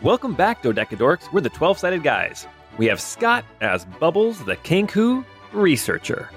Welcome 0.00 0.34
back, 0.34 0.62
Dodecadorks. 0.62 1.32
We're 1.32 1.40
the 1.40 1.48
12 1.48 1.80
sided 1.80 2.04
guys. 2.04 2.46
We 2.76 2.86
have 2.86 3.00
Scott 3.00 3.44
as 3.60 3.84
Bubbles, 3.84 4.44
the 4.44 4.54
Kenku 4.54 5.24
researcher. 5.52 6.30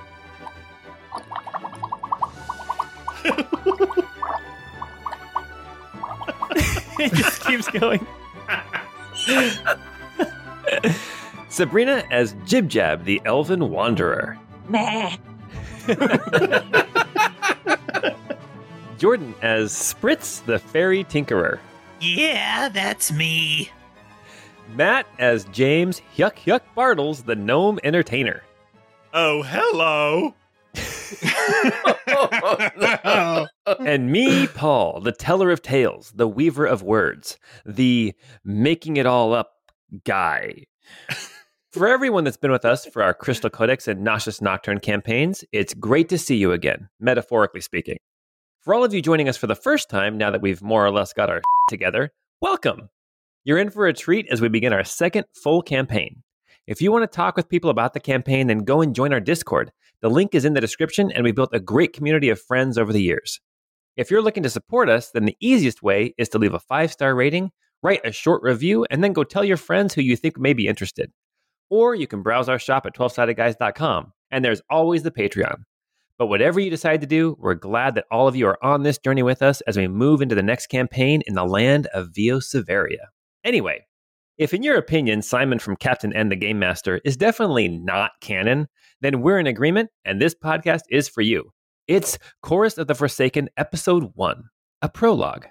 it 6.98 7.14
just 7.14 7.46
keeps 7.46 7.68
going. 7.68 8.04
Sabrina 11.50 12.04
as 12.10 12.34
Jib 12.46 12.68
Jab, 12.68 13.04
the 13.04 13.22
Elven 13.26 13.70
Wanderer. 13.70 14.40
Meh. 14.70 15.18
Jordan 18.98 19.36
as 19.44 19.72
Spritz, 19.72 20.44
the 20.46 20.58
Fairy 20.58 21.04
Tinkerer. 21.04 21.60
Yeah, 22.02 22.70
that's 22.70 23.12
me. 23.12 23.70
Matt 24.76 25.06
as 25.20 25.46
James 25.46 26.02
Yuck 26.18 26.38
Yuck 26.46 26.62
Bartles, 26.76 27.26
the 27.26 27.36
Gnome 27.36 27.80
Entertainer. 27.84 28.42
Oh, 29.14 29.44
hello. 29.44 30.34
and 33.86 34.12
me, 34.12 34.48
Paul, 34.48 35.02
the 35.02 35.12
teller 35.12 35.52
of 35.52 35.62
tales, 35.62 36.14
the 36.16 36.28
weaver 36.28 36.66
of 36.66 36.82
words, 36.82 37.38
the 37.66 38.14
making 38.44 38.98
it 38.98 39.06
all 39.06 39.34
up 39.34 39.52
guy. 40.06 40.64
for 41.72 41.88
everyone 41.88 42.24
that's 42.24 42.38
been 42.38 42.52
with 42.52 42.66
us 42.66 42.86
for 42.86 43.04
our 43.04 43.14
Crystal 43.14 43.50
Codex 43.50 43.88
and 43.88 44.02
Nauseous 44.04 44.42
Nocturne 44.42 44.80
campaigns, 44.80 45.44
it's 45.52 45.74
great 45.74 46.10
to 46.10 46.18
see 46.18 46.38
you 46.38 46.52
again, 46.52 46.90
metaphorically 47.00 47.62
speaking. 47.62 47.98
For 48.62 48.76
all 48.76 48.84
of 48.84 48.94
you 48.94 49.02
joining 49.02 49.28
us 49.28 49.38
for 49.38 49.48
the 49.48 49.56
first 49.56 49.90
time, 49.90 50.20
now 50.20 50.30
that 50.30 50.44
we've 50.44 50.62
more 50.62 50.86
or 50.86 50.92
less 50.92 51.14
got 51.14 51.32
our 51.32 51.42
together, 51.70 52.12
welcome. 52.42 52.90
You're 53.44 53.58
in 53.58 53.72
for 53.72 53.88
a 53.88 53.94
treat 53.94 54.28
as 54.30 54.40
we 54.40 54.50
begin 54.50 54.72
our 54.72 54.84
second 54.84 55.26
full 55.34 55.64
campaign. 55.64 56.22
If 56.68 56.80
you 56.80 56.92
want 56.92 57.02
to 57.02 57.16
talk 57.16 57.36
with 57.36 57.50
people 57.50 57.72
about 57.72 57.96
the 57.96 58.00
campaign, 58.00 58.46
then 58.46 58.60
go 58.60 58.84
and 58.84 58.94
join 58.94 59.14
our 59.14 59.20
Discord. 59.20 59.72
The 60.02 60.12
link 60.12 60.36
is 60.36 60.46
in 60.46 60.54
the 60.54 60.62
description, 60.62 61.12
and 61.12 61.24
we 61.24 61.32
built 61.32 61.50
a 61.54 61.60
great 61.60 61.94
community 61.94 62.30
of 62.30 62.40
friends 62.40 62.78
over 62.78 62.94
the 62.94 63.02
years. 63.02 63.40
If 63.98 64.12
you're 64.12 64.22
looking 64.22 64.44
to 64.44 64.50
support 64.50 64.90
us, 64.90 65.10
then 65.10 65.26
the 65.26 65.38
easiest 65.40 65.82
way 65.82 66.14
is 66.20 66.30
to 66.30 66.38
leave 66.38 66.54
a 66.54 66.60
five 66.60 66.92
star 66.92 67.16
rating, 67.16 67.50
write 67.82 68.02
a 68.06 68.12
short 68.12 68.44
review, 68.44 68.86
and 68.92 69.04
then 69.04 69.14
go 69.14 69.24
tell 69.24 69.44
your 69.44 69.58
friends 69.58 69.96
who 69.96 70.04
you 70.04 70.16
think 70.16 70.38
may 70.38 70.54
be 70.54 70.68
interested. 70.68 71.12
Or 71.72 71.96
you 71.96 72.06
can 72.06 72.22
browse 72.22 72.48
our 72.48 72.60
shop 72.60 72.86
at 72.86 72.94
12sidedguys.com, 72.94 74.14
and 74.30 74.46
there's 74.46 74.62
always 74.70 75.02
the 75.02 75.10
Patreon. 75.10 75.64
But 76.22 76.28
whatever 76.28 76.60
you 76.60 76.70
decide 76.70 77.02
to 77.02 77.08
do, 77.08 77.36
we're 77.40 77.56
glad 77.56 77.96
that 77.96 78.06
all 78.12 78.28
of 78.28 78.36
you 78.36 78.46
are 78.46 78.64
on 78.64 78.84
this 78.84 79.00
journey 79.00 79.24
with 79.24 79.42
us 79.42 79.62
as 79.62 79.76
we 79.76 79.88
move 79.88 80.22
into 80.22 80.36
the 80.36 80.44
next 80.44 80.68
campaign 80.68 81.24
in 81.26 81.34
the 81.34 81.46
land 81.46 81.88
of 81.96 82.10
Vioseveria. 82.10 83.08
Anyway, 83.44 83.88
if 84.38 84.54
in 84.54 84.62
your 84.62 84.78
opinion 84.78 85.24
Simon 85.24 85.58
from 85.58 85.76
Captain 85.78 86.14
N 86.14 86.30
the 86.30 86.36
Game 86.36 86.60
Master 86.60 87.02
is 87.04 87.18
definitely 87.18 87.70
not 87.70 88.12
canon, 88.22 88.68
then 89.02 89.24
we're 89.24 89.40
in 89.40 89.48
agreement 89.48 89.90
and 90.06 90.22
this 90.22 90.36
podcast 90.36 90.82
is 90.92 91.10
for 91.10 91.22
you. 91.22 91.54
It's 91.88 92.20
Chorus 92.44 92.78
of 92.78 92.86
the 92.86 92.94
Forsaken, 92.94 93.50
Episode 93.58 94.12
1, 94.14 94.44
a 94.84 94.90
prologue. 94.90 95.48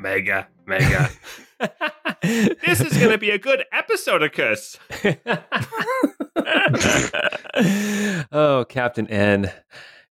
Mega, 0.00 0.48
mega. 0.66 1.10
this 2.22 2.80
is 2.80 2.96
going 2.96 3.10
to 3.10 3.18
be 3.18 3.30
a 3.30 3.38
good 3.38 3.64
episode 3.70 4.22
of 4.22 4.32
Cuss. 4.32 4.78
oh, 8.32 8.64
Captain 8.66 9.06
N. 9.08 9.52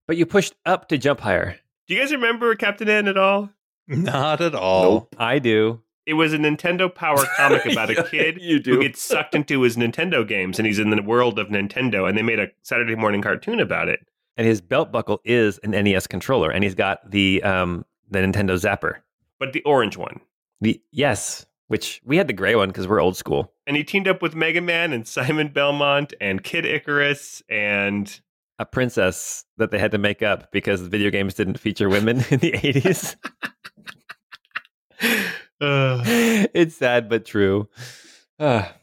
But 0.06 0.16
you 0.16 0.26
pushed 0.26 0.54
up 0.64 0.88
to 0.90 0.98
jump 0.98 1.20
higher. 1.20 1.56
Do 1.88 1.94
you 1.94 2.00
guys 2.00 2.12
remember 2.12 2.54
Captain 2.54 2.88
N 2.88 3.08
at 3.08 3.18
all? 3.18 3.50
Not 3.88 4.40
at 4.40 4.54
all. 4.54 5.08
I 5.18 5.40
do. 5.40 5.82
It 6.06 6.14
was 6.14 6.32
a 6.32 6.38
Nintendo 6.38 6.92
Power 6.92 7.24
comic 7.36 7.66
about 7.66 7.90
a 7.90 8.04
kid 8.10 8.38
You 8.40 8.60
do. 8.60 8.76
who 8.76 8.82
gets 8.82 9.02
sucked 9.02 9.34
into 9.34 9.62
his 9.62 9.76
Nintendo 9.76 10.26
games 10.26 10.60
and 10.60 10.66
he's 10.66 10.78
in 10.78 10.90
the 10.90 11.02
world 11.02 11.40
of 11.40 11.48
Nintendo 11.48 12.08
and 12.08 12.16
they 12.16 12.22
made 12.22 12.38
a 12.38 12.46
Saturday 12.62 12.94
morning 12.94 13.22
cartoon 13.22 13.58
about 13.58 13.88
it. 13.88 14.06
And 14.36 14.46
his 14.46 14.60
belt 14.60 14.92
buckle 14.92 15.20
is 15.24 15.58
an 15.64 15.72
NES 15.72 16.06
controller, 16.06 16.50
and 16.50 16.62
he's 16.62 16.76
got 16.76 17.10
the 17.10 17.42
um, 17.42 17.84
the 18.08 18.20
Nintendo 18.20 18.54
Zapper. 18.54 18.98
But 19.40 19.54
the 19.54 19.62
orange 19.64 19.96
one. 19.96 20.20
The 20.60 20.82
yes, 20.92 21.46
which 21.68 22.02
we 22.04 22.18
had 22.18 22.26
the 22.28 22.34
gray 22.34 22.54
one 22.54 22.68
because 22.68 22.86
we're 22.86 23.00
old 23.00 23.16
school. 23.16 23.52
And 23.66 23.74
he 23.74 23.82
teamed 23.82 24.06
up 24.06 24.20
with 24.20 24.34
Mega 24.34 24.60
Man 24.60 24.92
and 24.92 25.08
Simon 25.08 25.48
Belmont 25.48 26.12
and 26.20 26.44
Kid 26.44 26.66
Icarus 26.66 27.42
and 27.48 28.20
A 28.58 28.66
princess 28.66 29.46
that 29.56 29.70
they 29.70 29.78
had 29.78 29.92
to 29.92 29.98
make 29.98 30.22
up 30.22 30.52
because 30.52 30.82
video 30.82 31.10
games 31.10 31.32
didn't 31.32 31.58
feature 31.58 31.88
women 31.88 32.22
in 32.30 32.40
the 32.40 32.54
eighties. 32.62 33.16
uh, 35.00 36.02
it's 36.52 36.76
sad 36.76 37.08
but 37.08 37.24
true. 37.24 37.66
Ah. 38.38 38.74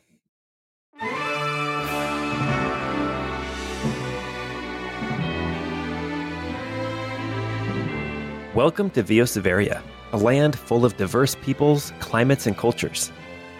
Welcome 8.56 8.90
to 8.92 9.04
Vioseveria, 9.04 9.84
a 10.14 10.18
land 10.18 10.58
full 10.58 10.86
of 10.86 10.98
diverse 10.98 11.36
peoples, 11.36 11.92
climates, 12.00 12.48
and 12.48 12.58
cultures. 12.58 13.12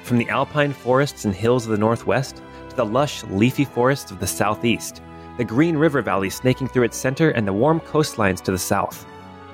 From 0.04 0.18
the 0.18 0.30
alpine 0.30 0.72
forests 0.72 1.26
and 1.26 1.36
hills 1.36 1.66
of 1.66 1.72
the 1.72 1.78
northwest 1.78 2.42
to 2.70 2.76
the 2.76 2.86
lush, 2.86 3.24
leafy 3.26 3.66
forests 3.66 4.12
of 4.12 4.20
the 4.20 4.28
southeast, 4.28 5.02
the 5.38 5.44
green 5.44 5.76
river 5.76 6.02
valley 6.02 6.30
snaking 6.30 6.68
through 6.68 6.84
its 6.84 6.98
center, 6.98 7.32
and 7.32 7.48
the 7.48 7.54
warm 7.54 7.80
coastlines 7.82 8.42
to 8.42 8.52
the 8.52 8.58
south. 8.58 9.06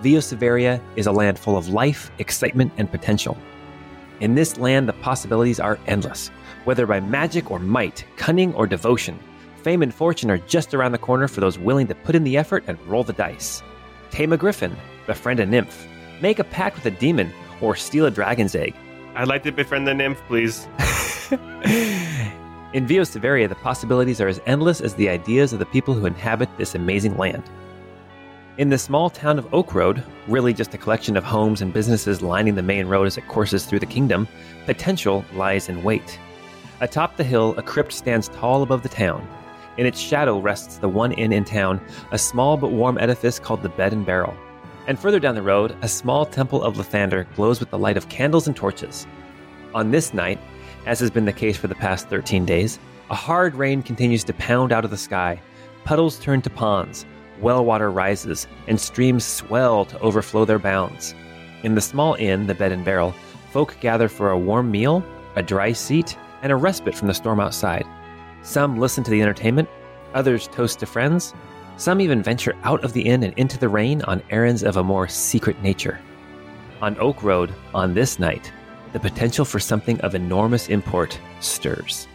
Vioseveria 0.01 0.81
is 0.95 1.07
a 1.07 1.11
land 1.11 1.39
full 1.39 1.57
of 1.57 1.69
life, 1.69 2.11
excitement, 2.19 2.71
and 2.77 2.91
potential. 2.91 3.37
In 4.19 4.35
this 4.35 4.57
land, 4.57 4.87
the 4.87 4.93
possibilities 4.93 5.59
are 5.59 5.79
endless. 5.87 6.29
Whether 6.65 6.85
by 6.85 6.99
magic 6.99 7.51
or 7.51 7.59
might, 7.59 8.05
cunning 8.15 8.53
or 8.53 8.67
devotion, 8.67 9.19
fame 9.63 9.81
and 9.81 9.93
fortune 9.93 10.29
are 10.29 10.37
just 10.37 10.73
around 10.73 10.91
the 10.91 10.97
corner 10.97 11.27
for 11.27 11.41
those 11.41 11.57
willing 11.57 11.87
to 11.87 11.95
put 11.95 12.15
in 12.15 12.23
the 12.23 12.37
effort 12.37 12.63
and 12.67 12.79
roll 12.87 13.03
the 13.03 13.13
dice. 13.13 13.63
Tame 14.11 14.33
a 14.33 14.37
griffin, 14.37 14.75
befriend 15.07 15.39
a 15.39 15.45
nymph, 15.45 15.87
make 16.21 16.39
a 16.39 16.43
pact 16.43 16.75
with 16.75 16.85
a 16.85 16.91
demon, 16.91 17.31
or 17.61 17.75
steal 17.75 18.05
a 18.05 18.11
dragon's 18.11 18.55
egg. 18.55 18.75
I'd 19.15 19.27
like 19.27 19.43
to 19.43 19.51
befriend 19.51 19.87
the 19.87 19.93
nymph, 19.93 20.21
please. 20.27 20.67
In 22.73 22.87
Vioseveria, 22.87 23.47
the 23.47 23.55
possibilities 23.55 24.19
are 24.19 24.27
as 24.27 24.41
endless 24.47 24.81
as 24.81 24.95
the 24.95 25.07
ideas 25.09 25.53
of 25.53 25.59
the 25.59 25.65
people 25.67 25.93
who 25.93 26.07
inhabit 26.07 26.49
this 26.57 26.73
amazing 26.73 27.15
land. 27.17 27.43
In 28.57 28.69
the 28.69 28.77
small 28.77 29.09
town 29.09 29.37
of 29.37 29.51
Oak 29.53 29.73
Road, 29.73 30.03
really 30.27 30.53
just 30.53 30.73
a 30.73 30.77
collection 30.77 31.15
of 31.15 31.23
homes 31.23 31.61
and 31.61 31.73
businesses 31.73 32.21
lining 32.21 32.55
the 32.55 32.63
main 32.63 32.87
road 32.87 33.05
as 33.05 33.17
it 33.17 33.27
courses 33.27 33.65
through 33.65 33.79
the 33.79 33.85
kingdom, 33.85 34.27
potential 34.65 35.23
lies 35.33 35.69
in 35.69 35.83
wait. 35.83 36.19
Atop 36.81 37.15
the 37.17 37.23
hill, 37.23 37.53
a 37.57 37.63
crypt 37.63 37.93
stands 37.93 38.27
tall 38.29 38.63
above 38.63 38.83
the 38.83 38.89
town. 38.89 39.27
In 39.77 39.85
its 39.85 39.99
shadow 39.99 40.39
rests 40.39 40.77
the 40.77 40.89
one 40.89 41.13
inn 41.13 41.33
in 41.33 41.45
town, 41.45 41.81
a 42.11 42.17
small 42.17 42.57
but 42.57 42.71
warm 42.71 42.97
edifice 42.99 43.39
called 43.39 43.63
the 43.63 43.69
Bed 43.69 43.93
and 43.93 44.05
Barrel. 44.05 44.35
And 44.85 44.99
further 44.99 45.19
down 45.19 45.35
the 45.35 45.41
road, 45.41 45.75
a 45.81 45.87
small 45.87 46.25
temple 46.25 46.61
of 46.61 46.75
Lathander 46.75 47.25
glows 47.35 47.59
with 47.59 47.69
the 47.69 47.79
light 47.79 47.97
of 47.97 48.09
candles 48.09 48.47
and 48.47 48.55
torches. 48.55 49.07
On 49.73 49.91
this 49.91 50.13
night, 50.13 50.39
as 50.85 50.99
has 50.99 51.09
been 51.09 51.25
the 51.25 51.31
case 51.31 51.55
for 51.55 51.67
the 51.67 51.75
past 51.75 52.09
13 52.09 52.45
days, 52.45 52.79
a 53.09 53.15
hard 53.15 53.55
rain 53.55 53.81
continues 53.81 54.23
to 54.25 54.33
pound 54.33 54.71
out 54.71 54.83
of 54.83 54.91
the 54.91 54.97
sky. 54.97 55.41
Puddles 55.85 56.19
turn 56.19 56.41
to 56.41 56.49
ponds, 56.49 57.05
well 57.39 57.63
water 57.63 57.91
rises, 57.91 58.47
and 58.67 58.79
streams 58.79 59.23
swell 59.23 59.85
to 59.85 59.99
overflow 59.99 60.45
their 60.45 60.59
bounds. 60.59 61.15
In 61.63 61.75
the 61.75 61.81
small 61.81 62.15
inn, 62.15 62.47
the 62.47 62.55
Bed 62.55 62.71
and 62.71 62.83
Barrel, 62.83 63.13
folk 63.51 63.77
gather 63.79 64.09
for 64.09 64.31
a 64.31 64.37
warm 64.37 64.69
meal, 64.69 65.03
a 65.35 65.43
dry 65.43 65.71
seat, 65.71 66.17
and 66.41 66.51
a 66.51 66.55
respite 66.55 66.95
from 66.95 67.07
the 67.07 67.13
storm 67.13 67.39
outside. 67.39 67.85
Some 68.41 68.77
listen 68.77 69.03
to 69.05 69.11
the 69.11 69.21
entertainment, 69.21 69.69
others 70.13 70.47
toast 70.49 70.79
to 70.79 70.85
friends, 70.85 71.33
some 71.77 71.99
even 72.01 72.23
venture 72.23 72.55
out 72.63 72.83
of 72.83 72.93
the 72.93 73.01
inn 73.01 73.23
and 73.23 73.33
into 73.37 73.57
the 73.57 73.69
rain 73.69 74.01
on 74.03 74.21
errands 74.29 74.63
of 74.63 74.77
a 74.77 74.83
more 74.83 75.07
secret 75.07 75.61
nature. 75.61 75.99
On 76.81 76.97
Oak 76.99 77.23
Road, 77.23 77.53
on 77.73 77.93
this 77.93 78.19
night, 78.19 78.51
the 78.93 78.99
potential 78.99 79.45
for 79.45 79.59
something 79.59 79.99
of 80.01 80.15
enormous 80.15 80.69
import 80.69 81.19
stirs. 81.39 82.07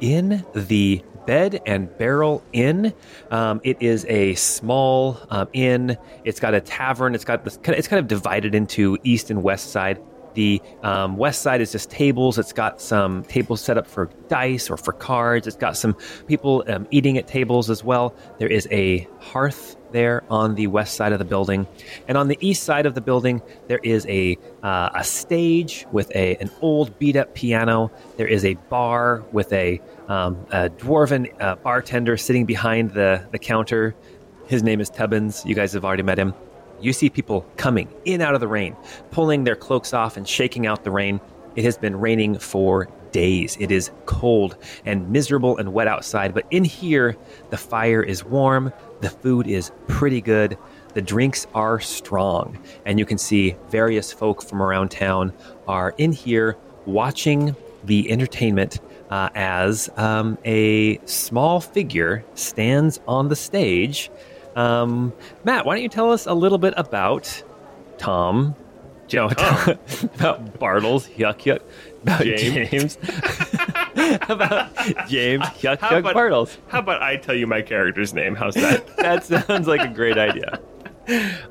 In 0.00 0.44
the 0.54 1.02
Bed 1.26 1.60
and 1.66 1.96
Barrel 1.98 2.42
Inn. 2.52 2.92
Um, 3.30 3.60
it 3.64 3.80
is 3.80 4.04
a 4.08 4.34
small 4.34 5.18
um, 5.30 5.48
inn. 5.52 5.96
It's 6.24 6.40
got 6.40 6.54
a 6.54 6.60
tavern. 6.60 7.14
It's 7.14 7.24
got 7.24 7.44
this. 7.44 7.56
Kind 7.56 7.70
of, 7.70 7.78
it's 7.78 7.88
kind 7.88 8.00
of 8.00 8.08
divided 8.08 8.54
into 8.54 8.98
east 9.02 9.30
and 9.30 9.42
west 9.42 9.70
side. 9.70 10.00
The 10.34 10.60
um, 10.82 11.16
west 11.16 11.42
side 11.42 11.60
is 11.60 11.70
just 11.72 11.90
tables. 11.90 12.38
It's 12.38 12.52
got 12.52 12.80
some 12.80 13.22
tables 13.24 13.60
set 13.60 13.78
up 13.78 13.86
for 13.86 14.10
dice 14.28 14.68
or 14.68 14.76
for 14.76 14.92
cards. 14.92 15.46
It's 15.46 15.56
got 15.56 15.76
some 15.76 15.94
people 16.26 16.64
um, 16.66 16.88
eating 16.90 17.18
at 17.18 17.28
tables 17.28 17.70
as 17.70 17.84
well. 17.84 18.14
There 18.38 18.48
is 18.48 18.66
a 18.70 19.08
hearth 19.20 19.76
there 19.94 20.24
on 20.28 20.56
the 20.56 20.66
west 20.66 20.96
side 20.96 21.12
of 21.12 21.18
the 21.18 21.24
building, 21.24 21.66
and 22.08 22.18
on 22.18 22.28
the 22.28 22.36
east 22.40 22.64
side 22.64 22.84
of 22.84 22.94
the 22.94 23.00
building 23.00 23.40
there 23.68 23.80
is 23.82 24.04
a 24.08 24.36
uh, 24.62 24.90
a 24.94 25.04
stage 25.04 25.86
with 25.92 26.14
a 26.14 26.36
an 26.36 26.50
old 26.60 26.98
beat 26.98 27.16
up 27.16 27.34
piano. 27.34 27.90
There 28.18 28.26
is 28.26 28.44
a 28.44 28.54
bar 28.68 29.24
with 29.32 29.50
a, 29.52 29.80
um, 30.08 30.36
a 30.50 30.68
dwarven 30.68 31.32
uh, 31.40 31.56
bartender 31.56 32.16
sitting 32.18 32.44
behind 32.44 32.90
the 32.90 33.26
the 33.32 33.38
counter. 33.38 33.94
His 34.46 34.62
name 34.62 34.80
is 34.80 34.90
Tubbins. 34.90 35.46
You 35.46 35.54
guys 35.54 35.72
have 35.72 35.84
already 35.86 36.02
met 36.02 36.18
him. 36.18 36.34
You 36.80 36.92
see 36.92 37.08
people 37.08 37.46
coming 37.56 37.88
in 38.04 38.20
out 38.20 38.34
of 38.34 38.40
the 38.40 38.48
rain, 38.48 38.76
pulling 39.10 39.44
their 39.44 39.56
cloaks 39.56 39.94
off 39.94 40.16
and 40.18 40.28
shaking 40.28 40.66
out 40.66 40.84
the 40.84 40.90
rain. 40.90 41.20
It 41.56 41.64
has 41.64 41.78
been 41.78 41.96
raining 41.96 42.38
for 42.38 42.88
days. 43.14 43.56
It 43.60 43.70
is 43.70 43.92
cold 44.06 44.56
and 44.84 45.08
miserable 45.08 45.56
and 45.56 45.72
wet 45.72 45.86
outside, 45.86 46.34
but 46.34 46.44
in 46.50 46.64
here, 46.64 47.16
the 47.50 47.56
fire 47.56 48.02
is 48.02 48.24
warm, 48.24 48.72
the 49.00 49.08
food 49.08 49.46
is 49.46 49.70
pretty 49.86 50.20
good, 50.20 50.58
the 50.94 51.00
drinks 51.00 51.46
are 51.54 51.78
strong, 51.78 52.58
and 52.84 52.98
you 52.98 53.06
can 53.06 53.16
see 53.16 53.56
various 53.70 54.12
folk 54.12 54.42
from 54.42 54.60
around 54.60 54.90
town 54.90 55.32
are 55.68 55.94
in 55.96 56.10
here 56.10 56.56
watching 56.86 57.54
the 57.84 58.10
entertainment 58.10 58.80
uh, 59.10 59.28
as 59.36 59.88
um, 59.96 60.36
a 60.44 60.98
small 61.06 61.60
figure 61.60 62.24
stands 62.34 62.98
on 63.06 63.28
the 63.28 63.36
stage. 63.36 64.10
Um, 64.56 65.12
Matt, 65.44 65.66
why 65.66 65.76
don't 65.76 65.84
you 65.84 65.88
tell 65.88 66.10
us 66.10 66.26
a 66.26 66.34
little 66.34 66.58
bit 66.58 66.74
about 66.76 67.42
Tom? 67.96 68.56
Joe, 69.06 69.26
about 69.28 70.58
Bartles, 70.58 71.08
yuck 71.16 71.42
yuck, 71.42 71.60
about 72.04 72.22
James. 72.22 72.96
James, 72.96 72.98
about 74.28 74.74
James, 75.08 75.44
yuck 75.44 75.78
How 75.80 75.90
yuck, 75.90 75.98
about- 76.00 76.16
Bartles. 76.16 76.56
How 76.68 76.78
about 76.80 77.02
I 77.02 77.16
tell 77.16 77.34
you 77.34 77.46
my 77.46 77.62
character's 77.62 78.14
name? 78.14 78.34
How's 78.34 78.54
that? 78.54 78.84
That 78.96 79.24
sounds 79.24 79.66
like 79.66 79.80
a 79.82 79.88
great 79.92 80.16
idea. 80.18 80.60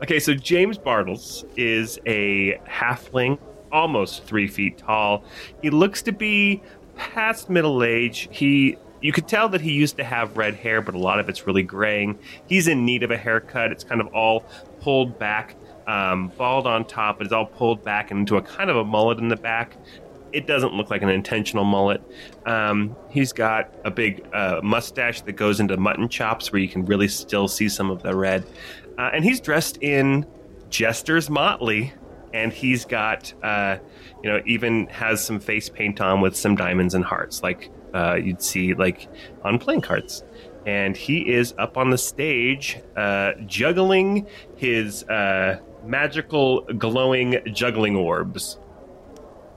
Okay, 0.01 0.19
so 0.19 0.33
James 0.33 0.77
Bartles 0.79 1.45
is 1.55 1.99
a 2.07 2.57
halfling, 2.67 3.37
almost 3.71 4.23
three 4.23 4.47
feet 4.47 4.77
tall. 4.79 5.23
He 5.61 5.69
looks 5.69 6.01
to 6.03 6.11
be 6.11 6.63
past 6.95 7.49
middle 7.49 7.83
age. 7.83 8.27
He 8.31 8.77
you 9.01 9.11
could 9.11 9.27
tell 9.27 9.49
that 9.49 9.59
he 9.61 9.71
used 9.73 9.97
to 9.97 10.03
have 10.03 10.37
red 10.37 10.55
hair, 10.55 10.81
but 10.81 10.95
a 10.95 10.97
lot 10.97 11.19
of 11.19 11.27
it's 11.29 11.45
really 11.45 11.61
graying. 11.63 12.17
He's 12.47 12.67
in 12.67 12.85
need 12.85 13.03
of 13.03 13.11
a 13.11 13.17
haircut. 13.17 13.71
It's 13.71 13.83
kind 13.83 13.99
of 14.01 14.07
all 14.07 14.45
pulled 14.79 15.19
back, 15.19 15.55
um, 15.87 16.31
bald 16.37 16.65
on 16.65 16.85
top, 16.85 17.17
but 17.17 17.25
it's 17.27 17.33
all 17.33 17.45
pulled 17.45 17.83
back 17.83 18.11
into 18.11 18.37
a 18.37 18.41
kind 18.41 18.69
of 18.69 18.77
a 18.77 18.83
mullet 18.85 19.19
in 19.19 19.27
the 19.27 19.35
back. 19.35 19.75
It 20.33 20.47
doesn't 20.47 20.73
look 20.73 20.89
like 20.89 21.03
an 21.03 21.09
intentional 21.09 21.63
mullet. 21.63 22.01
Um, 22.45 22.95
he's 23.09 23.31
got 23.31 23.73
a 23.85 23.91
big 23.91 24.25
uh, 24.33 24.61
mustache 24.63 25.21
that 25.21 25.33
goes 25.33 25.59
into 25.59 25.77
mutton 25.77 26.09
chops, 26.09 26.51
where 26.51 26.61
you 26.61 26.67
can 26.67 26.85
really 26.85 27.07
still 27.07 27.47
see 27.47 27.69
some 27.69 27.91
of 27.91 28.01
the 28.01 28.15
red. 28.15 28.45
Uh, 28.97 29.11
and 29.13 29.23
he's 29.23 29.39
dressed 29.39 29.77
in 29.81 30.25
jester's 30.69 31.29
motley, 31.29 31.93
and 32.33 32.51
he's 32.51 32.83
got, 32.83 33.31
uh, 33.43 33.77
you 34.23 34.29
know, 34.29 34.41
even 34.45 34.87
has 34.87 35.23
some 35.23 35.39
face 35.39 35.69
paint 35.69 36.01
on 36.01 36.19
with 36.19 36.35
some 36.35 36.55
diamonds 36.55 36.95
and 36.95 37.05
hearts, 37.05 37.43
like 37.43 37.69
uh, 37.93 38.15
you'd 38.15 38.41
see 38.41 38.73
like 38.73 39.07
on 39.43 39.59
playing 39.59 39.81
cards. 39.81 40.23
And 40.65 40.95
he 40.95 41.29
is 41.29 41.53
up 41.57 41.77
on 41.77 41.89
the 41.89 41.97
stage, 41.97 42.79
uh, 42.95 43.33
juggling 43.45 44.27
his 44.55 45.03
uh, 45.03 45.59
magical 45.85 46.61
glowing 46.61 47.37
juggling 47.53 47.95
orbs, 47.95 48.57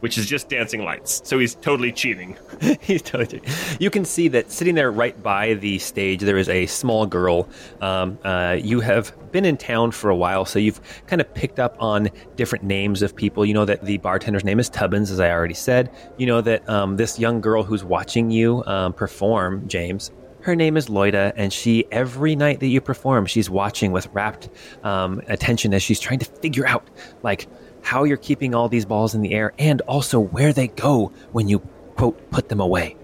which 0.00 0.18
is 0.18 0.26
just 0.26 0.48
dancing 0.48 0.84
lights. 0.84 1.22
So 1.24 1.38
he's 1.38 1.54
totally 1.54 1.92
cheating. 1.92 2.36
He's 2.80 3.02
totally. 3.02 3.42
You 3.78 3.90
can 3.90 4.04
see 4.04 4.28
that 4.28 4.50
sitting 4.50 4.74
there 4.74 4.90
right 4.90 5.20
by 5.22 5.54
the 5.54 5.78
stage, 5.78 6.20
there 6.20 6.38
is 6.38 6.48
a 6.48 6.66
small 6.66 7.06
girl. 7.06 7.48
Um, 7.80 8.18
uh, 8.24 8.58
you 8.60 8.80
have 8.80 9.12
been 9.32 9.44
in 9.44 9.56
town 9.56 9.90
for 9.90 10.10
a 10.10 10.16
while, 10.16 10.44
so 10.44 10.58
you've 10.58 10.80
kind 11.06 11.20
of 11.20 11.32
picked 11.34 11.58
up 11.58 11.76
on 11.80 12.08
different 12.36 12.64
names 12.64 13.02
of 13.02 13.14
people. 13.14 13.44
You 13.44 13.54
know 13.54 13.64
that 13.64 13.84
the 13.84 13.98
bartender's 13.98 14.44
name 14.44 14.58
is 14.58 14.68
Tubbins, 14.68 15.10
as 15.10 15.20
I 15.20 15.30
already 15.30 15.54
said. 15.54 15.90
You 16.16 16.26
know 16.26 16.40
that 16.40 16.68
um, 16.68 16.96
this 16.96 17.18
young 17.18 17.40
girl 17.40 17.62
who's 17.62 17.84
watching 17.84 18.30
you 18.30 18.64
um, 18.64 18.92
perform, 18.92 19.68
James. 19.68 20.10
Her 20.40 20.54
name 20.54 20.76
is 20.76 20.86
Loida, 20.86 21.32
and 21.34 21.52
she 21.52 21.84
every 21.90 22.36
night 22.36 22.60
that 22.60 22.68
you 22.68 22.80
perform, 22.80 23.26
she's 23.26 23.50
watching 23.50 23.90
with 23.90 24.06
rapt 24.12 24.48
um, 24.84 25.20
attention 25.26 25.74
as 25.74 25.82
she's 25.82 25.98
trying 25.98 26.20
to 26.20 26.24
figure 26.24 26.64
out, 26.64 26.88
like, 27.24 27.48
how 27.86 28.02
you're 28.02 28.16
keeping 28.16 28.52
all 28.52 28.68
these 28.68 28.84
balls 28.84 29.14
in 29.14 29.22
the 29.22 29.32
air, 29.32 29.52
and 29.60 29.80
also 29.82 30.18
where 30.18 30.52
they 30.52 30.66
go 30.66 31.12
when 31.30 31.48
you 31.48 31.60
quote 31.94 32.30
put 32.32 32.48
them 32.48 32.58
away. 32.58 32.96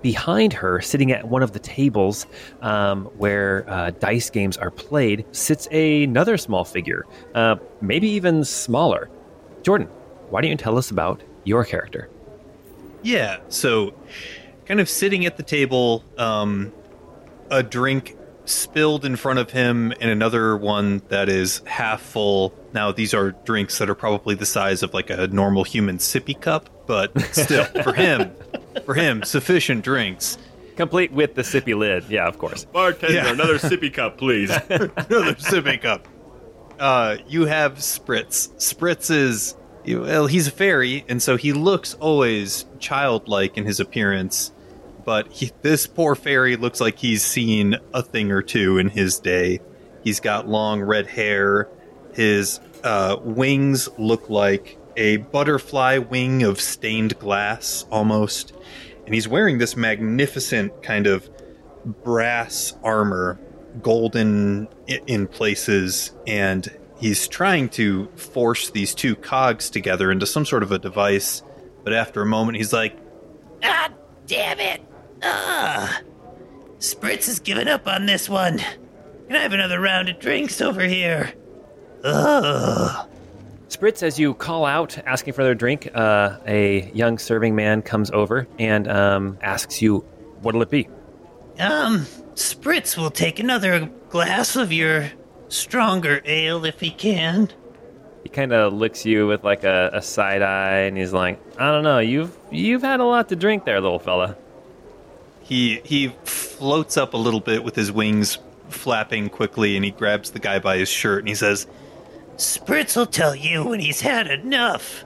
Behind 0.00 0.54
her, 0.54 0.80
sitting 0.80 1.12
at 1.12 1.28
one 1.28 1.42
of 1.42 1.52
the 1.52 1.58
tables 1.58 2.26
um, 2.62 3.04
where 3.18 3.68
uh, 3.68 3.90
dice 3.90 4.30
games 4.30 4.56
are 4.56 4.70
played, 4.70 5.26
sits 5.32 5.66
another 5.66 6.38
small 6.38 6.64
figure, 6.64 7.04
uh, 7.34 7.56
maybe 7.82 8.08
even 8.08 8.44
smaller. 8.44 9.10
Jordan, 9.62 9.88
why 10.30 10.40
don't 10.40 10.50
you 10.50 10.56
tell 10.56 10.78
us 10.78 10.90
about 10.90 11.22
your 11.44 11.62
character? 11.62 12.08
Yeah, 13.02 13.40
so 13.48 13.92
kind 14.64 14.80
of 14.80 14.88
sitting 14.88 15.26
at 15.26 15.36
the 15.36 15.42
table, 15.42 16.02
um, 16.16 16.72
a 17.50 17.62
drink 17.62 18.16
spilled 18.44 19.04
in 19.04 19.16
front 19.16 19.38
of 19.38 19.50
him, 19.50 19.92
and 20.00 20.10
another 20.10 20.56
one 20.56 21.02
that 21.08 21.28
is 21.28 21.62
half 21.66 22.00
full. 22.02 22.54
Now, 22.72 22.92
these 22.92 23.14
are 23.14 23.32
drinks 23.32 23.78
that 23.78 23.88
are 23.90 23.94
probably 23.94 24.34
the 24.34 24.46
size 24.46 24.82
of 24.82 24.92
like 24.94 25.10
a 25.10 25.26
normal 25.28 25.64
human 25.64 25.98
sippy 25.98 26.38
cup, 26.40 26.68
but 26.86 27.18
still, 27.34 27.64
for 27.82 27.92
him, 27.92 28.32
for 28.84 28.94
him, 28.94 29.22
sufficient 29.22 29.84
drinks. 29.84 30.38
Complete 30.76 31.12
with 31.12 31.34
the 31.34 31.42
sippy 31.42 31.76
lid. 31.76 32.04
Yeah, 32.08 32.26
of 32.26 32.38
course. 32.38 32.64
Bartender, 32.64 33.14
Yeah. 33.14 33.30
another 33.32 33.58
sippy 33.58 33.92
cup, 33.92 34.16
please. 34.18 34.50
Another 34.70 35.34
sippy 35.34 35.80
cup. 35.80 36.08
Uh, 36.80 37.18
you 37.28 37.44
have 37.44 37.74
Spritz. 37.74 38.48
Spritz 38.56 39.10
is 39.10 39.54
well, 39.86 40.26
he's 40.26 40.46
a 40.46 40.50
fairy, 40.50 41.04
and 41.08 41.20
so 41.22 41.36
he 41.36 41.52
looks 41.52 41.94
always 41.94 42.64
childlike 42.78 43.56
in 43.58 43.66
his 43.66 43.80
appearance. 43.80 44.52
But 45.04 45.32
he, 45.32 45.50
this 45.62 45.86
poor 45.86 46.14
fairy 46.14 46.56
looks 46.56 46.80
like 46.80 46.98
he's 46.98 47.24
seen 47.24 47.76
a 47.92 48.02
thing 48.02 48.30
or 48.30 48.42
two 48.42 48.78
in 48.78 48.88
his 48.88 49.18
day. 49.18 49.60
He's 50.04 50.20
got 50.20 50.48
long 50.48 50.80
red 50.82 51.06
hair. 51.06 51.68
His 52.14 52.60
uh, 52.84 53.16
wings 53.22 53.88
look 53.98 54.28
like 54.28 54.78
a 54.96 55.18
butterfly 55.18 55.98
wing 55.98 56.42
of 56.42 56.60
stained 56.60 57.18
glass, 57.18 57.86
almost. 57.90 58.52
And 59.06 59.14
he's 59.14 59.26
wearing 59.26 59.58
this 59.58 59.76
magnificent 59.76 60.82
kind 60.82 61.06
of 61.06 61.28
brass 62.04 62.74
armor, 62.84 63.40
golden 63.82 64.68
in 64.86 65.26
places, 65.26 66.12
and 66.26 66.68
he's 66.98 67.26
trying 67.26 67.68
to 67.70 68.06
force 68.16 68.70
these 68.70 68.94
two 68.94 69.16
cogs 69.16 69.70
together 69.70 70.12
into 70.12 70.26
some 70.26 70.44
sort 70.44 70.62
of 70.62 70.70
a 70.70 70.78
device. 70.78 71.42
But 71.82 71.92
after 71.92 72.22
a 72.22 72.26
moment, 72.26 72.58
he's 72.58 72.72
like, 72.72 72.96
Ah, 73.64 73.90
damn 74.26 74.60
it. 74.60 74.82
Ah. 75.22 76.00
Spritz 76.78 77.26
has 77.26 77.38
given 77.38 77.68
up 77.68 77.86
on 77.86 78.06
this 78.06 78.28
one. 78.28 78.58
Can 78.58 79.36
I 79.36 79.38
have 79.38 79.52
another 79.52 79.80
round 79.80 80.08
of 80.08 80.18
drinks 80.18 80.60
over 80.60 80.82
here? 80.82 81.32
Ugh. 82.04 83.08
Spritz, 83.68 84.02
as 84.02 84.18
you 84.18 84.34
call 84.34 84.66
out 84.66 84.98
asking 85.06 85.32
for 85.32 85.44
their 85.44 85.54
drink, 85.54 85.88
uh, 85.94 86.38
a 86.46 86.90
young 86.92 87.18
serving 87.18 87.54
man 87.54 87.82
comes 87.82 88.10
over 88.10 88.46
and 88.58 88.86
um, 88.88 89.38
asks 89.40 89.80
you, 89.80 90.04
What'll 90.42 90.60
it 90.62 90.70
be? 90.70 90.88
Um, 91.58 92.06
Spritz 92.34 92.96
will 92.96 93.10
take 93.10 93.38
another 93.38 93.88
glass 94.10 94.56
of 94.56 94.72
your 94.72 95.10
stronger 95.48 96.20
ale 96.24 96.64
if 96.64 96.80
he 96.80 96.90
can. 96.90 97.50
He 98.24 98.28
kind 98.28 98.52
of 98.52 98.72
looks 98.72 99.06
you 99.06 99.26
with 99.26 99.44
like 99.44 99.64
a, 99.64 99.90
a 99.92 100.02
side 100.02 100.42
eye, 100.42 100.80
and 100.80 100.96
he's 100.96 101.12
like, 101.12 101.40
"I 101.58 101.70
don't 101.70 101.82
know. 101.82 101.98
You've 101.98 102.36
you've 102.50 102.82
had 102.82 103.00
a 103.00 103.04
lot 103.04 103.28
to 103.30 103.36
drink 103.36 103.64
there, 103.64 103.80
little 103.80 103.98
fella." 103.98 104.36
He 105.52 105.82
he 105.84 106.08
floats 106.24 106.96
up 106.96 107.12
a 107.12 107.18
little 107.18 107.40
bit 107.40 107.62
with 107.62 107.76
his 107.76 107.92
wings 107.92 108.38
flapping 108.70 109.28
quickly, 109.28 109.76
and 109.76 109.84
he 109.84 109.90
grabs 109.90 110.30
the 110.30 110.38
guy 110.38 110.58
by 110.58 110.78
his 110.78 110.88
shirt 110.88 111.18
and 111.18 111.28
he 111.28 111.34
says, 111.34 111.66
Spritz 112.36 112.96
will 112.96 113.04
tell 113.04 113.36
you 113.36 113.64
when 113.64 113.78
he's 113.78 114.00
had 114.00 114.28
enough. 114.28 115.04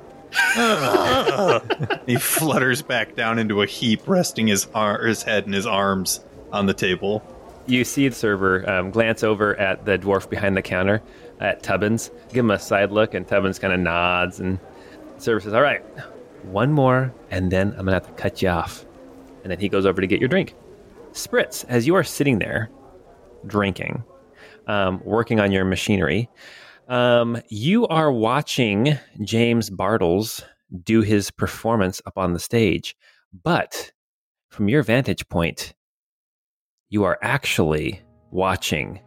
he 2.06 2.16
flutters 2.16 2.82
back 2.82 3.16
down 3.16 3.40
into 3.40 3.60
a 3.62 3.66
heap, 3.66 4.06
resting 4.06 4.46
his 4.46 4.68
ar- 4.72 5.02
his 5.04 5.24
head 5.24 5.46
and 5.46 5.54
his 5.54 5.66
arms 5.66 6.24
on 6.52 6.66
the 6.66 6.74
table. 6.74 7.24
You 7.66 7.82
see 7.82 8.06
the 8.06 8.14
server 8.14 8.68
um, 8.70 8.92
glance 8.92 9.24
over 9.24 9.56
at 9.56 9.84
the 9.84 9.98
dwarf 9.98 10.30
behind 10.30 10.56
the 10.56 10.62
counter, 10.62 11.02
at 11.40 11.64
Tubbins, 11.64 12.12
give 12.28 12.44
him 12.44 12.52
a 12.52 12.58
side 12.58 12.92
look, 12.92 13.14
and 13.14 13.26
Tubbins 13.26 13.58
kind 13.58 13.74
of 13.74 13.80
nods, 13.80 14.38
and 14.38 14.60
the 15.16 15.20
server 15.20 15.40
says, 15.40 15.54
"All 15.54 15.62
right, 15.62 15.82
one 16.44 16.70
more, 16.70 17.12
and 17.32 17.50
then 17.50 17.70
I'm 17.70 17.78
gonna 17.78 17.94
have 17.94 18.06
to 18.06 18.12
cut 18.12 18.40
you 18.42 18.50
off." 18.50 18.85
And 19.46 19.50
then 19.52 19.60
he 19.60 19.68
goes 19.68 19.86
over 19.86 20.00
to 20.00 20.08
get 20.08 20.18
your 20.18 20.28
drink. 20.28 20.56
Spritz, 21.12 21.64
as 21.68 21.86
you 21.86 21.94
are 21.94 22.02
sitting 22.02 22.40
there 22.40 22.68
drinking, 23.46 24.02
um, 24.66 25.00
working 25.04 25.38
on 25.38 25.52
your 25.52 25.64
machinery, 25.64 26.28
um, 26.88 27.40
you 27.48 27.86
are 27.86 28.10
watching 28.10 28.98
James 29.22 29.70
Bartles 29.70 30.42
do 30.82 31.00
his 31.00 31.30
performance 31.30 32.02
up 32.06 32.18
on 32.18 32.32
the 32.32 32.40
stage. 32.40 32.96
But 33.44 33.92
from 34.48 34.68
your 34.68 34.82
vantage 34.82 35.28
point, 35.28 35.74
you 36.88 37.04
are 37.04 37.16
actually 37.22 38.02
watching 38.32 38.98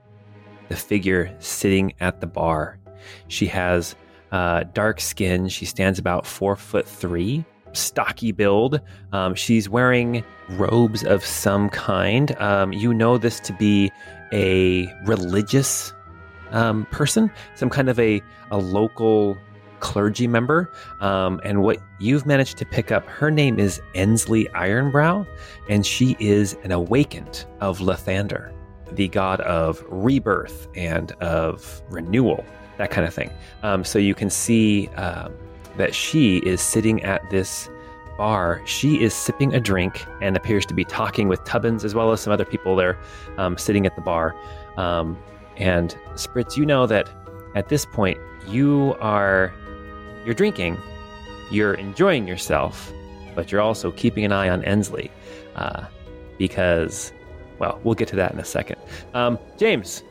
the 0.69 0.77
figure 0.77 1.35
sitting 1.39 1.91
at 1.99 2.21
the 2.21 2.27
bar. 2.27 2.79
She 3.27 3.45
has 3.47 3.93
uh, 4.31 4.63
dark 4.71 5.01
skin. 5.01 5.49
She 5.49 5.65
stands 5.65 5.99
about 5.99 6.25
four 6.25 6.55
foot 6.55 6.87
three, 6.87 7.43
stocky 7.73 8.31
build. 8.31 8.79
Um, 9.11 9.35
she's 9.35 9.69
wearing 9.69 10.23
robes 10.49 11.03
of 11.03 11.25
some 11.25 11.69
kind. 11.69 12.35
Um, 12.37 12.73
you 12.73 12.93
know 12.93 13.17
this 13.17 13.39
to 13.41 13.53
be 13.53 13.91
a 14.31 14.91
religious 15.05 15.93
um, 16.51 16.85
person, 16.91 17.31
some 17.55 17.69
kind 17.69 17.89
of 17.89 17.99
a, 17.99 18.21
a 18.51 18.57
local 18.57 19.37
clergy 19.79 20.27
member. 20.27 20.71
Um, 20.99 21.39
and 21.43 21.61
what 21.61 21.79
you've 21.99 22.25
managed 22.25 22.57
to 22.57 22.65
pick 22.65 22.91
up, 22.91 23.05
her 23.05 23.31
name 23.31 23.59
is 23.59 23.81
Ensley 23.95 24.45
Ironbrow, 24.47 25.25
and 25.69 25.85
she 25.85 26.15
is 26.19 26.57
an 26.63 26.71
awakened 26.71 27.45
of 27.61 27.79
Lathander, 27.79 28.51
the 28.91 29.07
god 29.07 29.41
of 29.41 29.83
rebirth 29.89 30.67
and 30.75 31.11
of 31.13 31.81
renewal, 31.89 32.43
that 32.77 32.91
kind 32.91 33.07
of 33.07 33.13
thing. 33.13 33.31
Um, 33.63 33.83
so 33.83 33.99
you 33.99 34.15
can 34.15 34.29
see 34.29 34.87
um, 34.89 35.33
that 35.79 35.95
she 35.95 36.37
is 36.39 36.61
sitting 36.61 37.01
at 37.03 37.27
this 37.29 37.69
bar. 38.17 38.61
She 38.65 39.01
is 39.01 39.13
sipping 39.13 39.55
a 39.55 39.61
drink 39.61 40.05
and 40.21 40.35
appears 40.35 40.65
to 40.67 40.73
be 40.73 40.83
talking 40.83 41.29
with 41.29 41.41
Tubbins 41.45 41.85
as 41.85 41.95
well 41.95 42.11
as 42.11 42.19
some 42.19 42.33
other 42.33 42.43
people 42.43 42.75
there 42.75 42.99
um, 43.37 43.57
sitting 43.57 43.85
at 43.85 43.95
the 43.95 44.01
bar. 44.01 44.35
Um, 44.77 45.17
and 45.55 45.97
Spritz, 46.15 46.57
you 46.57 46.65
know 46.65 46.85
that 46.85 47.09
at 47.55 47.69
this 47.69 47.85
point 47.85 48.17
you 48.45 48.95
are 48.99 49.53
you're 50.25 50.35
drinking, 50.35 50.77
you're 51.49 51.73
enjoying 51.75 52.27
yourself, 52.27 52.91
but 53.33 53.51
you're 53.51 53.61
also 53.61 53.89
keeping 53.91 54.25
an 54.25 54.33
eye 54.33 54.49
on 54.49 54.63
Ensley 54.65 55.09
uh, 55.55 55.85
because, 56.37 57.13
well, 57.57 57.79
we'll 57.85 57.95
get 57.95 58.09
to 58.09 58.17
that 58.17 58.33
in 58.33 58.39
a 58.39 58.45
second. 58.45 58.75
Um, 59.13 59.39
James, 59.57 60.03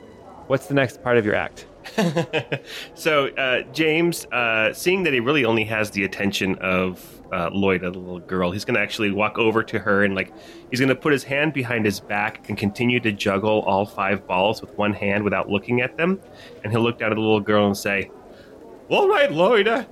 what's 0.47 0.67
the 0.67 0.75
next 0.75 1.03
part 1.03 1.19
of 1.19 1.27
your 1.27 1.35
act? 1.35 1.67
so 2.95 3.29
uh, 3.29 3.63
James, 3.73 4.27
uh, 4.27 4.73
seeing 4.73 5.03
that 5.05 5.13
he 5.13 5.21
really 5.21 5.45
only 5.45 5.65
has 5.65 5.91
the 5.91 6.05
attention 6.05 6.57
of 6.59 7.19
uh, 7.33 7.51
Loida, 7.51 7.93
the 7.93 7.99
little 7.99 8.21
girl, 8.21 8.51
he's 8.51 8.65
going 8.65 8.75
to 8.75 8.81
actually 8.81 9.11
walk 9.11 9.39
over 9.39 9.63
to 9.63 9.79
her 9.79 10.05
and 10.05 10.15
like 10.15 10.33
he's 10.71 10.81
going 10.81 10.89
to 10.89 10.95
put 10.95 11.13
his 11.13 11.25
hand 11.25 11.53
behind 11.53 11.85
his 11.85 12.01
back 12.01 12.49
and 12.49 12.57
continue 12.57 13.01
to 13.01 13.13
juggle 13.13 13.61
all 13.61 13.85
five 13.87 14.27
balls 14.27 14.61
with 14.61 14.77
one 14.79 14.93
hand 14.93 15.25
without 15.25 15.49
looking 15.49 15.81
at 15.81 15.97
them. 15.97 16.21
And 16.63 16.73
he'll 16.73 16.83
look 16.83 16.99
down 16.99 17.13
at 17.13 17.17
the 17.17 17.21
little 17.21 17.41
girl 17.41 17.67
and 17.67 17.77
say, 17.77 18.11
"All 18.89 19.09
right, 19.09 19.31
Loida." 19.31 19.87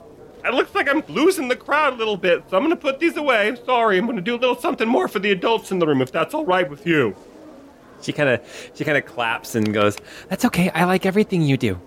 It 0.45 0.55
looks 0.55 0.75
like 0.77 0.89
I'm 0.89 1.03
losing 1.09 1.49
the 1.49 1.57
crowd 1.57 1.95
a 1.95 1.97
little 1.97 2.17
bit, 2.17 2.45
so 2.49 2.57
I'm 2.57 2.63
gonna 2.63 2.77
put 2.77 3.01
these 3.01 3.17
away. 3.17 3.57
Sorry, 3.67 3.99
I'm 3.99 4.07
gonna 4.07 4.21
do 4.21 4.37
a 4.37 4.39
little 4.39 4.57
something 4.57 4.87
more 4.89 5.09
for 5.09 5.19
the 5.19 5.33
adults 5.33 5.73
in 5.73 5.81
the 5.81 5.87
room, 5.87 6.01
if 6.01 6.13
that's 6.13 6.35
all 6.35 6.47
right 6.47 6.69
with 6.71 6.87
you. 6.87 7.17
She 8.03 8.13
kind 8.13 8.29
of 8.29 8.71
she 8.75 8.85
kind 8.85 8.99
of 8.99 9.07
claps 9.07 9.55
and 9.55 9.73
goes, 9.73 9.97
"That's 10.29 10.45
okay. 10.45 10.71
I 10.71 10.85
like 10.85 11.07
everything 11.07 11.43
you 11.43 11.57
do." 11.57 11.81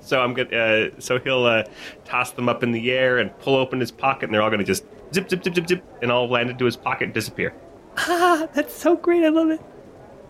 So 0.00 0.20
I'm 0.20 0.34
gonna. 0.34 0.56
Uh, 0.56 0.90
so 0.98 1.18
he'll 1.18 1.44
uh, 1.44 1.64
toss 2.04 2.30
them 2.30 2.48
up 2.48 2.62
in 2.62 2.72
the 2.72 2.92
air 2.92 3.18
and 3.18 3.36
pull 3.40 3.56
open 3.56 3.80
his 3.80 3.90
pocket, 3.90 4.26
and 4.26 4.34
they're 4.34 4.42
all 4.42 4.50
gonna 4.50 4.64
just 4.64 4.84
zip, 5.12 5.28
zip, 5.28 5.42
zip, 5.42 5.54
zip, 5.54 5.68
zip, 5.68 5.84
and 6.02 6.12
all 6.12 6.28
land 6.28 6.50
into 6.50 6.64
his 6.64 6.76
pocket 6.76 7.04
and 7.04 7.14
disappear. 7.14 7.54
Ah, 7.96 8.46
that's 8.54 8.74
so 8.74 8.96
great. 8.96 9.24
I 9.24 9.28
love 9.28 9.50
it. 9.50 9.60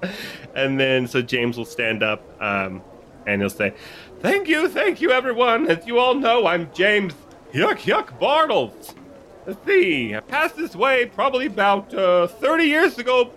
And 0.54 0.80
then 0.80 1.06
so 1.06 1.20
James 1.20 1.58
will 1.58 1.66
stand 1.66 2.02
up, 2.02 2.22
um, 2.40 2.80
and 3.26 3.42
he'll 3.42 3.50
say, 3.50 3.74
"Thank 4.20 4.48
you, 4.48 4.68
thank 4.68 5.02
you, 5.02 5.10
everyone. 5.10 5.68
As 5.68 5.86
you 5.86 5.98
all 5.98 6.14
know, 6.14 6.46
I'm 6.46 6.72
James 6.72 7.12
Yuck 7.52 7.80
Yuck 7.80 8.18
Bartles. 8.18 8.94
Let's 9.46 9.64
see, 9.66 10.14
I 10.14 10.20
passed 10.20 10.56
this 10.56 10.74
way 10.74 11.06
probably 11.06 11.46
about 11.46 11.92
uh, 11.94 12.26
30 12.26 12.64
years 12.64 12.98
ago, 12.98 13.30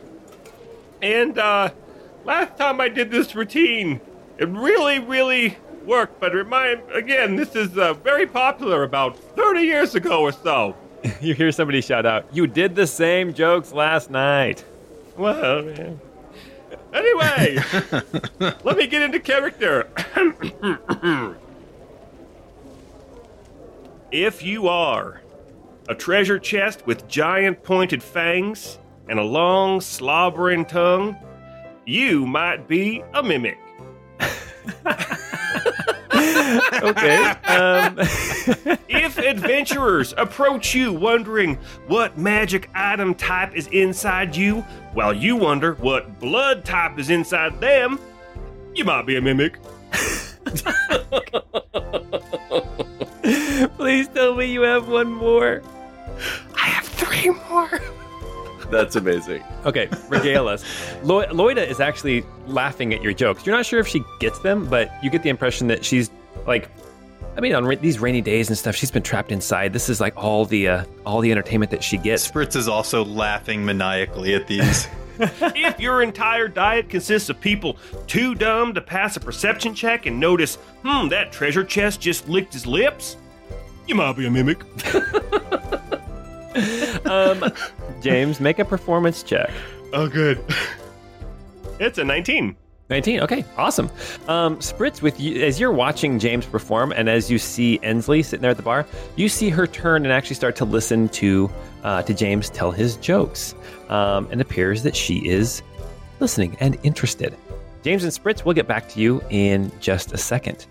and 1.01 1.38
uh, 1.38 1.70
last 2.25 2.58
time 2.58 2.82
I 2.82 2.89
did 2.89 3.12
this 3.12 3.36
routine, 3.36 4.01
it 4.38 4.48
really, 4.50 5.00
really 5.00 5.58
worked. 5.86 6.20
But 6.20 6.34
remind 6.34 6.82
again, 6.91 7.36
this 7.36 7.56
is 7.56 7.77
uh, 7.77 7.94
very 7.94 8.25
popular 8.27 8.84
about 8.84 9.18
30 9.18 9.62
years 9.62 9.96
ago 9.96 10.22
or 10.22 10.32
so. 10.32 10.75
you 11.22 11.34
hear 11.34 11.51
somebody 11.51 11.82
shout 11.82 12.06
out, 12.06 12.25
"You 12.34 12.48
did 12.48 12.75
the 12.75 12.88
same 12.88 13.34
jokes 13.34 13.72
last 13.72 14.10
night." 14.10 14.63
Well, 15.18 15.63
man. 15.63 16.00
Anyway, 16.94 17.60
let 18.63 18.77
me 18.77 18.88
get 18.88 19.01
into 19.01 19.20
character. 19.20 19.88
if 24.12 24.41
you 24.44 24.68
are 24.68 25.22
a 25.88 25.96
treasure 25.96 26.39
chest 26.39 26.86
with 26.86 27.08
giant 27.08 27.63
pointed 27.63 28.03
fangs 28.03 28.79
and 29.10 29.20
a 29.20 29.24
long 29.24 29.82
slobbering 29.82 30.66
tongue, 30.66 31.18
you 31.86 32.25
might 32.25 32.68
be 32.68 33.04
a 33.13 33.24
mimic. 33.24 33.58
okay. 36.84 37.30
Um, 37.48 37.98
if 38.88 39.18
adventurers 39.18 40.13
approach 40.18 40.75
you 40.75 40.94
wondering 40.94 41.56
what 41.88 42.18
magic 42.18 42.70
item 42.74 43.16
type 43.16 43.56
is 43.56 43.68
inside 43.68 44.36
you, 44.36 44.62
while 44.94 45.13
you 45.13 45.36
wonder 45.36 45.74
what 45.75 46.20
blood 46.20 46.63
type 46.63 47.00
is 47.00 47.10
inside 47.10 47.60
them, 47.60 48.00
you 48.75 48.86
might 48.86 49.06
be 49.08 49.16
a 49.18 49.22
mimic. 49.22 49.58
please 53.78 54.08
tell 54.10 54.36
me 54.36 54.46
you 54.46 54.62
have 54.62 54.88
one 54.88 55.12
more. 55.12 55.63
I 56.56 56.68
have 56.68 56.86
three 56.86 57.30
more. 57.50 57.82
That's 58.70 58.96
amazing. 58.96 59.44
Okay, 59.66 59.90
regale 60.10 60.48
us. 60.48 60.64
Lo- 61.04 61.26
Loida 61.28 61.68
is 61.68 61.80
actually 61.80 62.24
laughing 62.48 62.94
at 62.94 63.02
your 63.02 63.14
jokes. 63.14 63.46
You're 63.46 63.56
not 63.56 63.66
sure 63.66 63.80
if 63.80 63.88
she 63.88 64.04
gets 64.20 64.40
them, 64.40 64.68
but 64.68 64.92
you 65.04 65.10
get 65.10 65.24
the 65.24 65.30
impression 65.30 65.68
that 65.68 65.84
she's 65.84 66.12
like, 66.46 66.70
I 67.36 67.42
mean, 67.42 67.56
on 67.56 67.66
ra- 67.66 67.76
these 67.80 68.00
rainy 68.00 68.22
days 68.22 68.50
and 68.50 68.58
stuff, 68.58 68.76
she's 68.76 68.92
been 68.92 69.04
trapped 69.04 69.32
inside. 69.32 69.74
This 69.74 69.90
is 69.90 70.00
like 70.00 70.16
all 70.18 70.46
the 70.46 70.68
uh, 70.68 70.86
all 71.06 71.22
the 71.22 71.32
entertainment 71.32 71.72
that 71.72 71.84
she 71.84 71.98
gets. 71.98 72.30
Spritz 72.30 72.56
is 72.56 72.68
also 72.68 73.04
laughing 73.06 73.66
maniacally 73.66 74.36
at 74.36 74.46
these. 74.48 74.88
if 75.20 75.80
your 75.80 76.02
entire 76.02 76.48
diet 76.48 76.90
consists 76.90 77.30
of 77.30 77.40
people 77.42 77.78
too 78.08 78.36
dumb 78.36 78.74
to 78.74 78.82
pass 78.82 79.16
a 79.18 79.20
perception 79.20 79.74
check 79.74 80.06
and 80.06 80.20
notice, 80.20 80.56
hmm, 80.84 81.08
that 81.10 81.32
treasure 81.32 81.64
chest 81.64 82.00
just 82.00 82.30
licked 82.30 82.54
his 82.54 82.66
lips, 82.66 83.18
you 83.88 83.96
might 83.96 84.16
be 84.16 84.28
a 84.28 84.32
mimic. 84.32 84.60
Um, 87.06 87.52
James, 88.01 88.39
make 88.39 88.60
a 88.60 88.65
performance 88.65 89.24
check. 89.24 89.51
Oh, 89.94 90.08
good. 90.08 90.44
It's 91.79 91.98
a 91.98 92.03
19. 92.03 92.58
19. 92.89 93.20
Okay, 93.22 93.46
awesome. 93.56 93.89
Um, 94.27 94.58
Spritz, 94.58 95.01
with 95.01 95.20
you 95.20 95.44
as 95.44 95.60
you're 95.60 95.72
watching 95.72 96.20
James 96.20 96.46
perform, 96.46 96.91
and 96.91 97.08
as 97.08 97.32
you 97.32 97.38
see 97.38 97.79
Ensley 97.84 98.22
sitting 98.22 98.41
there 98.41 98.51
at 98.51 98.58
the 98.58 98.63
bar, 98.63 98.86
you 99.15 99.29
see 99.29 99.50
her 99.50 99.65
turn 99.65 100.03
and 100.03 100.12
actually 100.12 100.36
start 100.36 100.56
to 100.58 100.65
listen 100.65 101.08
to 101.10 101.50
uh, 101.84 102.01
to 102.03 102.13
James 102.13 102.50
tell 102.50 102.72
his 102.72 102.98
jokes. 102.98 103.56
Um, 103.89 104.25
and 104.32 104.41
it 104.41 104.48
appears 104.48 104.84
that 104.84 104.96
she 104.96 105.25
is 105.25 105.62
listening 106.20 106.58
and 106.60 106.77
interested. 106.84 107.36
James 107.84 108.03
and 108.03 108.12
Spritz, 108.12 108.44
we'll 108.44 108.56
get 108.56 108.68
back 108.68 108.89
to 108.89 109.00
you 109.00 109.24
in 109.29 109.72
just 109.79 110.12
a 110.12 110.18
second. 110.18 110.65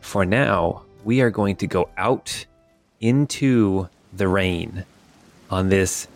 For 0.00 0.24
now, 0.24 0.84
we 1.04 1.20
are 1.20 1.30
going 1.30 1.56
to 1.56 1.66
go 1.66 1.90
out 1.98 2.46
into 3.00 3.88
the 4.14 4.28
rain 4.28 4.84
on 5.50 5.68
this 5.68 6.08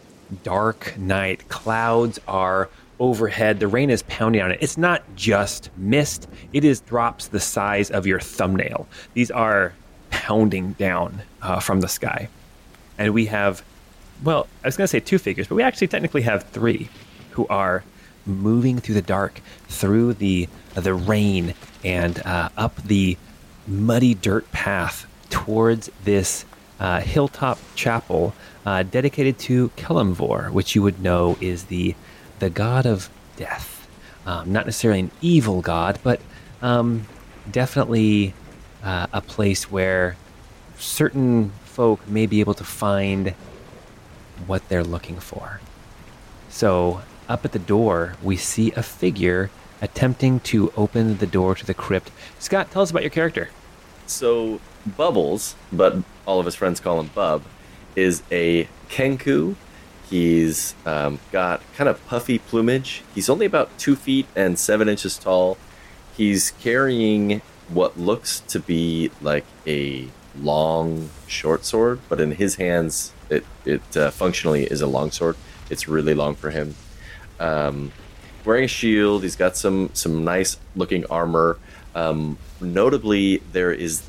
dark 0.43 0.97
night. 0.99 1.49
Clouds 1.49 2.19
are 2.29 2.69
overhead. 2.99 3.61
The 3.61 3.69
rain 3.69 3.91
is 3.91 4.03
pounding 4.05 4.43
on 4.43 4.53
it. 4.53 4.59
It's 4.61 4.77
not 4.77 5.03
just 5.17 5.71
mist, 5.77 6.29
it 6.53 6.65
is 6.65 6.81
drops 6.81 7.29
the 7.29 7.41
size 7.41 7.91
of 7.91 8.07
your 8.07 8.21
thumbnail. 8.21 8.87
These 9.15 9.31
are 9.31 9.73
pounding 10.11 10.73
down 10.73 11.23
uh, 11.41 11.61
from 11.61 11.81
the 11.81 11.89
sky. 11.89 12.29
And 12.99 13.15
we 13.15 13.27
have, 13.27 13.63
well, 14.23 14.47
I 14.63 14.69
was 14.69 14.77
going 14.77 14.85
to 14.85 14.89
say 14.89 15.01
two 15.01 15.19
figures, 15.19 15.49
but 15.49 15.55
we 15.55 15.63
actually 15.63 15.89
technically 15.89 16.23
have 16.23 16.45
three 16.51 16.89
who 17.31 17.47
are 17.49 17.83
moving 18.27 18.79
through 18.79 18.97
the 18.97 19.03
dark, 19.03 19.41
through 19.69 20.15
the 20.15 20.49
the 20.75 20.95
rain, 20.95 21.55
and 21.83 22.21
uh, 22.25 22.51
up 22.57 22.77
the 22.83 23.17
muddy 23.67 24.15
dirt 24.15 24.51
path 24.53 25.07
towards 25.31 25.91
this 26.05 26.45
uh, 26.79 27.01
hilltop 27.01 27.59
chapel 27.75 28.35
uh, 28.67 28.83
dedicated 28.83 29.39
to 29.41 29.71
Kelemvor, 29.71 30.51
which 30.51 30.75
you 30.75 30.83
would 30.83 31.03
know 31.03 31.37
is 31.41 31.65
the 31.65 31.95
the 32.39 32.51
god 32.51 32.87
of 32.87 33.11
death. 33.37 33.87
Um, 34.27 34.53
not 34.53 34.67
necessarily 34.67 35.01
an 35.01 35.11
evil 35.21 35.61
god, 35.61 35.99
but 36.03 36.21
um, 36.63 37.07
definitely 37.51 38.35
uh, 38.83 39.07
a 39.13 39.21
place 39.21 39.71
where 39.71 40.17
certain 40.79 41.51
folk 41.65 42.07
may 42.09 42.27
be 42.27 42.41
able 42.41 42.55
to 42.55 42.65
find 42.65 43.35
what 44.47 44.67
they're 44.69 44.85
looking 44.85 45.19
for. 45.19 45.61
So, 46.49 47.03
up 47.29 47.45
at 47.45 47.53
the 47.53 47.59
door, 47.59 48.17
we 48.23 48.37
see 48.37 48.73
a 48.73 48.83
figure 48.83 49.51
attempting 49.81 50.41
to 50.41 50.73
open 50.77 51.19
the 51.19 51.27
door 51.27 51.55
to 51.55 51.65
the 51.65 51.75
crypt. 51.75 52.11
Scott, 52.39 52.71
tell 52.71 52.83
us 52.83 52.91
about 52.91 53.03
your 53.03 53.11
character. 53.11 53.51
So 54.07 54.61
Bubbles, 54.97 55.55
but 55.73 55.97
all 56.27 56.41
of 56.41 56.47
his 56.47 56.55
friends 56.55 56.81
call 56.81 57.01
him 57.01 57.11
Bub, 57.15 57.43
is 58.01 58.23
a 58.33 58.67
Kenku. 58.89 59.55
He's 60.09 60.75
um, 60.87 61.21
got 61.31 61.63
kind 61.77 61.89
of 61.89 62.05
puffy 62.07 62.39
plumage. 62.39 63.03
He's 63.15 63.29
only 63.29 63.47
about 63.47 63.77
two 63.79 63.95
feet 63.95 64.27
and 64.35 64.59
seven 64.59 64.89
inches 64.89 65.17
tall. 65.19 65.57
He's 66.17 66.51
carrying 66.63 67.43
what 67.69 67.99
looks 67.99 68.41
to 68.41 68.59
be 68.59 69.11
like 69.21 69.45
a 69.67 70.09
long 70.41 71.11
short 71.29 71.65
sword, 71.65 72.01
but 72.09 72.21
in 72.21 72.33
his 72.33 72.57
hands, 72.57 73.13
it 73.29 73.45
it 73.65 73.97
uh, 73.97 74.11
functionally 74.11 74.65
is 74.65 74.81
a 74.81 74.87
long 74.87 75.11
sword. 75.11 75.37
It's 75.69 75.87
really 75.87 76.15
long 76.15 76.35
for 76.35 76.51
him. 76.51 76.75
Um, 77.39 77.93
wearing 78.45 78.65
a 78.65 78.69
shield, 78.69 79.23
he's 79.23 79.37
got 79.37 79.57
some 79.57 79.91
some 79.93 80.25
nice 80.25 80.57
looking 80.75 81.05
armor. 81.07 81.59
Um, 81.95 82.39
notably, 82.61 83.43
there 83.53 83.73
is 83.73 84.03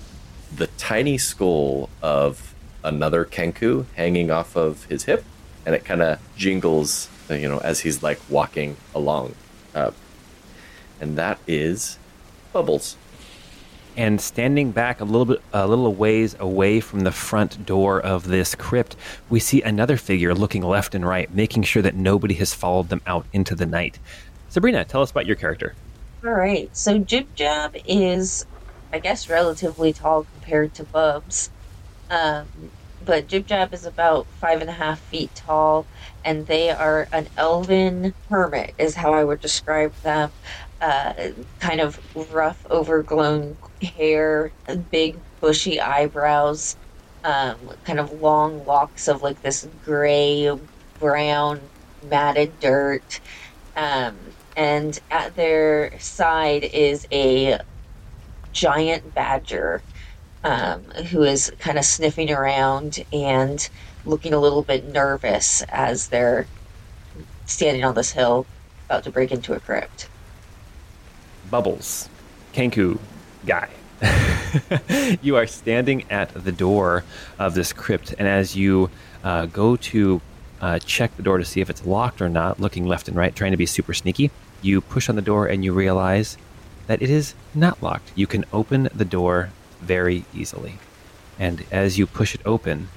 the 0.55 0.67
tiny 0.77 1.17
skull 1.17 1.89
of 2.01 2.50
another 2.83 3.25
Kenku 3.25 3.85
hanging 3.95 4.31
off 4.31 4.55
of 4.55 4.85
his 4.85 5.03
hip, 5.03 5.23
and 5.65 5.75
it 5.75 5.85
kind 5.85 6.01
of 6.01 6.19
jingles, 6.35 7.09
uh, 7.29 7.35
you 7.35 7.47
know, 7.47 7.59
as 7.59 7.81
he's 7.81 8.01
like 8.01 8.19
walking 8.29 8.77
along. 8.95 9.35
Uh, 9.73 9.91
and 10.99 11.17
that 11.17 11.39
is 11.47 11.97
Bubbles. 12.53 12.97
And 13.97 14.21
standing 14.21 14.71
back 14.71 15.01
a 15.01 15.03
little 15.03 15.25
bit, 15.25 15.41
a 15.51 15.67
little 15.67 15.93
ways 15.93 16.35
away 16.39 16.79
from 16.79 17.01
the 17.01 17.11
front 17.11 17.65
door 17.65 17.99
of 17.99 18.27
this 18.27 18.55
crypt, 18.55 18.95
we 19.29 19.39
see 19.39 19.61
another 19.61 19.97
figure 19.97 20.33
looking 20.33 20.63
left 20.63 20.95
and 20.95 21.05
right, 21.05 21.33
making 21.33 21.63
sure 21.63 21.81
that 21.81 21.95
nobody 21.95 22.35
has 22.35 22.53
followed 22.53 22.87
them 22.87 23.01
out 23.05 23.25
into 23.33 23.53
the 23.53 23.65
night. 23.65 23.99
Sabrina, 24.47 24.85
tell 24.85 25.01
us 25.01 25.11
about 25.11 25.25
your 25.25 25.35
character. 25.35 25.75
All 26.23 26.31
right. 26.31 26.69
So 26.75 26.99
Jib 26.99 27.35
Jab 27.35 27.75
is, 27.85 28.45
I 28.93 28.99
guess, 28.99 29.29
relatively 29.29 29.91
tall 29.91 30.25
compared 30.35 30.73
to 30.75 30.83
Bubs. 30.83 31.49
Um, 32.11 32.73
but 33.01 33.27
Jib 33.27 33.47
Jab 33.47 33.73
is 33.75 33.85
about 33.85 34.29
five 34.41 34.61
and 34.61 34.71
a 34.71 34.73
half 34.73 35.01
feet 35.01 35.35
tall, 35.35 35.89
and 36.25 36.47
they 36.47 36.71
are 36.71 37.09
an 37.13 37.29
elven 37.37 38.15
hermit, 38.29 38.75
is 38.79 38.95
how 38.95 39.13
I 39.15 39.25
would 39.25 39.41
describe 39.41 39.95
them. 40.03 40.33
Uh, 40.81 41.13
kind 41.59 41.81
of 41.81 42.01
rough, 42.15 42.65
overgrown 42.71 43.59
hair, 43.83 44.53
big, 44.91 45.23
bushy 45.41 45.81
eyebrows, 45.81 46.77
um, 47.25 47.71
kind 47.85 47.99
of 47.99 48.11
long 48.11 48.65
locks 48.65 49.09
of 49.09 49.23
like 49.23 49.41
this 49.41 49.67
gray, 49.79 50.51
brown, 50.99 51.71
matted 52.03 52.59
dirt. 52.59 53.21
Um, 53.75 54.35
and 54.55 54.99
at 55.11 55.35
their 55.35 55.99
side 55.99 56.63
is 56.65 57.07
a 57.13 57.59
giant 58.53 59.13
badger 59.13 59.83
um, 60.43 60.81
who 61.11 61.23
is 61.23 61.51
kind 61.59 61.77
of 61.77 61.85
sniffing 61.85 62.31
around 62.31 63.03
and 63.13 63.69
looking 64.05 64.33
a 64.33 64.39
little 64.39 64.63
bit 64.63 64.85
nervous 64.85 65.61
as 65.69 66.07
they're 66.07 66.47
standing 67.45 67.83
on 67.83 67.95
this 67.95 68.11
hill 68.11 68.45
about 68.85 69.03
to 69.03 69.11
break 69.11 69.31
into 69.31 69.53
a 69.53 69.59
crypt. 69.59 70.09
Bubbles, 71.49 72.09
Kenku 72.53 72.97
guy. 73.45 73.69
you 75.21 75.35
are 75.35 75.45
standing 75.45 76.03
at 76.09 76.33
the 76.33 76.51
door 76.51 77.03
of 77.37 77.53
this 77.53 77.71
crypt, 77.71 78.15
and 78.17 78.27
as 78.27 78.55
you 78.55 78.89
uh, 79.23 79.45
go 79.45 79.75
to 79.75 80.21
uh, 80.59 80.79
check 80.79 81.15
the 81.17 81.23
door 81.23 81.37
to 81.37 81.45
see 81.45 81.61
if 81.61 81.69
it's 81.69 81.85
locked 81.85 82.21
or 82.21 82.29
not, 82.29 82.59
looking 82.59 82.85
left 82.85 83.07
and 83.07 83.17
right, 83.17 83.35
trying 83.35 83.51
to 83.51 83.57
be 83.57 83.65
super 83.65 83.93
sneaky, 83.93 84.31
you 84.61 84.81
push 84.81 85.09
on 85.09 85.15
the 85.15 85.21
door 85.21 85.47
and 85.47 85.63
you 85.63 85.73
realize 85.73 86.37
that 86.87 87.01
it 87.01 87.09
is 87.09 87.33
not 87.53 87.81
locked. 87.81 88.11
You 88.15 88.27
can 88.27 88.45
open 88.51 88.89
the 88.93 89.05
door 89.05 89.51
very 89.81 90.25
easily. 90.33 90.77
And 91.39 91.65
as 91.71 91.97
you 91.97 92.07
push 92.07 92.35
it 92.35 92.41
open, 92.45 92.87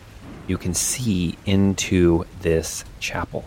you 0.47 0.59
can 0.59 0.75
see 0.75 1.37
into 1.47 2.25
this 2.41 2.85
chapel. 3.01 3.45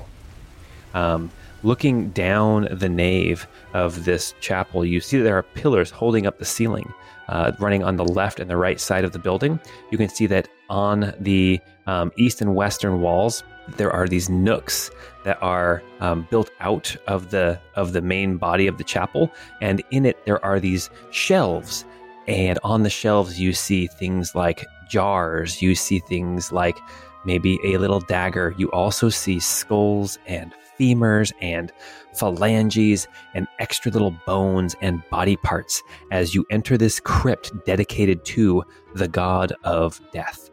Um, 0.93 1.31
looking 1.63 2.09
down 2.09 2.67
the 2.71 2.89
nave 2.89 3.47
of 3.73 4.05
this 4.05 4.33
chapel, 4.39 4.83
you 4.83 4.99
see 4.99 5.19
there 5.19 5.37
are 5.37 5.43
pillars 5.43 5.91
holding 5.91 6.25
up 6.25 6.39
the 6.39 6.45
ceiling, 6.45 6.91
uh, 7.27 7.51
running 7.59 7.83
on 7.83 7.97
the 7.97 8.05
left 8.05 8.39
and 8.39 8.49
the 8.49 8.57
right 8.57 8.79
side 8.79 9.03
of 9.03 9.11
the 9.11 9.19
building. 9.19 9.59
You 9.91 9.97
can 9.97 10.09
see 10.09 10.25
that 10.27 10.47
on 10.69 11.13
the 11.19 11.59
um, 11.85 12.11
east 12.17 12.41
and 12.41 12.55
western 12.55 13.01
walls, 13.01 13.43
there 13.75 13.91
are 13.91 14.07
these 14.07 14.29
nooks 14.29 14.91
that 15.23 15.41
are 15.41 15.83
um, 15.99 16.27
built 16.29 16.51
out 16.61 16.95
of 17.07 17.31
the 17.31 17.59
of 17.75 17.91
the 17.91 18.01
main 18.01 18.37
body 18.37 18.67
of 18.67 18.77
the 18.77 18.83
chapel, 18.83 19.31
and 19.61 19.83
in 19.91 20.05
it 20.05 20.25
there 20.25 20.43
are 20.43 20.59
these 20.59 20.89
shelves. 21.11 21.85
And 22.27 22.59
on 22.63 22.83
the 22.83 22.89
shelves, 22.89 23.39
you 23.39 23.53
see 23.53 23.87
things 23.87 24.35
like 24.35 24.65
jars. 24.89 25.61
You 25.61 25.75
see 25.75 25.99
things 25.99 26.51
like 26.51 26.77
maybe 27.25 27.59
a 27.63 27.77
little 27.77 27.99
dagger. 27.99 28.53
You 28.57 28.71
also 28.71 29.09
see 29.09 29.39
skulls 29.39 30.19
and 30.27 30.53
femurs 30.79 31.31
and 31.41 31.71
phalanges 32.13 33.07
and 33.33 33.47
extra 33.59 33.91
little 33.91 34.15
bones 34.25 34.75
and 34.81 35.01
body 35.09 35.35
parts 35.37 35.83
as 36.11 36.35
you 36.35 36.45
enter 36.51 36.77
this 36.77 36.99
crypt 36.99 37.51
dedicated 37.65 38.23
to 38.25 38.63
the 38.95 39.07
god 39.07 39.53
of 39.63 39.99
death. 40.11 40.49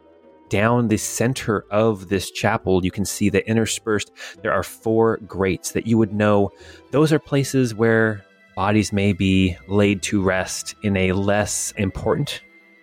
Down 0.49 0.87
the 0.87 0.97
center 0.97 1.65
of 1.71 2.09
this 2.09 2.29
chapel, 2.31 2.83
you 2.83 2.91
can 2.91 3.05
see 3.05 3.29
that 3.29 3.47
interspersed 3.49 4.11
there 4.41 4.53
are 4.53 4.63
four 4.63 5.17
grates 5.27 5.71
that 5.71 5.87
you 5.87 5.97
would 5.97 6.13
know 6.13 6.51
those 6.91 7.11
are 7.11 7.19
places 7.19 7.73
where 7.73 8.24
bodies 8.55 8.93
may 8.93 9.13
be 9.13 9.57
laid 9.67 10.01
to 10.03 10.21
rest 10.21 10.75
in 10.83 10.95
a 10.97 11.11
less 11.11 11.73
important 11.77 12.41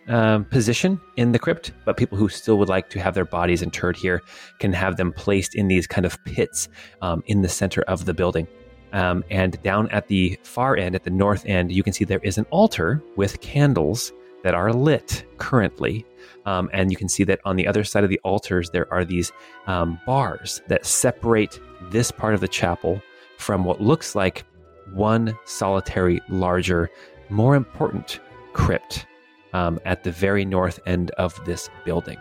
um, 0.08 0.44
position 0.46 1.00
in 1.16 1.32
the 1.32 1.38
crypt, 1.38 1.72
but 1.84 1.96
people 1.96 2.18
who 2.18 2.28
still 2.28 2.58
would 2.58 2.68
like 2.68 2.90
to 2.90 3.00
have 3.00 3.14
their 3.14 3.24
bodies 3.24 3.62
interred 3.62 3.96
here 3.96 4.22
can 4.58 4.72
have 4.72 4.96
them 4.96 5.12
placed 5.12 5.54
in 5.54 5.68
these 5.68 5.86
kind 5.86 6.04
of 6.04 6.22
pits 6.24 6.68
um, 7.00 7.22
in 7.26 7.42
the 7.42 7.48
center 7.48 7.82
of 7.82 8.04
the 8.04 8.14
building. 8.14 8.46
Um, 8.92 9.24
and 9.30 9.60
down 9.62 9.88
at 9.90 10.08
the 10.08 10.38
far 10.42 10.76
end, 10.76 10.94
at 10.94 11.04
the 11.04 11.10
north 11.10 11.46
end, 11.46 11.72
you 11.72 11.82
can 11.82 11.92
see 11.92 12.04
there 12.04 12.20
is 12.22 12.36
an 12.36 12.46
altar 12.50 13.02
with 13.16 13.40
candles 13.40 14.12
that 14.42 14.54
are 14.54 14.72
lit 14.72 15.24
currently. 15.38 16.04
Um, 16.44 16.68
and 16.72 16.90
you 16.90 16.96
can 16.96 17.08
see 17.08 17.24
that 17.24 17.40
on 17.44 17.56
the 17.56 17.66
other 17.66 17.84
side 17.84 18.04
of 18.04 18.10
the 18.10 18.20
altars, 18.24 18.70
there 18.70 18.92
are 18.92 19.04
these 19.04 19.32
um, 19.66 19.98
bars 20.04 20.60
that 20.68 20.84
separate 20.84 21.60
this 21.90 22.10
part 22.10 22.34
of 22.34 22.40
the 22.40 22.48
chapel 22.48 23.00
from 23.38 23.64
what 23.64 23.80
looks 23.80 24.14
like 24.14 24.44
one 24.94 25.36
solitary, 25.44 26.20
larger, 26.28 26.90
more 27.28 27.56
important 27.56 28.20
crypt 28.52 29.06
um, 29.52 29.80
at 29.84 30.04
the 30.04 30.12
very 30.12 30.44
north 30.44 30.80
end 30.86 31.10
of 31.12 31.38
this 31.44 31.68
building. 31.84 32.18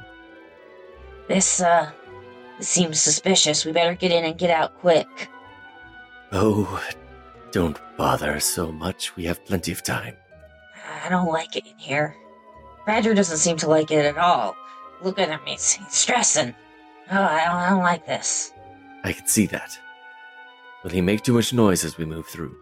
This, 1.28 1.62
uh, 1.62 1.92
seems 2.64 3.02
suspicious. 3.02 3.66
We 3.66 3.72
better 3.72 3.96
get 3.96 4.12
in 4.12 4.26
and 4.26 4.38
get 4.38 4.50
out 4.50 4.78
quick. 4.80 5.08
Oh, 6.32 6.82
don't 7.52 7.80
bother 7.98 8.40
so 8.40 8.72
much. 8.72 9.16
We 9.16 9.26
have 9.26 9.44
plenty 9.46 9.72
of 9.72 9.84
time. 9.84 10.16
I 11.04 11.10
don't 11.10 11.28
like 11.28 11.56
it 11.56 11.66
in 11.66 11.78
here. 11.78 12.16
Badger 12.86 13.14
doesn't 13.14 13.38
seem 13.38 13.58
to 13.58 13.70
like 13.70 13.92
it 13.92 14.06
at 14.06 14.18
all. 14.18 14.56
Look 15.02 15.20
at 15.20 15.30
him, 15.30 15.40
he's, 15.46 15.74
he's 15.74 15.94
stressing. 15.94 16.54
Oh, 17.12 17.22
I 17.22 17.46
don't, 17.46 17.56
I 17.56 17.70
don't 17.70 17.84
like 17.84 18.06
this. 18.06 18.54
I 19.04 19.14
can 19.14 19.28
see 19.28 19.48
that. 19.48 19.78
Will 20.84 20.92
he 20.92 21.02
make 21.02 21.24
too 21.24 21.34
much 21.34 21.54
noise 21.54 21.84
as 21.84 21.98
we 21.98 22.06
move 22.06 22.28
through? 22.28 22.56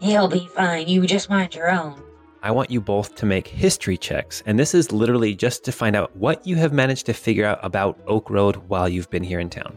He'll 0.00 0.28
be 0.28 0.46
fine. 0.54 0.88
You 0.88 1.06
just 1.06 1.30
mind 1.30 1.54
your 1.54 1.70
own. 1.70 2.02
I 2.42 2.50
want 2.50 2.70
you 2.70 2.80
both 2.80 3.16
to 3.16 3.26
make 3.26 3.48
history 3.48 3.96
checks, 3.96 4.42
and 4.46 4.58
this 4.58 4.74
is 4.74 4.92
literally 4.92 5.34
just 5.34 5.64
to 5.64 5.72
find 5.72 5.96
out 5.96 6.14
what 6.16 6.46
you 6.46 6.56
have 6.56 6.72
managed 6.72 7.06
to 7.06 7.12
figure 7.12 7.44
out 7.44 7.58
about 7.62 7.98
Oak 8.06 8.30
Road 8.30 8.56
while 8.68 8.88
you've 8.88 9.10
been 9.10 9.24
here 9.24 9.40
in 9.40 9.50
town. 9.50 9.76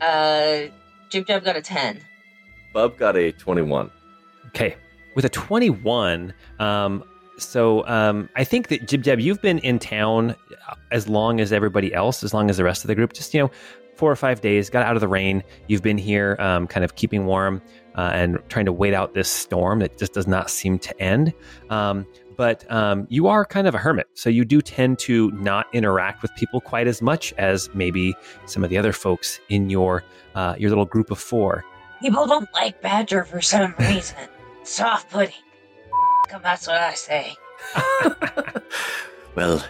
Uh, 0.00 0.62
Jib 1.10 1.26
Jab 1.26 1.44
got 1.44 1.56
a 1.56 1.62
10. 1.62 2.00
Bub 2.72 2.96
got 2.96 3.16
a 3.16 3.32
21. 3.32 3.90
Okay, 4.48 4.76
with 5.14 5.24
a 5.24 5.28
21, 5.28 6.32
um, 6.58 7.04
so 7.38 7.86
um, 7.86 8.28
I 8.36 8.44
think 8.44 8.68
that 8.68 8.86
Jib 8.88 9.02
Jab, 9.02 9.20
you've 9.20 9.42
been 9.42 9.58
in 9.60 9.78
town 9.78 10.34
as 10.90 11.08
long 11.08 11.40
as 11.40 11.52
everybody 11.52 11.92
else, 11.94 12.22
as 12.22 12.34
long 12.34 12.50
as 12.50 12.56
the 12.56 12.64
rest 12.64 12.84
of 12.84 12.88
the 12.88 12.94
group. 12.94 13.12
Just 13.12 13.32
you 13.34 13.40
know, 13.40 13.50
four 14.00 14.10
or 14.10 14.16
five 14.16 14.40
days. 14.40 14.70
Got 14.70 14.86
out 14.86 14.96
of 14.96 15.02
the 15.02 15.08
rain. 15.08 15.44
You've 15.68 15.82
been 15.82 15.98
here, 15.98 16.34
um, 16.40 16.66
kind 16.66 16.84
of 16.84 16.96
keeping 16.96 17.26
warm 17.26 17.60
uh, 17.96 18.10
and 18.14 18.38
trying 18.48 18.64
to 18.64 18.72
wait 18.72 18.94
out 18.94 19.12
this 19.12 19.28
storm 19.28 19.80
that 19.80 19.98
just 19.98 20.14
does 20.14 20.26
not 20.26 20.48
seem 20.50 20.78
to 20.78 21.00
end. 21.02 21.34
Um, 21.68 22.06
but 22.38 22.68
um, 22.72 23.06
you 23.10 23.26
are 23.26 23.44
kind 23.44 23.66
of 23.66 23.74
a 23.74 23.78
hermit, 23.78 24.08
so 24.14 24.30
you 24.30 24.46
do 24.46 24.62
tend 24.62 24.98
to 25.00 25.30
not 25.32 25.66
interact 25.74 26.22
with 26.22 26.34
people 26.36 26.62
quite 26.62 26.86
as 26.86 27.02
much 27.02 27.34
as 27.34 27.68
maybe 27.74 28.14
some 28.46 28.64
of 28.64 28.70
the 28.70 28.78
other 28.78 28.94
folks 28.94 29.38
in 29.50 29.68
your 29.68 30.02
uh, 30.34 30.54
your 30.58 30.70
little 30.70 30.86
group 30.86 31.10
of 31.10 31.18
four. 31.18 31.62
People 32.00 32.26
don't 32.26 32.48
like 32.54 32.80
Badger 32.80 33.24
for 33.24 33.42
some 33.42 33.74
reason. 33.78 34.16
Soft 34.62 35.10
pudding. 35.10 35.34
Come, 36.28 36.40
that's 36.42 36.66
what 36.66 36.80
I 36.80 36.94
say. 36.94 37.36
well, 39.34 39.62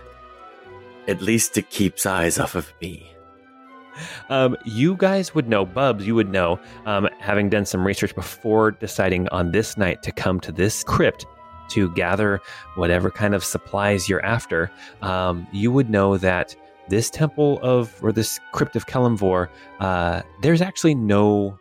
at 1.09 1.21
least 1.21 1.59
it 1.59 1.71
keeps 1.71 2.07
eyes 2.07 2.39
off 2.39 2.55
of 2.55 2.73
me. 2.81 3.11
Um, 4.29 4.57
you 4.65 4.97
guys 4.97 5.35
would 5.35 5.49
know, 5.49 5.65
Bubs, 5.65 6.07
you 6.07 6.15
would 6.15 6.31
know, 6.31 6.59
um, 6.87 7.09
having 7.19 7.49
done 7.49 7.65
some 7.65 7.87
research 7.87 8.15
before 8.15 8.73
deciding 8.73 9.29
on 9.29 9.53
this 9.53 9.77
night 9.77 10.03
to 10.03 10.13
come 10.13 10.41
to 10.41 10.53
this 10.53 10.85
crypt 10.85 11.27
to 11.71 11.91
gather 11.91 12.41
whatever 12.75 13.11
kind 13.11 13.35
of 13.35 13.45
supplies 13.45 14.09
you're 14.09 14.25
after, 14.25 14.71
um, 15.03 15.47
you 15.53 15.71
would 15.71 15.89
know 15.89 16.17
that 16.17 16.55
this 16.89 17.09
temple 17.09 17.61
of, 17.63 17.95
or 18.03 18.13
this 18.13 18.41
crypt 18.53 18.75
of 18.77 18.87
Kelemvor, 18.87 19.49
uh, 19.79 20.23
there's 20.43 20.61
actually 20.61 20.95
no 20.95 21.57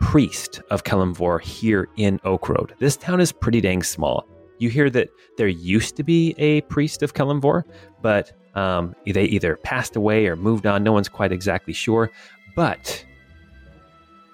priest 0.00 0.60
of 0.70 0.84
Kelemvor 0.84 1.40
here 1.40 1.88
in 1.96 2.20
Oak 2.24 2.48
Road. 2.48 2.74
This 2.78 2.96
town 2.96 3.20
is 3.20 3.32
pretty 3.32 3.60
dang 3.60 3.82
small. 3.82 4.26
You 4.58 4.68
hear 4.68 4.90
that 4.90 5.08
there 5.36 5.48
used 5.48 5.96
to 5.96 6.02
be 6.02 6.34
a 6.38 6.62
priest 6.62 7.02
of 7.02 7.14
Kelemvor, 7.14 7.62
but 8.02 8.32
um, 8.56 8.96
they 9.06 9.24
either 9.24 9.56
passed 9.58 9.94
away 9.94 10.26
or 10.26 10.34
moved 10.34 10.66
on. 10.66 10.82
No 10.82 10.92
one's 10.92 11.08
quite 11.08 11.30
exactly 11.30 11.72
sure. 11.72 12.10
But 12.56 13.04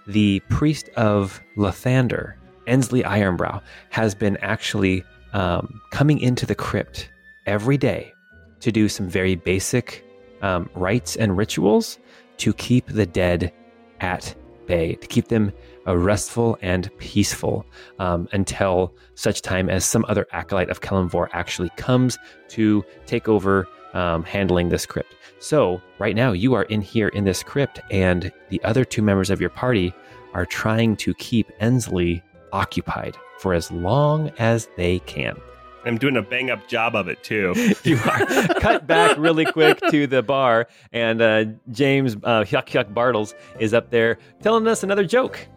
the 0.06 0.40
priest 0.48 0.88
of 0.90 1.42
Lathander, 1.56 2.34
Ensley 2.66 3.02
Ironbrow, 3.02 3.60
has 3.90 4.14
been 4.14 4.38
actually 4.38 5.04
um, 5.32 5.80
coming 5.90 6.20
into 6.20 6.46
the 6.46 6.54
crypt 6.54 7.10
every 7.46 7.76
day 7.76 8.12
to 8.60 8.70
do 8.70 8.88
some 8.88 9.08
very 9.08 9.34
basic 9.34 10.04
um, 10.40 10.70
rites 10.74 11.16
and 11.16 11.36
rituals 11.36 11.98
to 12.38 12.52
keep 12.52 12.86
the 12.86 13.06
dead 13.06 13.52
at 14.00 14.34
bay, 14.66 14.94
to 14.94 15.06
keep 15.08 15.28
them 15.28 15.52
uh, 15.86 15.96
restful 15.96 16.56
and 16.62 16.90
peaceful 16.98 17.66
um, 17.98 18.28
until 18.32 18.94
such 19.14 19.42
time 19.42 19.68
as 19.68 19.84
some 19.84 20.04
other 20.08 20.26
acolyte 20.32 20.70
of 20.70 20.80
Kelemvor 20.80 21.28
actually 21.32 21.70
comes 21.76 22.18
to 22.48 22.84
take 23.06 23.28
over 23.28 23.66
um, 23.94 24.24
handling 24.24 24.68
this 24.68 24.86
crypt. 24.86 25.14
So, 25.38 25.82
right 25.98 26.14
now, 26.14 26.32
you 26.32 26.54
are 26.54 26.64
in 26.64 26.80
here 26.80 27.08
in 27.08 27.24
this 27.24 27.42
crypt, 27.42 27.80
and 27.90 28.30
the 28.48 28.62
other 28.62 28.84
two 28.84 29.02
members 29.02 29.30
of 29.30 29.40
your 29.40 29.50
party 29.50 29.92
are 30.34 30.46
trying 30.46 30.96
to 30.96 31.14
keep 31.14 31.50
Ensley 31.60 32.22
occupied 32.52 33.16
for 33.38 33.54
as 33.54 33.70
long 33.70 34.30
as 34.38 34.68
they 34.76 35.00
can. 35.00 35.36
I'm 35.84 35.98
doing 35.98 36.16
a 36.16 36.22
bang 36.22 36.50
up 36.50 36.68
job 36.68 36.94
of 36.94 37.08
it 37.08 37.22
too. 37.24 37.54
you 37.84 37.96
are 37.96 38.26
cut 38.60 38.86
back 38.86 39.18
really 39.18 39.44
quick 39.44 39.80
to 39.90 40.06
the 40.06 40.22
bar, 40.22 40.68
and 40.92 41.20
uh, 41.20 41.44
James 41.70 42.14
uh, 42.22 42.44
Yuck 42.44 42.68
Yuck 42.68 42.94
Bartles 42.94 43.34
is 43.58 43.74
up 43.74 43.90
there 43.90 44.18
telling 44.42 44.66
us 44.66 44.82
another 44.82 45.04
joke. 45.04 45.48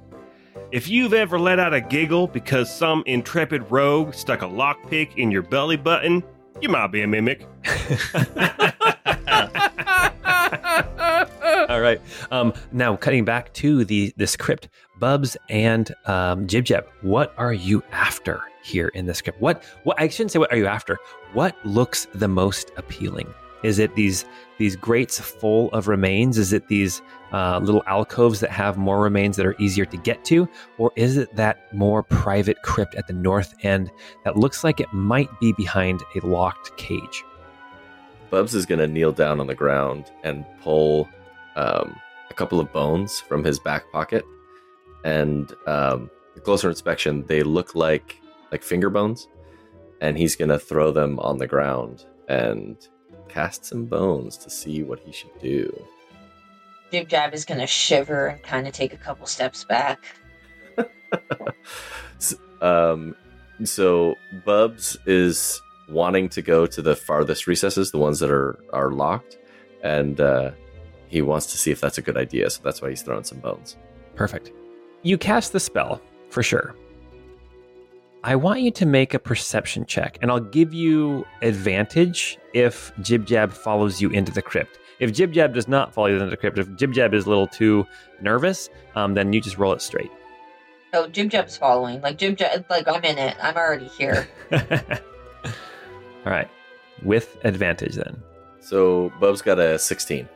If 0.71 0.89
you've 0.89 1.13
ever 1.13 1.39
let 1.39 1.60
out 1.60 1.74
a 1.74 1.82
giggle 1.82 2.28
because 2.28 2.76
some 2.76 3.04
intrepid 3.06 3.69
rogue 3.71 4.13
stuck 4.13 4.41
a 4.41 4.45
lockpick 4.45 5.15
in 5.15 5.30
your 5.30 5.43
belly 5.43 5.78
button, 5.78 6.24
you 6.62 6.70
might 6.70 6.88
be 6.88 7.02
a 7.02 7.08
mimic. 7.08 7.46
All 11.70 11.82
right. 11.82 12.00
Um, 12.32 12.54
now, 12.72 12.96
cutting 12.96 13.26
back 13.26 13.54
to 13.56 13.86
the 13.86 14.13
the 14.18 14.28
script, 14.28 14.70
Bubs 15.00 15.36
and 15.50 15.94
um, 16.06 16.48
Jib 16.48 16.65
Jab, 16.65 16.86
what 17.02 17.34
are 17.38 17.54
you 17.54 17.84
after 17.91 18.41
here 18.63 18.89
in 18.89 19.06
the 19.06 19.13
script? 19.13 19.41
What? 19.41 19.63
What? 19.84 20.00
I 20.00 20.08
shouldn't 20.08 20.32
say 20.32 20.39
what 20.39 20.52
are 20.52 20.58
you 20.58 20.68
after. 20.68 20.98
What 21.34 21.56
looks 21.65 22.08
the 22.13 22.28
most 22.28 22.72
appealing? 22.78 23.34
Is 23.63 23.80
it 23.80 23.96
these 23.96 24.26
these 24.58 24.76
grates 24.76 25.20
full 25.20 25.70
of 25.72 25.88
remains? 25.88 26.38
Is 26.38 26.54
it 26.54 26.68
these 26.68 27.02
uh, 27.36 27.60
little 27.60 27.84
alcoves 27.86 28.39
that 28.39 28.50
have 28.50 28.78
more 28.78 29.02
remains 29.02 29.36
that 29.36 29.45
are 29.45 29.58
easier 29.60 29.84
to 29.84 29.98
get 29.98 30.24
to, 30.24 30.48
or 30.78 30.89
is 30.95 31.17
it 31.17 31.36
that 31.36 31.74
more 31.74 32.02
private 32.02 32.62
crypt 32.62 32.95
at 32.95 33.08
the 33.08 33.13
north 33.13 33.54
end 33.62 33.91
that 34.24 34.38
looks 34.38 34.63
like 34.63 34.80
it 34.80 34.88
might 34.93 35.30
be 35.41 35.52
behind 35.52 36.02
a 36.15 36.26
locked 36.26 36.76
cage? 36.78 37.26
Bubs 38.30 38.56
is 38.56 38.65
going 38.65 38.80
to 38.80 38.88
kneel 38.88 39.12
down 39.12 39.41
on 39.41 39.48
the 39.48 39.54
ground 39.54 40.13
and 40.24 40.45
pull 40.62 41.10
um, 41.58 42.00
a 42.30 42.34
couple 42.34 42.58
of 42.58 42.71
bones 42.71 43.19
from 43.19 43.43
his 43.43 43.60
back 43.60 43.91
pocket. 43.91 44.24
And 45.04 45.54
um, 45.67 46.10
closer 46.43 46.69
inspection, 46.69 47.26
they 47.28 47.43
look 47.43 47.76
like 47.76 48.17
like 48.54 48.63
finger 48.63 48.89
bones. 48.89 49.28
And 50.00 50.17
he's 50.17 50.38
going 50.38 50.50
to 50.50 50.60
throw 50.60 50.93
them 50.93 51.19
on 51.19 51.38
the 51.38 51.48
ground 51.48 52.06
and 52.30 52.78
cast 53.28 53.65
some 53.65 53.88
bones 53.88 54.38
to 54.38 54.50
see 54.50 54.84
what 54.84 55.00
he 55.00 55.12
should 55.12 55.38
do. 55.41 55.69
Jib 56.96 57.10
Jab 57.10 57.34
is 57.34 57.44
going 57.44 57.60
to 57.60 57.68
shiver 57.68 58.28
and 58.28 58.42
kind 58.42 58.68
of 58.68 58.74
take 58.74 58.94
a 58.94 58.98
couple 58.98 59.28
steps 59.28 59.66
back. 59.66 60.00
S- 62.18 62.36
um, 62.62 63.14
so 63.66 64.16
Bubs 64.46 64.96
is 65.06 65.62
wanting 65.90 66.30
to 66.30 66.42
go 66.42 66.66
to 66.66 66.82
the 66.82 66.96
farthest 66.96 67.48
recesses, 67.48 67.92
the 67.92 67.98
ones 67.98 68.22
that 68.22 68.32
are 68.32 68.58
are 68.72 68.92
locked, 68.92 69.38
and 69.84 70.22
uh, 70.22 70.52
he 71.10 71.22
wants 71.22 71.48
to 71.48 71.58
see 71.58 71.70
if 71.70 71.82
that's 71.82 71.98
a 71.98 72.02
good 72.02 72.16
idea. 72.16 72.50
So 72.50 72.62
that's 72.64 72.82
why 72.82 72.92
he's 72.92 73.02
throwing 73.02 73.26
some 73.26 73.40
bones. 73.40 73.76
Perfect. 74.16 74.54
You 75.04 75.18
cast 75.18 75.52
the 75.52 75.60
spell 75.60 76.02
for 76.30 76.44
sure. 76.44 76.76
I 78.24 78.38
want 78.38 78.62
you 78.62 78.72
to 78.72 78.86
make 78.86 79.14
a 79.14 79.20
perception 79.20 79.86
check, 79.86 80.18
and 80.22 80.32
I'll 80.32 80.40
give 80.40 80.74
you 80.74 81.26
advantage 81.42 82.38
if 82.54 82.94
Jib 83.02 83.26
Jab 83.26 83.52
follows 83.52 84.02
you 84.02 84.12
into 84.12 84.32
the 84.32 84.42
crypt. 84.42 84.80
If 85.00 85.14
Jib 85.14 85.34
Jab 85.34 85.54
does 85.54 85.68
not 85.68 85.94
follow 85.94 86.08
you 86.08 86.16
into 86.16 86.30
the 86.30 86.38
crypt, 86.38 86.58
if 86.58 86.74
Jib 86.76 86.94
Jab 86.94 87.14
is 87.14 87.26
a 87.26 87.30
little 87.30 87.48
too 87.48 87.86
nervous, 88.22 88.70
um, 88.96 89.14
then 89.14 89.34
you 89.34 89.42
just 89.42 89.58
roll 89.58 89.74
it 89.74 89.82
straight. 89.82 90.12
Oh, 90.94 91.08
Jib 91.08 91.30
Jab's 91.30 91.58
following. 91.58 92.02
Like 92.02 92.18
Jib 92.18 92.38
Jab, 92.38 92.66
like 92.70 92.88
I'm 92.88 93.04
in 93.04 93.18
it. 93.18 93.36
I'm 93.42 93.56
already 93.56 93.88
here. 93.88 94.28
All 94.54 96.32
right, 96.32 96.50
with 97.04 97.38
advantage 97.44 97.96
then. 97.96 98.22
So 98.60 99.12
Bub's 99.20 99.42
got 99.42 99.60
a 99.60 99.78
16. 99.78 100.28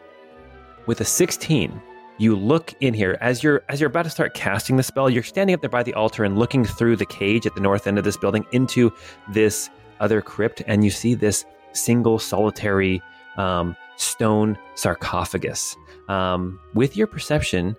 With 0.86 1.02
a 1.02 1.06
16, 1.06 1.82
you 2.20 2.36
look 2.36 2.74
in 2.82 2.94
here 2.94 3.18
as 3.22 3.42
you're 3.42 3.64
as 3.70 3.80
you're 3.80 3.90
about 3.90 4.04
to 4.04 4.10
start 4.10 4.34
casting 4.34 4.76
the 4.76 4.84
spell. 4.84 5.10
You're 5.10 5.24
standing 5.24 5.54
up 5.54 5.62
there 5.62 5.70
by 5.70 5.84
the 5.84 5.94
altar 5.94 6.26
and 6.26 6.38
looking 6.38 6.66
through 6.66 6.98
the 6.98 7.06
cage 7.06 7.48
at 7.48 7.56
the 7.56 7.62
north 7.62 7.88
end 7.88 7.98
of 7.98 8.04
this 8.04 8.18
building 8.18 8.46
into 8.52 8.92
this 9.30 9.70
other 10.02 10.22
crypt, 10.22 10.62
and 10.68 10.84
you 10.84 10.92
see 10.92 11.14
this 11.14 11.46
single 11.72 12.20
solitary 12.20 13.02
um, 13.38 13.76
stone 14.00 14.58
sarcophagus. 14.76 15.76
Um, 16.08 16.60
with 16.74 16.96
your 16.98 17.08
perception, 17.08 17.76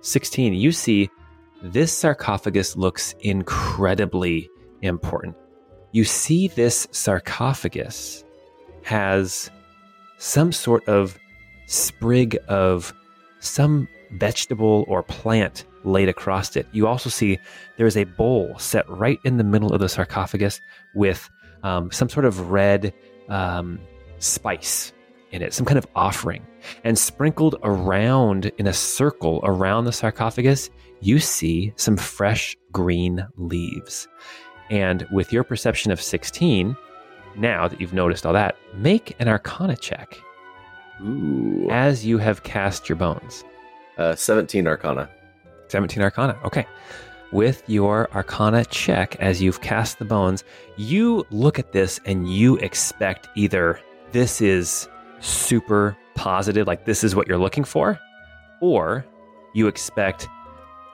16, 0.00 0.54
you 0.54 0.72
see 0.72 1.10
this 1.62 1.92
sarcophagus 1.92 2.76
looks 2.76 3.14
incredibly 3.20 4.48
important. 4.82 5.36
You 5.92 6.04
see 6.04 6.48
this 6.48 6.88
sarcophagus 6.90 8.24
has 8.82 9.50
some 10.18 10.52
sort 10.52 10.86
of 10.88 11.18
sprig 11.66 12.38
of 12.48 12.92
some 13.40 13.88
vegetable 14.12 14.84
or 14.88 15.02
plant 15.02 15.64
laid 15.84 16.08
across 16.08 16.56
it. 16.56 16.66
You 16.72 16.86
also 16.86 17.10
see 17.10 17.38
there 17.76 17.86
is 17.86 17.96
a 17.96 18.04
bowl 18.04 18.58
set 18.58 18.88
right 18.88 19.20
in 19.24 19.36
the 19.36 19.44
middle 19.44 19.72
of 19.72 19.80
the 19.80 19.88
sarcophagus 19.88 20.60
with 20.94 21.28
um, 21.62 21.90
some 21.90 22.08
sort 22.08 22.24
of 22.24 22.50
red 22.50 22.94
um, 23.28 23.78
spice 24.18 24.92
in 25.32 25.42
it, 25.42 25.52
some 25.52 25.66
kind 25.66 25.78
of 25.78 25.86
offering. 25.94 26.46
And 26.84 26.98
sprinkled 26.98 27.56
around 27.62 28.46
in 28.58 28.66
a 28.66 28.72
circle 28.72 29.40
around 29.44 29.84
the 29.84 29.92
sarcophagus, 29.92 30.70
you 31.00 31.18
see 31.18 31.72
some 31.76 31.96
fresh 31.96 32.56
green 32.72 33.26
leaves. 33.36 34.08
And 34.70 35.06
with 35.10 35.32
your 35.32 35.44
perception 35.44 35.90
of 35.90 36.00
16, 36.00 36.76
now 37.36 37.68
that 37.68 37.80
you've 37.80 37.92
noticed 37.92 38.26
all 38.26 38.32
that, 38.32 38.56
make 38.74 39.14
an 39.18 39.28
arcana 39.28 39.76
check 39.76 40.18
Ooh. 41.00 41.68
as 41.70 42.04
you 42.04 42.18
have 42.18 42.42
cast 42.42 42.88
your 42.88 42.96
bones. 42.96 43.44
Uh, 43.96 44.14
17 44.14 44.66
Arcana. 44.66 45.08
17 45.68 46.02
Arcana. 46.02 46.38
Okay. 46.44 46.66
With 47.30 47.62
your 47.66 48.10
Arcana 48.14 48.64
check, 48.64 49.16
as 49.16 49.42
you've 49.42 49.60
cast 49.60 49.98
the 49.98 50.04
bones, 50.04 50.44
you 50.76 51.26
look 51.30 51.58
at 51.58 51.72
this 51.72 52.00
and 52.06 52.28
you 52.28 52.56
expect 52.56 53.28
either 53.34 53.80
this 54.12 54.40
is 54.40 54.88
super 55.20 55.96
positive, 56.14 56.66
like 56.66 56.84
this 56.84 57.04
is 57.04 57.14
what 57.14 57.28
you're 57.28 57.38
looking 57.38 57.64
for, 57.64 57.98
or 58.60 59.04
you 59.54 59.66
expect 59.66 60.28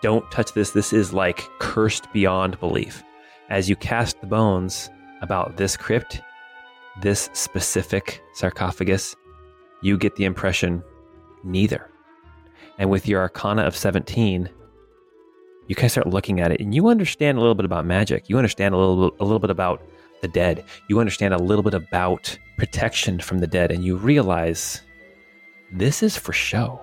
don't 0.03 0.31
touch 0.31 0.53
this, 0.53 0.73
this 0.73 0.93
is 0.93 1.15
like 1.15 1.49
cursed 1.61 2.13
beyond 2.13 2.61
belief. 2.61 3.03
As 3.49 3.71
you 3.71 3.77
cast 3.77 4.21
the 4.21 4.27
bones 4.27 4.91
about 5.23 5.57
this 5.57 5.77
crypt, 5.77 6.21
this 7.01 7.31
specific 7.33 8.23
sarcophagus, 8.35 9.17
you 9.83 9.97
get 9.97 10.17
the 10.17 10.25
impression 10.25 10.83
neither. 11.43 11.91
And 12.79 12.91
with 12.91 13.09
your 13.09 13.21
arcana 13.23 13.63
of 13.63 13.77
17, 13.77 14.49
you 15.69 15.75
kind 15.75 15.87
of 15.87 15.91
start 15.91 16.07
looking 16.07 16.41
at 16.41 16.53
it 16.53 16.61
and 16.61 16.75
you 16.75 16.89
understand 16.89 17.39
a 17.39 17.41
little 17.41 17.55
bit 17.55 17.65
about 17.65 17.87
magic. 17.87 18.29
You 18.29 18.37
understand 18.37 18.75
a 18.75 18.79
little, 18.79 19.15
a 19.21 19.25
little 19.25 19.39
bit 19.39 19.51
about 19.51 19.83
the 20.25 20.29
dead. 20.29 20.65
You 20.89 21.01
understand 21.01 21.35
a 21.35 21.39
little 21.39 21.63
bit 21.63 21.75
about 21.75 22.37
protection 22.57 23.21
from 23.21 23.39
the 23.39 23.47
dead. 23.47 23.71
And 23.71 23.85
you 23.85 23.97
realize 23.97 24.81
this 25.71 26.03
is 26.03 26.17
for 26.17 26.33
show. 26.33 26.81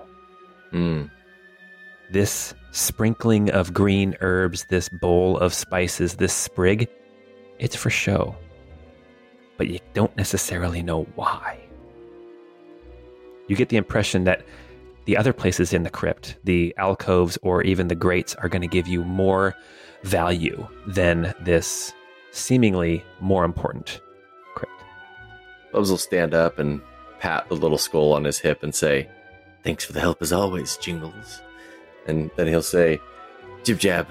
Mm. 0.72 1.10
This 2.12 2.54
sprinkling 2.70 3.50
of 3.50 3.74
green 3.74 4.16
herbs, 4.20 4.66
this 4.66 4.88
bowl 4.88 5.38
of 5.38 5.52
spices, 5.52 6.14
this 6.14 6.32
sprig, 6.32 6.88
it's 7.58 7.74
for 7.74 7.90
show. 7.90 8.36
But 9.56 9.66
you 9.66 9.80
don't 9.92 10.16
necessarily 10.16 10.82
know 10.82 11.02
why. 11.16 11.58
You 13.48 13.56
get 13.56 13.70
the 13.70 13.76
impression 13.76 14.22
that 14.24 14.46
the 15.04 15.16
other 15.16 15.32
places 15.32 15.72
in 15.72 15.82
the 15.82 15.90
crypt, 15.90 16.36
the 16.44 16.72
alcoves 16.78 17.36
or 17.42 17.64
even 17.64 17.88
the 17.88 17.96
grates, 17.96 18.36
are 18.36 18.48
going 18.48 18.62
to 18.62 18.68
give 18.68 18.86
you 18.86 19.02
more 19.02 19.56
value 20.04 20.64
than 20.86 21.34
this 21.40 21.92
seemingly 22.32 23.04
more 23.20 23.44
important 23.44 24.00
crypt. 24.54 24.72
Bubs 25.72 25.90
will 25.90 25.98
stand 25.98 26.34
up 26.34 26.58
and 26.58 26.80
pat 27.20 27.48
the 27.48 27.54
little 27.54 27.78
skull 27.78 28.12
on 28.12 28.24
his 28.24 28.38
hip 28.38 28.62
and 28.62 28.74
say, 28.74 29.08
Thanks 29.62 29.84
for 29.84 29.92
the 29.92 30.00
help 30.00 30.20
as 30.20 30.32
always, 30.32 30.76
Jingles. 30.78 31.40
And 32.08 32.32
then 32.34 32.48
he'll 32.48 32.62
say, 32.62 33.00
Jib 33.62 33.78
Jab, 33.78 34.08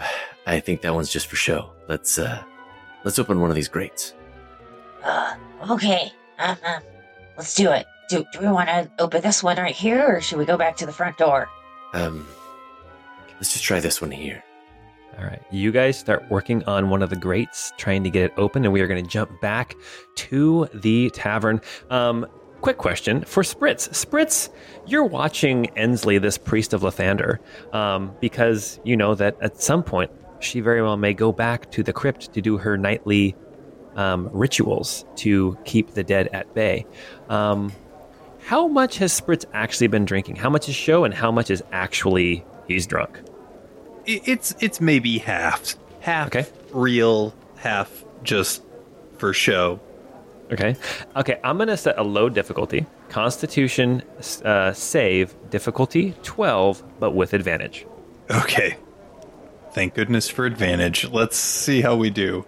I 0.47 0.61
think 0.61 0.81
that 0.81 0.93
one's 0.93 1.09
just 1.09 1.27
for 1.27 1.35
show. 1.35 1.71
Let's 1.89 2.17
uh 2.17 2.41
let's 3.03 3.19
open 3.19 3.41
one 3.41 3.49
of 3.49 3.55
these 3.55 3.67
grates. 3.67 4.13
Uh, 5.03 5.35
okay. 5.69 6.11
Um, 6.39 6.57
um, 6.65 6.81
let's 7.37 7.53
do 7.53 7.71
it. 7.71 7.85
Do, 8.07 8.25
do 8.31 8.39
we 8.39 8.47
want 8.47 8.69
to 8.69 8.89
open 8.99 9.21
this 9.21 9.43
one 9.43 9.57
right 9.57 9.75
here, 9.75 10.15
or 10.15 10.21
should 10.21 10.37
we 10.37 10.45
go 10.45 10.57
back 10.57 10.77
to 10.77 10.85
the 10.85 10.91
front 10.93 11.17
door? 11.17 11.49
Um 11.93 12.25
let's 13.35 13.51
just 13.51 13.65
try 13.65 13.81
this 13.81 14.01
one 14.01 14.11
here. 14.11 14.41
All 15.17 15.25
right. 15.25 15.41
You 15.51 15.71
guys 15.71 15.97
start 15.97 16.29
working 16.29 16.63
on 16.63 16.89
one 16.89 17.03
of 17.03 17.09
the 17.09 17.15
grates, 17.15 17.73
trying 17.77 18.03
to 18.03 18.09
get 18.09 18.23
it 18.23 18.33
open, 18.37 18.63
and 18.63 18.73
we 18.73 18.81
are 18.81 18.87
going 18.87 19.03
to 19.03 19.09
jump 19.09 19.39
back 19.41 19.75
to 20.15 20.67
the 20.73 21.09
tavern. 21.11 21.61
Um, 21.89 22.25
quick 22.61 22.77
question 22.77 23.23
for 23.25 23.43
Spritz. 23.43 23.89
Spritz, 23.89 24.49
you're 24.87 25.05
watching 25.05 25.67
Ensley, 25.77 26.17
this 26.17 26.37
priest 26.37 26.73
of 26.73 26.81
Lathander, 26.81 27.39
um, 27.73 28.15
because 28.19 28.79
you 28.83 28.95
know 28.95 29.15
that 29.15 29.37
at 29.41 29.61
some 29.61 29.83
point 29.83 30.11
she 30.39 30.59
very 30.59 30.81
well 30.81 30.97
may 30.97 31.13
go 31.13 31.31
back 31.31 31.69
to 31.71 31.83
the 31.83 31.93
crypt 31.93 32.33
to 32.33 32.41
do 32.41 32.57
her 32.57 32.77
nightly 32.77 33.35
um, 33.95 34.29
rituals 34.31 35.05
to 35.17 35.57
keep 35.65 35.93
the 35.93 36.03
dead 36.03 36.29
at 36.33 36.53
bay. 36.53 36.85
Um, 37.29 37.71
how 38.43 38.67
much 38.67 38.97
has 38.97 39.19
Spritz 39.19 39.45
actually 39.53 39.87
been 39.87 40.05
drinking? 40.05 40.37
How 40.37 40.49
much 40.49 40.67
is 40.69 40.75
show, 40.75 41.03
and 41.03 41.13
how 41.13 41.31
much 41.31 41.51
is 41.51 41.63
actually 41.71 42.43
he's 42.67 42.87
drunk? 42.87 43.19
I- 44.07 44.21
It's 44.25 44.55
it's 44.59 44.79
maybe 44.81 45.17
half, 45.19 45.75
half 45.99 46.27
Okay. 46.27 46.45
real, 46.71 47.33
half 47.57 48.03
just 48.23 48.63
for 49.17 49.33
show. 49.33 49.79
Okay. 50.51 50.75
Okay. 51.15 51.39
I'm 51.43 51.57
going 51.57 51.69
to 51.69 51.77
set 51.77 51.97
a 51.97 52.03
low 52.03 52.27
difficulty. 52.29 52.85
Constitution 53.09 54.03
uh, 54.43 54.73
save 54.73 55.33
difficulty 55.49 56.13
12, 56.23 56.83
but 56.99 57.11
with 57.11 57.33
advantage. 57.33 57.85
Okay. 58.29 58.77
Thank 59.73 59.93
goodness 59.93 60.27
for 60.29 60.45
advantage. 60.45 61.09
Let's 61.09 61.37
see 61.37 61.81
how 61.81 61.95
we 61.95 62.09
do. 62.09 62.45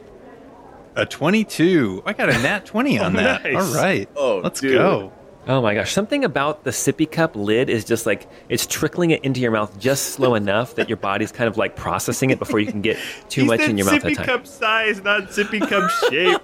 A 0.96 1.06
22. 1.06 2.04
I 2.06 2.14
got 2.14 2.30
a 2.30 2.34
nat 2.40 2.66
20 2.66 3.00
on 3.00 3.14
that. 3.14 3.44
nice. 3.46 3.56
All 3.56 3.82
right. 3.82 4.10
Oh, 4.16 4.42
Let's 4.44 4.60
dude. 4.60 4.74
go. 4.74 5.14
Oh 5.46 5.62
my 5.62 5.74
gosh. 5.74 5.92
Something 5.92 6.24
about 6.24 6.64
the 6.64 6.70
sippy 6.70 7.10
cup 7.10 7.36
lid 7.36 7.70
is 7.70 7.84
just 7.84 8.06
like 8.06 8.30
it's 8.48 8.66
trickling 8.66 9.12
it 9.12 9.24
into 9.26 9.42
your 9.42 9.52
mouth 9.52 9.78
just 9.78 10.14
slow 10.14 10.36
enough 10.44 10.76
that 10.76 10.88
your 10.88 10.98
body's 10.98 11.32
kind 11.34 11.50
of 11.50 11.58
like 11.58 11.76
processing 11.76 12.30
it 12.30 12.40
before 12.40 12.60
you 12.60 12.72
can 12.72 12.82
get 12.82 12.98
too 13.30 13.44
much 13.46 13.60
in 13.60 13.78
your 13.78 13.86
mouth 13.86 14.06
at 14.06 14.12
a 14.12 14.16
time. 14.16 14.26
sippy 14.26 14.26
cup 14.26 14.48
size, 14.48 15.04
not 15.04 15.24
sippy 15.24 15.60
cup 15.60 15.90
shape. 16.10 16.42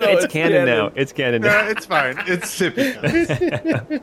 it's, 0.00 0.26
canon, 0.32 0.66
now. 0.66 0.90
It's 0.96 1.12
canon 1.12 1.42
now. 1.42 1.68
it's 1.68 1.86
fine. 1.86 2.16
It's 2.26 2.58
sippy. 2.58 4.02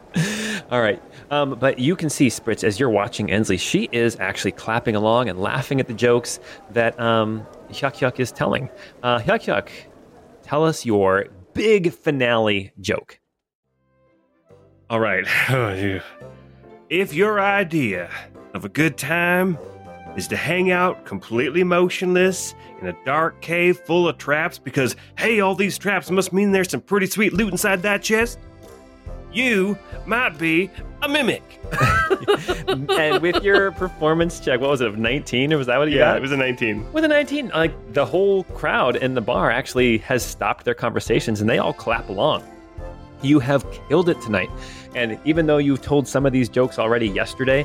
All 0.71 0.81
right. 0.81 1.01
Um, 1.29 1.57
but 1.59 1.79
you 1.79 1.95
can 1.95 2.09
see, 2.09 2.27
Spritz, 2.27 2.63
as 2.63 2.79
you're 2.79 2.89
watching 2.89 3.31
Ensley, 3.31 3.57
she 3.57 3.89
is 3.91 4.17
actually 4.19 4.51
clapping 4.51 4.95
along 4.95 5.29
and 5.29 5.39
laughing 5.39 5.79
at 5.79 5.87
the 5.87 5.93
jokes 5.93 6.39
that 6.71 6.97
um, 6.99 7.45
Hyuk 7.69 7.95
Hyuk 7.95 8.19
is 8.19 8.31
telling. 8.31 8.69
Uh, 9.03 9.19
Hyuk 9.19 9.43
Hyuk, 9.45 9.69
tell 10.43 10.65
us 10.65 10.85
your 10.85 11.27
big 11.53 11.93
finale 11.93 12.71
joke. 12.79 13.20
All 14.91 14.99
right. 14.99 15.25
Oh, 15.49 15.99
if 16.89 17.13
your 17.13 17.39
idea 17.39 18.11
of 18.53 18.65
a 18.65 18.69
good 18.69 18.97
time 18.97 19.57
is 20.17 20.27
to 20.27 20.35
hang 20.35 20.69
out 20.71 21.05
completely 21.05 21.63
motionless 21.63 22.53
in 22.81 22.87
a 22.87 23.05
dark 23.05 23.41
cave 23.41 23.79
full 23.79 24.09
of 24.09 24.17
traps 24.17 24.59
because, 24.59 24.97
hey, 25.17 25.39
all 25.39 25.55
these 25.55 25.77
traps 25.77 26.11
must 26.11 26.33
mean 26.33 26.51
there's 26.51 26.69
some 26.69 26.81
pretty 26.81 27.05
sweet 27.07 27.31
loot 27.31 27.53
inside 27.53 27.81
that 27.83 28.03
chest, 28.03 28.37
you 29.31 29.77
might 30.05 30.37
be 30.37 30.69
a 31.01 31.07
mimic. 31.07 31.61
and 32.67 33.21
with 33.21 33.41
your 33.41 33.71
performance 33.71 34.41
check, 34.41 34.59
what 34.59 34.69
was 34.71 34.81
it, 34.81 34.87
of 34.87 34.97
19? 34.97 35.53
Or 35.53 35.57
was 35.57 35.67
that 35.67 35.77
what 35.77 35.89
you 35.89 35.97
Yeah, 35.97 36.09
got? 36.11 36.17
it 36.17 36.21
was 36.21 36.33
a 36.33 36.37
19. 36.37 36.91
With 36.91 37.05
a 37.05 37.07
19, 37.07 37.47
like 37.55 37.93
the 37.93 38.05
whole 38.05 38.43
crowd 38.43 38.97
in 38.97 39.13
the 39.13 39.21
bar 39.21 39.49
actually 39.49 39.99
has 39.99 40.25
stopped 40.25 40.65
their 40.65 40.73
conversations 40.75 41.39
and 41.39 41.49
they 41.49 41.59
all 41.59 41.71
clap 41.71 42.09
along. 42.09 42.43
You 43.23 43.39
have 43.39 43.65
killed 43.87 44.09
it 44.09 44.19
tonight. 44.19 44.49
And 44.95 45.17
even 45.25 45.45
though 45.45 45.57
you've 45.57 45.81
told 45.81 46.07
some 46.07 46.25
of 46.25 46.33
these 46.33 46.49
jokes 46.49 46.77
already 46.79 47.07
yesterday, 47.07 47.63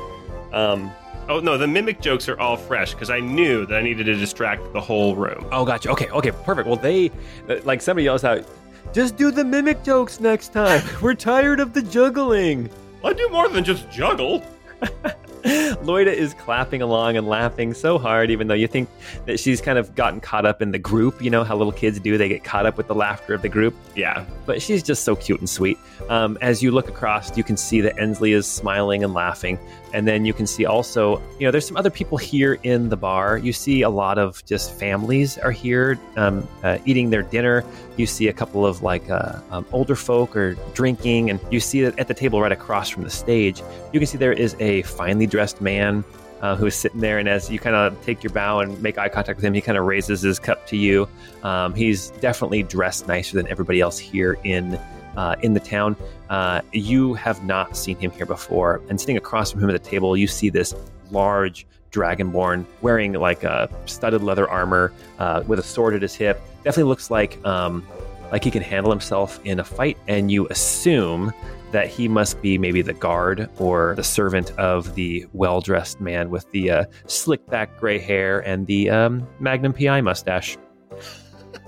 um, 0.53 0.91
Oh, 1.29 1.41
no, 1.41 1.57
the 1.57 1.67
mimic 1.67 1.99
jokes 1.99 2.29
are 2.29 2.39
all 2.39 2.55
fresh 2.55 2.93
because 2.93 3.09
I 3.09 3.19
knew 3.19 3.65
that 3.65 3.77
I 3.77 3.81
needed 3.81 4.05
to 4.05 4.15
distract 4.15 4.71
the 4.71 4.79
whole 4.79 5.13
room. 5.13 5.45
oh, 5.51 5.65
gotcha. 5.65 5.89
Okay, 5.91 6.07
okay, 6.09 6.31
perfect. 6.31 6.67
Well, 6.67 6.77
they, 6.77 7.11
uh, 7.49 7.57
like 7.65 7.81
somebody 7.81 8.05
yells 8.05 8.23
out, 8.23 8.45
just 8.93 9.17
do 9.17 9.29
the 9.29 9.43
mimic 9.43 9.83
jokes 9.83 10.21
next 10.21 10.53
time. 10.53 10.81
We're 11.01 11.15
tired 11.15 11.59
of 11.59 11.73
the 11.73 11.81
juggling. 11.81 12.69
I 13.03 13.11
do 13.11 13.27
more 13.27 13.49
than 13.49 13.65
just 13.65 13.89
juggle. 13.91 14.41
Loida 15.43 16.13
is 16.13 16.33
clapping 16.35 16.81
along 16.81 17.17
and 17.17 17.27
laughing 17.27 17.73
so 17.73 17.97
hard, 17.97 18.31
even 18.31 18.47
though 18.47 18.53
you 18.53 18.67
think 18.67 18.89
that 19.25 19.39
she's 19.39 19.61
kind 19.61 19.77
of 19.77 19.93
gotten 19.95 20.19
caught 20.19 20.45
up 20.45 20.61
in 20.61 20.71
the 20.71 20.79
group. 20.79 21.21
You 21.21 21.29
know 21.29 21.43
how 21.43 21.55
little 21.55 21.73
kids 21.73 21.99
do, 21.99 22.17
they 22.17 22.29
get 22.29 22.43
caught 22.43 22.65
up 22.65 22.77
with 22.77 22.87
the 22.87 22.95
laughter 22.95 23.33
of 23.33 23.41
the 23.41 23.49
group. 23.49 23.75
Yeah. 23.95 24.25
but 24.45 24.61
she's 24.61 24.83
just 24.83 25.03
so 25.03 25.15
cute 25.15 25.39
and 25.39 25.49
sweet. 25.49 25.77
Um, 26.09 26.37
as 26.41 26.61
you 26.61 26.71
look 26.71 26.87
across, 26.87 27.35
you 27.37 27.43
can 27.43 27.57
see 27.57 27.81
that 27.81 27.97
Ensley 27.99 28.31
is 28.33 28.45
smiling 28.47 29.03
and 29.03 29.13
laughing. 29.13 29.59
And 29.93 30.07
then 30.07 30.25
you 30.25 30.33
can 30.33 30.47
see 30.47 30.65
also, 30.65 31.21
you 31.39 31.47
know, 31.47 31.51
there's 31.51 31.67
some 31.67 31.77
other 31.77 31.89
people 31.89 32.17
here 32.17 32.59
in 32.63 32.89
the 32.89 32.97
bar. 32.97 33.37
You 33.37 33.53
see 33.53 33.81
a 33.81 33.89
lot 33.89 34.17
of 34.17 34.43
just 34.45 34.73
families 34.73 35.37
are 35.37 35.51
here 35.51 35.99
um, 36.15 36.47
uh, 36.63 36.77
eating 36.85 37.09
their 37.09 37.23
dinner. 37.23 37.63
You 37.95 38.05
see 38.05 38.27
a 38.27 38.33
couple 38.33 38.65
of 38.65 38.83
like 38.83 39.09
uh, 39.09 39.39
um, 39.51 39.65
older 39.71 39.95
folk 39.95 40.35
are 40.35 40.55
drinking. 40.73 41.29
And 41.29 41.39
you 41.51 41.59
see 41.59 41.81
that 41.81 41.97
at 41.99 42.07
the 42.07 42.13
table 42.13 42.41
right 42.41 42.51
across 42.51 42.89
from 42.89 43.03
the 43.03 43.09
stage, 43.09 43.61
you 43.93 43.99
can 43.99 44.07
see 44.07 44.17
there 44.17 44.33
is 44.33 44.55
a 44.59 44.81
finely 44.83 45.27
dressed 45.27 45.61
man 45.61 46.03
uh, 46.41 46.55
who 46.55 46.65
is 46.67 46.75
sitting 46.75 47.01
there. 47.01 47.17
And 47.17 47.27
as 47.27 47.49
you 47.49 47.59
kind 47.59 47.75
of 47.75 47.99
take 48.03 48.23
your 48.23 48.31
bow 48.31 48.59
and 48.59 48.79
make 48.81 48.97
eye 48.97 49.09
contact 49.09 49.37
with 49.37 49.45
him, 49.45 49.53
he 49.53 49.61
kind 49.61 49.77
of 49.77 49.85
raises 49.85 50.21
his 50.21 50.39
cup 50.39 50.67
to 50.67 50.77
you. 50.77 51.07
Um, 51.43 51.73
he's 51.73 52.09
definitely 52.21 52.63
dressed 52.63 53.07
nicer 53.07 53.35
than 53.35 53.47
everybody 53.47 53.81
else 53.81 53.97
here 53.97 54.37
in 54.43 54.79
uh, 55.17 55.35
in 55.41 55.53
the 55.53 55.59
town. 55.59 55.97
Uh, 56.29 56.61
you 56.71 57.13
have 57.15 57.43
not 57.43 57.75
seen 57.75 57.97
him 57.97 58.11
here 58.11 58.25
before. 58.25 58.81
And 58.89 58.99
sitting 58.99 59.17
across 59.17 59.51
from 59.51 59.61
him 59.61 59.69
at 59.69 59.83
the 59.83 59.89
table, 59.89 60.15
you 60.15 60.27
see 60.27 60.49
this 60.49 60.73
large 61.11 61.65
dragonborn 61.91 62.65
wearing 62.81 63.13
like 63.13 63.43
a 63.43 63.69
studded 63.85 64.23
leather 64.23 64.49
armor 64.49 64.93
uh, 65.19 65.43
with 65.47 65.59
a 65.59 65.63
sword 65.63 65.95
at 65.95 66.01
his 66.01 66.13
hip. 66.13 66.39
Definitely 66.63 66.89
looks 66.89 67.09
like 67.11 67.43
um, 67.45 67.85
like 68.31 68.43
he 68.43 68.51
can 68.51 68.61
handle 68.61 68.91
himself 68.91 69.39
in 69.43 69.59
a 69.59 69.63
fight. 69.63 69.97
And 70.07 70.31
you 70.31 70.47
assume 70.47 71.33
that 71.71 71.87
he 71.87 72.07
must 72.07 72.41
be 72.41 72.57
maybe 72.57 72.81
the 72.81 72.93
guard 72.93 73.49
or 73.57 73.95
the 73.95 74.03
servant 74.03 74.51
of 74.51 74.95
the 74.95 75.25
well 75.33 75.59
dressed 75.59 75.99
man 75.99 76.29
with 76.29 76.49
the 76.51 76.71
uh, 76.71 76.85
slick 77.07 77.45
back 77.47 77.77
gray 77.79 77.99
hair 77.99 78.39
and 78.39 78.67
the 78.67 78.89
um, 78.89 79.27
Magnum 79.39 79.73
PI 79.73 80.01
mustache. 80.01 80.57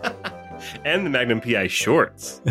And 0.86 1.06
the 1.06 1.10
Magnum 1.10 1.42
PI 1.42 1.68
shorts. 1.68 2.42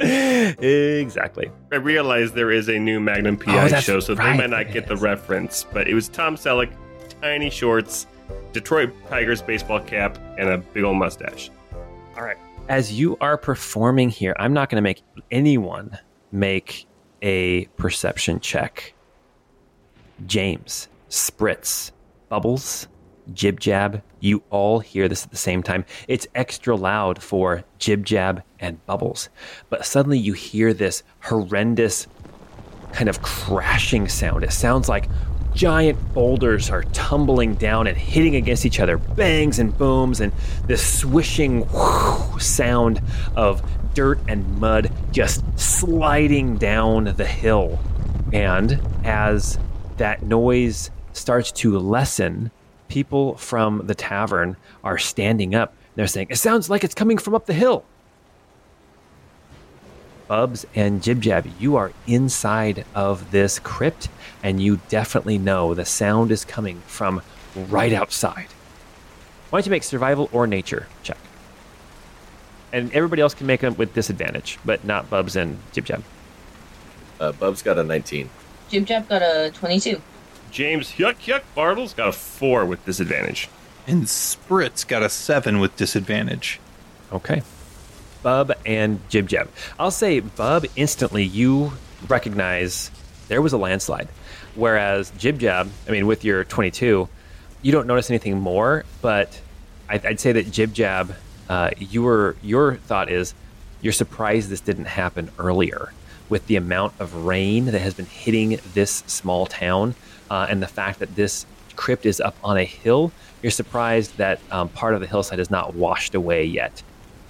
exactly. 0.00 1.50
I 1.72 1.76
realize 1.76 2.32
there 2.32 2.50
is 2.50 2.68
a 2.68 2.78
new 2.78 3.00
Magnum 3.00 3.38
Oh, 3.40 3.44
PI 3.44 3.68
that's 3.68 3.84
show, 3.84 4.00
so 4.00 4.14
right, 4.14 4.32
they 4.32 4.38
might 4.38 4.50
not 4.50 4.64
there 4.64 4.72
get 4.72 4.86
the 4.86 4.96
reference, 4.96 5.64
but 5.72 5.88
it 5.88 5.94
was 5.94 6.08
Tom 6.08 6.36
Selleck, 6.36 6.72
tiny 7.20 7.50
shorts, 7.50 8.06
Detroit 8.52 8.90
Tigers 9.08 9.42
baseball 9.42 9.80
cap, 9.80 10.18
and 10.38 10.48
a 10.48 10.58
big 10.58 10.84
old 10.84 10.96
mustache. 10.96 11.50
All 12.16 12.22
right. 12.22 12.36
As 12.68 12.92
you 12.92 13.16
are 13.20 13.36
performing 13.36 14.08
here, 14.08 14.34
I'm 14.38 14.52
not 14.52 14.70
going 14.70 14.76
to 14.76 14.82
make 14.82 15.02
anyone 15.30 15.98
make 16.32 16.86
a 17.22 17.66
perception 17.76 18.40
check. 18.40 18.94
James, 20.26 20.88
Spritz, 21.10 21.90
Bubbles, 22.28 22.88
Jib 23.32 23.60
Jab, 23.60 24.02
you 24.20 24.42
all 24.50 24.80
hear 24.80 25.08
this 25.08 25.24
at 25.24 25.30
the 25.30 25.36
same 25.36 25.62
time. 25.62 25.84
It's 26.08 26.26
extra 26.34 26.76
loud 26.76 27.22
for 27.22 27.64
Jib 27.78 28.04
Jab 28.04 28.42
and 28.60 28.84
Bubbles. 28.86 29.28
But 29.70 29.86
suddenly 29.86 30.18
you 30.18 30.32
hear 30.32 30.74
this 30.74 31.02
horrendous 31.20 32.06
kind 32.92 33.08
of 33.08 33.22
crashing 33.22 34.08
sound. 34.08 34.44
It 34.44 34.52
sounds 34.52 34.88
like 34.88 35.08
giant 35.54 36.14
boulders 36.14 36.70
are 36.70 36.82
tumbling 36.92 37.54
down 37.54 37.86
and 37.86 37.96
hitting 37.96 38.36
against 38.36 38.66
each 38.66 38.80
other, 38.80 38.98
bangs 38.98 39.58
and 39.58 39.76
booms, 39.76 40.20
and 40.20 40.32
this 40.66 41.00
swishing 41.00 41.62
whoosh 41.68 42.44
sound 42.44 43.00
of 43.36 43.62
dirt 43.94 44.18
and 44.28 44.58
mud 44.58 44.90
just 45.12 45.44
sliding 45.58 46.56
down 46.56 47.04
the 47.16 47.26
hill. 47.26 47.78
And 48.32 48.80
as 49.04 49.58
that 49.96 50.22
noise 50.22 50.90
starts 51.12 51.52
to 51.52 51.78
lessen, 51.78 52.50
people 52.88 53.36
from 53.36 53.86
the 53.86 53.94
tavern 53.94 54.56
are 54.82 54.98
standing 54.98 55.54
up. 55.54 55.74
They're 55.94 56.06
saying, 56.06 56.28
It 56.30 56.36
sounds 56.36 56.68
like 56.68 56.84
it's 56.84 56.94
coming 56.94 57.18
from 57.18 57.34
up 57.34 57.46
the 57.46 57.52
hill. 57.52 57.84
Bubs 60.26 60.66
and 60.74 61.02
Jib 61.02 61.20
Jab, 61.20 61.46
you 61.58 61.76
are 61.76 61.92
inside 62.06 62.84
of 62.94 63.30
this 63.30 63.58
crypt, 63.58 64.08
and 64.42 64.60
you 64.60 64.80
definitely 64.88 65.38
know 65.38 65.74
the 65.74 65.84
sound 65.84 66.30
is 66.30 66.44
coming 66.44 66.80
from 66.86 67.20
right 67.68 67.92
outside. 67.92 68.46
Why 69.50 69.58
don't 69.58 69.66
you 69.66 69.70
make 69.70 69.82
survival 69.82 70.28
or 70.32 70.46
nature 70.46 70.86
check? 71.02 71.18
And 72.72 72.92
everybody 72.92 73.22
else 73.22 73.34
can 73.34 73.46
make 73.46 73.60
them 73.60 73.76
with 73.76 73.94
disadvantage, 73.94 74.58
but 74.64 74.84
not 74.84 75.08
Bubs 75.08 75.36
and 75.36 75.58
Jib 75.72 75.84
Jab. 75.84 76.02
Uh, 77.20 77.32
Bub's 77.32 77.62
got 77.62 77.78
a 77.78 77.84
19. 77.84 78.28
Jib 78.68 78.86
Jab 78.86 79.08
got 79.08 79.22
a 79.22 79.52
22. 79.54 80.00
James 80.54 80.92
Yuck 80.92 81.16
Yuck 81.26 81.42
Bartles 81.56 81.96
got 81.96 82.06
a 82.06 82.12
four 82.12 82.64
with 82.64 82.86
disadvantage. 82.86 83.48
And 83.88 84.04
Spritz 84.04 84.86
got 84.86 85.02
a 85.02 85.08
seven 85.08 85.58
with 85.58 85.74
disadvantage. 85.74 86.60
Okay. 87.12 87.42
Bub 88.22 88.52
and 88.64 89.00
Jib 89.10 89.26
Jab. 89.26 89.50
I'll 89.80 89.90
say, 89.90 90.20
Bub, 90.20 90.64
instantly 90.76 91.24
you 91.24 91.72
recognize 92.06 92.92
there 93.26 93.42
was 93.42 93.52
a 93.52 93.58
landslide. 93.58 94.06
Whereas 94.54 95.10
Jib 95.18 95.40
Jab, 95.40 95.68
I 95.88 95.90
mean, 95.90 96.06
with 96.06 96.24
your 96.24 96.44
22, 96.44 97.08
you 97.62 97.72
don't 97.72 97.88
notice 97.88 98.08
anything 98.08 98.38
more, 98.38 98.84
but 99.02 99.40
I'd, 99.88 100.06
I'd 100.06 100.20
say 100.20 100.30
that 100.30 100.52
Jib 100.52 100.72
Jab, 100.72 101.16
uh, 101.48 101.70
your, 101.78 102.36
your 102.44 102.76
thought 102.76 103.10
is 103.10 103.34
you're 103.82 103.92
surprised 103.92 104.50
this 104.50 104.60
didn't 104.60 104.84
happen 104.84 105.32
earlier 105.36 105.92
with 106.28 106.46
the 106.46 106.54
amount 106.54 106.94
of 107.00 107.26
rain 107.26 107.64
that 107.66 107.80
has 107.80 107.94
been 107.94 108.06
hitting 108.06 108.60
this 108.72 109.02
small 109.08 109.46
town 109.46 109.96
uh, 110.30 110.46
and 110.48 110.62
the 110.62 110.68
fact 110.68 110.98
that 111.00 111.14
this 111.14 111.46
crypt 111.76 112.06
is 112.06 112.20
up 112.20 112.36
on 112.44 112.56
a 112.56 112.64
hill. 112.64 113.12
You're 113.42 113.50
surprised 113.50 114.16
that 114.16 114.40
um, 114.50 114.68
part 114.70 114.94
of 114.94 115.00
the 115.00 115.06
hillside 115.06 115.38
is 115.38 115.50
not 115.50 115.74
washed 115.74 116.14
away 116.14 116.44
yet 116.44 116.82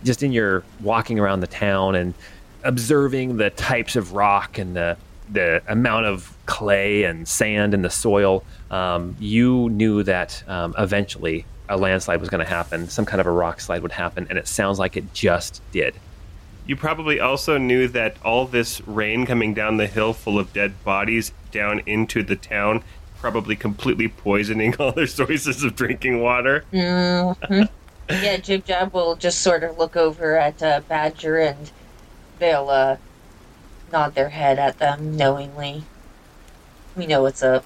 just 0.05 0.23
in 0.23 0.33
your 0.33 0.63
walking 0.81 1.19
around 1.19 1.41
the 1.41 1.47
town 1.47 1.95
and 1.95 2.15
observing 2.63 3.39
the 3.39 3.51
types 3.51 3.97
of 3.97 4.13
rock 4.13 4.59
and 4.59 4.77
the 4.77 4.97
the 5.31 5.63
amount 5.69 6.05
of 6.05 6.37
clay 6.45 7.05
and 7.05 7.27
sand 7.27 7.73
in 7.73 7.81
the 7.81 7.89
soil, 7.89 8.45
um, 8.71 9.17
you 9.19 9.71
knew 9.71 10.03
that 10.03 10.45
um, 10.47 10.75
eventually 10.77 11.47
a 11.71 11.79
landslide 11.79 12.21
was 12.21 12.29
going 12.29 12.45
to 12.45 12.49
happen. 12.51 12.87
Some 12.89 13.07
kind 13.07 13.23
of 13.23 13.27
a 13.27 13.31
rock 13.31 13.59
slide 13.61 13.81
would 13.81 13.93
happen, 13.93 14.27
and 14.29 14.39
it 14.39 14.47
sounds 14.47 14.79
like 14.79 14.99
it 14.99 15.15
just 15.15 15.63
did. 15.73 15.95
You 16.67 16.77
probably 16.77 17.21
also 17.21 17.59
knew 17.59 17.89
that 17.89 18.17
all 18.25 18.47
this 18.47 18.81
rain 18.87 19.27
coming 19.27 19.53
down 19.53 19.77
the 19.77 19.87
hill 19.87 20.13
full 20.13 20.39
of 20.39 20.53
dead 20.53 20.83
bodies 20.83 21.33
down 21.51 21.81
into 21.87 22.23
the 22.23 22.37
town, 22.37 22.83
probably 23.21 23.55
completely 23.57 24.09
poisoning 24.09 24.75
all 24.79 24.93
their 24.93 25.07
sources 25.07 25.63
of 25.63 25.77
drinking 25.77 26.23
water. 26.23 26.65
hmm 26.71 27.65
yeah, 28.09 28.37
Jib 28.37 28.65
Jab 28.65 28.93
will 28.93 29.17
just 29.17 29.41
sort 29.41 29.63
of 29.63 29.79
look 29.79 29.97
over 29.97 30.37
at 30.37 30.63
uh, 30.63 30.81
Badger 30.89 31.39
and 31.39 31.71
they'll 32.39 32.69
uh, 32.69 32.97
nod 33.93 34.15
their 34.15 34.29
head 34.29 34.59
at 34.59 34.79
them 34.79 35.17
knowingly. 35.17 35.85
We 36.97 37.07
know 37.07 37.23
what's 37.23 37.43
up. 37.43 37.65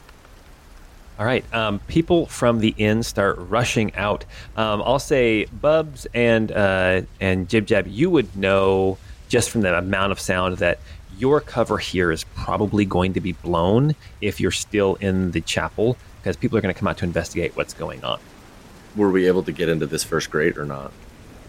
All 1.18 1.26
right. 1.26 1.44
Um, 1.52 1.80
people 1.88 2.26
from 2.26 2.60
the 2.60 2.74
inn 2.78 3.02
start 3.02 3.36
rushing 3.38 3.92
out. 3.96 4.24
Um, 4.56 4.80
I'll 4.82 5.00
say 5.00 5.46
Bubs 5.46 6.06
and 6.14 6.52
uh, 6.52 7.02
and 7.20 7.48
Jib 7.48 7.66
Jab, 7.66 7.88
you 7.88 8.08
would 8.08 8.36
know 8.36 8.98
just 9.28 9.50
from 9.50 9.62
the 9.62 9.76
amount 9.76 10.12
of 10.12 10.20
sound 10.20 10.58
that 10.58 10.78
your 11.18 11.40
cover 11.40 11.78
here 11.78 12.12
is 12.12 12.22
probably 12.22 12.84
going 12.84 13.14
to 13.14 13.20
be 13.20 13.32
blown 13.32 13.96
if 14.20 14.40
you're 14.40 14.52
still 14.52 14.94
in 14.96 15.32
the 15.32 15.40
chapel 15.40 15.96
because 16.18 16.36
people 16.36 16.56
are 16.56 16.60
going 16.60 16.72
to 16.72 16.78
come 16.78 16.86
out 16.86 16.98
to 16.98 17.04
investigate 17.04 17.56
what's 17.56 17.74
going 17.74 18.04
on. 18.04 18.20
Were 18.94 19.10
we 19.10 19.26
able 19.26 19.42
to 19.42 19.52
get 19.52 19.68
into 19.68 19.86
this 19.86 20.04
first 20.04 20.30
grate 20.30 20.56
or 20.56 20.64
not? 20.64 20.92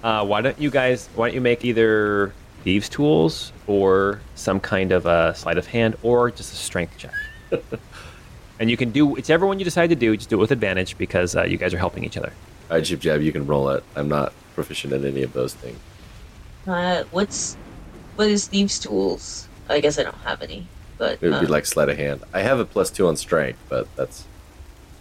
Uh, 0.03 0.25
why 0.25 0.41
don't 0.41 0.59
you 0.59 0.71
guys? 0.71 1.09
Why 1.13 1.27
don't 1.27 1.35
you 1.35 1.41
make 1.41 1.63
either 1.63 2.33
thieves' 2.63 2.89
tools 2.89 3.51
or 3.67 4.19
some 4.33 4.59
kind 4.59 4.91
of 4.91 5.05
a 5.05 5.35
sleight 5.35 5.59
of 5.59 5.67
hand 5.67 5.95
or 6.01 6.31
just 6.31 6.53
a 6.53 6.55
strength 6.55 6.97
check? 6.97 7.13
and 8.59 8.69
you 8.69 8.77
can 8.77 8.91
do 8.91 9.05
whichever 9.05 9.47
one 9.47 9.57
you 9.57 9.65
decide 9.65 9.87
to 9.87 9.95
do. 9.95 10.15
Just 10.15 10.29
do 10.29 10.35
it 10.35 10.39
with 10.39 10.51
advantage 10.51 10.97
because 10.97 11.35
uh, 11.35 11.43
you 11.43 11.57
guys 11.57 11.73
are 11.73 11.77
helping 11.77 12.03
each 12.03 12.17
other. 12.17 12.33
All 12.69 12.77
right, 12.77 12.83
Jib 12.83 12.99
Jab, 12.99 13.21
you 13.21 13.31
can 13.31 13.47
roll 13.47 13.69
it. 13.69 13.83
I'm 13.95 14.09
not 14.09 14.33
proficient 14.53 14.93
in 14.93 15.05
any 15.05 15.23
of 15.23 15.33
those 15.33 15.53
things. 15.53 15.79
Uh, 16.67 17.03
what's 17.11 17.55
what 18.15 18.29
is 18.29 18.47
thieves' 18.47 18.77
tools? 18.79 19.47
I 19.69 19.79
guess 19.79 19.97
I 19.97 20.03
don't 20.03 20.17
have 20.17 20.41
any, 20.41 20.67
but 20.97 21.13
It 21.21 21.29
would 21.29 21.39
be 21.39 21.45
uh, 21.47 21.49
like 21.49 21.65
sleight 21.65 21.89
of 21.89 21.97
hand. 21.97 22.23
I 22.33 22.41
have 22.41 22.59
a 22.59 22.65
plus 22.65 22.91
two 22.91 23.07
on 23.07 23.15
strength, 23.17 23.59
but 23.69 23.87
that's 23.95 24.25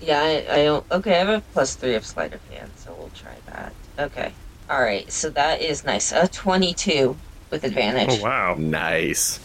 yeah, 0.00 0.20
I, 0.20 0.46
I 0.50 0.64
don't. 0.64 0.86
Okay, 0.92 1.14
I 1.14 1.18
have 1.18 1.28
a 1.28 1.40
plus 1.52 1.74
three 1.74 1.94
of 1.94 2.06
sleight 2.06 2.32
of 2.32 2.46
hand, 2.48 2.70
so 2.76 2.94
we'll 2.96 3.10
try 3.10 3.34
that. 3.46 3.72
Okay, 3.98 4.32
all 4.70 4.80
right, 4.80 5.10
so 5.10 5.30
that 5.30 5.60
is 5.60 5.84
nice. 5.84 6.12
A 6.12 6.28
twenty-two 6.28 7.16
with 7.50 7.64
advantage. 7.64 8.20
Oh, 8.20 8.24
wow. 8.24 8.54
nice. 8.58 9.40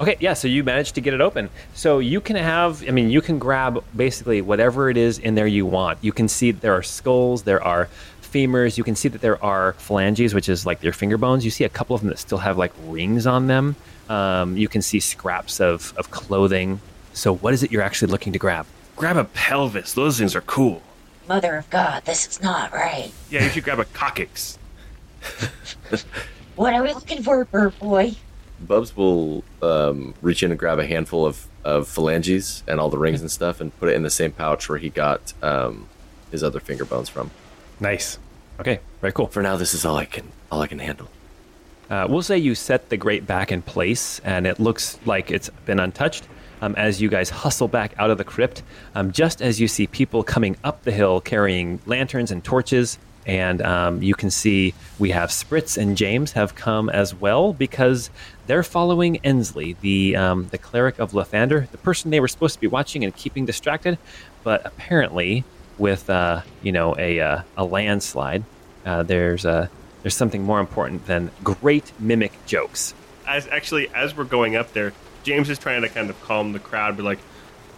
Okay, 0.00 0.16
yeah, 0.18 0.32
so 0.32 0.48
you 0.48 0.64
managed 0.64 0.94
to 0.94 1.02
get 1.02 1.12
it 1.12 1.20
open. 1.20 1.50
So 1.74 1.98
you 1.98 2.20
can 2.22 2.36
have, 2.36 2.86
I 2.88 2.90
mean, 2.90 3.10
you 3.10 3.20
can 3.20 3.38
grab 3.38 3.84
basically 3.94 4.40
whatever 4.40 4.88
it 4.88 4.96
is 4.96 5.18
in 5.18 5.34
there 5.34 5.46
you 5.46 5.66
want. 5.66 5.98
You 6.00 6.12
can 6.12 6.26
see 6.26 6.52
there 6.52 6.72
are 6.72 6.82
skulls, 6.82 7.42
there 7.42 7.62
are 7.62 7.88
femurs, 8.22 8.78
you 8.78 8.84
can 8.84 8.94
see 8.94 9.08
that 9.08 9.20
there 9.20 9.42
are 9.44 9.74
phalanges, 9.74 10.32
which 10.32 10.48
is 10.48 10.64
like 10.64 10.82
your 10.82 10.94
finger 10.94 11.18
bones. 11.18 11.44
You 11.44 11.50
see 11.50 11.64
a 11.64 11.68
couple 11.68 11.94
of 11.94 12.00
them 12.00 12.08
that 12.08 12.18
still 12.18 12.38
have 12.38 12.56
like 12.56 12.72
rings 12.86 13.26
on 13.26 13.46
them. 13.46 13.76
Um, 14.08 14.56
you 14.56 14.68
can 14.68 14.80
see 14.80 15.00
scraps 15.00 15.60
of, 15.60 15.92
of 15.98 16.10
clothing. 16.10 16.80
So, 17.12 17.34
what 17.34 17.52
is 17.52 17.62
it 17.62 17.70
you're 17.70 17.82
actually 17.82 18.10
looking 18.10 18.32
to 18.32 18.38
grab? 18.38 18.66
Grab 18.96 19.16
a 19.16 19.24
pelvis. 19.24 19.92
Those 19.94 20.18
things 20.18 20.34
are 20.34 20.40
cool. 20.42 20.82
Mother 21.28 21.56
of 21.56 21.68
God, 21.70 22.04
this 22.06 22.26
is 22.26 22.42
not 22.42 22.72
right. 22.72 23.12
Yeah, 23.30 23.44
you 23.44 23.50
should 23.50 23.64
grab 23.64 23.78
a 23.78 23.84
coccyx. 23.84 24.58
What 26.60 26.74
are 26.74 26.82
we 26.82 26.92
looking 26.92 27.22
for, 27.22 27.42
bird 27.46 27.78
boy? 27.78 28.12
Bubs 28.60 28.96
will 28.96 29.42
um, 29.62 30.14
reach 30.22 30.42
in 30.42 30.50
and 30.50 30.58
grab 30.58 30.78
a 30.78 30.86
handful 30.86 31.26
of, 31.26 31.46
of 31.64 31.88
phalanges 31.88 32.62
and 32.68 32.78
all 32.78 32.90
the 32.90 32.98
rings 32.98 33.20
and 33.20 33.30
stuff 33.30 33.60
and 33.60 33.76
put 33.78 33.88
it 33.88 33.94
in 33.94 34.02
the 34.02 34.10
same 34.10 34.32
pouch 34.32 34.68
where 34.68 34.78
he 34.78 34.90
got 34.90 35.32
um, 35.42 35.88
his 36.30 36.42
other 36.42 36.60
finger 36.60 36.84
bones 36.84 37.08
from. 37.08 37.30
Nice. 37.80 38.18
Okay, 38.60 38.80
very 39.00 39.12
cool. 39.12 39.26
For 39.26 39.42
now, 39.42 39.56
this 39.56 39.72
is 39.72 39.84
all 39.84 39.96
I 39.96 40.04
can 40.04 40.30
all 40.52 40.60
I 40.60 40.66
can 40.66 40.78
handle. 40.78 41.08
Uh, 41.88 42.06
we'll 42.08 42.22
say 42.22 42.38
you 42.38 42.54
set 42.54 42.88
the 42.88 42.96
grate 42.96 43.26
back 43.26 43.50
in 43.50 43.62
place, 43.62 44.20
and 44.20 44.46
it 44.46 44.60
looks 44.60 44.98
like 45.06 45.30
it's 45.30 45.50
been 45.64 45.80
untouched. 45.80 46.28
Um, 46.62 46.74
as 46.76 47.00
you 47.00 47.08
guys 47.08 47.30
hustle 47.30 47.68
back 47.68 47.94
out 47.96 48.10
of 48.10 48.18
the 48.18 48.24
crypt, 48.24 48.62
um, 48.94 49.12
just 49.12 49.40
as 49.40 49.58
you 49.58 49.66
see 49.66 49.86
people 49.86 50.22
coming 50.22 50.58
up 50.62 50.82
the 50.84 50.92
hill 50.92 51.22
carrying 51.22 51.80
lanterns 51.86 52.30
and 52.30 52.44
torches, 52.44 52.98
and 53.26 53.60
um, 53.62 54.02
you 54.02 54.14
can 54.14 54.30
see 54.30 54.74
we 54.98 55.10
have 55.10 55.30
Spritz 55.30 55.76
and 55.76 55.96
James 55.96 56.32
have 56.32 56.54
come 56.54 56.88
as 56.88 57.14
well 57.14 57.52
because 57.52 58.10
they're 58.46 58.62
following 58.62 59.18
Ensley, 59.18 59.76
the 59.80 60.16
um, 60.16 60.48
the 60.50 60.58
cleric 60.58 60.98
of 60.98 61.12
Lathander, 61.12 61.70
the 61.70 61.78
person 61.78 62.10
they 62.10 62.20
were 62.20 62.28
supposed 62.28 62.54
to 62.54 62.60
be 62.60 62.66
watching 62.66 63.04
and 63.04 63.14
keeping 63.14 63.46
distracted, 63.46 63.98
but 64.42 64.64
apparently 64.64 65.44
with 65.78 66.08
uh, 66.08 66.42
you 66.62 66.72
know 66.72 66.94
a 66.98 67.20
uh, 67.20 67.42
a 67.56 67.64
landslide, 67.64 68.44
uh, 68.86 69.02
there's 69.02 69.44
uh, 69.44 69.68
there's 70.02 70.16
something 70.16 70.42
more 70.42 70.60
important 70.60 71.06
than 71.06 71.30
great 71.44 71.92
mimic 71.98 72.32
jokes. 72.46 72.94
As 73.26 73.46
actually, 73.48 73.88
as 73.94 74.16
we're 74.16 74.24
going 74.24 74.56
up 74.56 74.72
there, 74.72 74.92
James 75.22 75.50
is 75.50 75.58
trying 75.58 75.82
to 75.82 75.88
kind 75.88 76.10
of 76.10 76.20
calm 76.22 76.52
the 76.52 76.58
crowd, 76.58 76.96
be 76.96 77.02
like, 77.02 77.18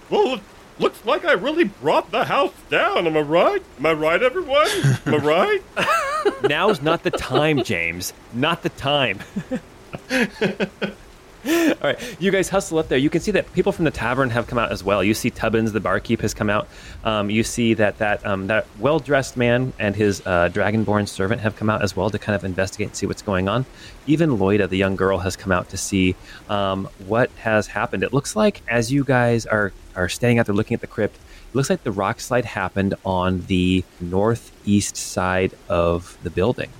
"Well, 0.09 0.41
looks 0.79 1.05
like 1.05 1.25
I 1.25 1.33
really 1.33 1.65
brought 1.65 2.11
the 2.11 2.25
house 2.25 2.55
down. 2.71 3.07
Am 3.07 3.17
I 3.17 3.21
right? 3.21 3.63
Am 3.79 3.87
I 3.87 3.93
right, 3.93 4.23
everyone? 4.23 4.69
Am 5.07 5.15
I 5.15 5.17
right?" 5.77 6.43
Now's 6.49 6.83
not 6.83 7.03
the 7.03 7.11
time, 7.11 7.63
James. 7.65 8.13
Not 8.33 8.63
the 8.63 8.69
time. 8.71 9.21
All 11.45 11.51
right, 11.83 12.17
you 12.21 12.31
guys 12.31 12.49
hustle 12.49 12.79
up 12.79 12.87
there. 12.87 12.99
You 12.99 13.11
can 13.11 13.21
see 13.21 13.33
that 13.33 13.53
people 13.53 13.73
from 13.73 13.85
the 13.85 13.91
tavern 13.91 14.31
have 14.31 14.47
come 14.47 14.59
out 14.61 14.71
as 14.71 14.85
well. 14.85 15.03
You 15.03 15.13
see 15.13 15.29
Tubbins, 15.29 15.73
the 15.73 15.81
barkeep, 15.81 16.21
has 16.21 16.35
come 16.35 16.49
out. 16.49 16.69
Um, 17.03 17.31
you 17.31 17.43
see 17.43 17.75
that 17.75 17.99
that 17.99 18.25
um, 18.25 18.47
that 18.47 18.65
well 18.79 19.01
dressed 19.01 19.37
man 19.37 19.73
and 19.81 19.97
his 19.97 20.21
uh, 20.25 20.51
dragonborn 20.53 21.09
servant 21.09 21.41
have 21.41 21.57
come 21.57 21.69
out 21.69 21.83
as 21.83 21.97
well 21.97 22.11
to 22.11 22.19
kind 22.19 22.37
of 22.37 22.45
investigate 22.45 22.89
and 22.89 22.97
see 22.97 23.07
what's 23.07 23.23
going 23.23 23.49
on. 23.49 23.67
Even 24.07 24.31
Loida, 24.39 24.69
the 24.69 24.77
young 24.77 24.95
girl, 24.95 25.19
has 25.19 25.35
come 25.35 25.51
out 25.51 25.69
to 25.71 25.77
see 25.77 26.15
um, 26.49 26.89
what 27.09 27.29
has 27.39 27.67
happened. 27.67 28.05
It 28.05 28.13
looks 28.13 28.37
like 28.37 28.63
as 28.69 28.93
you 28.93 29.03
guys 29.03 29.45
are 29.45 29.73
are 29.97 30.09
standing 30.09 30.39
out 30.39 30.47
there 30.47 30.55
looking 30.55 30.75
at 30.75 30.81
the 30.81 30.87
crypt, 30.87 31.17
it 31.17 31.55
looks 31.55 31.71
like 31.71 31.83
the 31.85 31.93
rock 31.93 32.21
slide 32.21 32.45
happened 32.45 32.95
on 33.05 33.43
the 33.43 33.85
northeast 34.01 34.97
side 34.97 35.53
of 35.69 36.19
the 36.23 36.31
building 36.31 36.71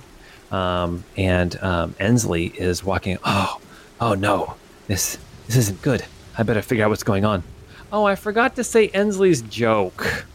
um, 0.53 1.03
and 1.17 1.61
um, 1.61 1.95
Ensley 1.99 2.45
is 2.45 2.83
walking. 2.83 3.17
Oh, 3.25 3.59
oh 3.99 4.13
no, 4.13 4.55
this 4.87 5.17
this 5.47 5.57
isn't 5.57 5.81
good. 5.81 6.05
I 6.37 6.43
better 6.43 6.61
figure 6.61 6.85
out 6.85 6.89
what's 6.89 7.03
going 7.03 7.25
on. 7.25 7.43
Oh, 7.91 8.05
I 8.05 8.15
forgot 8.15 8.55
to 8.55 8.63
say 8.63 8.87
Ensley's 8.89 9.41
joke. 9.41 10.25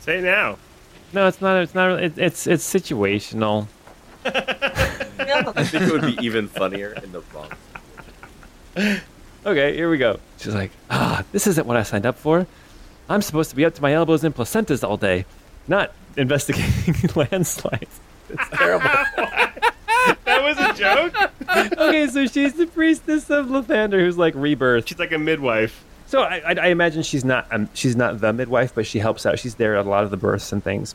Say 0.00 0.20
now. 0.20 0.58
No, 1.12 1.26
it's 1.28 1.40
not. 1.40 1.62
It's 1.62 1.74
not. 1.74 2.02
It, 2.02 2.18
it's 2.18 2.46
it's 2.46 2.66
situational. 2.66 3.68
I 4.24 5.64
think 5.64 5.84
it 5.84 5.92
would 5.92 6.16
be 6.16 6.24
even 6.24 6.48
funnier 6.48 6.94
in 7.02 7.12
the 7.12 7.22
wrong. 7.34 7.50
Okay, 9.46 9.74
here 9.74 9.90
we 9.90 9.98
go. 9.98 10.18
She's 10.38 10.54
like, 10.54 10.70
ah, 10.90 11.24
this 11.32 11.46
isn't 11.46 11.66
what 11.66 11.76
I 11.76 11.82
signed 11.82 12.06
up 12.06 12.16
for. 12.18 12.46
I'm 13.08 13.22
supposed 13.22 13.50
to 13.50 13.56
be 13.56 13.64
up 13.64 13.74
to 13.74 13.82
my 13.82 13.92
elbows 13.94 14.24
in 14.24 14.32
placentas 14.32 14.86
all 14.86 14.96
day, 14.96 15.24
not 15.66 15.92
investigating 16.16 17.10
landslides. 17.14 18.00
It's 18.28 18.48
terrible. 18.52 18.90
That 20.24 20.42
was 20.42 20.58
a 20.58 20.72
joke. 20.74 21.14
okay, 21.78 22.06
so 22.06 22.26
she's 22.26 22.54
the 22.54 22.66
priestess 22.66 23.28
of 23.30 23.46
Lathander, 23.46 23.98
who's 23.98 24.16
like 24.16 24.34
rebirth. 24.36 24.88
She's 24.88 24.98
like 24.98 25.12
a 25.12 25.18
midwife. 25.18 25.84
So 26.06 26.22
I, 26.22 26.36
I, 26.46 26.52
I 26.54 26.66
imagine 26.68 27.02
she's 27.02 27.24
not 27.24 27.46
um, 27.50 27.68
she's 27.74 27.96
not 27.96 28.20
the 28.20 28.32
midwife, 28.32 28.74
but 28.74 28.86
she 28.86 29.00
helps 29.00 29.26
out. 29.26 29.38
She's 29.38 29.56
there 29.56 29.76
at 29.76 29.84
a 29.84 29.88
lot 29.88 30.04
of 30.04 30.10
the 30.10 30.16
births 30.16 30.52
and 30.52 30.62
things. 30.62 30.94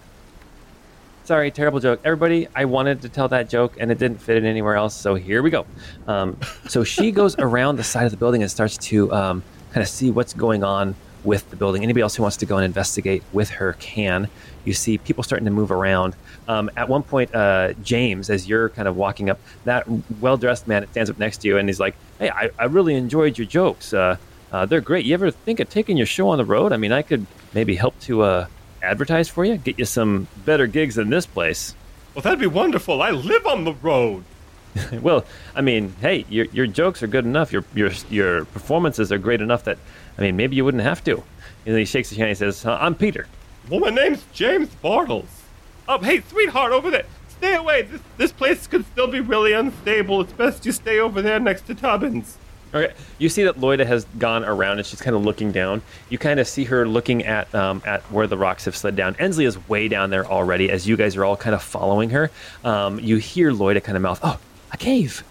Sorry, 1.25 1.51
terrible 1.51 1.79
joke. 1.79 2.01
Everybody, 2.03 2.49
I 2.53 2.65
wanted 2.65 3.01
to 3.03 3.09
tell 3.09 3.29
that 3.29 3.47
joke 3.47 3.77
and 3.79 3.89
it 3.89 3.97
didn't 3.97 4.19
fit 4.19 4.35
in 4.35 4.45
anywhere 4.45 4.75
else, 4.75 4.93
so 4.93 5.15
here 5.15 5.41
we 5.41 5.51
go. 5.51 5.65
Um, 6.05 6.35
so 6.67 6.83
she 6.83 7.11
goes 7.11 7.37
around 7.39 7.77
the 7.77 7.83
side 7.83 8.03
of 8.03 8.11
the 8.11 8.17
building 8.17 8.41
and 8.41 8.51
starts 8.51 8.77
to 8.89 9.09
um, 9.13 9.43
kind 9.71 9.81
of 9.81 9.87
see 9.87 10.11
what's 10.11 10.33
going 10.33 10.65
on 10.65 10.95
with 11.23 11.49
the 11.49 11.55
building. 11.55 11.81
Anybody 11.81 12.01
else 12.01 12.15
who 12.15 12.23
wants 12.23 12.35
to 12.37 12.45
go 12.45 12.57
and 12.57 12.65
investigate 12.65 13.23
with 13.31 13.49
her 13.51 13.71
can. 13.79 14.27
You 14.65 14.73
see 14.73 14.97
people 14.97 15.23
starting 15.23 15.45
to 15.45 15.51
move 15.51 15.71
around. 15.71 16.13
Um, 16.49 16.69
at 16.75 16.89
one 16.89 17.03
point, 17.03 17.33
uh, 17.33 17.71
James, 17.83 18.29
as 18.29 18.45
you're 18.45 18.67
kind 18.67 18.89
of 18.89 18.97
walking 18.97 19.29
up, 19.29 19.39
that 19.63 19.87
well 20.19 20.35
dressed 20.35 20.67
man 20.67 20.85
stands 20.91 21.09
up 21.09 21.19
next 21.19 21.37
to 21.37 21.47
you 21.47 21.57
and 21.57 21.69
he's 21.69 21.79
like, 21.79 21.95
Hey, 22.19 22.31
I, 22.31 22.49
I 22.59 22.65
really 22.65 22.95
enjoyed 22.95 23.37
your 23.37 23.47
jokes. 23.47 23.93
Uh, 23.93 24.17
uh, 24.51 24.65
they're 24.65 24.81
great. 24.81 25.05
You 25.05 25.13
ever 25.13 25.31
think 25.31 25.61
of 25.61 25.69
taking 25.69 25.95
your 25.95 26.05
show 26.05 26.27
on 26.27 26.37
the 26.37 26.43
road? 26.43 26.73
I 26.73 26.77
mean, 26.77 26.91
I 26.91 27.01
could 27.01 27.25
maybe 27.53 27.75
help 27.75 27.97
to 28.01 28.23
uh, 28.23 28.47
advertise 28.83 29.29
for 29.29 29.45
you, 29.45 29.57
get 29.57 29.79
you 29.79 29.85
some 29.85 30.27
better 30.45 30.67
gigs 30.67 30.95
than 30.95 31.09
this 31.09 31.25
place. 31.25 31.75
Well, 32.13 32.21
that'd 32.21 32.39
be 32.39 32.47
wonderful. 32.47 33.01
I 33.01 33.11
live 33.11 33.45
on 33.47 33.63
the 33.63 33.73
road. 33.73 34.23
well, 35.01 35.25
I 35.55 35.61
mean, 35.61 35.95
hey, 36.01 36.25
your, 36.29 36.45
your 36.47 36.67
jokes 36.67 37.01
are 37.03 37.07
good 37.07 37.25
enough. 37.25 37.51
Your, 37.51 37.63
your 37.75 37.91
your 38.09 38.45
performances 38.45 39.11
are 39.11 39.17
great 39.17 39.41
enough 39.41 39.63
that, 39.65 39.77
I 40.17 40.21
mean, 40.21 40.35
maybe 40.35 40.55
you 40.55 40.65
wouldn't 40.65 40.83
have 40.83 41.03
to. 41.05 41.15
And 41.65 41.73
then 41.73 41.77
he 41.77 41.85
shakes 41.85 42.09
his 42.09 42.17
hand 42.17 42.29
and 42.29 42.37
he 42.37 42.39
says, 42.39 42.65
"Uh, 42.65 42.77
I'm 42.79 42.95
Peter. 42.95 43.27
Well, 43.69 43.79
my 43.79 43.89
name's 43.89 44.25
James 44.33 44.69
Bartles. 44.83 45.27
Oh, 45.87 45.99
hey, 45.99 46.21
sweetheart, 46.21 46.71
over 46.71 46.91
there. 46.91 47.05
Stay 47.29 47.55
away. 47.55 47.83
This, 47.83 48.01
this 48.17 48.31
place 48.31 48.67
could 48.67 48.85
still 48.85 49.07
be 49.07 49.19
really 49.19 49.53
unstable. 49.53 50.21
It's 50.21 50.33
best 50.33 50.65
you 50.65 50.71
stay 50.71 50.99
over 50.99 51.21
there 51.21 51.39
next 51.39 51.67
to 51.67 51.75
Tubbins. 51.75 52.37
Okay. 52.73 52.93
You 53.19 53.29
see 53.29 53.43
that 53.43 53.57
Loida 53.57 53.85
has 53.85 54.05
gone 54.17 54.43
around 54.43 54.79
and 54.79 54.87
she's 54.87 55.01
kind 55.01 55.15
of 55.15 55.23
looking 55.23 55.51
down. 55.51 55.81
You 56.09 56.17
kind 56.17 56.39
of 56.39 56.47
see 56.47 56.63
her 56.65 56.87
looking 56.87 57.23
at 57.23 57.53
um, 57.53 57.83
at 57.85 58.01
where 58.03 58.25
the 58.25 58.37
rocks 58.37 58.65
have 58.65 58.75
slid 58.75 58.95
down. 58.95 59.15
Ensley 59.19 59.45
is 59.45 59.69
way 59.69 59.87
down 59.87 60.09
there 60.09 60.25
already 60.25 60.71
as 60.71 60.87
you 60.87 60.97
guys 60.97 61.15
are 61.15 61.23
all 61.23 61.37
kind 61.37 61.53
of 61.53 61.61
following 61.61 62.09
her. 62.09 62.31
Um, 62.63 62.99
you 62.99 63.17
hear 63.17 63.51
Loida 63.51 63.83
kind 63.83 63.95
of 63.95 64.01
mouth, 64.01 64.19
Oh, 64.23 64.39
a 64.71 64.77
cave. 64.77 65.23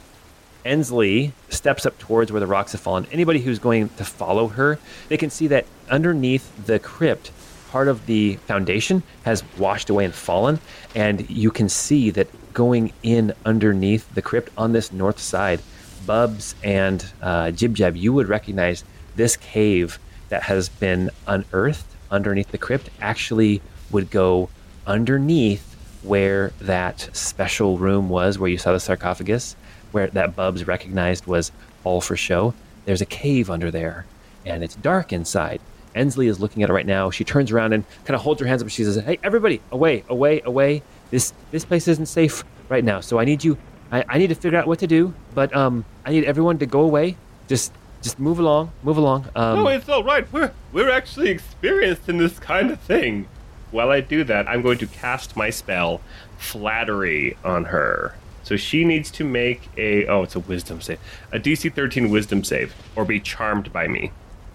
Ensley 0.64 1.32
steps 1.48 1.84
up 1.86 1.98
towards 1.98 2.30
where 2.30 2.38
the 2.40 2.46
rocks 2.46 2.72
have 2.72 2.80
fallen. 2.80 3.06
Anybody 3.10 3.40
who's 3.40 3.58
going 3.58 3.88
to 3.90 4.04
follow 4.04 4.46
her, 4.48 4.78
they 5.08 5.16
can 5.16 5.30
see 5.30 5.48
that 5.48 5.66
underneath 5.90 6.66
the 6.66 6.78
crypt, 6.78 7.32
part 7.70 7.88
of 7.88 8.06
the 8.06 8.36
foundation 8.46 9.02
has 9.24 9.42
washed 9.58 9.90
away 9.90 10.04
and 10.04 10.14
fallen. 10.14 10.60
And 10.94 11.28
you 11.28 11.50
can 11.50 11.68
see 11.68 12.10
that 12.10 12.28
going 12.54 12.92
in 13.02 13.32
underneath 13.44 14.14
the 14.14 14.22
crypt 14.22 14.52
on 14.56 14.72
this 14.72 14.92
north 14.92 15.18
side, 15.18 15.60
Bubs 16.06 16.54
and 16.62 17.04
uh, 17.20 17.50
Jib 17.50 17.74
Jab, 17.74 17.96
you 17.96 18.12
would 18.12 18.28
recognize 18.28 18.84
this 19.16 19.36
cave 19.36 19.98
that 20.28 20.44
has 20.44 20.68
been 20.68 21.10
unearthed 21.26 21.86
underneath 22.10 22.50
the 22.50 22.58
crypt 22.58 22.90
actually 23.00 23.60
would 23.90 24.10
go 24.10 24.48
underneath 24.86 25.74
where 26.02 26.52
that 26.60 27.08
special 27.12 27.78
room 27.78 28.08
was 28.08 28.38
where 28.38 28.50
you 28.50 28.58
saw 28.58 28.72
the 28.72 28.80
sarcophagus 28.80 29.56
where 29.92 30.08
that 30.08 30.34
Bubs 30.34 30.66
recognized 30.66 31.26
was 31.26 31.52
all 31.84 32.00
for 32.00 32.16
show. 32.16 32.54
There's 32.84 33.00
a 33.00 33.06
cave 33.06 33.50
under 33.50 33.70
there, 33.70 34.06
and 34.44 34.64
it's 34.64 34.74
dark 34.74 35.12
inside. 35.12 35.60
Ensley 35.94 36.26
is 36.26 36.40
looking 36.40 36.62
at 36.62 36.70
it 36.70 36.72
right 36.72 36.86
now. 36.86 37.10
She 37.10 37.22
turns 37.22 37.52
around 37.52 37.74
and 37.74 37.84
kind 38.04 38.14
of 38.14 38.22
holds 38.22 38.40
her 38.40 38.46
hands 38.46 38.62
up. 38.62 38.70
She 38.70 38.82
says, 38.82 38.96
"Hey, 38.96 39.18
everybody, 39.22 39.60
away, 39.70 40.04
away, 40.08 40.40
away! 40.44 40.82
This 41.10 41.32
this 41.50 41.64
place 41.64 41.86
isn't 41.86 42.06
safe 42.06 42.44
right 42.68 42.82
now. 42.82 43.00
So 43.00 43.18
I 43.18 43.24
need 43.24 43.44
you. 43.44 43.58
I, 43.92 44.04
I 44.08 44.18
need 44.18 44.28
to 44.28 44.34
figure 44.34 44.58
out 44.58 44.66
what 44.66 44.80
to 44.80 44.86
do. 44.86 45.14
But 45.34 45.54
um, 45.54 45.84
I 46.04 46.10
need 46.10 46.24
everyone 46.24 46.58
to 46.58 46.66
go 46.66 46.80
away. 46.80 47.16
Just 47.46 47.72
just 48.02 48.18
move 48.18 48.40
along, 48.40 48.72
move 48.82 48.96
along. 48.96 49.28
Um, 49.36 49.58
no, 49.60 49.68
it's 49.68 49.88
all 49.88 50.02
right. 50.02 50.30
We're 50.32 50.52
we're 50.72 50.90
actually 50.90 51.30
experienced 51.30 52.08
in 52.08 52.18
this 52.18 52.38
kind 52.38 52.70
of 52.70 52.80
thing. 52.80 53.28
While 53.70 53.90
I 53.90 54.00
do 54.00 54.24
that, 54.24 54.48
I'm 54.48 54.60
going 54.60 54.78
to 54.78 54.86
cast 54.86 55.36
my 55.36 55.48
spell, 55.50 56.00
Flattery, 56.36 57.36
on 57.44 57.66
her. 57.66 58.14
So 58.42 58.56
she 58.56 58.84
needs 58.84 59.10
to 59.12 59.24
make 59.24 59.70
a 59.76 60.06
oh, 60.06 60.22
it's 60.22 60.34
a 60.34 60.40
Wisdom 60.40 60.80
save, 60.80 60.98
a 61.30 61.38
DC 61.38 61.72
13 61.72 62.10
Wisdom 62.10 62.42
save, 62.42 62.74
or 62.96 63.04
be 63.04 63.20
charmed 63.20 63.72
by 63.72 63.86
me. 63.86 64.10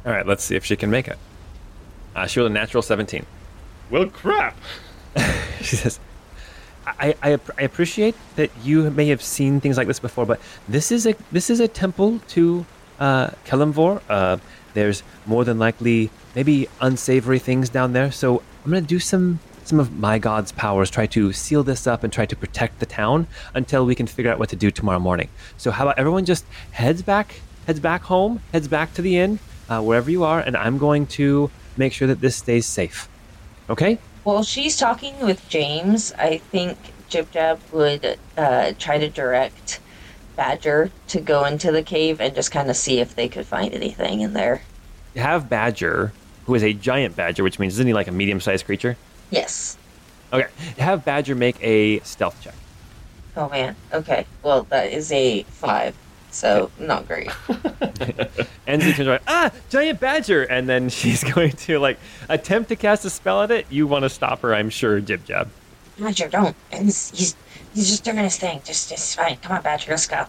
all 0.05 0.11
right, 0.11 0.25
let's 0.27 0.43
see 0.43 0.55
if 0.55 0.65
she 0.65 0.75
can 0.75 0.91
make 0.91 1.07
it. 1.07 1.17
Uh, 2.15 2.25
she 2.25 2.39
rolled 2.39 2.51
a 2.51 2.53
natural 2.53 2.81
17. 2.81 3.25
Well, 3.89 4.07
crap. 4.07 4.57
she 5.61 5.75
says, 5.77 5.99
I, 6.99 7.15
I, 7.21 7.39
I 7.57 7.61
appreciate 7.63 8.15
that 8.35 8.49
you 8.63 8.89
may 8.91 9.07
have 9.07 9.21
seen 9.21 9.59
things 9.59 9.77
like 9.77 9.87
this 9.87 9.99
before, 9.99 10.25
but 10.25 10.39
this 10.67 10.91
is 10.91 11.05
a 11.05 11.15
this 11.31 11.49
is 11.49 11.59
a 11.59 11.67
temple 11.67 12.19
to 12.29 12.65
uh, 12.99 13.31
Kelemvor. 13.45 14.01
Uh, 14.09 14.37
there's 14.73 15.03
more 15.25 15.43
than 15.43 15.59
likely 15.59 16.09
maybe 16.35 16.67
unsavory 16.81 17.39
things 17.39 17.69
down 17.69 17.93
there, 17.93 18.11
so 18.11 18.41
I'm 18.63 18.71
gonna 18.71 18.81
do 18.81 18.99
some 18.99 19.39
some 19.65 19.79
of 19.81 19.97
my 19.99 20.17
god's 20.17 20.53
powers, 20.53 20.89
try 20.89 21.05
to 21.07 21.33
seal 21.33 21.61
this 21.61 21.87
up 21.87 22.05
and 22.05 22.13
try 22.13 22.25
to 22.25 22.35
protect 22.37 22.79
the 22.79 22.85
town 22.85 23.27
until 23.53 23.85
we 23.85 23.95
can 23.95 24.07
figure 24.07 24.31
out 24.31 24.39
what 24.39 24.47
to 24.49 24.55
do 24.55 24.71
tomorrow 24.71 24.99
morning. 24.99 25.27
So 25.57 25.71
how 25.71 25.83
about 25.83 25.99
everyone 25.99 26.23
just 26.23 26.45
heads 26.71 27.01
back 27.01 27.41
heads 27.67 27.81
back 27.81 28.01
home, 28.03 28.41
heads 28.53 28.69
back 28.69 28.93
to 28.93 29.01
the 29.01 29.17
inn, 29.17 29.39
uh, 29.69 29.81
wherever 29.81 30.09
you 30.09 30.23
are, 30.23 30.39
and 30.39 30.55
I'm 30.55 30.77
going 30.77 31.05
to 31.07 31.51
make 31.75 31.91
sure 31.91 32.07
that 32.07 32.21
this 32.21 32.37
stays 32.37 32.65
safe. 32.65 33.09
Okay? 33.69 33.99
While 34.27 34.43
she's 34.43 34.75
talking 34.75 35.17
with 35.21 35.47
James, 35.47 36.11
I 36.11 36.39
think 36.39 36.77
Jib 37.07 37.31
Jab 37.31 37.61
would 37.71 38.19
uh, 38.37 38.73
try 38.77 38.97
to 38.97 39.07
direct 39.07 39.79
Badger 40.35 40.91
to 41.07 41.21
go 41.21 41.45
into 41.45 41.71
the 41.71 41.81
cave 41.81 42.19
and 42.19 42.35
just 42.35 42.51
kind 42.51 42.69
of 42.69 42.75
see 42.75 42.99
if 42.99 43.15
they 43.15 43.29
could 43.29 43.45
find 43.45 43.73
anything 43.73 44.19
in 44.19 44.33
there. 44.33 44.63
Have 45.15 45.47
Badger, 45.47 46.11
who 46.45 46.55
is 46.55 46.63
a 46.65 46.73
giant 46.73 47.15
badger, 47.15 47.41
which 47.41 47.57
means 47.57 47.75
isn't 47.75 47.87
he 47.87 47.93
like 47.93 48.09
a 48.09 48.11
medium-sized 48.11 48.65
creature? 48.65 48.97
Yes. 49.31 49.77
Okay. 50.33 50.49
Have 50.77 51.05
Badger 51.05 51.33
make 51.33 51.55
a 51.63 52.01
stealth 52.01 52.41
check. 52.41 52.55
Oh 53.37 53.47
man. 53.47 53.77
Okay. 53.93 54.25
Well, 54.43 54.63
that 54.63 54.91
is 54.91 55.09
a 55.13 55.43
five, 55.43 55.95
so 56.31 56.71
not 56.79 57.07
great. 57.07 57.29
Ensley 58.67 58.93
turns 58.93 59.07
around, 59.07 59.21
ah, 59.27 59.51
giant 59.69 59.99
badger, 59.99 60.43
and 60.43 60.67
then 60.67 60.89
she's 60.97 61.23
going 61.23 61.51
to 61.51 61.79
like 61.79 61.97
attempt 62.29 62.69
to 62.69 62.75
cast 62.75 63.05
a 63.05 63.09
spell 63.09 63.41
at 63.41 63.51
it. 63.51 63.65
You 63.69 63.87
want 63.87 64.03
to 64.03 64.09
stop 64.09 64.41
her, 64.41 64.53
I'm 64.53 64.69
sure, 64.69 64.99
Jib 64.99 65.25
Jab. 65.25 65.49
Badger, 65.99 66.27
don't. 66.29 66.55
He's 66.71 67.09
he's, 67.11 67.35
he's 67.73 67.89
just 67.89 68.03
doing 68.03 68.17
his 68.17 68.37
thing. 68.37 68.61
Just 68.63 68.89
just 68.89 69.15
fine. 69.15 69.37
Come 69.37 69.57
on, 69.57 69.63
Badger. 69.63 69.91
Let's 69.91 70.07
go. 70.07 70.25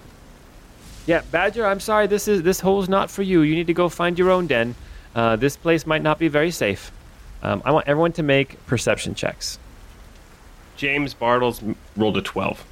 Yeah, 1.06 1.22
Badger, 1.30 1.66
I'm 1.66 1.80
sorry. 1.80 2.06
This 2.06 2.28
is 2.28 2.42
this 2.42 2.60
hole's 2.60 2.88
not 2.88 3.10
for 3.10 3.22
you. 3.22 3.42
You 3.42 3.54
need 3.54 3.66
to 3.66 3.74
go 3.74 3.88
find 3.88 4.18
your 4.18 4.30
own 4.30 4.46
den. 4.46 4.74
Uh, 5.14 5.36
this 5.36 5.56
place 5.56 5.86
might 5.86 6.02
not 6.02 6.18
be 6.18 6.28
very 6.28 6.50
safe. 6.50 6.92
Um, 7.42 7.62
I 7.64 7.70
want 7.70 7.88
everyone 7.88 8.12
to 8.12 8.22
make 8.22 8.64
perception 8.66 9.14
checks. 9.14 9.58
James 10.76 11.14
Bartles 11.14 11.76
rolled 11.96 12.16
a 12.16 12.22
12. 12.22 12.64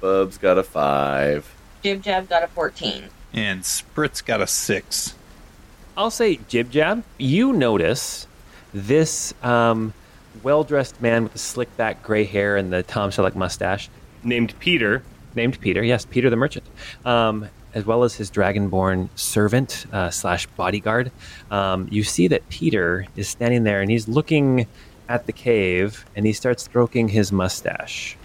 Bub's 0.00 0.38
got 0.38 0.58
a 0.58 0.62
five. 0.62 1.54
Jib 1.82 2.02
Jab 2.02 2.28
got 2.28 2.42
a 2.42 2.48
fourteen. 2.48 3.08
And 3.32 3.62
Spritz 3.62 4.24
got 4.24 4.40
a 4.40 4.46
six. 4.46 5.14
I'll 5.96 6.10
say 6.10 6.36
Jib 6.48 6.70
Jab. 6.70 7.02
You 7.18 7.52
notice 7.52 8.26
this 8.72 9.34
um, 9.42 9.92
well-dressed 10.42 11.00
man 11.02 11.24
with 11.24 11.32
the 11.32 11.38
slick 11.38 11.74
back 11.76 12.02
gray 12.02 12.24
hair 12.24 12.56
and 12.56 12.72
the 12.72 12.82
Tom 12.82 13.10
Selleck 13.10 13.34
mustache, 13.34 13.90
Named 14.22 14.54
Peter. 14.58 15.02
named 15.34 15.60
Peter. 15.60 15.82
Yes, 15.82 16.04
Peter 16.04 16.30
the 16.30 16.36
merchant, 16.36 16.64
um, 17.04 17.48
as 17.74 17.84
well 17.84 18.04
as 18.04 18.14
his 18.14 18.30
dragonborn 18.30 19.08
servant 19.14 19.86
uh, 19.92 20.10
slash 20.10 20.46
bodyguard. 20.46 21.10
Um, 21.50 21.88
you 21.90 22.04
see 22.04 22.28
that 22.28 22.48
Peter 22.48 23.06
is 23.16 23.28
standing 23.28 23.64
there 23.64 23.80
and 23.80 23.90
he's 23.90 24.08
looking 24.08 24.66
at 25.08 25.26
the 25.26 25.32
cave 25.32 26.04
and 26.16 26.24
he 26.26 26.32
starts 26.32 26.62
stroking 26.62 27.08
his 27.08 27.32
mustache. 27.32 28.16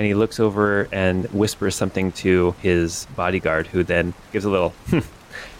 And 0.00 0.06
he 0.06 0.14
looks 0.14 0.40
over 0.40 0.88
and 0.92 1.26
whispers 1.26 1.74
something 1.74 2.12
to 2.12 2.54
his 2.62 3.06
bodyguard, 3.16 3.66
who 3.66 3.84
then 3.84 4.14
gives 4.32 4.46
a 4.46 4.48
little, 4.48 4.72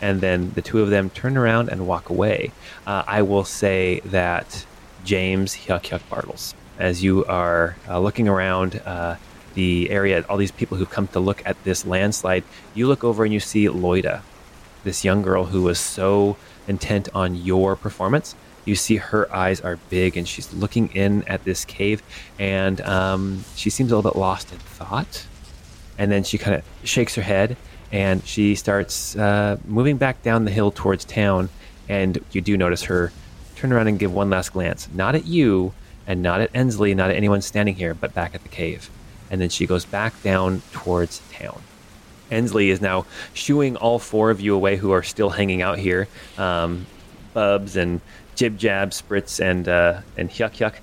and 0.00 0.22
then 0.22 0.52
the 0.52 0.62
two 0.62 0.80
of 0.80 0.88
them 0.88 1.10
turn 1.10 1.36
around 1.36 1.68
and 1.68 1.86
walk 1.86 2.08
away. 2.08 2.50
Uh, 2.86 3.04
I 3.06 3.20
will 3.20 3.44
say 3.44 4.00
that 4.06 4.64
James 5.04 5.54
Hyuk 5.54 5.82
Hyuk 5.82 6.00
Bartles, 6.08 6.54
as 6.78 7.04
you 7.04 7.22
are 7.26 7.76
uh, 7.86 8.00
looking 8.00 8.28
around 8.28 8.80
uh, 8.86 9.16
the 9.52 9.90
area, 9.90 10.24
all 10.26 10.38
these 10.38 10.52
people 10.52 10.78
who've 10.78 10.88
come 10.88 11.08
to 11.08 11.20
look 11.20 11.42
at 11.44 11.62
this 11.64 11.84
landslide, 11.84 12.42
you 12.72 12.86
look 12.86 13.04
over 13.04 13.24
and 13.24 13.34
you 13.34 13.40
see 13.40 13.66
Loida, 13.66 14.22
this 14.84 15.04
young 15.04 15.20
girl 15.20 15.44
who 15.44 15.64
was 15.64 15.78
so 15.78 16.38
intent 16.66 17.10
on 17.14 17.34
your 17.34 17.76
performance. 17.76 18.34
You 18.70 18.76
see 18.76 18.98
her 18.98 19.34
eyes 19.34 19.60
are 19.60 19.78
big 19.88 20.16
and 20.16 20.28
she's 20.28 20.54
looking 20.54 20.90
in 20.94 21.24
at 21.24 21.42
this 21.42 21.64
cave 21.64 22.04
and 22.38 22.80
um, 22.82 23.44
she 23.56 23.68
seems 23.68 23.90
a 23.90 23.96
little 23.96 24.08
bit 24.08 24.16
lost 24.16 24.52
in 24.52 24.58
thought. 24.60 25.26
And 25.98 26.12
then 26.12 26.22
she 26.22 26.38
kind 26.38 26.54
of 26.54 26.62
shakes 26.84 27.16
her 27.16 27.22
head 27.22 27.56
and 27.90 28.24
she 28.24 28.54
starts 28.54 29.16
uh, 29.16 29.56
moving 29.66 29.96
back 29.96 30.22
down 30.22 30.44
the 30.44 30.52
hill 30.52 30.70
towards 30.70 31.04
town. 31.04 31.48
And 31.88 32.24
you 32.30 32.40
do 32.40 32.56
notice 32.56 32.84
her 32.84 33.10
turn 33.56 33.72
around 33.72 33.88
and 33.88 33.98
give 33.98 34.14
one 34.14 34.30
last 34.30 34.52
glance, 34.52 34.88
not 34.94 35.16
at 35.16 35.26
you 35.26 35.72
and 36.06 36.22
not 36.22 36.40
at 36.40 36.50
Ensley, 36.54 36.94
not 36.94 37.10
at 37.10 37.16
anyone 37.16 37.42
standing 37.42 37.74
here, 37.74 37.92
but 37.92 38.14
back 38.14 38.36
at 38.36 38.44
the 38.44 38.48
cave. 38.48 38.88
And 39.32 39.40
then 39.40 39.48
she 39.48 39.66
goes 39.66 39.84
back 39.84 40.22
down 40.22 40.62
towards 40.70 41.22
town. 41.32 41.60
Ensley 42.30 42.70
is 42.70 42.80
now 42.80 43.04
shooing 43.34 43.74
all 43.74 43.98
four 43.98 44.30
of 44.30 44.40
you 44.40 44.54
away 44.54 44.76
who 44.76 44.92
are 44.92 45.02
still 45.02 45.30
hanging 45.30 45.60
out 45.60 45.80
here. 45.80 46.06
Um, 46.38 46.86
Bubs 47.32 47.76
and 47.76 48.00
Jib 48.40 48.56
Jab, 48.56 48.92
Spritz, 48.92 49.38
and 49.38 49.68
uh, 49.68 50.00
and 50.16 50.30
Hyuk 50.30 50.52
Hyuk. 50.52 50.76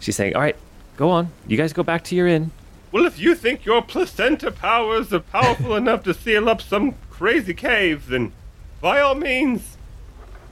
She's 0.00 0.16
saying, 0.16 0.34
"All 0.34 0.40
right, 0.40 0.56
go 0.96 1.10
on. 1.10 1.30
You 1.46 1.58
guys 1.58 1.74
go 1.74 1.82
back 1.82 2.02
to 2.04 2.14
your 2.14 2.26
inn. 2.26 2.50
Well, 2.92 3.04
if 3.04 3.18
you 3.18 3.34
think 3.34 3.66
your 3.66 3.82
placenta 3.82 4.50
powers 4.50 5.12
are 5.12 5.20
powerful 5.20 5.76
enough 5.82 6.02
to 6.04 6.14
seal 6.14 6.48
up 6.48 6.62
some 6.62 6.94
crazy 7.10 7.52
cave, 7.52 8.08
then 8.08 8.32
by 8.80 9.00
all 9.00 9.14
means, 9.14 9.76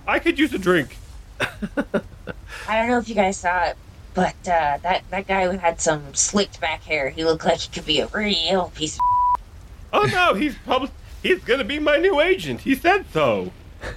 I 0.07 0.19
could 0.19 0.39
use 0.39 0.53
a 0.53 0.59
drink. 0.59 0.99
I 1.41 1.57
don't 2.69 2.89
know 2.89 2.99
if 2.99 3.09
you 3.09 3.15
guys 3.15 3.39
saw 3.39 3.65
it, 3.69 3.79
but 4.13 4.37
uh, 4.47 4.77
that 4.83 5.05
that 5.09 5.27
guy 5.27 5.51
who 5.51 5.57
had 5.57 5.81
some 5.81 6.13
slicked 6.13 6.61
back 6.61 6.83
hair, 6.83 7.09
he 7.09 7.25
looked 7.25 7.47
like 7.47 7.61
he 7.61 7.71
could 7.71 7.87
be 7.87 8.01
a 8.01 8.09
real 8.09 8.71
piece 8.75 8.97
of. 8.97 9.01
Oh 9.95 10.05
no, 10.05 10.35
he's 10.35 10.55
probably 10.67 10.91
he's 11.23 11.43
gonna 11.45 11.65
be 11.65 11.79
my 11.79 11.97
new 11.97 12.21
agent. 12.21 12.61
He 12.61 12.75
said 12.75 13.07
so. 13.11 13.53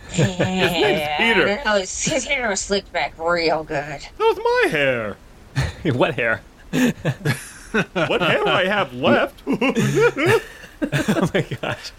His 0.10 0.40
name's 0.40 1.08
Peter. 1.18 1.62
I 1.66 1.80
his, 1.80 2.06
his 2.06 2.26
hair 2.26 2.50
was 2.50 2.62
slicked 2.62 2.92
back 2.92 3.14
real 3.18 3.64
good. 3.64 4.02
So's 4.18 4.38
my 4.38 4.68
hair. 4.70 5.18
what 5.94 6.16
hair? 6.16 6.42
What 6.72 8.22
hair 8.22 8.44
do 8.44 8.50
I 8.50 8.66
have 8.66 8.94
left? 8.94 9.42
oh 10.82 11.30
my 11.34 11.42
gosh. 11.62 11.92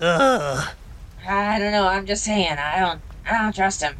Ugh. 0.00 0.68
I 1.26 1.58
don't 1.58 1.72
know. 1.72 1.86
I'm 1.86 2.06
just 2.06 2.24
saying. 2.24 2.52
I 2.52 2.80
don't. 2.80 3.00
I 3.26 3.42
don't 3.42 3.54
trust 3.54 3.82
him. 3.82 3.96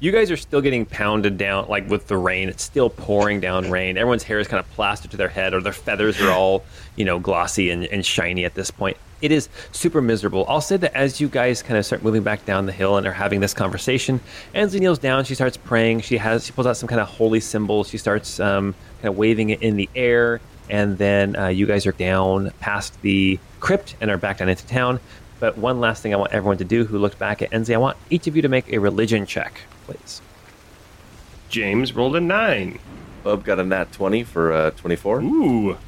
You 0.00 0.12
guys 0.12 0.30
are 0.30 0.36
still 0.36 0.60
getting 0.60 0.86
pounded 0.86 1.38
down, 1.38 1.68
like 1.68 1.88
with 1.88 2.08
the 2.08 2.16
rain. 2.16 2.48
It's 2.48 2.62
still 2.62 2.90
pouring 2.90 3.40
down 3.40 3.70
rain. 3.70 3.96
Everyone's 3.96 4.22
hair 4.22 4.38
is 4.38 4.48
kind 4.48 4.60
of 4.60 4.70
plastered 4.72 5.10
to 5.12 5.16
their 5.16 5.28
head, 5.28 5.54
or 5.54 5.60
their 5.60 5.72
feathers 5.72 6.20
are 6.20 6.30
all, 6.30 6.64
you 6.96 7.04
know, 7.04 7.18
glossy 7.18 7.70
and, 7.70 7.84
and 7.86 8.04
shiny 8.04 8.44
at 8.44 8.54
this 8.54 8.70
point. 8.70 8.96
It 9.24 9.32
is 9.32 9.48
super 9.72 10.02
miserable. 10.02 10.44
I'll 10.50 10.60
say 10.60 10.76
that 10.76 10.94
as 10.94 11.18
you 11.18 11.30
guys 11.30 11.62
kind 11.62 11.78
of 11.78 11.86
start 11.86 12.02
moving 12.02 12.22
back 12.22 12.44
down 12.44 12.66
the 12.66 12.72
hill 12.72 12.98
and 12.98 13.06
are 13.06 13.12
having 13.12 13.40
this 13.40 13.54
conversation, 13.54 14.20
Ensley 14.54 14.80
kneels 14.80 14.98
down. 14.98 15.24
She 15.24 15.34
starts 15.34 15.56
praying. 15.56 16.02
She 16.02 16.18
has 16.18 16.44
she 16.44 16.52
pulls 16.52 16.66
out 16.66 16.76
some 16.76 16.90
kind 16.90 17.00
of 17.00 17.08
holy 17.08 17.40
symbol. 17.40 17.84
She 17.84 17.96
starts 17.96 18.38
um, 18.38 18.74
kind 19.00 19.08
of 19.08 19.16
waving 19.16 19.48
it 19.48 19.62
in 19.62 19.76
the 19.76 19.88
air, 19.96 20.42
and 20.68 20.98
then 20.98 21.36
uh, 21.36 21.46
you 21.46 21.64
guys 21.64 21.86
are 21.86 21.92
down 21.92 22.50
past 22.60 23.00
the 23.00 23.38
crypt 23.60 23.96
and 23.98 24.10
are 24.10 24.18
back 24.18 24.38
down 24.38 24.50
into 24.50 24.66
town. 24.66 25.00
But 25.40 25.56
one 25.56 25.80
last 25.80 26.02
thing 26.02 26.12
I 26.12 26.18
want 26.18 26.32
everyone 26.32 26.58
to 26.58 26.64
do 26.64 26.84
who 26.84 26.98
looked 26.98 27.18
back 27.18 27.40
at 27.40 27.50
Enzi, 27.50 27.72
I 27.72 27.78
want 27.78 27.96
each 28.10 28.26
of 28.26 28.36
you 28.36 28.42
to 28.42 28.48
make 28.50 28.70
a 28.74 28.76
religion 28.78 29.24
check, 29.24 29.62
please. 29.86 30.20
James 31.48 31.94
rolled 31.94 32.16
a 32.16 32.20
nine. 32.20 32.78
Bub 33.22 33.42
got 33.42 33.58
a 33.58 33.64
nat 33.64 33.90
20 33.90 34.22
for 34.24 34.52
uh, 34.52 34.70
24. 34.72 35.22
Ooh. 35.22 35.78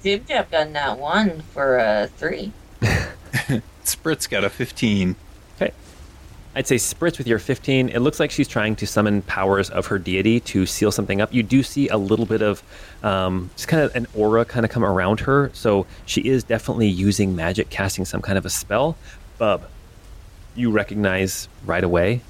Jib 0.00 0.28
got 0.28 0.52
a 0.52 0.64
nat 0.64 0.94
one 0.94 1.40
for 1.40 1.80
uh, 1.80 2.06
three. 2.16 2.52
Spritz 3.84 4.28
got 4.28 4.44
a 4.44 4.50
15. 4.50 5.16
Okay. 5.56 5.72
I'd 6.54 6.66
say 6.66 6.76
Spritz 6.76 7.18
with 7.18 7.26
your 7.26 7.38
15. 7.38 7.88
It 7.88 7.98
looks 7.98 8.20
like 8.20 8.30
she's 8.30 8.48
trying 8.48 8.76
to 8.76 8.86
summon 8.86 9.22
powers 9.22 9.70
of 9.70 9.86
her 9.86 9.98
deity 9.98 10.40
to 10.40 10.66
seal 10.66 10.92
something 10.92 11.20
up. 11.20 11.32
You 11.34 11.42
do 11.42 11.62
see 11.62 11.88
a 11.88 11.96
little 11.96 12.26
bit 12.26 12.42
of 12.42 12.62
um, 13.02 13.50
just 13.56 13.68
kind 13.68 13.82
of 13.82 13.94
an 13.94 14.06
aura 14.14 14.44
kind 14.44 14.64
of 14.64 14.70
come 14.70 14.84
around 14.84 15.20
her. 15.20 15.50
So 15.52 15.86
she 16.06 16.22
is 16.22 16.44
definitely 16.44 16.88
using 16.88 17.34
magic, 17.36 17.70
casting 17.70 18.04
some 18.04 18.22
kind 18.22 18.38
of 18.38 18.46
a 18.46 18.50
spell. 18.50 18.96
Bub, 19.38 19.68
you 20.54 20.70
recognize 20.70 21.48
right 21.64 21.82
away 21.82 22.20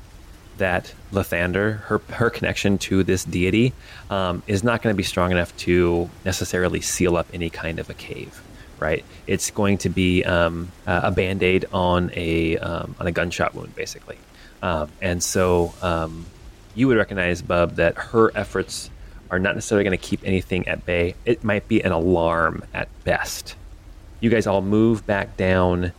that 0.59 0.95
Lathander, 1.13 1.81
her 1.83 1.99
her 2.11 2.31
connection 2.31 2.79
to 2.79 3.03
this 3.03 3.25
deity, 3.25 3.73
um, 4.11 4.43
is 4.47 4.63
not 4.63 4.83
going 4.83 4.95
to 4.95 4.97
be 4.97 5.03
strong 5.03 5.33
enough 5.33 5.57
to 5.59 6.09
necessarily 6.25 6.81
seal 6.81 7.17
up 7.17 7.27
any 7.33 7.51
kind 7.51 7.79
of 7.79 7.91
a 7.91 7.95
cave. 7.95 8.41
Right? 8.79 9.05
It's 9.27 9.51
going 9.51 9.79
to 9.79 9.89
be 9.89 10.25
um, 10.25 10.71
a 10.87 11.11
band 11.11 11.43
aid 11.43 11.67
on 11.73 12.11
a 12.15 12.59
um, 12.59 12.95
on 12.99 13.07
a 13.07 13.13
gunshot 13.13 13.55
wound, 13.55 13.75
basically. 13.75 14.19
Um, 14.63 14.91
and 15.03 15.23
so 15.23 15.75
um, 15.83 16.27
you 16.75 16.89
would 16.89 16.97
recognize, 16.97 17.43
Bub, 17.43 17.77
that 17.77 17.97
her 17.97 18.31
efforts 18.37 18.91
are 19.31 19.39
not 19.39 19.55
necessarily 19.55 19.85
going 19.85 19.99
to 19.99 20.03
keep 20.03 20.21
anything 20.25 20.69
at 20.69 20.87
bay. 20.87 21.15
It 21.25 21.45
might 21.45 21.69
be 21.69 21.83
an 21.83 21.93
alarm 21.93 22.65
at 22.73 22.89
best. 23.05 23.57
You 24.21 24.31
guys 24.31 24.47
all 24.47 24.63
move 24.63 25.07
back 25.07 25.37
down 25.37 25.93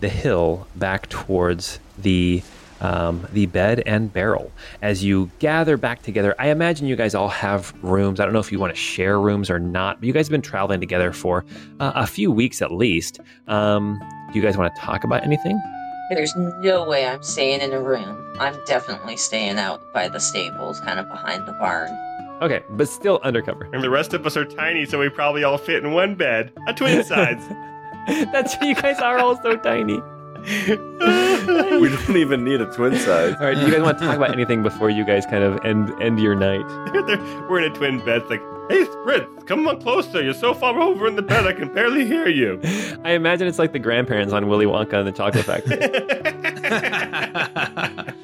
the 0.00 0.08
hill 0.08 0.66
back 0.76 1.08
towards 1.08 1.78
the 1.96 2.42
um, 2.80 3.26
the 3.32 3.46
bed 3.46 3.82
and 3.86 4.12
barrel. 4.12 4.52
As 4.82 5.02
you 5.02 5.30
gather 5.38 5.76
back 5.76 6.02
together, 6.02 6.34
I 6.38 6.48
imagine 6.48 6.86
you 6.86 6.96
guys 6.96 7.14
all 7.14 7.28
have 7.28 7.72
rooms. 7.82 8.20
I 8.20 8.24
don't 8.24 8.32
know 8.32 8.40
if 8.40 8.52
you 8.52 8.58
want 8.58 8.74
to 8.74 8.80
share 8.80 9.20
rooms 9.20 9.50
or 9.50 9.58
not, 9.58 10.00
but 10.00 10.06
you 10.06 10.12
guys 10.12 10.26
have 10.26 10.32
been 10.32 10.42
traveling 10.42 10.80
together 10.80 11.12
for 11.12 11.44
uh, 11.80 11.92
a 11.94 12.06
few 12.06 12.30
weeks 12.30 12.62
at 12.62 12.72
least. 12.72 13.20
Um, 13.48 14.00
do 14.32 14.38
you 14.38 14.44
guys 14.44 14.56
want 14.56 14.74
to 14.74 14.80
talk 14.80 15.04
about 15.04 15.22
anything? 15.24 15.60
There's 16.10 16.34
no 16.36 16.86
way 16.86 17.06
I'm 17.06 17.22
staying 17.22 17.60
in 17.60 17.72
a 17.72 17.80
room. 17.80 18.36
I'm 18.38 18.56
definitely 18.66 19.16
staying 19.16 19.58
out 19.58 19.92
by 19.94 20.08
the 20.08 20.20
stables, 20.20 20.80
kind 20.80 20.98
of 20.98 21.08
behind 21.08 21.46
the 21.46 21.52
barn. 21.54 21.90
Okay, 22.42 22.62
but 22.70 22.88
still 22.88 23.20
undercover. 23.22 23.68
And 23.72 23.82
the 23.82 23.88
rest 23.88 24.12
of 24.12 24.26
us 24.26 24.36
are 24.36 24.44
tiny, 24.44 24.84
so 24.84 24.98
we 24.98 25.08
probably 25.08 25.44
all 25.44 25.56
fit 25.56 25.82
in 25.82 25.92
one 25.92 26.14
bed. 26.14 26.52
A 26.66 26.74
twin 26.74 27.02
size. 27.04 27.42
That's 28.32 28.56
why 28.56 28.66
you 28.66 28.74
guys 28.74 28.98
are 28.98 29.18
all 29.18 29.40
so 29.40 29.56
tiny. 29.56 30.00
we 31.80 31.88
don't 31.88 32.16
even 32.16 32.44
need 32.44 32.60
a 32.60 32.66
twin 32.66 32.94
size. 32.96 33.34
All 33.40 33.46
right, 33.46 33.54
do 33.54 33.64
you 33.64 33.72
guys 33.72 33.80
want 33.80 33.98
to 33.98 34.04
talk 34.04 34.16
about 34.16 34.32
anything 34.32 34.62
before 34.62 34.90
you 34.90 35.02
guys 35.02 35.24
kind 35.24 35.42
of 35.42 35.64
end 35.64 35.90
end 36.02 36.20
your 36.20 36.34
night? 36.34 36.66
We're 37.48 37.62
in 37.62 37.72
a 37.72 37.74
twin 37.74 38.04
bed. 38.04 38.22
It's 38.22 38.30
like, 38.30 38.42
hey, 38.68 38.84
Spritz, 38.84 39.46
come 39.46 39.66
on 39.66 39.80
closer. 39.80 40.22
You're 40.22 40.34
so 40.34 40.52
far 40.52 40.78
over 40.78 41.06
in 41.06 41.16
the 41.16 41.22
bed, 41.22 41.46
I 41.46 41.54
can 41.54 41.72
barely 41.72 42.04
hear 42.04 42.28
you. 42.28 42.60
I 43.04 43.12
imagine 43.12 43.48
it's 43.48 43.58
like 43.58 43.72
the 43.72 43.78
grandparents 43.78 44.34
on 44.34 44.46
Willy 44.48 44.66
Wonka 44.66 44.92
and 44.92 45.08
the 45.08 45.12
Chocolate 45.12 45.46
Factory. 45.46 45.80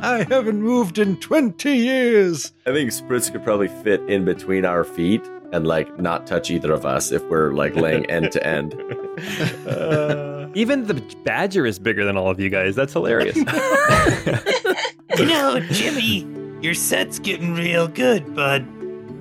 I 0.00 0.24
haven't 0.28 0.60
moved 0.60 0.98
in 0.98 1.18
20 1.18 1.72
years. 1.72 2.52
I 2.66 2.72
think 2.72 2.90
Spritz 2.90 3.30
could 3.30 3.44
probably 3.44 3.68
fit 3.68 4.00
in 4.08 4.24
between 4.24 4.64
our 4.64 4.82
feet 4.82 5.22
and 5.52 5.66
like 5.66 5.98
not 5.98 6.26
touch 6.26 6.50
either 6.50 6.72
of 6.72 6.84
us 6.86 7.12
if 7.12 7.22
we're 7.24 7.52
like 7.52 7.76
laying 7.76 8.06
end 8.06 8.32
to 8.32 8.46
end. 8.46 8.72
Even 10.56 10.86
the 10.86 10.94
badger 11.24 11.64
is 11.66 11.78
bigger 11.78 12.04
than 12.04 12.16
all 12.16 12.30
of 12.30 12.40
you 12.40 12.50
guys. 12.50 12.74
That's 12.74 12.92
hilarious. 12.92 13.38
You 15.18 15.26
know, 15.26 15.60
Jimmy, 15.60 16.26
your 16.62 16.72
set's 16.72 17.18
getting 17.18 17.54
real 17.54 17.86
good, 17.86 18.34
bud. 18.34 18.66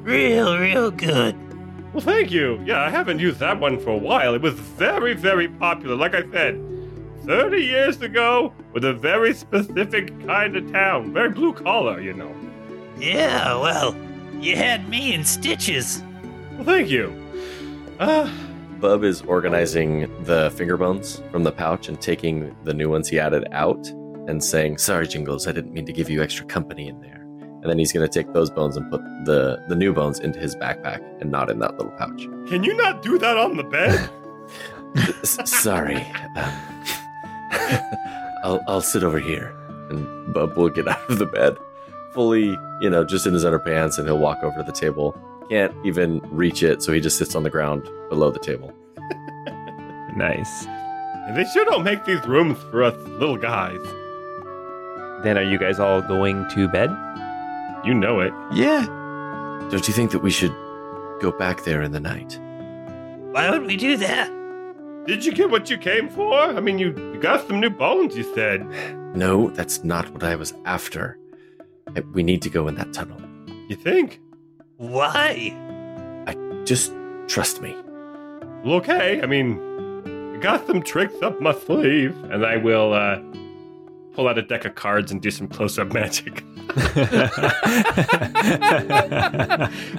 Real, 0.06 0.58
real 0.58 0.90
good. 0.90 1.36
Well, 1.94 2.02
thank 2.02 2.32
you. 2.32 2.62
Yeah, 2.66 2.82
I 2.82 2.90
haven't 2.90 3.20
used 3.20 3.40
that 3.40 3.60
one 3.60 3.78
for 3.78 3.90
a 3.90 3.98
while. 3.98 4.34
It 4.34 4.42
was 4.42 4.54
very, 4.54 5.14
very 5.14 5.50
popular. 5.50 5.98
Like 5.98 6.16
I 6.16 6.22
said, 6.32 6.62
30 7.26 7.62
years 7.62 8.02
ago, 8.02 8.54
with 8.72 8.86
a 8.86 8.94
very 8.94 9.34
specific 9.34 10.18
kind 10.26 10.56
of 10.56 10.72
town. 10.72 11.12
Very 11.12 11.30
blue 11.30 11.52
collar, 11.52 12.00
you 12.00 12.14
know. 12.14 12.34
Yeah, 12.98 13.60
well, 13.60 13.94
you 14.40 14.56
had 14.56 14.88
me 14.88 15.14
in 15.14 15.26
stitches. 15.26 16.02
Well, 16.56 16.64
thank 16.64 16.90
you. 16.90 17.14
Uh, 18.00 18.32
Bub 18.80 19.04
is 19.04 19.22
organizing 19.22 20.12
the 20.24 20.52
finger 20.52 20.76
bones 20.78 21.22
from 21.32 21.44
the 21.44 21.52
pouch 21.52 21.88
and 21.88 22.02
taking 22.02 22.56
the 22.64 22.74
new 22.74 22.90
ones 22.90 23.08
he 23.08 23.20
added 23.20 23.48
out 23.52 23.88
and 24.28 24.44
saying, 24.44 24.80
Sorry, 24.80 25.08
Jingles, 25.08 25.48
I 25.48 25.52
didn't 25.52 25.74
mean 25.74 25.86
to 25.86 25.94
give 25.94 26.10
you 26.10 26.22
extra 26.22 26.46
company 26.46 26.88
in 26.88 27.00
there. 27.02 27.22
And 27.62 27.70
then 27.70 27.78
he's 27.78 27.94
going 27.94 28.08
to 28.08 28.12
take 28.12 28.34
those 28.34 28.50
bones 28.50 28.76
and 28.76 28.90
put 28.90 29.02
the, 29.26 29.64
the 29.68 29.76
new 29.76 29.94
bones 29.94 30.20
into 30.20 30.40
his 30.40 30.56
backpack 30.56 31.00
and 31.22 31.30
not 31.30 31.52
in 31.52 31.60
that 31.60 31.78
little 31.78 31.92
pouch. 31.92 32.24
can 32.50 32.64
you 32.64 32.76
not 32.76 33.04
do 33.04 33.20
that 33.20 33.38
on 33.38 33.56
the 33.56 33.64
bed? 33.64 34.10
Sorry. 35.24 35.98
Um, 36.36 36.54
I'll, 38.44 38.64
I'll 38.68 38.82
sit 38.82 39.04
over 39.04 39.20
here. 39.20 39.56
And 39.90 40.34
Bub 40.34 40.58
will 40.58 40.70
get 40.70 40.88
out 40.88 41.08
of 41.10 41.20
the 41.20 41.26
bed, 41.28 41.56
fully, 42.14 42.58
you 42.82 42.90
know, 42.90 43.04
just 43.04 43.28
in 43.28 43.34
his 43.34 43.46
underpants, 43.46 44.00
and 44.00 44.08
he'll 44.08 44.18
walk 44.18 44.42
over 44.44 44.58
to 44.58 44.64
the 44.64 44.72
table. 44.72 45.16
Can't 45.52 45.76
even 45.86 46.22
reach 46.32 46.64
it, 46.64 46.82
so 46.82 46.94
he 46.94 47.02
just 47.02 47.18
sits 47.18 47.36
on 47.36 47.44
the 47.44 47.50
ground 47.50 47.84
below 48.10 48.32
the 48.32 48.40
table. 48.40 48.74
nice. 50.16 50.66
they 51.36 51.44
sure 51.54 51.66
don't 51.66 51.84
make 51.84 52.06
these 52.06 52.24
rooms 52.26 52.58
for 52.72 52.84
us 52.84 52.96
little 53.20 53.36
guys. 53.36 53.78
Then 55.24 55.38
are 55.38 55.44
you 55.44 55.58
guys 55.58 55.78
all 55.78 56.02
going 56.02 56.48
to 56.52 56.70
bed? 56.70 56.90
You 57.86 57.94
know 57.94 58.22
it. 58.22 58.34
Yeah. 58.54 58.86
Don't 59.70 59.86
you 59.90 59.94
think 59.94 60.12
that 60.12 60.20
we 60.24 60.32
should 60.32 60.54
go 61.20 61.34
back 61.38 61.66
there 61.66 61.82
in 61.82 61.92
the 61.92 62.00
night? 62.00 62.40
Why 63.34 63.50
would 63.50 63.66
we 63.66 63.76
do 63.76 63.98
that? 63.98 64.32
Did 65.06 65.26
you 65.26 65.34
get 65.34 65.50
what 65.50 65.70
you 65.70 65.78
came 65.78 66.08
for? 66.10 66.34
I 66.34 66.62
mean, 66.62 66.80
you, 66.80 66.94
you 67.14 67.20
got 67.20 67.46
some 67.46 67.60
new 67.60 67.70
bones, 67.70 68.16
you 68.16 68.24
said. 68.34 68.66
No, 69.18 69.50
that's 69.50 69.84
not 69.84 70.10
what 70.12 70.24
I 70.24 70.36
was 70.38 70.54
after. 70.64 71.18
I- 71.94 72.00
We 72.14 72.24
need 72.24 72.42
to 72.44 72.50
go 72.50 72.70
in 72.70 72.76
that 72.76 72.94
tunnel. 72.94 73.20
You 73.68 73.76
think? 73.76 74.22
Why? 74.82 75.56
I 76.26 76.34
just 76.66 76.92
trust 77.28 77.62
me. 77.62 77.76
Well, 78.66 78.74
okay. 78.78 79.22
I 79.22 79.28
mean, 79.28 79.60
I 80.36 80.40
got 80.40 80.66
some 80.66 80.82
tricks 80.82 81.14
up 81.22 81.40
my 81.40 81.54
sleeve, 81.54 82.18
and 82.32 82.44
I 82.44 82.58
will, 82.58 82.92
uh, 82.92 83.20
pull 84.14 84.28
out 84.28 84.40
a 84.40 84.42
deck 84.42 84.66
of 84.66 84.74
cards 84.74 85.12
and 85.12 85.22
do 85.22 85.30
some 85.30 85.48
close-up 85.48 85.94
magic. 85.94 86.44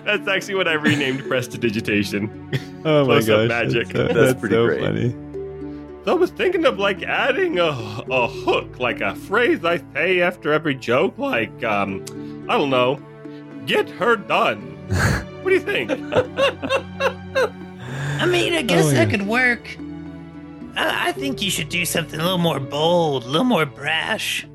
That's 0.05 0.27
actually 0.29 0.57
what 0.57 0.67
I 0.67 0.73
renamed 0.75 1.29
prestidigitation. 1.29 2.51
oh 2.85 3.07
my 3.07 3.21
Close-up 3.21 3.49
gosh, 3.49 3.49
magic. 3.49 3.89
That's, 3.89 4.15
That's 4.15 4.41
pretty 4.41 4.55
so 4.57 4.67
great. 4.67 4.81
funny. 4.81 5.11
So 6.05 6.11
I 6.11 6.15
was 6.15 6.31
thinking 6.31 6.65
of 6.67 6.81
like 6.81 7.05
adding 7.05 7.61
a, 7.61 7.69
a 7.69 8.27
hook, 8.27 8.81
like 8.81 9.01
a 9.01 9.15
phrase 9.15 9.65
I 9.65 9.81
say 9.95 10.21
after 10.21 10.53
every 10.53 10.75
joke, 10.75 11.17
like 11.19 11.63
um, 11.63 12.03
I 12.51 12.59
don't 12.59 12.71
know, 12.71 13.01
get 13.67 13.89
her 13.91 14.17
done. 14.17 14.61
what 15.43 15.51
do 15.51 15.55
you 15.55 15.61
think? 15.61 15.91
I 18.23 18.27
mean, 18.27 18.53
I 18.53 18.59
oh, 18.59 18.63
guess 18.63 18.87
oh, 18.87 18.89
yeah. 18.91 19.05
that 19.05 19.11
could 19.11 19.27
work. 19.27 19.77
I, 20.77 21.09
I 21.09 21.13
think 21.13 21.43
you 21.43 21.51
should 21.51 21.69
do 21.69 21.85
something 21.85 22.21
a 22.21 22.23
little 22.23 22.39
more 22.39 22.61
bold, 22.61 23.25
a 23.25 23.27
little 23.27 23.45
more 23.45 23.67
brash. 23.67 24.47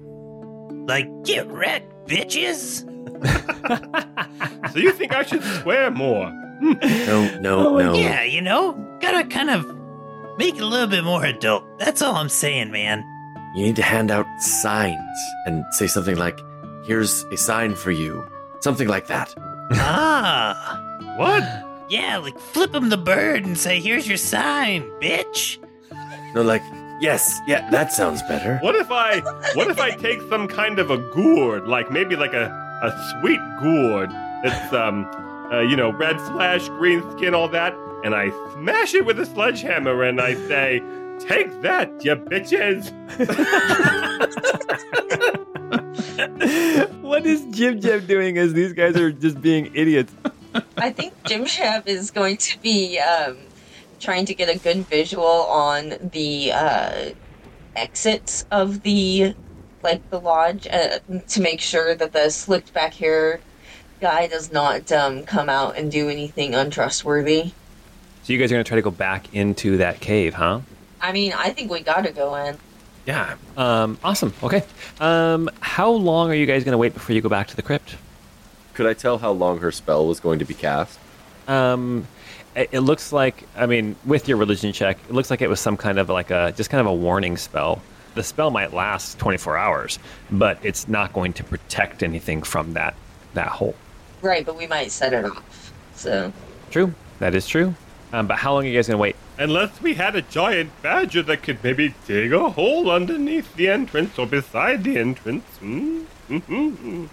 Like, 0.88 1.08
get 1.26 1.47
wrecked, 1.47 2.08
bitches. 2.08 2.86
so 4.72 4.80
you 4.80 4.91
think 4.91 5.14
I 5.14 5.24
should 5.24 5.43
swear 5.43 5.91
more? 5.91 6.32
no, 6.62 7.39
no, 7.39 7.68
oh, 7.68 7.78
no. 7.78 7.93
Yeah, 7.93 8.24
you 8.24 8.41
know, 8.41 8.74
gotta 9.01 9.28
kind 9.28 9.49
of 9.49 9.66
make 10.38 10.55
it 10.55 10.62
a 10.62 10.66
little 10.66 10.88
bit 10.88 11.03
more 11.03 11.24
adult. 11.26 11.64
That's 11.80 12.01
all 12.01 12.16
I'm 12.16 12.30
saying, 12.30 12.72
man. 12.72 13.03
You 13.55 13.64
need 13.64 13.76
to 13.78 13.84
hand 13.84 14.12
out 14.12 14.26
signs 14.39 15.20
and 15.45 15.66
say 15.72 15.88
something 15.88 16.16
like, 16.16 16.39
here's 16.86 17.24
a 17.26 17.38
sign 17.38 17.76
for 17.76 17.91
you. 17.91 18.26
Something 18.60 18.88
like 18.88 19.08
that. 19.08 19.34
ah. 19.74 20.84
What? 21.18 21.43
Yeah, 21.89 22.18
like 22.18 22.38
flip 22.39 22.74
him 22.76 22.89
the 22.89 22.97
bird 22.97 23.45
and 23.45 23.58
say, 23.58 23.80
here's 23.80 24.08
your 24.08 24.18
sign, 24.18 24.84
bitch. 25.01 25.58
No, 26.36 26.41
like, 26.41 26.62
yes, 26.99 27.39
yeah, 27.47 27.70
that 27.72 27.91
sounds 27.93 28.22
better. 28.24 28.58
What 28.62 28.76
if 28.76 28.91
I, 28.91 29.22
what 29.55 29.70
if 29.70 29.80
I 29.80 29.91
take 29.91 30.22
some 30.30 30.47
kind 30.47 30.80
of 30.80 30.91
a 30.91 30.97
gourd, 30.97 31.68
like 31.68 31.89
maybe 31.91 32.16
like 32.16 32.34
a, 32.34 32.45
a 32.84 33.20
sweet 33.22 33.39
gourd 33.62 34.10
that's, 34.43 34.74
um, 34.74 35.05
uh, 35.51 35.62
you 35.62 35.76
know, 35.78 35.91
red 35.91 36.20
flesh, 36.22 36.68
green 36.70 37.01
skin, 37.14 37.34
all 37.34 37.47
that, 37.49 37.74
and 38.03 38.14
I 38.14 38.30
smash 38.53 38.93
it 38.93 39.05
with 39.05 39.20
a 39.20 39.26
sledgehammer 39.26 40.03
and 40.03 40.20
I 40.20 40.34
say, 40.36 40.82
Take 41.20 41.61
that, 41.61 42.03
you 42.03 42.15
bitches! 42.15 42.91
what 47.01 47.26
is 47.26 47.43
Jib 47.45 47.82
Jab 47.82 48.07
doing 48.07 48.38
as 48.38 48.53
these 48.53 48.74
guys 48.74 48.95
are 48.97 49.11
just 49.11 49.41
being 49.41 49.72
idiots? 49.74 50.13
I 50.78 50.91
think 50.91 51.13
Jib 51.26 51.47
Jab 51.47 51.88
is 51.88 52.11
going 52.11 52.38
to 52.38 52.59
be 52.59 52.99
um, 52.99 53.38
trying 53.99 54.26
to 54.26 54.34
get 54.34 54.53
a 54.53 54.59
good 54.59 54.86
visual 54.88 55.26
on 55.26 55.93
the 56.11 56.51
uh, 56.51 57.09
exits 57.76 58.45
of 58.51 58.84
the 58.84 59.36
like 59.84 60.09
the 60.09 60.20
lodge 60.20 60.68
uh, 60.68 60.99
to 61.28 61.41
make 61.41 61.61
sure 61.61 61.95
that 61.95 62.11
the 62.11 62.30
slicked 62.30 62.74
back 62.74 62.95
hair 62.95 63.39
guy 64.01 64.28
does 64.28 64.51
not 64.51 64.91
um, 64.91 65.24
come 65.24 65.49
out 65.49 65.78
and 65.78 65.91
do 65.91 66.09
anything 66.09 66.53
untrustworthy. 66.53 67.51
So 68.24 68.34
you 68.34 68.39
guys 68.39 68.51
are 68.51 68.55
going 68.55 68.63
to 68.63 68.68
try 68.68 68.76
to 68.76 68.82
go 68.82 68.91
back 68.91 69.34
into 69.34 69.78
that 69.78 69.99
cave, 69.99 70.34
huh? 70.34 70.61
I 71.01 71.11
mean, 71.11 71.33
I 71.33 71.49
think 71.49 71.71
we 71.71 71.81
got 71.81 72.05
to 72.05 72.11
go 72.11 72.35
in. 72.35 72.57
Yeah. 73.05 73.35
Um, 73.55 73.97
awesome. 74.03 74.33
Okay. 74.43 74.63
Um, 74.99 75.49
how 75.61 75.89
long 75.91 76.29
are 76.29 76.35
you 76.35 76.45
guys 76.45 76.63
going 76.63 76.73
to 76.73 76.77
wait 76.77 76.93
before 76.93 77.15
you 77.15 77.21
go 77.21 77.29
back 77.29 77.47
to 77.47 77.55
the 77.55 77.61
crypt? 77.61 77.95
Could 78.73 78.85
I 78.85 78.93
tell 78.93 79.17
how 79.17 79.31
long 79.31 79.59
her 79.59 79.71
spell 79.71 80.07
was 80.07 80.19
going 80.19 80.39
to 80.39 80.45
be 80.45 80.53
cast? 80.53 80.99
Um, 81.47 82.07
it, 82.55 82.69
it 82.73 82.79
looks 82.81 83.13
like, 83.13 83.43
I 83.55 83.65
mean, 83.65 83.95
with 84.05 84.27
your 84.27 84.37
religion 84.37 84.73
check, 84.73 84.97
it 85.07 85.13
looks 85.13 85.29
like 85.29 85.41
it 85.41 85.49
was 85.49 85.59
some 85.59 85.77
kind 85.77 85.99
of 85.99 86.09
like 86.09 86.31
a 86.31 86.53
just 86.55 86.69
kind 86.69 86.81
of 86.81 86.87
a 86.87 86.93
warning 86.93 87.37
spell. 87.37 87.81
The 88.15 88.23
spell 88.23 88.49
might 88.51 88.73
last 88.73 89.19
24 89.19 89.57
hours, 89.57 89.99
but 90.31 90.57
it's 90.63 90.87
not 90.87 91.13
going 91.13 91.33
to 91.33 91.43
protect 91.43 92.03
anything 92.03 92.41
from 92.41 92.73
that 92.73 92.95
that 93.35 93.47
hole. 93.49 93.75
Right, 94.21 94.45
but 94.45 94.57
we 94.57 94.65
might 94.67 94.91
set 94.91 95.13
it 95.13 95.23
off. 95.23 95.71
So 95.93 96.33
true. 96.71 96.93
That 97.19 97.35
is 97.35 97.47
true. 97.47 97.73
Um, 98.13 98.27
but 98.27 98.37
how 98.37 98.53
long 98.53 98.65
are 98.65 98.67
you 98.67 98.75
guys 98.75 98.87
gonna 98.87 98.97
wait? 98.97 99.15
Unless 99.39 99.81
we 99.81 99.93
had 99.93 100.15
a 100.15 100.21
giant 100.21 100.71
badger 100.81 101.21
that 101.23 101.43
could 101.43 101.63
maybe 101.63 101.93
dig 102.07 102.33
a 102.33 102.49
hole 102.49 102.89
underneath 102.89 103.55
the 103.55 103.69
entrance 103.69 104.17
or 104.17 104.25
beside 104.25 104.83
the 104.83 104.97
entrance. 104.97 105.45
Mm? 105.61 106.05
Mm-hmm. 106.29 107.05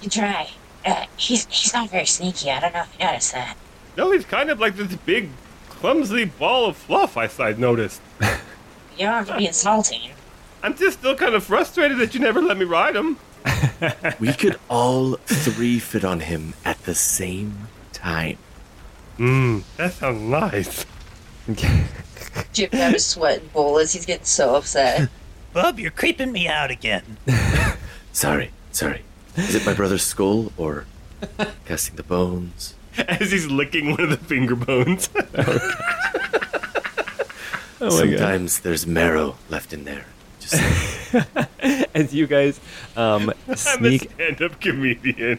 You 0.00 0.10
try. 0.10 0.50
Uh, 0.84 1.04
he's 1.16 1.46
he's 1.46 1.74
not 1.74 1.90
very 1.90 2.06
sneaky. 2.06 2.50
I 2.50 2.60
don't 2.60 2.72
know 2.72 2.82
if 2.82 2.96
you 2.98 3.04
noticed 3.04 3.32
that. 3.32 3.56
No, 3.96 4.10
he's 4.12 4.24
kind 4.24 4.50
of 4.50 4.58
like 4.58 4.76
this 4.76 4.94
big, 5.04 5.30
clumsy 5.68 6.24
ball 6.24 6.66
of 6.66 6.76
fluff. 6.76 7.16
I 7.16 7.26
side 7.26 7.58
noticed. 7.58 8.00
you 8.20 8.28
don't 8.98 9.12
have 9.12 9.28
to 9.28 9.36
be 9.36 9.46
insulting. 9.46 10.12
I'm 10.62 10.76
just 10.76 11.00
still 11.00 11.14
kind 11.14 11.34
of 11.34 11.44
frustrated 11.44 11.98
that 11.98 12.14
you 12.14 12.20
never 12.20 12.40
let 12.40 12.56
me 12.56 12.64
ride 12.64 12.96
him. 12.96 13.18
we 14.20 14.32
could 14.32 14.58
all 14.68 15.14
three 15.26 15.78
fit 15.78 16.04
on 16.04 16.20
him 16.20 16.54
at 16.64 16.82
the 16.84 16.94
same 16.94 17.68
time. 17.92 18.38
Mmm, 19.18 19.62
that 19.76 19.92
sounds 19.92 20.20
nice. 20.22 20.86
Jip 22.52 22.72
had 22.72 22.94
a 22.94 22.98
sweating 22.98 23.48
bull 23.52 23.78
as 23.78 23.92
he's 23.92 24.06
getting 24.06 24.24
so 24.24 24.56
upset. 24.56 25.08
Bub, 25.52 25.78
you're 25.78 25.90
creeping 25.90 26.32
me 26.32 26.48
out 26.48 26.70
again. 26.70 27.16
sorry, 28.12 28.50
sorry. 28.72 29.02
Is 29.36 29.54
it 29.54 29.64
my 29.64 29.74
brother's 29.74 30.02
skull 30.02 30.52
or 30.56 30.86
casting 31.64 31.96
the 31.96 32.02
bones? 32.02 32.74
As 32.98 33.30
he's 33.30 33.46
licking 33.46 33.90
one 33.90 34.00
of 34.00 34.10
the 34.10 34.16
finger 34.16 34.56
bones. 34.56 35.08
oh 37.80 37.90
Sometimes 37.90 38.58
God. 38.58 38.64
there's 38.64 38.86
marrow 38.86 39.36
left 39.48 39.72
in 39.72 39.84
there. 39.84 40.06
Just 40.40 40.54
as 41.94 42.14
you 42.14 42.26
guys 42.26 42.60
um, 42.96 43.32
sneak. 43.54 43.76
I'm 43.76 43.84
a 43.84 43.98
stand-up 44.34 44.60
comedian. 44.60 45.38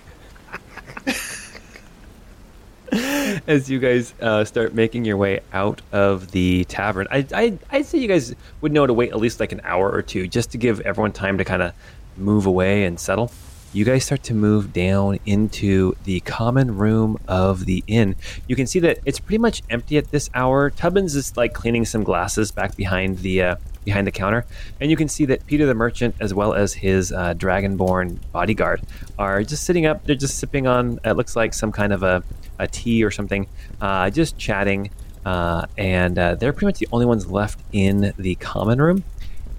as 3.47 3.69
you 3.69 3.79
guys 3.79 4.13
uh, 4.21 4.45
start 4.45 4.73
making 4.73 5.05
your 5.05 5.17
way 5.17 5.41
out 5.53 5.81
of 5.91 6.31
the 6.31 6.63
tavern, 6.65 7.07
I, 7.11 7.25
I, 7.33 7.57
I'd 7.69 7.85
say 7.85 7.97
you 7.97 8.07
guys 8.07 8.35
would 8.61 8.71
know 8.71 8.88
to 8.88 8.93
wait 8.93 9.11
at 9.11 9.17
least 9.17 9.39
like 9.39 9.51
an 9.51 9.61
hour 9.63 9.91
or 9.91 10.01
two 10.01 10.27
just 10.27 10.51
to 10.51 10.57
give 10.57 10.79
everyone 10.81 11.11
time 11.11 11.38
to 11.38 11.45
kind 11.45 11.61
of 11.61 11.73
move 12.17 12.45
away 12.45 12.85
and 12.85 12.99
settle. 12.99 13.31
You 13.73 13.83
guys 13.83 14.05
start 14.05 14.23
to 14.23 14.33
move 14.33 14.71
down 14.71 15.19
into 15.25 15.95
the 16.05 16.21
common 16.21 16.77
room 16.77 17.17
of 17.27 17.65
the 17.65 17.83
inn. 17.85 18.15
You 18.47 18.55
can 18.55 18.65
see 18.65 18.79
that 18.79 18.99
it's 19.05 19.19
pretty 19.19 19.39
much 19.39 19.61
empty 19.69 19.97
at 19.97 20.09
this 20.09 20.29
hour. 20.33 20.69
Tubbins 20.69 21.15
is 21.15 21.35
like 21.35 21.53
cleaning 21.53 21.83
some 21.83 22.03
glasses 22.03 22.51
back 22.51 22.75
behind 22.77 23.19
the 23.19 23.41
uh, 23.43 23.55
behind 23.83 24.07
the 24.07 24.11
counter, 24.11 24.45
and 24.81 24.89
you 24.89 24.97
can 24.97 25.07
see 25.07 25.25
that 25.25 25.45
Peter 25.45 25.65
the 25.65 25.73
merchant, 25.73 26.15
as 26.19 26.33
well 26.33 26.53
as 26.53 26.73
his 26.73 27.11
uh, 27.11 27.33
dragonborn 27.33 28.19
bodyguard, 28.31 28.81
are 29.19 29.43
just 29.43 29.63
sitting 29.63 29.85
up. 29.85 30.05
They're 30.05 30.15
just 30.15 30.39
sipping 30.39 30.65
on. 30.65 30.99
It 31.03 31.13
looks 31.13 31.35
like 31.35 31.53
some 31.53 31.71
kind 31.71 31.93
of 31.93 32.03
a 32.03 32.23
a 32.60 32.68
tea 32.68 33.03
or 33.03 33.12
something, 33.12 33.47
uh, 33.82 34.10
just 34.10 34.38
chatting. 34.38 34.89
Uh, 35.26 35.66
and 35.78 36.18
uh, 36.18 36.36
they're 36.36 36.53
pretty 36.53 36.68
much 36.68 36.80
the 36.80 36.88
only 36.91 37.05
ones 37.05 37.30
left 37.30 37.60
in 37.74 38.14
the 38.18 38.36
common 38.36 38.82
room. 38.82 39.03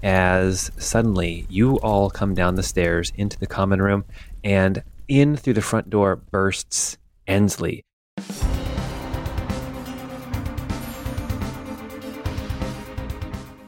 As 0.01 0.71
suddenly 0.77 1.45
you 1.49 1.77
all 1.79 2.09
come 2.09 2.33
down 2.33 2.55
the 2.55 2.63
stairs 2.63 3.11
into 3.15 3.37
the 3.37 3.47
common 3.47 3.81
room, 3.81 4.05
and 4.43 4.81
in 5.07 5.35
through 5.35 5.53
the 5.53 5.61
front 5.61 5.89
door 5.89 6.15
bursts 6.15 6.97
Ensley. 7.27 7.83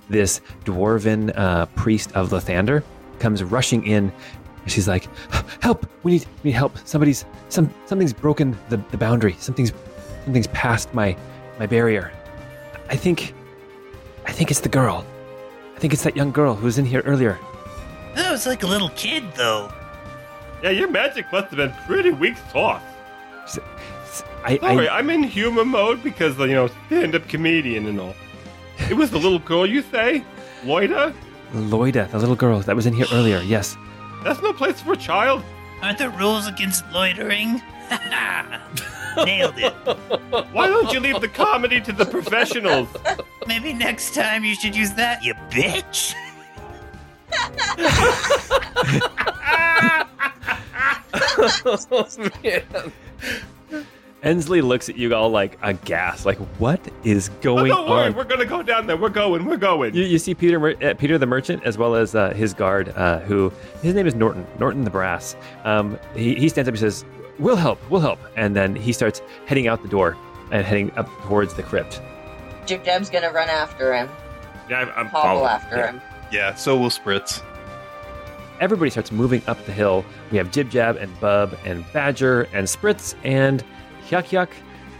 This 0.10 0.42
dwarven 0.66 1.32
uh, 1.38 1.68
priest 1.68 2.12
of 2.14 2.32
Lathander 2.32 2.84
comes 3.20 3.44
rushing 3.44 3.86
in 3.86 4.12
She's 4.68 4.88
like, 4.88 5.08
"Help! 5.62 5.88
We 6.04 6.14
need 6.14 6.26
we 6.44 6.50
need 6.52 6.58
help. 6.58 6.78
Somebody's 6.86 7.26
some 7.50 7.74
something's 7.86 8.14
broken 8.14 8.58
the, 8.70 8.78
the 8.92 8.98
boundary. 8.98 9.36
Something's 9.40 9.74
something's 10.24 10.48
past 10.48 10.94
my 10.94 11.16
my 11.60 11.66
barrier. 11.66 12.12
I 12.90 12.96
think 12.96 13.34
I 14.26 14.32
think 14.32 14.52
it's 14.52 14.60
the 14.60 14.70
girl. 14.70 15.06
I 15.76 15.80
think 15.80 15.94
it's 15.94 16.04
that 16.04 16.16
young 16.16 16.32
girl 16.32 16.56
who 16.56 16.66
was 16.66 16.78
in 16.78 16.86
here 16.86 17.02
earlier. 17.06 17.40
That 18.16 18.32
was 18.32 18.46
like 18.46 18.64
a 18.64 18.68
little 18.68 18.90
kid, 18.90 19.24
though. 19.36 19.72
Yeah, 20.62 20.70
your 20.70 20.90
magic 20.90 21.32
must 21.32 21.48
have 21.48 21.58
been 21.58 21.74
pretty 21.88 22.12
weak 22.12 22.36
sauce. 22.52 22.84
I, 24.44 24.58
Sorry, 24.58 24.88
I, 24.88 25.00
am 25.00 25.10
in 25.10 25.24
humor 25.24 25.66
mode 25.66 26.04
because 26.04 26.38
you 26.38 26.48
know 26.48 26.70
stand-up 26.88 27.28
comedian 27.28 27.88
and 27.88 28.00
all. 28.00 28.16
It 28.90 28.96
was 28.96 29.12
the 29.12 29.18
little 29.18 29.40
girl 29.40 29.66
you 29.66 29.82
say, 29.84 30.24
Loida. 30.64 31.14
Loida, 31.54 32.10
the 32.10 32.18
little 32.18 32.36
girl 32.36 32.60
that 32.62 32.76
was 32.76 32.86
in 32.86 32.94
here 32.94 33.06
earlier. 33.12 33.42
Yes. 33.42 33.78
That's 34.24 34.42
no 34.42 34.54
place 34.54 34.82
for 34.82 34.94
a 34.94 34.98
child. 34.98 35.44
Aren't 35.82 35.98
there 35.98 36.10
rules 36.12 36.48
against 36.48 36.86
loitering? 36.92 37.62
Nailed 39.26 39.58
it. 39.58 39.74
Why 40.54 40.68
don't 40.68 40.94
you 40.94 41.00
leave 41.00 41.20
the 41.20 41.28
comedy 41.28 41.82
to 41.82 41.92
the 41.92 42.06
professionals? 42.06 42.88
Maybe 43.48 43.74
next 43.74 44.14
time 44.14 44.46
you 44.46 44.56
should 44.56 44.76
use 44.76 44.94
that, 44.94 45.24
you 45.24 45.34
bitch. 45.50 46.14
oh, 51.66 52.08
man. 52.44 52.64
Ensley 54.24 54.62
looks 54.62 54.88
at 54.88 54.98
you 54.98 55.14
all 55.16 55.30
like 55.30 55.58
aghast, 55.64 56.26
like 56.28 56.38
what 56.60 56.80
is 57.04 57.30
Oh, 57.30 57.34
going 57.42 57.68
don't 57.70 57.90
worry, 57.90 58.08
on? 58.08 58.14
we're 58.14 58.24
gonna 58.24 58.46
go 58.46 58.62
down 58.62 58.86
there. 58.86 58.96
We're 58.98 59.10
going. 59.10 59.46
We're 59.46 59.58
going. 59.58 59.96
You, 59.96 60.04
you 60.04 60.20
see 60.20 60.36
Peter, 60.36 60.64
uh, 60.84 60.94
Peter 60.94 61.18
the 61.18 61.26
merchant, 61.26 61.64
as 61.64 61.78
well 61.78 61.96
as 61.96 62.14
uh, 62.14 62.32
his 62.34 62.54
guard, 62.54 62.90
uh, 62.96 63.20
who 63.22 63.52
his 63.82 63.96
name 63.96 64.06
is 64.06 64.14
Norton, 64.14 64.46
Norton 64.60 64.84
the 64.84 64.92
Brass. 64.92 65.36
Um, 65.64 65.98
he, 66.16 66.36
he 66.36 66.50
stands 66.50 66.68
up 66.68 66.74
and 66.74 66.80
says, 66.80 67.04
"We'll 67.40 67.56
help, 67.56 67.80
we'll 67.90 68.02
help," 68.02 68.20
and 68.36 68.56
then 68.56 68.76
he 68.76 68.94
starts 68.94 69.22
heading 69.48 69.68
out 69.68 69.82
the 69.82 69.90
door 69.90 70.16
and 70.52 70.64
heading 70.66 70.92
up 70.98 71.08
towards 71.24 71.56
the 71.56 71.64
crypt. 71.64 72.00
Jib 72.68 72.84
Jab's 72.84 73.10
gonna 73.10 73.32
run 73.32 73.50
after 73.50 73.92
him, 73.96 74.08
yeah, 74.70 74.82
I'm, 74.82 74.90
I'm 74.96 75.10
following 75.10 75.50
after 75.50 75.78
yeah. 75.78 75.92
him. 75.94 76.02
Yeah, 76.32 76.54
so 76.54 76.78
will 76.78 76.90
Spritz. 76.92 77.42
Everybody 78.60 78.92
starts 78.92 79.12
moving 79.12 79.42
up 79.48 79.58
the 79.66 79.72
hill. 79.72 80.06
We 80.32 80.38
have 80.38 80.52
Jib 80.52 80.70
Jab 80.70 80.96
and 80.98 81.20
Bub 81.20 81.58
and 81.66 81.84
Badger 81.94 82.44
and 82.54 82.68
Spritz 82.68 83.16
and 83.24 83.64
Yuck 84.12 84.30
Yuck 84.30 84.50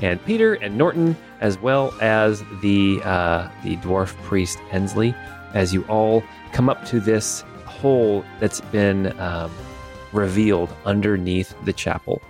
and 0.02 0.24
Peter 0.26 0.54
and 0.56 0.78
Norton, 0.78 1.16
as 1.42 1.60
well 1.60 1.94
as 2.02 2.44
the 2.62 3.02
uh, 3.04 3.50
the 3.64 3.76
dwarf 3.78 4.16
priest 4.24 4.58
Ensley. 4.72 5.14
As 5.54 5.74
you 5.74 5.84
all 5.84 6.24
come 6.54 6.70
up 6.70 6.86
to 6.86 7.00
this 7.00 7.44
hole 7.66 8.24
that's 8.40 8.62
been 8.62 9.18
um, 9.20 9.52
revealed 10.14 10.74
underneath 10.86 11.54
the 11.66 11.74
chapel, 11.74 12.22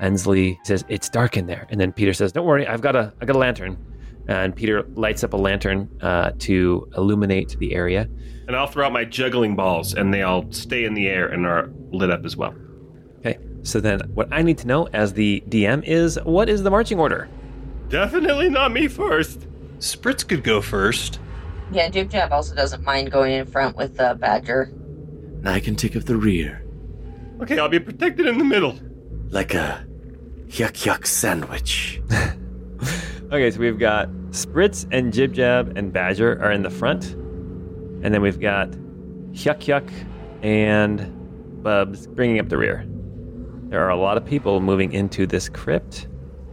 Ensley 0.00 0.60
says 0.62 0.84
it's 0.88 1.08
dark 1.08 1.36
in 1.36 1.46
there, 1.46 1.66
and 1.70 1.80
then 1.80 1.90
Peter 1.90 2.12
says, 2.12 2.32
"Don't 2.32 2.46
worry, 2.46 2.66
I've 2.66 2.82
got 2.82 2.94
a 2.94 3.12
I 3.20 3.24
got 3.24 3.36
a 3.36 3.38
lantern." 3.38 3.78
And 4.28 4.56
Peter 4.56 4.82
lights 4.96 5.22
up 5.22 5.34
a 5.34 5.36
lantern 5.36 5.88
uh, 6.02 6.32
to 6.40 6.90
illuminate 6.96 7.56
the 7.60 7.72
area. 7.74 8.08
And 8.48 8.56
I'll 8.56 8.66
throw 8.66 8.84
out 8.84 8.92
my 8.92 9.04
juggling 9.04 9.54
balls, 9.54 9.94
and 9.94 10.12
they 10.12 10.22
all 10.22 10.50
stay 10.50 10.84
in 10.84 10.94
the 10.94 11.06
air 11.06 11.28
and 11.28 11.46
are 11.46 11.70
lit 11.92 12.10
up 12.10 12.24
as 12.24 12.36
well. 12.36 12.52
Okay, 13.20 13.38
so 13.66 13.80
then 13.80 14.00
what 14.14 14.28
I 14.32 14.42
need 14.42 14.58
to 14.58 14.66
know 14.66 14.86
as 14.92 15.12
the 15.14 15.42
DM 15.48 15.82
is 15.84 16.18
what 16.24 16.48
is 16.48 16.62
the 16.62 16.70
marching 16.70 16.98
order? 17.00 17.28
Definitely 17.88 18.48
not 18.48 18.72
me 18.72 18.88
first. 18.88 19.46
Spritz 19.78 20.26
could 20.26 20.42
go 20.42 20.60
first. 20.60 21.18
Yeah, 21.72 21.88
Jib 21.88 22.10
Jab 22.10 22.32
also 22.32 22.54
doesn't 22.54 22.82
mind 22.84 23.10
going 23.10 23.32
in 23.32 23.46
front 23.46 23.76
with 23.76 23.98
uh, 24.00 24.14
Badger. 24.14 24.72
And 25.38 25.48
I 25.48 25.60
can 25.60 25.74
take 25.76 25.96
up 25.96 26.04
the 26.04 26.16
rear, 26.16 26.64
Okay, 27.40 27.58
I'll 27.58 27.68
be 27.68 27.78
protected 27.80 28.26
in 28.26 28.38
the 28.38 28.44
middle. 28.44 28.78
like 29.30 29.52
a 29.54 29.84
yuck 30.48 30.72
yuck 30.86 31.06
sandwich. 31.06 32.00
Okay, 33.32 33.50
so 33.50 33.58
we've 33.58 33.78
got 33.80 34.08
Spritz 34.30 34.86
and 34.92 35.12
Jib 35.12 35.32
Jab 35.32 35.76
and 35.76 35.92
Badger 35.92 36.40
are 36.40 36.52
in 36.52 36.62
the 36.62 36.70
front. 36.70 37.06
And 38.04 38.14
then 38.14 38.22
we've 38.22 38.38
got 38.38 38.70
Hyuk 39.32 39.58
Hyuk 39.58 39.90
and 40.44 41.12
Bubs 41.60 42.06
bringing 42.06 42.38
up 42.38 42.48
the 42.48 42.56
rear. 42.56 42.86
There 43.68 43.84
are 43.84 43.90
a 43.90 43.96
lot 43.96 44.16
of 44.16 44.24
people 44.24 44.60
moving 44.60 44.92
into 44.92 45.26
this 45.26 45.48
crypt. 45.48 46.06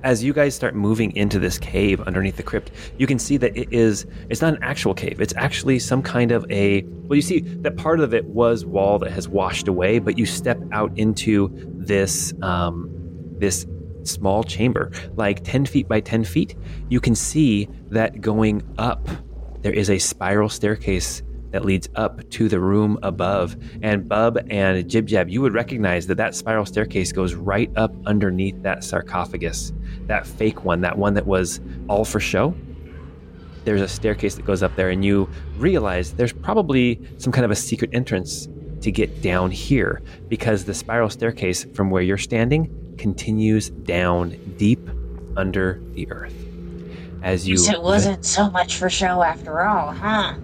As 0.04 0.24
you 0.24 0.34
guys 0.34 0.56
start 0.56 0.76
moving 0.76 1.16
into 1.16 1.38
this 1.38 1.60
cave 1.60 2.02
underneath 2.02 2.38
the 2.38 2.44
crypt, 2.44 2.72
you 2.98 3.06
can 3.06 3.20
see 3.20 3.38
that 3.38 3.56
it 3.56 3.72
is 3.72 4.08
it's 4.30 4.42
not 4.42 4.56
an 4.56 4.64
actual 4.64 4.96
cave. 4.96 5.22
It's 5.22 5.36
actually 5.38 5.78
some 5.78 6.02
kind 6.02 6.32
of 6.32 6.44
a 6.50 6.82
well, 6.82 7.16
you 7.16 7.22
see 7.22 7.42
that 7.42 7.78
part 7.78 8.00
of 8.00 8.16
it 8.16 8.26
was 8.26 8.66
wall 8.66 8.98
that 9.00 9.12
has 9.12 9.30
washed 9.30 9.68
away, 9.68 10.00
but 10.00 10.18
you 10.18 10.26
step 10.26 10.60
out 10.72 10.92
into 10.98 11.52
this 11.76 12.34
um, 12.42 12.90
this 13.38 13.68
small 14.02 14.44
chamber, 14.44 14.92
like 15.16 15.44
10 15.44 15.66
feet 15.68 15.88
by 15.88 16.00
10 16.02 16.24
feet. 16.24 16.56
You 16.90 17.00
can 17.00 17.16
see 17.16 17.70
that 17.90 18.22
going 18.22 18.64
up, 18.78 19.08
there 19.62 19.72
is 19.72 19.90
a 19.90 20.00
spiral 20.00 20.50
staircase 20.50 21.22
that 21.54 21.64
leads 21.64 21.88
up 21.96 22.28
to 22.32 22.50
the 22.50 22.60
room 22.60 22.98
above. 23.04 23.56
And 23.82 24.10
Bub 24.10 24.40
and 24.50 24.90
Jib 24.90 25.06
Jab, 25.06 25.30
you 25.30 25.40
would 25.42 25.54
recognize 25.54 26.08
that 26.08 26.16
that 26.16 26.36
spiral 26.36 26.66
staircase 26.66 27.12
goes 27.12 27.36
right 27.36 27.72
up 27.78 27.96
underneath 28.08 28.62
that 28.64 28.84
sarcophagus, 28.84 29.72
that 30.08 30.26
fake 30.28 30.66
one, 30.66 30.82
that 30.82 30.98
one 30.98 31.14
that 31.14 31.28
was 31.28 31.62
all 31.88 32.04
for 32.04 32.20
show. 32.20 32.56
There's 33.66 33.82
a 33.82 33.88
staircase 33.88 34.36
that 34.36 34.46
goes 34.46 34.64
up 34.64 34.76
there, 34.76 34.90
and 34.90 35.06
you 35.06 35.30
realize 35.58 36.14
there's 36.14 36.34
probably 36.34 37.00
some 37.18 37.32
kind 37.32 37.46
of 37.46 37.52
a 37.52 37.56
secret 37.56 37.92
entrance 37.94 38.50
to 38.82 38.92
get 38.92 39.22
down 39.22 39.52
here 39.52 40.02
because 40.28 40.66
the 40.66 40.74
spiral 40.74 41.10
staircase 41.10 41.66
from 41.74 41.92
where 41.92 42.02
you're 42.02 42.18
standing 42.18 42.96
continues 42.98 43.70
down 43.70 44.38
deep 44.58 44.90
under 45.38 45.80
the 45.94 46.12
earth. 46.12 46.36
As 47.22 47.48
you 47.48 47.56
it 47.56 47.82
wasn't 47.82 48.26
so 48.26 48.50
much 48.50 48.76
for 48.76 48.90
show 48.90 49.22
after 49.22 49.62
all, 49.62 49.94
huh? 49.94 50.36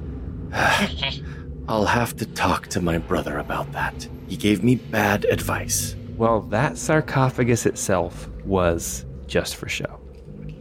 I'll 1.67 1.85
have 1.85 2.15
to 2.17 2.25
talk 2.25 2.67
to 2.69 2.81
my 2.81 2.97
brother 2.97 3.37
about 3.37 3.71
that. 3.73 4.07
He 4.27 4.35
gave 4.37 4.63
me 4.63 4.75
bad 4.75 5.25
advice. 5.25 5.95
well, 6.17 6.41
that 6.41 6.77
sarcophagus 6.77 7.65
itself 7.65 8.27
was 8.45 9.05
just 9.27 9.55
for 9.55 9.69
show. 9.69 9.99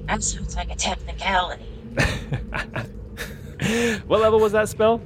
That 0.06 0.22
sounds 0.22 0.56
like 0.56 0.70
a 0.70 0.76
technicality. 0.76 1.64
what 4.06 4.20
level 4.20 4.40
was 4.40 4.52
that 4.52 4.68
spell? 4.68 5.00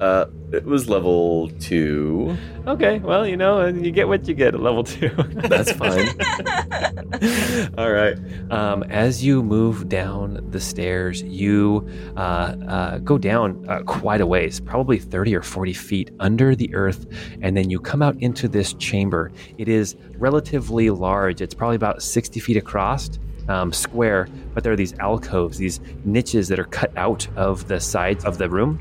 Uh, 0.00 0.26
it 0.52 0.64
was 0.64 0.88
level 0.88 1.50
two. 1.60 2.36
Okay, 2.66 3.00
well, 3.00 3.26
you 3.26 3.36
know, 3.36 3.66
you 3.66 3.90
get 3.90 4.08
what 4.08 4.26
you 4.28 4.34
get 4.34 4.54
at 4.54 4.60
level 4.60 4.84
two. 4.84 5.08
That's 5.34 5.72
fine. 5.72 6.08
All 7.78 7.90
right. 7.90 8.16
Um, 8.50 8.82
as 8.84 9.24
you 9.24 9.42
move 9.42 9.88
down 9.88 10.44
the 10.50 10.60
stairs, 10.60 11.22
you 11.22 11.86
uh, 12.16 12.54
uh, 12.66 12.98
go 12.98 13.18
down 13.18 13.68
uh, 13.68 13.82
quite 13.82 14.20
a 14.20 14.26
ways, 14.26 14.60
probably 14.60 14.98
30 14.98 15.34
or 15.34 15.42
40 15.42 15.72
feet 15.72 16.10
under 16.20 16.54
the 16.54 16.72
earth, 16.74 17.06
and 17.42 17.56
then 17.56 17.68
you 17.68 17.80
come 17.80 18.00
out 18.00 18.16
into 18.22 18.48
this 18.48 18.72
chamber. 18.74 19.30
It 19.58 19.68
is 19.68 19.96
relatively 20.16 20.90
large, 20.90 21.40
it's 21.40 21.54
probably 21.54 21.76
about 21.76 22.02
60 22.02 22.40
feet 22.40 22.56
across. 22.56 23.10
Um, 23.48 23.72
square, 23.72 24.28
but 24.52 24.62
there 24.62 24.74
are 24.74 24.76
these 24.76 24.92
alcoves, 24.98 25.56
these 25.56 25.80
niches 26.04 26.48
that 26.48 26.58
are 26.58 26.66
cut 26.66 26.94
out 26.98 27.26
of 27.34 27.66
the 27.66 27.80
sides 27.80 28.26
of 28.26 28.36
the 28.36 28.50
room. 28.50 28.78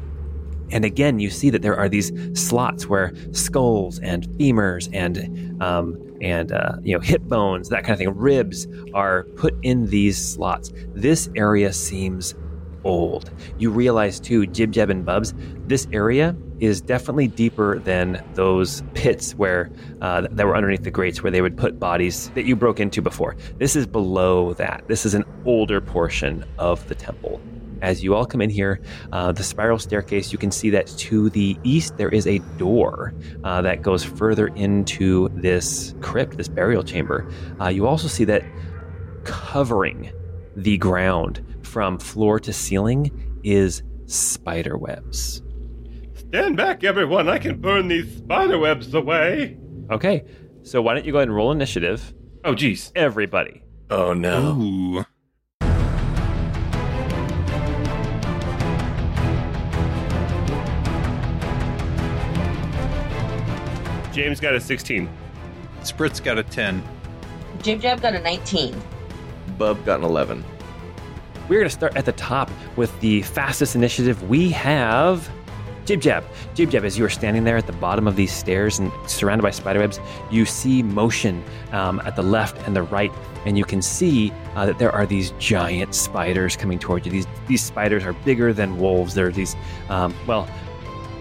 And 0.72 0.86
again, 0.86 1.20
you 1.20 1.30
see 1.30 1.50
that 1.50 1.62
there 1.62 1.78
are 1.78 1.90
these 1.90 2.12
slots 2.34 2.88
where 2.88 3.14
skulls 3.32 4.00
and 4.00 4.28
femurs 4.30 4.90
and 4.94 5.62
um, 5.62 6.04
and 6.22 6.52
uh, 6.52 6.78
you 6.84 6.96
know 6.96 7.00
hip 7.00 7.22
bones, 7.24 7.70
that 7.70 7.84
kind 7.84 7.92
of 7.92 8.00
thing, 8.00 8.16
ribs 8.16 8.68
are 8.94 9.24
put 9.36 9.56
in 9.64 9.88
these 9.88 10.18
slots. 10.18 10.72
This 10.94 11.30
area 11.36 11.72
seems 11.74 12.36
old. 12.84 13.32
You 13.58 13.70
realize 13.70 14.20
too, 14.20 14.48
Jib 14.48 14.72
Jab 14.72 14.90
and 14.90 15.06
Bubs, 15.06 15.34
this 15.68 15.88
area 15.92 16.36
is 16.60 16.82
definitely 16.82 17.28
deeper 17.28 17.80
than 17.80 18.24
those 18.34 18.82
pits 18.94 19.36
where 19.36 19.70
uh, 20.02 20.28
that 20.32 20.46
were 20.46 20.56
underneath 20.56 20.84
the 20.84 20.92
grates 20.92 21.22
where 21.22 21.32
they 21.32 21.42
would 21.42 21.58
put 21.58 21.80
bodies 21.80 22.30
that 22.32 22.46
you 22.46 22.56
broke 22.56 22.80
into 22.80 23.02
before. 23.02 23.36
This 23.58 23.76
is 23.76 23.86
below 23.86 24.54
that. 24.54 24.84
This 24.88 25.06
is 25.06 25.14
an 25.14 25.26
older 25.46 25.82
portion 25.82 26.44
of 26.58 26.88
the 26.88 26.96
temple. 26.96 27.40
As 27.82 28.04
you 28.04 28.16
all 28.16 28.26
come 28.26 28.42
in 28.42 28.50
here, 28.50 28.82
uh, 29.12 29.32
the 29.32 29.44
spiral 29.44 29.80
staircase, 29.80 30.32
you 30.32 30.38
can 30.38 30.52
see 30.52 30.70
that 30.72 30.88
to 30.88 31.30
the 31.30 31.58
east 31.64 31.98
there 31.98 32.10
is 32.10 32.26
a 32.28 32.40
door 32.58 33.14
uh, 33.44 33.62
that 33.62 33.82
goes 33.82 34.04
further 34.04 34.48
into 34.48 35.30
this 35.30 35.94
crypt, 36.02 36.38
this 36.38 36.48
burial 36.48 36.84
chamber. 36.84 37.30
Uh, 37.62 37.68
you 37.68 37.88
also 37.88 38.08
see 38.08 38.24
that 38.26 38.44
covering 39.24 40.12
the 40.56 40.78
ground 40.78 41.44
from 41.62 42.00
floor 42.00 42.40
to 42.40 42.52
ceiling 42.54 43.40
is 43.44 43.84
spider 44.06 44.78
webs. 44.78 45.44
Stand 46.16 46.58
back, 46.58 46.84
everyone. 46.84 47.30
I 47.30 47.38
can 47.38 47.60
burn 47.62 47.88
these 47.88 48.18
spider 48.18 48.58
webs 48.58 48.94
away. 48.94 49.58
Okay, 49.92 50.26
so 50.64 50.82
why 50.82 50.94
don't 50.94 51.06
you 51.06 51.12
go 51.12 51.20
ahead 51.20 51.28
and 51.28 51.36
roll 51.36 51.52
initiative? 51.52 52.14
Oh, 52.44 52.56
geez. 52.56 52.92
Everybody. 52.96 53.64
Oh 53.90 54.14
no. 54.14 54.60
Ooh. 54.60 55.06
James 64.18 64.40
got 64.40 64.56
a 64.56 64.60
16. 64.60 65.08
Spritz 65.82 66.24
got 66.24 66.40
a 66.40 66.44
10. 66.44 66.84
Jib 67.62 67.80
Jab 67.80 68.02
got 68.02 68.16
a 68.16 68.20
19. 68.20 68.76
Bub 69.60 69.86
got 69.86 70.00
an 70.00 70.06
11. 70.06 70.44
We're 71.48 71.60
going 71.60 71.70
to 71.70 71.70
start 71.70 71.96
at 71.96 72.06
the 72.06 72.14
top 72.14 72.50
with 72.78 73.00
the 73.00 73.22
fastest 73.22 73.76
initiative. 73.76 74.28
We 74.28 74.50
have 74.50 75.30
Jib 75.86 76.02
Jab. 76.02 76.24
Jib 76.56 76.72
Jab, 76.72 76.84
as 76.84 76.98
you 76.98 77.06
are 77.06 77.12
standing 77.12 77.44
there 77.44 77.58
at 77.58 77.68
the 77.68 77.74
bottom 77.74 78.08
of 78.08 78.16
these 78.16 78.34
stairs 78.34 78.80
and 78.80 78.92
surrounded 79.06 79.44
by 79.44 79.52
spiderwebs, 79.52 80.00
you 80.32 80.46
see 80.46 80.82
motion 80.82 81.44
um, 81.72 82.02
at 82.04 82.16
the 82.16 82.24
left 82.24 82.58
and 82.66 82.76
the 82.76 82.82
right, 82.82 83.12
and 83.46 83.56
you 83.56 83.66
can 83.66 83.84
see 83.84 84.34
uh, 84.56 84.66
that 84.66 84.80
there 84.80 84.92
are 84.92 85.06
these 85.06 85.30
giant 85.38 85.94
spiders 85.94 86.58
coming 86.58 86.80
towards 86.80 87.06
you. 87.06 87.12
These 87.12 87.28
these 87.48 87.64
spiders 87.64 88.04
are 88.04 88.14
bigger 88.14 88.52
than 88.52 88.80
wolves. 88.80 89.14
They're 89.14 89.32
these, 89.32 89.56
um, 89.90 90.14
well, 90.26 90.50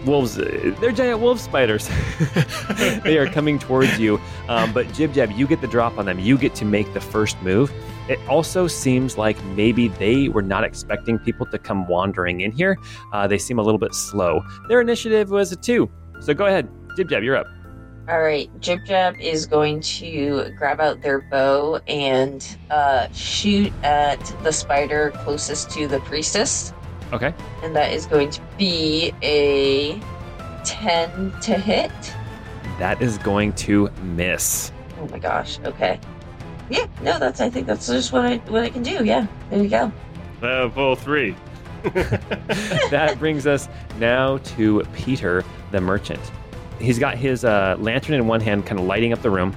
wolves. 0.04 0.36
They're 0.36 0.92
giant 0.92 1.20
wolf 1.20 1.40
spiders. 1.40 1.88
they 3.02 3.18
are 3.18 3.26
coming 3.26 3.58
towards 3.58 3.98
you, 3.98 4.20
um, 4.48 4.72
but 4.72 4.92
Jib 4.92 5.12
Jab, 5.12 5.30
you 5.32 5.46
get 5.46 5.60
the 5.60 5.66
drop 5.66 5.98
on 5.98 6.06
them. 6.06 6.18
You 6.18 6.36
get 6.38 6.54
to 6.56 6.64
make 6.64 6.92
the 6.94 7.00
first 7.00 7.40
move. 7.42 7.72
It 8.08 8.20
also 8.28 8.66
seems 8.66 9.18
like 9.18 9.42
maybe 9.44 9.88
they 9.88 10.28
were 10.28 10.42
not 10.42 10.62
expecting 10.62 11.18
people 11.18 11.46
to 11.46 11.58
come 11.58 11.88
wandering 11.88 12.42
in 12.42 12.52
here. 12.52 12.78
Uh, 13.12 13.26
they 13.26 13.38
seem 13.38 13.58
a 13.58 13.62
little 13.62 13.78
bit 13.78 13.94
slow. 13.94 14.42
Their 14.68 14.80
initiative 14.80 15.30
was 15.30 15.50
a 15.50 15.56
two. 15.56 15.90
So 16.20 16.32
go 16.34 16.46
ahead, 16.46 16.68
Jib 16.96 17.08
Jab, 17.08 17.22
you're 17.22 17.36
up. 17.36 17.46
All 18.08 18.22
right, 18.22 18.48
Jib 18.60 18.84
Jab 18.84 19.16
is 19.16 19.46
going 19.46 19.80
to 19.80 20.52
grab 20.56 20.78
out 20.78 21.02
their 21.02 21.22
bow 21.22 21.80
and 21.88 22.46
uh, 22.70 23.08
shoot 23.12 23.72
at 23.82 24.20
the 24.44 24.52
spider 24.52 25.10
closest 25.10 25.70
to 25.72 25.88
the 25.88 25.98
priestess, 26.00 26.72
Okay. 27.12 27.32
and 27.62 27.74
that 27.76 27.92
is 27.92 28.06
going 28.06 28.30
to 28.30 28.40
be 28.58 29.12
a 29.22 30.00
ten 30.64 31.32
to 31.42 31.56
hit. 31.56 31.92
That 32.78 33.00
is 33.00 33.18
going 33.18 33.52
to 33.54 33.90
miss. 34.02 34.72
Oh 35.00 35.06
my 35.08 35.18
gosh. 35.18 35.58
Okay. 35.60 36.00
Yeah. 36.68 36.86
No, 37.02 37.18
that's. 37.18 37.40
I 37.40 37.48
think 37.48 37.66
that's 37.66 37.86
just 37.86 38.12
what 38.12 38.24
I 38.24 38.36
what 38.48 38.62
I 38.62 38.68
can 38.70 38.82
do. 38.82 39.04
Yeah. 39.04 39.26
There 39.50 39.62
you 39.62 39.68
go. 39.68 39.92
Uh, 40.42 40.68
full 40.70 40.96
three. 40.96 41.34
that 41.84 43.16
brings 43.18 43.46
us 43.46 43.68
now 43.98 44.38
to 44.38 44.82
Peter 44.92 45.44
the 45.70 45.80
merchant. 45.80 46.20
He's 46.80 46.98
got 46.98 47.16
his 47.16 47.44
uh, 47.44 47.76
lantern 47.78 48.16
in 48.16 48.26
one 48.26 48.40
hand, 48.40 48.66
kind 48.66 48.80
of 48.80 48.86
lighting 48.86 49.12
up 49.12 49.22
the 49.22 49.30
room. 49.30 49.56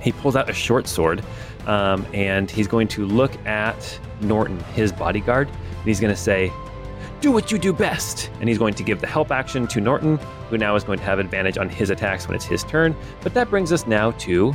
He 0.00 0.12
pulls 0.12 0.34
out 0.34 0.48
a 0.48 0.52
short 0.52 0.88
sword, 0.88 1.22
um, 1.66 2.06
and 2.14 2.50
he's 2.50 2.66
going 2.66 2.88
to 2.88 3.04
look 3.04 3.34
at 3.46 4.00
Norton, 4.20 4.58
his 4.74 4.92
bodyguard, 4.92 5.48
and 5.48 5.84
he's 5.84 6.00
going 6.00 6.14
to 6.14 6.20
say, 6.20 6.50
"Do 7.20 7.32
what 7.32 7.50
you 7.50 7.58
do 7.58 7.72
best." 7.72 8.30
And 8.40 8.48
he's 8.48 8.58
going 8.58 8.74
to 8.74 8.82
give 8.82 9.00
the 9.00 9.06
help 9.06 9.30
action 9.30 9.66
to 9.68 9.80
Norton, 9.80 10.18
who 10.50 10.58
now 10.58 10.74
is 10.76 10.84
going 10.84 10.98
to 10.98 11.04
have 11.04 11.18
advantage 11.18 11.58
on 11.58 11.68
his 11.68 11.90
attacks 11.90 12.28
when 12.28 12.34
it's 12.34 12.44
his 12.44 12.64
turn. 12.64 12.94
But 13.22 13.34
that 13.34 13.50
brings 13.50 13.72
us 13.72 13.86
now 13.86 14.12
to 14.12 14.54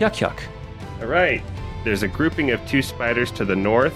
Yuck 0.00 0.18
Yuck. 0.18 0.40
All 1.00 1.06
right. 1.08 1.42
There's 1.84 2.02
a 2.02 2.08
grouping 2.08 2.50
of 2.50 2.66
two 2.66 2.82
spiders 2.82 3.30
to 3.32 3.44
the 3.44 3.56
north 3.56 3.94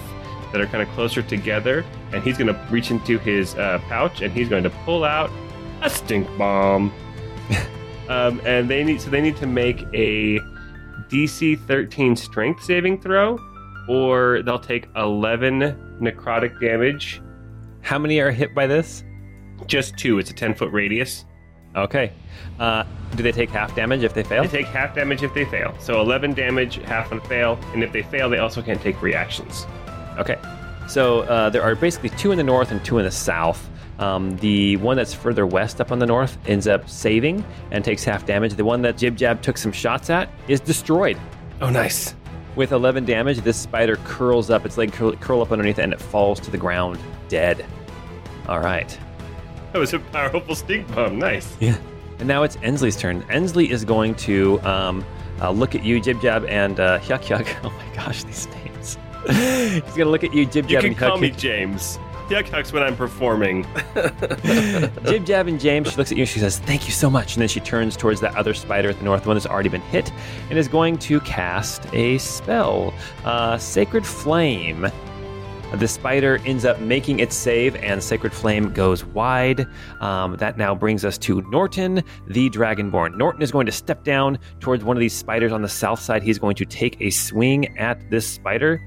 that 0.51 0.61
are 0.61 0.67
kind 0.67 0.81
of 0.81 0.89
closer 0.95 1.21
together, 1.21 1.83
and 2.13 2.23
he's 2.23 2.37
going 2.37 2.53
to 2.53 2.67
reach 2.71 2.91
into 2.91 3.17
his 3.17 3.55
uh, 3.55 3.79
pouch 3.87 4.21
and 4.21 4.31
he's 4.31 4.47
going 4.47 4.63
to 4.63 4.69
pull 4.69 5.03
out 5.03 5.29
a 5.81 5.89
stink 5.89 6.27
bomb. 6.37 6.93
um, 8.09 8.41
and 8.45 8.69
they 8.69 8.83
need 8.83 9.01
so 9.01 9.09
they 9.09 9.21
need 9.21 9.37
to 9.37 9.47
make 9.47 9.81
a 9.93 10.39
DC 11.09 11.59
13 11.67 12.15
Strength 12.15 12.63
saving 12.63 13.01
throw, 13.01 13.39
or 13.87 14.41
they'll 14.43 14.59
take 14.59 14.87
11 14.95 15.99
necrotic 15.99 16.59
damage. 16.59 17.21
How 17.83 17.99
many 17.99 18.19
are 18.19 18.31
hit 18.31 18.55
by 18.55 18.65
this? 18.65 19.03
Just 19.67 19.97
two. 19.97 20.17
It's 20.17 20.31
a 20.31 20.33
10 20.33 20.55
foot 20.55 20.71
radius. 20.71 21.25
Okay. 21.75 22.13
Uh, 22.59 22.83
do 23.15 23.23
they 23.23 23.31
take 23.31 23.49
half 23.49 23.75
damage 23.75 24.03
if 24.03 24.13
they 24.13 24.23
fail? 24.23 24.43
They 24.43 24.63
take 24.63 24.67
half 24.67 24.95
damage 24.95 25.21
if 25.21 25.33
they 25.33 25.45
fail. 25.45 25.75
So 25.79 26.01
11 26.01 26.33
damage, 26.33 26.77
half 26.77 27.11
on 27.11 27.21
fail, 27.21 27.59
and 27.73 27.83
if 27.83 27.91
they 27.91 28.03
fail, 28.03 28.29
they 28.29 28.39
also 28.39 28.61
can't 28.61 28.81
take 28.81 29.01
reactions. 29.01 29.65
Okay. 30.17 30.37
So 30.87 31.21
uh, 31.21 31.49
there 31.49 31.61
are 31.61 31.75
basically 31.75 32.09
two 32.09 32.31
in 32.31 32.37
the 32.37 32.43
north 32.43 32.71
and 32.71 32.83
two 32.83 32.97
in 32.99 33.05
the 33.05 33.11
south. 33.11 33.69
Um, 33.99 34.37
the 34.37 34.77
one 34.77 34.97
that's 34.97 35.13
further 35.13 35.45
west 35.45 35.79
up 35.79 35.91
on 35.91 35.99
the 35.99 36.05
north 36.05 36.37
ends 36.47 36.67
up 36.67 36.89
saving 36.89 37.45
and 37.71 37.83
takes 37.83 38.03
half 38.03 38.25
damage. 38.25 38.53
The 38.53 38.65
one 38.65 38.81
that 38.83 38.97
Jib 38.97 39.15
Jab 39.15 39.41
took 39.41 39.57
some 39.57 39.71
shots 39.71 40.09
at 40.09 40.29
is 40.47 40.59
destroyed. 40.59 41.17
Oh, 41.61 41.69
nice. 41.69 42.15
With 42.55 42.71
11 42.71 43.05
damage, 43.05 43.39
this 43.39 43.57
spider 43.57 43.95
curls 44.03 44.49
up, 44.49 44.65
its 44.65 44.77
leg 44.77 44.93
curl, 44.93 45.13
curl 45.13 45.41
up 45.41 45.51
underneath, 45.51 45.79
and 45.79 45.91
it 45.91 45.99
falls 45.99 46.39
to 46.41 46.51
the 46.51 46.57
ground 46.57 46.99
dead. 47.27 47.65
All 48.47 48.59
right. 48.59 48.97
That 49.71 49.79
was 49.79 49.93
a 49.93 49.99
powerful 49.99 50.53
stink 50.55 50.93
bomb. 50.93 51.17
Nice. 51.17 51.55
Yeah. 51.59 51.77
And 52.19 52.27
now 52.27 52.43
it's 52.43 52.57
Ensley's 52.61 52.95
turn. 52.95 53.25
Ensley 53.29 53.71
is 53.71 53.83
going 53.83 54.13
to 54.15 54.61
um, 54.61 55.03
uh, 55.41 55.49
look 55.49 55.73
at 55.73 55.83
you, 55.83 55.99
Jib 55.99 56.21
Jab, 56.21 56.45
and 56.45 56.79
uh, 56.79 56.99
Hyuk 57.01 57.21
Hyuk. 57.23 57.47
Oh 57.63 57.71
my 57.71 57.95
gosh, 57.95 58.23
these 58.23 58.47
names. 58.47 58.97
He's 59.27 59.81
going 59.81 60.05
to 60.05 60.09
look 60.09 60.23
at 60.23 60.31
you, 60.33 60.45
Jib 60.45 60.67
Jab, 60.67 60.71
You 60.71 60.77
can 60.79 60.85
and 60.89 60.97
call 60.97 61.17
me. 61.17 61.31
James. 61.31 61.97
Yuck 62.33 62.73
when 62.73 62.81
I'm 62.81 62.95
performing. 62.95 63.63
Jib 65.05 65.23
Jab 65.23 65.47
and 65.47 65.59
James, 65.59 65.91
she 65.91 65.97
looks 65.97 66.11
at 66.11 66.17
you 66.17 66.23
and 66.23 66.29
she 66.29 66.39
says, 66.39 66.57
Thank 66.57 66.87
you 66.87 66.91
so 66.91 67.07
much. 67.07 67.35
And 67.35 67.41
then 67.41 67.47
she 67.47 67.59
turns 67.59 67.95
towards 67.95 68.21
that 68.21 68.35
other 68.35 68.55
spider 68.55 68.89
at 68.89 68.97
the 68.97 69.05
north, 69.05 69.27
one 69.27 69.35
that's 69.35 69.45
already 69.45 69.69
been 69.69 69.81
hit, 69.81 70.11
and 70.49 70.57
is 70.57 70.67
going 70.67 70.97
to 70.97 71.19
cast 71.19 71.85
a 71.93 72.17
spell 72.17 72.91
uh, 73.23 73.59
Sacred 73.59 74.03
Flame. 74.03 74.87
The 75.75 75.87
spider 75.87 76.39
ends 76.45 76.65
up 76.65 76.79
making 76.79 77.19
its 77.19 77.35
save, 77.35 77.75
and 77.75 78.03
Sacred 78.03 78.33
Flame 78.33 78.73
goes 78.73 79.05
wide. 79.05 79.67
Um, 80.01 80.35
that 80.37 80.57
now 80.57 80.73
brings 80.73 81.05
us 81.05 81.19
to 81.19 81.41
Norton, 81.43 82.03
the 82.27 82.49
Dragonborn. 82.49 83.15
Norton 83.15 83.43
is 83.43 83.51
going 83.51 83.67
to 83.67 83.71
step 83.71 84.03
down 84.03 84.39
towards 84.59 84.83
one 84.83 84.97
of 84.97 85.01
these 85.01 85.15
spiders 85.15 85.51
on 85.51 85.61
the 85.61 85.69
south 85.69 85.99
side. 85.99 86.23
He's 86.23 86.39
going 86.39 86.55
to 86.55 86.65
take 86.65 86.99
a 86.99 87.11
swing 87.11 87.77
at 87.77 88.09
this 88.09 88.27
spider, 88.27 88.81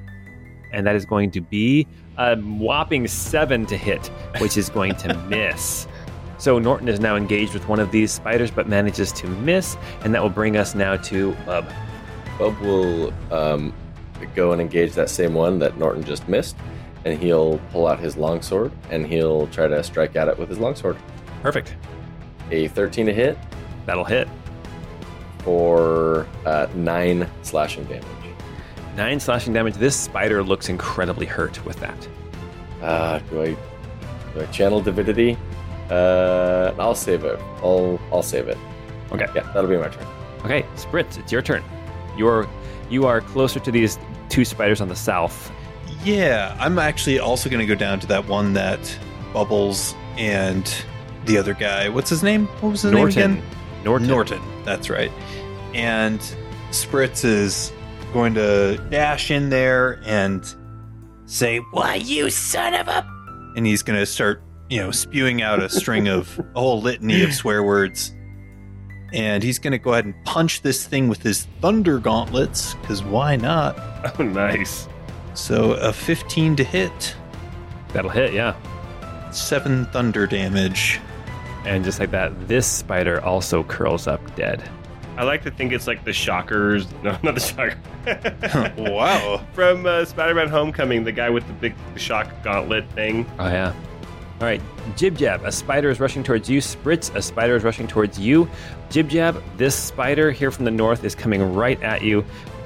and 0.72 0.86
that 0.86 0.96
is 0.96 1.04
going 1.04 1.30
to 1.32 1.40
be 1.40 1.86
a 2.18 2.36
whopping 2.36 3.06
seven 3.08 3.66
to 3.66 3.76
hit, 3.76 4.06
which 4.38 4.56
is 4.56 4.68
going 4.70 4.94
to 4.96 5.14
miss. 5.28 5.86
So 6.38 6.58
Norton 6.58 6.88
is 6.88 7.00
now 7.00 7.16
engaged 7.16 7.54
with 7.54 7.66
one 7.68 7.80
of 7.80 7.90
these 7.90 8.12
spiders, 8.12 8.50
but 8.50 8.68
manages 8.68 9.10
to 9.12 9.26
miss, 9.26 9.76
and 10.02 10.14
that 10.14 10.22
will 10.22 10.28
bring 10.30 10.56
us 10.56 10.74
now 10.74 10.96
to 10.96 11.32
Bub. 11.46 11.66
Bub 12.38 12.58
will 12.60 13.12
um, 13.32 13.72
go 14.34 14.52
and 14.52 14.60
engage 14.60 14.92
that 14.92 15.08
same 15.08 15.32
one 15.34 15.58
that 15.60 15.78
Norton 15.78 16.04
just 16.04 16.28
missed, 16.28 16.56
and 17.06 17.18
he'll 17.18 17.58
pull 17.72 17.86
out 17.86 17.98
his 17.98 18.16
longsword 18.16 18.72
and 18.90 19.06
he'll 19.06 19.46
try 19.48 19.66
to 19.68 19.82
strike 19.82 20.16
at 20.16 20.28
it 20.28 20.36
with 20.36 20.48
his 20.48 20.58
longsword. 20.58 20.96
Perfect. 21.40 21.76
A 22.50 22.68
13 22.68 23.06
to 23.06 23.12
hit 23.14 23.38
That'll 23.86 24.04
hit. 24.04 24.28
for 25.38 26.26
uh, 26.44 26.66
nine 26.74 27.28
slashing 27.42 27.84
damage. 27.84 28.04
Nine 28.96 29.20
slashing 29.20 29.52
damage. 29.52 29.74
This 29.74 29.94
spider 29.94 30.42
looks 30.42 30.68
incredibly 30.68 31.26
hurt 31.26 31.62
with 31.66 31.78
that. 31.80 32.08
Uh, 32.82 33.18
do 33.30 33.42
I 33.42 33.46
do 34.34 34.40
I 34.40 34.46
channel 34.46 34.80
divinity? 34.80 35.36
Uh, 35.90 36.72
I'll 36.78 36.94
save 36.94 37.24
it. 37.24 37.38
I'll 37.62 38.00
I'll 38.10 38.22
save 38.22 38.48
it. 38.48 38.58
Okay. 39.12 39.26
Yeah, 39.34 39.42
that'll 39.52 39.68
be 39.68 39.76
my 39.76 39.88
turn. 39.88 40.06
Okay, 40.44 40.62
Spritz, 40.76 41.18
it's 41.18 41.30
your 41.30 41.42
turn. 41.42 41.62
You're 42.16 42.48
you 42.88 43.06
are 43.06 43.20
closer 43.20 43.60
to 43.60 43.70
these 43.70 43.98
two 44.28 44.44
spiders 44.44 44.80
on 44.80 44.88
the 44.88 44.96
south. 44.96 45.52
Yeah, 46.02 46.56
I'm 46.58 46.78
actually 46.78 47.18
also 47.18 47.50
going 47.50 47.60
to 47.60 47.66
go 47.66 47.74
down 47.74 48.00
to 48.00 48.06
that 48.08 48.26
one 48.26 48.52
that 48.54 48.98
Bubbles 49.32 49.94
and 50.16 50.72
the 51.24 51.36
other 51.36 51.52
guy. 51.52 51.88
What's 51.88 52.08
his 52.10 52.22
name? 52.22 52.46
What 52.60 52.70
was 52.70 52.82
his 52.82 52.92
Norton. 52.92 53.20
name 53.20 53.30
again? 53.38 53.84
Norton. 53.84 54.08
Norton. 54.08 54.42
That's 54.64 54.88
right. 54.88 55.12
And 55.74 56.20
Spritz 56.70 57.24
is 57.24 57.72
going 58.16 58.32
to 58.34 58.78
dash 58.88 59.30
in 59.30 59.50
there 59.50 60.00
and 60.06 60.42
say, 61.26 61.58
Why, 61.58 61.96
you 61.96 62.30
son 62.30 62.72
of 62.72 62.88
a. 62.88 63.06
and 63.56 63.66
he's 63.66 63.82
going 63.82 63.98
to 63.98 64.06
start, 64.06 64.42
you 64.70 64.78
know, 64.80 64.90
spewing 64.90 65.42
out 65.42 65.62
a 65.62 65.68
string 65.68 66.08
of 66.08 66.40
a 66.54 66.58
whole 66.60 66.80
litany 66.80 67.22
of 67.22 67.34
swear 67.34 67.62
words. 67.62 68.14
And 69.12 69.42
he's 69.42 69.58
going 69.58 69.72
to 69.72 69.78
go 69.78 69.92
ahead 69.92 70.06
and 70.06 70.14
punch 70.24 70.62
this 70.62 70.86
thing 70.86 71.08
with 71.08 71.22
his 71.22 71.46
thunder 71.60 71.98
gauntlets, 71.98 72.72
because 72.76 73.02
why 73.04 73.36
not? 73.36 73.78
Oh, 74.18 74.22
nice. 74.22 74.88
So 75.34 75.72
a 75.74 75.92
15 75.92 76.56
to 76.56 76.64
hit, 76.64 77.14
That'll 77.92 78.10
hit, 78.10 78.32
yeah. 78.32 78.54
seven 79.30 79.84
thunder 79.86 80.26
damage. 80.26 81.00
And 81.66 81.84
just 81.84 82.00
like 82.00 82.12
that, 82.12 82.48
this 82.48 82.66
spider 82.66 83.22
also 83.22 83.62
curls 83.64 84.06
up 84.06 84.20
dead. 84.36 84.62
I 85.16 85.24
like 85.24 85.42
to 85.44 85.50
think 85.50 85.72
it's 85.72 85.86
like 85.86 86.04
the 86.04 86.12
Shockers. 86.12 86.86
No, 87.02 87.16
not 87.22 87.34
the 87.34 87.40
Shocker. 87.40 87.78
wow. 88.90 89.44
From 89.52 89.86
uh, 89.86 90.04
Spider-Man: 90.04 90.48
Homecoming, 90.48 91.04
the 91.04 91.12
guy 91.12 91.30
with 91.30 91.46
the 91.46 91.52
big 91.54 91.74
shock 91.96 92.28
gauntlet 92.42 92.88
thing. 92.92 93.24
Oh 93.38 93.46
yeah. 93.48 93.74
All 94.38 94.46
right, 94.46 94.60
Jib 94.96 95.16
Jab, 95.16 95.44
a 95.44 95.50
spider 95.52 95.88
is 95.88 95.98
rushing 95.98 96.22
towards 96.22 96.50
you. 96.50 96.60
Spritz, 96.60 97.14
a 97.14 97.22
spider 97.22 97.56
is 97.56 97.64
rushing 97.64 97.86
towards 97.88 98.18
you. 98.18 98.46
Jib 98.90 99.08
Jab, 99.08 99.42
this 99.56 99.74
spider 99.74 100.30
here 100.30 100.50
from 100.50 100.66
the 100.66 100.70
north 100.70 101.04
is 101.04 101.14
coming 101.14 101.54
right 101.54 101.82
at 101.82 102.02
you. 102.02 102.22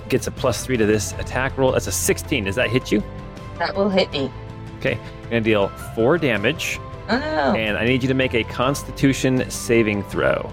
Gets 0.08 0.26
a 0.26 0.32
plus 0.32 0.66
three 0.66 0.76
to 0.76 0.84
this 0.84 1.12
attack 1.12 1.56
roll. 1.56 1.70
That's 1.70 1.86
a 1.86 1.92
16. 1.92 2.42
Does 2.44 2.56
that 2.56 2.70
hit 2.70 2.90
you? 2.90 3.04
That 3.58 3.76
will 3.76 3.88
hit 3.88 4.10
me. 4.10 4.32
Okay, 4.78 4.94
I'm 4.94 5.24
gonna 5.24 5.40
deal 5.42 5.68
four 5.94 6.18
damage, 6.18 6.80
Oh 7.08 7.16
no. 7.18 7.54
and 7.54 7.76
I 7.78 7.84
need 7.84 8.02
you 8.02 8.08
to 8.08 8.14
make 8.14 8.34
a 8.34 8.42
Constitution 8.42 9.48
saving 9.48 10.02
throw. 10.04 10.52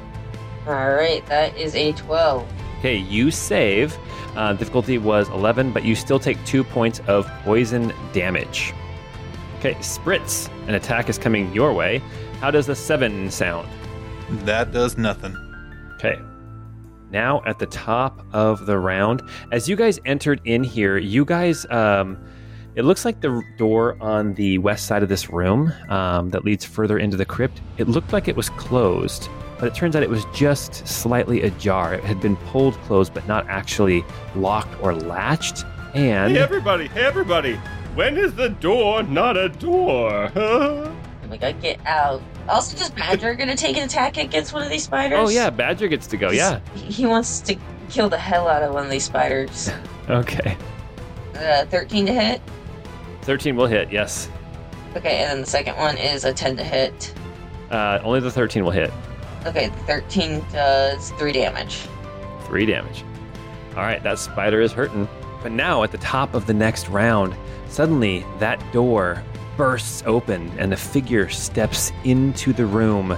All 0.68 0.94
right, 0.94 1.26
that 1.28 1.56
is 1.56 1.74
a 1.76 1.94
12. 1.94 2.46
Okay, 2.80 2.98
you 2.98 3.32
save. 3.32 3.98
Uh, 4.36 4.52
difficulty 4.52 4.98
was 4.98 5.30
11, 5.30 5.72
but 5.72 5.86
you 5.86 5.96
still 5.96 6.20
take 6.20 6.44
two 6.44 6.62
points 6.62 7.00
of 7.08 7.26
poison 7.44 7.94
damage. 8.12 8.74
Okay, 9.60 9.76
Spritz, 9.76 10.52
an 10.68 10.76
attack 10.76 11.08
is 11.08 11.18
coming 11.18 11.54
your 11.54 11.72
way. 11.72 12.00
How 12.42 12.52
does 12.52 12.66
the 12.66 12.76
seven 12.76 13.32
sound? 13.32 13.70
That 14.46 14.74
does 14.74 14.98
nothing. 14.98 15.36
Okay. 15.96 16.20
Now 17.12 17.42
at 17.46 17.60
the 17.60 17.66
top 17.68 18.22
of 18.34 18.66
the 18.66 18.78
round, 18.78 19.22
as 19.54 19.70
you 19.70 19.78
guys 19.78 20.02
entered 20.06 20.42
in 20.44 20.66
here, 20.66 20.98
you 20.98 21.24
guys, 21.24 21.66
um, 21.70 22.18
it 22.76 22.84
looks 22.84 23.06
like 23.06 23.22
the 23.22 23.42
door 23.58 23.98
on 24.02 24.34
the 24.34 24.58
west 24.58 24.86
side 24.86 25.02
of 25.02 25.08
this 25.08 25.30
room 25.30 25.72
um, 25.88 26.30
that 26.32 26.44
leads 26.44 26.66
further 26.66 27.00
into 27.00 27.16
the 27.16 27.26
crypt, 27.26 27.62
it 27.78 27.88
looked 27.88 28.12
like 28.12 28.28
it 28.28 28.36
was 28.36 28.50
closed, 28.50 29.30
but 29.60 29.68
it 29.68 29.76
turns 29.76 29.96
out 29.96 30.04
it 30.04 30.10
was 30.10 30.26
just 30.34 30.88
slightly 30.88 31.44
ajar. 31.44 31.94
It 31.96 32.04
had 32.04 32.20
been 32.22 32.36
pulled 32.38 32.76
closed, 32.84 33.14
but 33.14 33.28
not 33.28 33.48
actually 33.48 34.04
locked 34.36 34.82
or 34.82 34.94
latched. 34.94 35.66
And 35.94 36.34
Hey, 36.34 36.40
everybody! 36.40 36.88
Hey, 36.88 37.06
everybody! 37.06 37.56
When 37.96 38.18
is 38.18 38.36
the 38.36 38.50
door 38.50 39.02
not 39.04 39.38
a 39.38 39.50
door? 39.50 40.28
Huh? 40.34 40.92
I'm 41.24 41.30
like, 41.32 41.44
I 41.44 41.52
get 41.54 41.80
out. 41.86 42.22
Also, 42.48 42.78
just 42.78 42.96
Badger 42.96 43.34
gonna 43.36 43.56
take 43.58 43.76
an 43.76 43.84
attack 43.84 44.18
against 44.18 44.54
one 44.54 44.64
of 44.64 44.70
these 44.70 44.84
spiders? 44.84 45.20
Oh 45.20 45.30
yeah, 45.30 45.50
Badger 45.50 45.88
gets 45.88 46.08
to 46.08 46.18
go. 46.18 46.32
Yeah. 46.32 46.60
He 46.76 46.86
he 46.92 47.06
wants 47.06 47.42
to 47.42 47.56
kill 47.90 48.08
the 48.10 48.18
hell 48.18 48.48
out 48.48 48.64
of 48.64 48.74
one 48.74 48.86
of 48.86 48.92
these 48.92 49.04
spiders. 49.06 49.72
Okay. 50.10 50.56
Uh, 51.36 51.66
13 51.66 52.06
to 52.06 52.14
hit. 52.14 52.42
Thirteen 53.24 53.58
will 53.58 53.68
hit. 53.68 53.92
Yes. 53.92 54.30
Okay, 54.96 55.18
and 55.18 55.32
then 55.32 55.42
the 55.42 55.46
second 55.46 55.76
one 55.76 55.98
is 55.98 56.24
a 56.24 56.32
10 56.32 56.56
to 56.56 56.64
hit. 56.64 57.14
Uh, 57.70 58.00
only 58.06 58.22
the 58.22 58.32
thirteen 58.32 58.64
will 58.64 58.72
hit. 58.72 58.90
Okay, 59.48 59.70
13 59.86 60.44
does 60.52 61.12
3 61.12 61.32
damage. 61.32 61.88
Three 62.44 62.66
damage. 62.66 63.06
All 63.78 63.84
right, 63.84 64.04
that 64.04 64.20
spider 64.20 64.60
is 64.60 64.74
hurting. 64.74 65.08
But 65.42 65.54
now, 65.54 65.84
at 65.84 65.92
the 65.92 65.98
top 66.00 66.34
of 66.34 66.48
the 66.48 66.54
next 66.54 66.90
round, 66.90 67.34
suddenly 67.70 68.26
that 68.40 68.62
door 68.74 69.24
bursts 69.56 70.04
open 70.06 70.52
and 70.58 70.74
a 70.74 70.78
figure 70.78 71.30
steps 71.30 71.94
into 72.04 72.52
the 72.52 72.66
room 72.66 73.18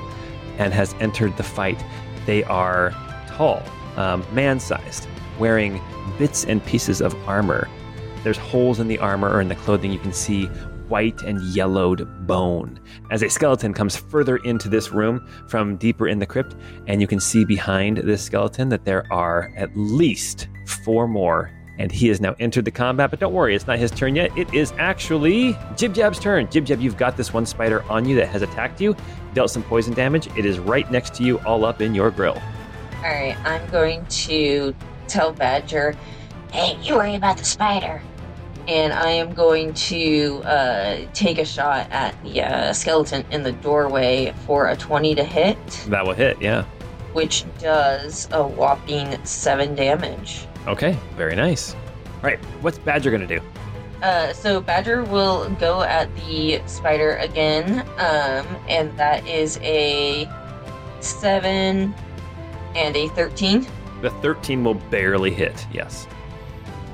and 0.59 0.71
has 0.71 0.93
entered 0.99 1.35
the 1.35 1.43
fight. 1.43 1.83
They 2.27 2.43
are 2.43 2.91
tall, 3.29 3.63
um, 3.95 4.23
man 4.31 4.59
sized, 4.59 5.07
wearing 5.39 5.81
bits 6.19 6.45
and 6.45 6.63
pieces 6.63 7.01
of 7.01 7.15
armor. 7.27 7.67
There's 8.23 8.37
holes 8.37 8.79
in 8.79 8.87
the 8.87 8.99
armor 8.99 9.29
or 9.29 9.41
in 9.41 9.47
the 9.47 9.55
clothing. 9.55 9.91
You 9.91 9.99
can 9.99 10.13
see 10.13 10.47
white 10.89 11.21
and 11.23 11.41
yellowed 11.41 12.27
bone 12.27 12.79
as 13.11 13.23
a 13.23 13.29
skeleton 13.29 13.73
comes 13.73 13.95
further 13.95 14.37
into 14.37 14.69
this 14.69 14.91
room 14.91 15.27
from 15.47 15.77
deeper 15.77 16.07
in 16.07 16.19
the 16.19 16.25
crypt. 16.25 16.55
And 16.87 17.01
you 17.01 17.07
can 17.07 17.19
see 17.19 17.45
behind 17.45 17.97
this 17.97 18.23
skeleton 18.23 18.69
that 18.69 18.85
there 18.85 19.05
are 19.11 19.51
at 19.55 19.75
least 19.75 20.47
four 20.83 21.07
more. 21.07 21.51
And 21.77 21.91
he 21.91 22.09
has 22.09 22.19
now 22.19 22.35
entered 22.39 22.65
the 22.65 22.71
combat, 22.71 23.09
but 23.09 23.21
don't 23.21 23.33
worry, 23.33 23.55
it's 23.55 23.65
not 23.65 23.79
his 23.79 23.89
turn 23.89 24.13
yet. 24.15 24.37
It 24.37 24.53
is 24.53 24.73
actually 24.77 25.57
Jib 25.77 25.93
Jab's 25.93 26.19
turn. 26.19 26.51
Jib 26.51 26.65
Jab, 26.65 26.81
you've 26.81 26.97
got 26.97 27.15
this 27.15 27.33
one 27.33 27.45
spider 27.45 27.83
on 27.83 28.03
you 28.03 28.17
that 28.17 28.27
has 28.27 28.41
attacked 28.41 28.81
you, 28.81 28.95
dealt 29.33 29.51
some 29.51 29.63
poison 29.63 29.93
damage. 29.93 30.27
It 30.37 30.45
is 30.45 30.59
right 30.59 30.89
next 30.91 31.13
to 31.15 31.23
you, 31.23 31.39
all 31.39 31.63
up 31.63 31.81
in 31.81 31.95
your 31.95 32.11
grill. 32.11 32.41
Alright, 32.97 33.37
I'm 33.45 33.65
going 33.69 34.05
to 34.07 34.75
tell 35.07 35.31
Badger, 35.31 35.95
Hey, 36.51 36.77
you 36.81 36.95
worry 36.95 37.15
about 37.15 37.37
the 37.37 37.45
spider. 37.45 38.01
And 38.69 38.93
I 38.93 39.09
am 39.09 39.33
going 39.33 39.73
to 39.73 40.43
uh, 40.45 40.97
take 41.11 41.39
a 41.39 41.45
shot 41.45 41.87
at 41.89 42.15
the 42.23 42.43
uh, 42.43 42.71
skeleton 42.73 43.25
in 43.31 43.41
the 43.41 43.51
doorway 43.51 44.31
for 44.45 44.67
a 44.69 44.77
20 44.77 45.15
to 45.15 45.23
hit, 45.23 45.57
That 45.87 46.05
will 46.05 46.13
hit, 46.13 46.39
yeah. 46.39 46.65
which 47.13 47.45
does 47.57 48.27
a 48.31 48.45
whopping 48.45 49.17
7 49.25 49.73
damage. 49.73 50.45
Okay, 50.67 50.95
very 51.17 51.35
nice. 51.35 51.73
All 51.73 52.21
right, 52.21 52.37
what's 52.61 52.77
Badger 52.77 53.09
gonna 53.09 53.25
do? 53.25 53.41
Uh, 54.03 54.33
so 54.33 54.61
Badger 54.61 55.03
will 55.03 55.49
go 55.59 55.81
at 55.81 56.15
the 56.15 56.61
spider 56.67 57.15
again, 57.15 57.79
um, 57.97 58.45
and 58.69 58.95
that 58.99 59.25
is 59.27 59.57
a 59.63 60.29
7 60.99 61.91
and 62.75 62.95
a 62.95 63.07
13. 63.09 63.65
The 64.03 64.11
13 64.11 64.63
will 64.63 64.75
barely 64.75 65.31
hit, 65.31 65.65
yes. 65.73 66.05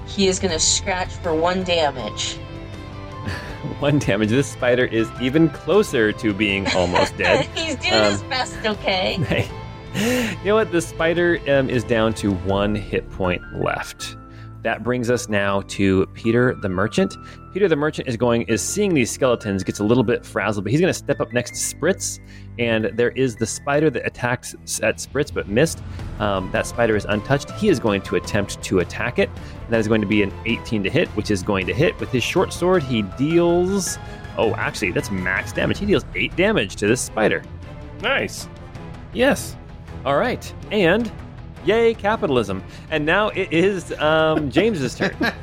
He 0.08 0.28
is 0.28 0.40
going 0.40 0.52
to 0.54 0.60
scratch 0.60 1.14
for 1.16 1.34
1 1.34 1.64
damage. 1.64 2.36
One 3.80 4.00
damage. 4.00 4.30
This 4.30 4.52
spider 4.52 4.86
is 4.86 5.10
even 5.20 5.50
closer 5.50 6.12
to 6.14 6.34
being 6.34 6.68
almost 6.76 7.18
dead. 7.18 7.46
He's 7.56 7.76
doing 7.76 7.94
Um, 7.94 8.12
his 8.12 8.24
best, 8.24 8.56
okay? 8.66 9.48
Hey, 9.96 10.36
you 10.40 10.48
know 10.50 10.56
what? 10.56 10.74
The 10.74 10.82
spider 10.82 11.40
um, 11.48 11.70
is 11.70 11.86
down 11.86 12.14
to 12.16 12.34
one 12.34 12.76
hit 12.76 13.10
point 13.12 13.42
left. 13.64 14.18
That 14.64 14.84
brings 14.84 15.10
us 15.10 15.30
now 15.30 15.62
to 15.70 16.06
Peter 16.08 16.54
the 16.54 16.68
Merchant. 16.68 17.16
Peter 17.54 17.70
the 17.70 17.78
Merchant 17.78 18.06
is 18.10 18.18
going 18.18 18.42
is 18.50 18.62
seeing 18.62 18.94
these 18.94 19.10
skeletons, 19.10 19.64
gets 19.64 19.80
a 19.80 19.86
little 19.86 20.04
bit 20.04 20.26
frazzled, 20.26 20.66
but 20.66 20.72
he's 20.72 20.82
going 20.82 20.92
to 20.92 20.98
step 21.00 21.22
up 21.22 21.32
next 21.32 21.52
to 21.52 21.76
Spritz, 21.78 22.20
and 22.60 22.92
there 22.96 23.12
is 23.12 23.38
the 23.38 23.46
spider 23.46 23.90
that 23.90 24.06
attacked 24.06 24.54
s- 24.64 24.82
at 24.84 24.98
Spritz 24.98 25.34
but 25.34 25.48
missed. 25.48 25.82
Um, 26.20 26.50
that 26.52 26.66
spider 26.68 26.98
is 26.98 27.06
untouched. 27.06 27.52
He 27.52 27.70
is 27.70 27.80
going 27.80 28.02
to 28.02 28.18
attempt 28.18 28.62
to 28.64 28.80
attack 28.80 29.18
it. 29.18 29.30
That 29.70 29.80
is 29.80 29.88
going 29.88 30.02
to 30.02 30.08
be 30.08 30.22
an 30.24 30.34
18 30.46 30.84
to 30.84 30.90
hit, 30.90 31.08
which 31.10 31.32
is 31.32 31.42
going 31.42 31.66
to 31.68 31.74
hit 31.74 32.00
with 32.00 32.12
his 32.12 32.24
short 32.24 32.54
sword. 32.54 32.84
He 32.84 33.02
deals. 33.02 33.98
Oh, 34.38 34.54
actually, 34.56 34.92
that's 34.92 35.12
max 35.12 35.52
damage. 35.52 35.80
He 35.80 35.86
deals 35.86 36.06
eight 36.16 36.36
damage 36.36 36.76
to 36.78 36.88
this 36.88 37.02
spider. 37.02 37.44
Nice. 38.02 38.48
Yes. 39.14 39.56
All 40.06 40.18
right. 40.18 40.54
And 40.72 41.12
yay, 41.66 41.94
capitalism. 41.94 42.64
And 42.92 43.06
now 43.06 43.30
it 43.30 43.52
is 43.52 43.92
um, 43.94 44.52
James's 44.52 44.96
turn. 44.96 45.16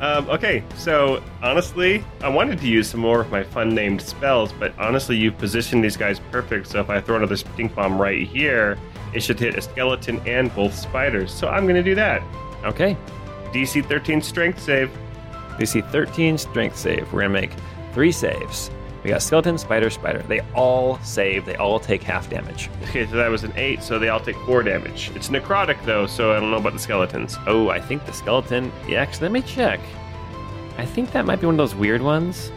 Um, 0.00 0.28
okay, 0.28 0.62
so 0.76 1.22
honestly, 1.42 2.04
I 2.20 2.28
wanted 2.28 2.60
to 2.60 2.68
use 2.68 2.88
some 2.88 3.00
more 3.00 3.20
of 3.20 3.30
my 3.30 3.42
fun 3.42 3.74
named 3.74 4.00
spells, 4.00 4.52
but 4.52 4.78
honestly, 4.78 5.16
you've 5.16 5.38
positioned 5.38 5.82
these 5.82 5.96
guys 5.96 6.20
perfect. 6.30 6.68
So 6.68 6.80
if 6.80 6.88
I 6.90 7.00
throw 7.00 7.16
another 7.16 7.36
stink 7.36 7.74
bomb 7.74 8.00
right 8.00 8.26
here, 8.26 8.78
it 9.12 9.22
should 9.22 9.40
hit 9.40 9.56
a 9.56 9.60
skeleton 9.62 10.20
and 10.26 10.54
both 10.54 10.74
spiders. 10.74 11.32
So 11.32 11.48
I'm 11.48 11.64
going 11.64 11.76
to 11.76 11.82
do 11.82 11.94
that. 11.96 12.22
Okay. 12.64 12.96
DC 13.52 13.84
13 13.84 14.20
strength 14.20 14.60
save. 14.60 14.90
DC 15.58 15.90
13 15.90 16.38
strength 16.38 16.76
save. 16.76 17.12
We're 17.12 17.20
going 17.20 17.32
to 17.32 17.40
make 17.40 17.52
three 17.92 18.12
saves. 18.12 18.70
We 19.04 19.10
got 19.10 19.22
skeleton, 19.22 19.58
spider, 19.58 19.90
spider. 19.90 20.22
They 20.22 20.40
all 20.54 20.98
save. 21.00 21.46
They 21.46 21.54
all 21.56 21.78
take 21.78 22.02
half 22.02 22.28
damage. 22.28 22.68
Okay, 22.84 23.06
so 23.06 23.16
that 23.16 23.28
was 23.28 23.44
an 23.44 23.52
8, 23.56 23.82
so 23.82 23.98
they 23.98 24.08
all 24.08 24.20
take 24.20 24.36
4 24.38 24.62
damage. 24.64 25.10
It's 25.14 25.28
necrotic 25.28 25.82
though, 25.84 26.06
so 26.06 26.32
I 26.32 26.40
don't 26.40 26.50
know 26.50 26.56
about 26.56 26.72
the 26.72 26.78
skeletons. 26.78 27.36
Oh, 27.46 27.68
I 27.68 27.80
think 27.80 28.04
the 28.06 28.12
skeleton. 28.12 28.72
Yeah, 28.88 29.00
actually, 29.00 29.28
let 29.28 29.32
me 29.32 29.42
check. 29.42 29.80
I 30.76 30.84
think 30.84 31.12
that 31.12 31.26
might 31.26 31.40
be 31.40 31.46
one 31.46 31.54
of 31.54 31.58
those 31.58 31.74
weird 31.74 32.02
ones. 32.02 32.50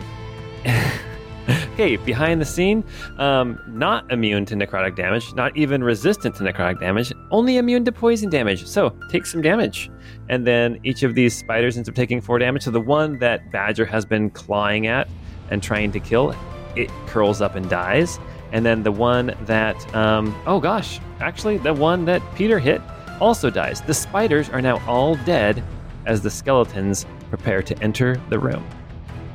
okay, 1.74 1.96
behind 1.98 2.40
the 2.40 2.46
scene, 2.46 2.84
um, 3.18 3.60
not 3.68 4.10
immune 4.12 4.46
to 4.46 4.56
necrotic 4.56 4.96
damage, 4.96 5.34
not 5.34 5.56
even 5.58 5.84
resistant 5.84 6.36
to 6.36 6.44
necrotic 6.44 6.80
damage, 6.80 7.12
only 7.32 7.58
immune 7.58 7.84
to 7.86 7.92
poison 7.92 8.30
damage. 8.30 8.66
So 8.68 8.96
take 9.10 9.26
some 9.26 9.42
damage. 9.42 9.90
And 10.30 10.46
then 10.46 10.80
each 10.84 11.04
of 11.04 11.16
these 11.16 11.38
spiders 11.38 11.78
ends 11.78 11.90
up 11.90 11.96
taking 11.96 12.22
four 12.22 12.40
damage. 12.40 12.64
So 12.64 12.72
the 12.72 12.82
one 12.82 13.20
that 13.20 13.52
Badger 13.52 13.86
has 13.86 14.06
been 14.06 14.30
clawing 14.30 14.88
at 14.88 15.08
and 15.50 15.62
trying 15.62 15.92
to 15.92 16.00
kill, 16.00 16.36
it 16.76 16.90
curls 17.08 17.42
up 17.42 17.56
and 17.56 17.70
dies. 17.70 18.20
And 18.52 18.66
then 18.66 18.84
the 18.84 18.92
one 18.92 19.36
that, 19.46 19.96
um, 19.96 20.36
oh 20.46 20.60
gosh, 20.60 21.00
actually, 21.20 21.58
the 21.58 21.74
one 21.74 22.06
that 22.06 22.22
Peter 22.36 22.60
hit 22.60 22.82
also 23.20 23.50
dies. 23.50 23.82
The 23.82 23.94
spiders 23.94 24.50
are 24.50 24.62
now 24.62 24.86
all 24.88 25.16
dead 25.16 25.64
as 26.06 26.22
the 26.22 26.30
skeletons 26.30 27.06
prepare 27.30 27.62
to 27.62 27.78
enter 27.82 28.20
the 28.30 28.40
room. 28.40 28.66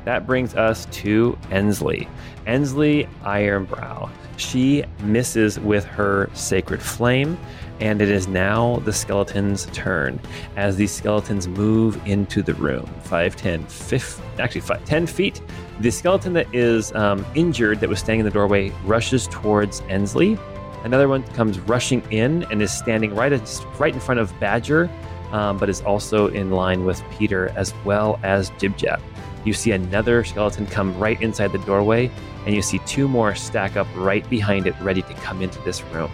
That 0.07 0.25
brings 0.25 0.55
us 0.55 0.85
to 1.03 1.37
Ensley. 1.51 2.07
Ensley 2.45 3.09
Ironbrow. 3.23 4.09
She 4.37 4.85
misses 5.01 5.59
with 5.59 5.83
her 5.83 6.29
sacred 6.33 6.81
flame, 6.81 7.37
and 7.81 8.01
it 8.01 8.07
is 8.07 8.25
now 8.25 8.77
the 8.85 8.93
skeleton's 8.93 9.65
turn 9.73 10.17
as 10.55 10.77
these 10.77 10.93
skeletons 10.93 11.49
move 11.49 12.01
into 12.07 12.41
the 12.41 12.53
room. 12.53 12.85
5, 13.03 13.35
10, 13.35 13.65
5, 13.65 14.21
actually 14.39 14.61
five, 14.61 14.85
10 14.85 15.07
feet. 15.07 15.41
The 15.81 15.91
skeleton 15.91 16.31
that 16.35 16.47
is 16.55 16.95
um, 16.95 17.25
injured, 17.35 17.81
that 17.81 17.89
was 17.89 17.99
standing 17.99 18.21
in 18.21 18.25
the 18.25 18.31
doorway, 18.31 18.69
rushes 18.85 19.27
towards 19.27 19.81
Ensley. 19.89 20.39
Another 20.85 21.09
one 21.09 21.23
comes 21.33 21.59
rushing 21.59 22.01
in 22.11 22.43
and 22.43 22.61
is 22.61 22.71
standing 22.71 23.13
right, 23.13 23.33
right 23.77 23.93
in 23.93 23.99
front 23.99 24.21
of 24.21 24.39
Badger, 24.39 24.89
um, 25.33 25.57
but 25.57 25.67
is 25.67 25.81
also 25.81 26.27
in 26.27 26.51
line 26.51 26.85
with 26.85 27.03
Peter 27.11 27.49
as 27.57 27.73
well 27.83 28.21
as 28.23 28.51
Jib 28.51 28.77
Jab. 28.77 29.01
You 29.45 29.53
see 29.53 29.71
another 29.71 30.23
skeleton 30.23 30.67
come 30.67 30.97
right 30.99 31.21
inside 31.21 31.51
the 31.51 31.59
doorway, 31.59 32.11
and 32.45 32.55
you 32.55 32.61
see 32.61 32.79
two 32.79 33.07
more 33.07 33.35
stack 33.35 33.75
up 33.77 33.87
right 33.95 34.27
behind 34.29 34.67
it, 34.67 34.75
ready 34.81 35.01
to 35.01 35.13
come 35.15 35.41
into 35.41 35.59
this 35.61 35.83
room. 35.85 36.11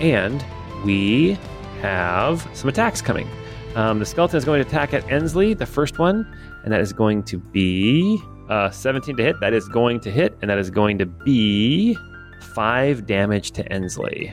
And 0.00 0.44
we 0.84 1.38
have 1.80 2.48
some 2.54 2.68
attacks 2.68 3.00
coming. 3.00 3.28
Um, 3.74 3.98
the 3.98 4.06
skeleton 4.06 4.36
is 4.36 4.44
going 4.44 4.62
to 4.62 4.68
attack 4.68 4.94
at 4.94 5.10
Ensley, 5.10 5.54
the 5.54 5.66
first 5.66 5.98
one, 5.98 6.26
and 6.62 6.72
that 6.72 6.80
is 6.80 6.92
going 6.92 7.22
to 7.24 7.38
be 7.38 8.22
uh, 8.48 8.70
17 8.70 9.16
to 9.16 9.22
hit. 9.22 9.40
That 9.40 9.52
is 9.52 9.68
going 9.68 10.00
to 10.00 10.10
hit, 10.10 10.36
and 10.40 10.50
that 10.50 10.58
is 10.58 10.70
going 10.70 10.98
to 10.98 11.06
be 11.06 11.96
five 12.40 13.06
damage 13.06 13.50
to 13.52 13.72
Ensley. 13.72 14.32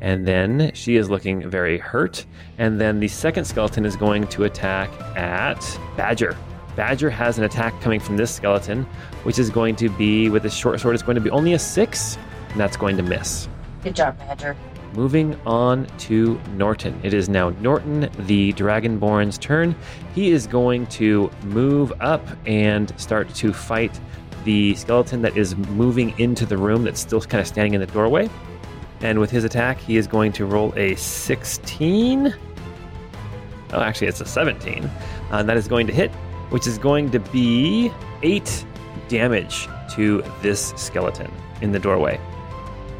And 0.00 0.26
then 0.26 0.70
she 0.74 0.96
is 0.96 1.08
looking 1.08 1.48
very 1.48 1.78
hurt. 1.78 2.26
And 2.58 2.80
then 2.80 3.00
the 3.00 3.08
second 3.08 3.46
skeleton 3.46 3.86
is 3.86 3.96
going 3.96 4.26
to 4.28 4.44
attack 4.44 4.90
at 5.16 5.60
Badger. 5.96 6.36
Badger 6.76 7.10
has 7.10 7.38
an 7.38 7.44
attack 7.44 7.80
coming 7.80 8.00
from 8.00 8.16
this 8.16 8.34
skeleton, 8.34 8.84
which 9.22 9.38
is 9.38 9.50
going 9.50 9.76
to 9.76 9.88
be 9.88 10.28
with 10.28 10.42
his 10.42 10.54
short 10.54 10.80
sword. 10.80 10.94
It's 10.94 11.02
going 11.02 11.14
to 11.16 11.20
be 11.20 11.30
only 11.30 11.52
a 11.54 11.58
six, 11.58 12.18
and 12.50 12.60
that's 12.60 12.76
going 12.76 12.96
to 12.96 13.02
miss. 13.02 13.48
Good 13.82 13.96
job, 13.96 14.18
Badger. 14.18 14.56
Moving 14.94 15.38
on 15.44 15.86
to 15.98 16.40
Norton. 16.52 16.98
It 17.02 17.14
is 17.14 17.28
now 17.28 17.50
Norton, 17.50 18.08
the 18.26 18.52
Dragonborn's 18.52 19.38
turn. 19.38 19.74
He 20.14 20.30
is 20.30 20.46
going 20.46 20.86
to 20.88 21.30
move 21.42 21.92
up 22.00 22.24
and 22.46 22.98
start 22.98 23.32
to 23.36 23.52
fight 23.52 24.00
the 24.44 24.74
skeleton 24.74 25.22
that 25.22 25.36
is 25.36 25.56
moving 25.56 26.16
into 26.18 26.46
the 26.46 26.56
room 26.56 26.84
that's 26.84 27.00
still 27.00 27.20
kind 27.20 27.40
of 27.40 27.48
standing 27.48 27.74
in 27.74 27.80
the 27.80 27.86
doorway. 27.88 28.30
And 29.00 29.18
with 29.18 29.30
his 29.30 29.44
attack, 29.44 29.78
he 29.78 29.96
is 29.96 30.06
going 30.06 30.32
to 30.32 30.46
roll 30.46 30.72
a 30.76 30.94
16. 30.94 32.34
Oh, 33.72 33.80
actually, 33.80 34.06
it's 34.06 34.20
a 34.20 34.26
17. 34.26 34.84
Uh, 34.84 34.90
and 35.32 35.48
that 35.48 35.56
is 35.56 35.66
going 35.66 35.86
to 35.88 35.92
hit, 35.92 36.12
which 36.54 36.68
is 36.68 36.78
going 36.78 37.10
to 37.10 37.18
be 37.18 37.90
8 38.22 38.64
damage 39.08 39.68
to 39.90 40.22
this 40.40 40.72
skeleton. 40.76 41.28
in 41.60 41.72
the 41.72 41.80
doorway. 41.80 42.20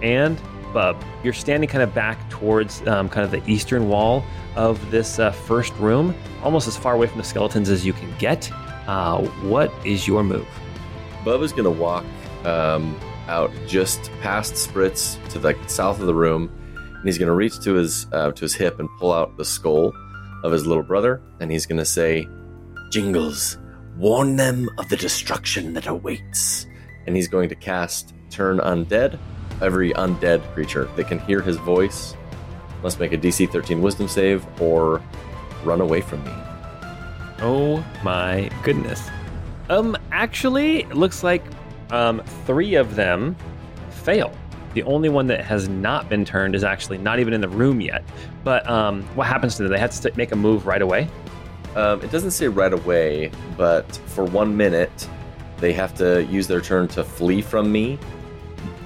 And 0.03 0.41
Bub, 0.73 1.01
you're 1.23 1.33
standing 1.33 1.69
kind 1.69 1.85
of 1.85 1.95
back 1.95 2.29
towards 2.31 2.85
um, 2.89 3.09
kind 3.09 3.25
of 3.25 3.31
the 3.31 3.49
eastern 3.49 3.89
wall 3.89 4.25
of 4.57 4.91
this 4.91 5.21
uh, 5.21 5.31
first 5.31 5.73
room, 5.75 6.17
almost 6.43 6.67
as 6.67 6.77
far 6.77 6.95
away 6.95 7.07
from 7.07 7.19
the 7.19 7.25
skeletons 7.25 7.71
as 7.71 7.87
you 7.87 7.93
can 7.93 8.13
get. 8.19 8.51
Uh, 8.89 9.23
what 9.43 9.73
is 9.85 10.09
your 10.09 10.25
move? 10.25 10.49
Bub 11.25 11.41
is 11.41 11.53
going 11.53 11.63
to 11.63 11.71
walk 11.71 12.05
um, 12.45 12.99
out 13.29 13.53
just 13.69 14.11
past 14.21 14.55
Spritz 14.55 15.17
to 15.29 15.39
the 15.39 15.57
south 15.69 16.01
of 16.01 16.07
the 16.07 16.15
room, 16.15 16.51
and 16.77 17.05
he's 17.05 17.19
going 17.19 17.29
to 17.29 17.35
reach 17.35 17.61
to 17.61 17.75
his 17.75 18.09
uh, 18.11 18.33
to 18.33 18.41
his 18.41 18.55
hip 18.57 18.81
and 18.81 18.89
pull 18.99 19.13
out 19.13 19.37
the 19.37 19.45
skull 19.45 19.93
of 20.43 20.51
his 20.51 20.67
little 20.67 20.83
brother, 20.83 21.23
and 21.39 21.53
he's 21.53 21.67
going 21.67 21.79
to 21.79 21.85
say, 21.85 22.27
"Jingles, 22.95 23.59
warn 23.97 24.37
them 24.37 24.71
of 24.79 24.89
the 24.89 24.97
destruction 24.97 25.75
that 25.75 25.89
awaits." 25.89 26.69
And 27.09 27.17
he's 27.17 27.27
going 27.27 27.49
to 27.49 27.57
cast 27.57 28.15
Turn 28.31 28.59
Undead. 28.59 29.19
Every 29.61 29.93
undead 29.95 30.41
creature 30.55 30.89
that 30.95 31.09
can 31.09 31.19
hear 31.19 31.41
his 31.41 31.57
voice 31.57 32.15
must 32.85 33.01
make 33.01 33.13
a 33.13 33.19
DC 33.19 33.51
13 33.51 33.83
Wisdom 33.83 34.07
save 34.07 34.47
or 34.63 35.03
run 35.65 35.81
away 35.81 36.03
from 36.03 36.23
me. 36.23 36.31
Oh 37.41 37.85
my 38.05 38.49
goodness. 38.63 39.11
Um, 39.71 39.97
actually, 40.13 40.83
it 40.83 40.95
looks 40.95 41.25
like 41.25 41.43
um, 41.91 42.23
three 42.47 42.77
of 42.77 42.95
them 42.95 43.35
fail. 43.91 44.33
The 44.75 44.85
only 44.85 45.09
one 45.09 45.27
that 45.27 45.45
has 45.45 45.69
not 45.69 46.09
been 46.09 46.25
turned 46.25 46.55
is 46.55 46.63
actually 46.63 46.99
not 46.99 47.19
even 47.19 47.33
in 47.33 47.41
the 47.41 47.49
room 47.49 47.81
yet. 47.81 48.05
But 48.45 48.69
um, 48.71 49.03
what 49.17 49.27
happens 49.27 49.57
to 49.57 49.65
them? 49.65 49.73
They 49.73 49.81
have 49.81 49.91
to 50.01 50.13
make 50.15 50.31
a 50.31 50.37
move 50.37 50.65
right 50.69 50.83
away. 50.83 51.09
Um, 51.75 52.01
it 52.03 52.11
doesn't 52.11 52.31
say 52.31 52.49
right 52.49 52.73
away, 52.73 53.31
but 53.57 53.97
for 54.07 54.25
one 54.25 54.57
minute, 54.57 55.09
they 55.59 55.73
have 55.73 55.95
to 55.97 56.25
use 56.25 56.47
their 56.47 56.61
turn 56.61 56.89
to 56.89 57.03
flee 57.03 57.43
from 57.43 57.71
me. 57.73 57.99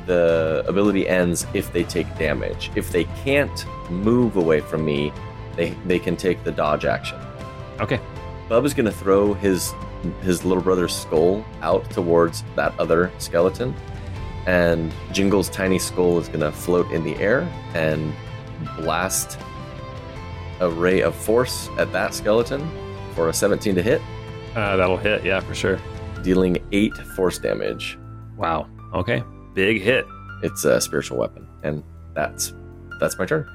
The 0.06 0.64
ability 0.66 1.08
ends 1.08 1.46
if 1.52 1.72
they 1.72 1.84
take 1.84 2.06
damage. 2.16 2.70
If 2.74 2.90
they 2.90 3.04
can't 3.24 3.66
move 3.90 4.36
away 4.36 4.60
from 4.60 4.84
me, 4.84 5.12
they 5.54 5.70
they 5.86 5.98
can 5.98 6.16
take 6.16 6.44
the 6.44 6.52
dodge 6.52 6.84
action. 6.84 7.18
Okay. 7.80 8.00
Bub 8.48 8.64
is 8.64 8.72
going 8.72 8.86
to 8.86 8.92
throw 8.92 9.34
his 9.34 9.74
his 10.22 10.44
little 10.44 10.62
brother's 10.62 10.96
skull 10.96 11.44
out 11.60 11.90
towards 11.90 12.44
that 12.56 12.78
other 12.78 13.12
skeleton, 13.18 13.74
and 14.46 14.92
Jingle's 15.12 15.50
tiny 15.50 15.78
skull 15.78 16.18
is 16.18 16.28
going 16.28 16.40
to 16.40 16.52
float 16.52 16.90
in 16.90 17.04
the 17.04 17.16
air 17.16 17.40
and 17.74 18.14
blast 18.78 19.38
a 20.60 20.68
ray 20.68 21.00
of 21.02 21.14
force 21.14 21.68
at 21.78 21.92
that 21.92 22.14
skeleton 22.14 22.68
for 23.14 23.28
a 23.28 23.32
17 23.32 23.74
to 23.74 23.82
hit, 23.82 24.00
Uh, 24.56 24.76
that'll 24.76 24.96
hit, 24.96 25.24
yeah, 25.24 25.40
for 25.40 25.54
sure. 25.54 25.78
dealing 26.22 26.58
eight 26.72 26.94
force 27.16 27.38
damage. 27.38 27.98
Wow. 28.36 28.66
Okay. 28.94 29.22
Big 29.54 29.80
hit. 29.82 30.04
It's 30.42 30.64
a 30.64 30.80
spiritual 30.80 31.18
weapon, 31.18 31.46
and 31.62 31.82
that's 32.14 32.52
that's 33.00 33.18
my 33.18 33.26
turn. 33.26 33.46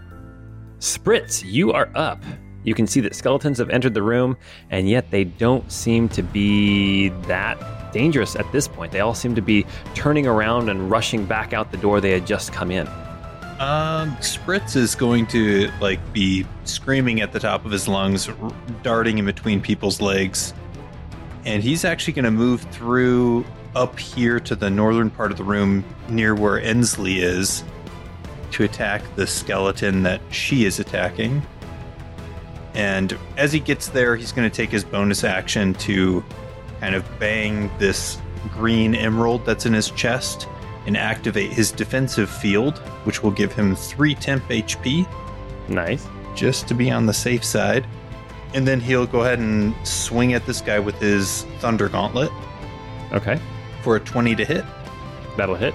Spritz, 0.79 1.43
you 1.45 1.71
are 1.73 1.89
up. 1.95 2.21
You 2.63 2.73
can 2.73 2.87
see 2.87 2.99
that 3.01 3.15
skeletons 3.15 3.57
have 3.57 3.69
entered 3.69 3.93
the 3.93 4.01
room, 4.01 4.37
and 4.69 4.87
yet 4.89 5.11
they 5.11 5.23
don't 5.25 5.69
seem 5.71 6.07
to 6.09 6.21
be 6.23 7.09
that 7.27 7.57
dangerous 7.91 8.35
at 8.37 8.49
this 8.53 8.67
point. 8.67 8.91
They 8.93 9.01
all 9.01 9.13
seem 9.13 9.35
to 9.35 9.41
be 9.41 9.65
turning 9.95 10.25
around 10.27 10.69
and 10.69 10.89
rushing 10.89 11.25
back 11.25 11.53
out 11.53 11.71
the 11.71 11.77
door 11.77 11.99
they 12.01 12.11
had 12.11 12.25
just 12.25 12.53
come 12.53 12.71
in. 12.71 12.87
Um, 13.63 14.17
Spritz 14.17 14.75
is 14.75 14.93
going 14.93 15.25
to 15.27 15.71
like 15.79 16.01
be 16.11 16.45
screaming 16.65 17.21
at 17.21 17.31
the 17.31 17.39
top 17.39 17.63
of 17.63 17.71
his 17.71 17.87
lungs, 17.87 18.27
r- 18.27 18.51
darting 18.81 19.19
in 19.19 19.25
between 19.25 19.61
people's 19.61 20.01
legs, 20.01 20.53
and 21.45 21.63
he's 21.63 21.85
actually 21.85 22.11
going 22.11 22.25
to 22.25 22.31
move 22.31 22.59
through 22.71 23.45
up 23.73 23.97
here 23.97 24.41
to 24.41 24.57
the 24.57 24.69
northern 24.69 25.09
part 25.09 25.31
of 25.31 25.37
the 25.37 25.45
room 25.45 25.85
near 26.09 26.35
where 26.35 26.59
Ensley 26.59 27.21
is 27.21 27.63
to 28.51 28.65
attack 28.65 29.01
the 29.15 29.25
skeleton 29.25 30.03
that 30.03 30.19
she 30.29 30.65
is 30.65 30.81
attacking. 30.81 31.41
And 32.73 33.17
as 33.37 33.53
he 33.53 33.61
gets 33.61 33.87
there, 33.87 34.17
he's 34.17 34.33
going 34.33 34.49
to 34.49 34.53
take 34.53 34.71
his 34.71 34.83
bonus 34.83 35.23
action 35.23 35.73
to 35.75 36.21
kind 36.81 36.95
of 36.95 37.05
bang 37.17 37.71
this 37.79 38.17
green 38.49 38.93
emerald 38.93 39.45
that's 39.45 39.65
in 39.65 39.71
his 39.71 39.89
chest 39.91 40.49
and 40.85 40.97
activate 40.97 41.51
his 41.51 41.71
defensive 41.71 42.29
field, 42.29 42.79
which 43.05 43.23
will 43.23 43.31
give 43.31 43.53
him 43.53 43.75
three 43.75 44.15
temp 44.15 44.43
HP 44.49 45.07
Nice. 45.69 46.07
just 46.35 46.67
to 46.67 46.73
be 46.73 46.91
on 46.91 47.05
the 47.05 47.13
safe 47.13 47.43
side. 47.43 47.85
And 48.53 48.67
then 48.67 48.79
he'll 48.79 49.07
go 49.07 49.21
ahead 49.21 49.39
and 49.39 49.73
swing 49.87 50.33
at 50.33 50.45
this 50.45 50.61
guy 50.61 50.79
with 50.79 50.99
his 50.99 51.43
Thunder 51.59 51.89
Gauntlet 51.89 52.31
Okay. 53.11 53.39
for 53.81 53.95
a 53.95 53.99
20 53.99 54.35
to 54.35 54.45
hit. 54.45 54.63
That'll 55.37 55.55
hit. 55.55 55.73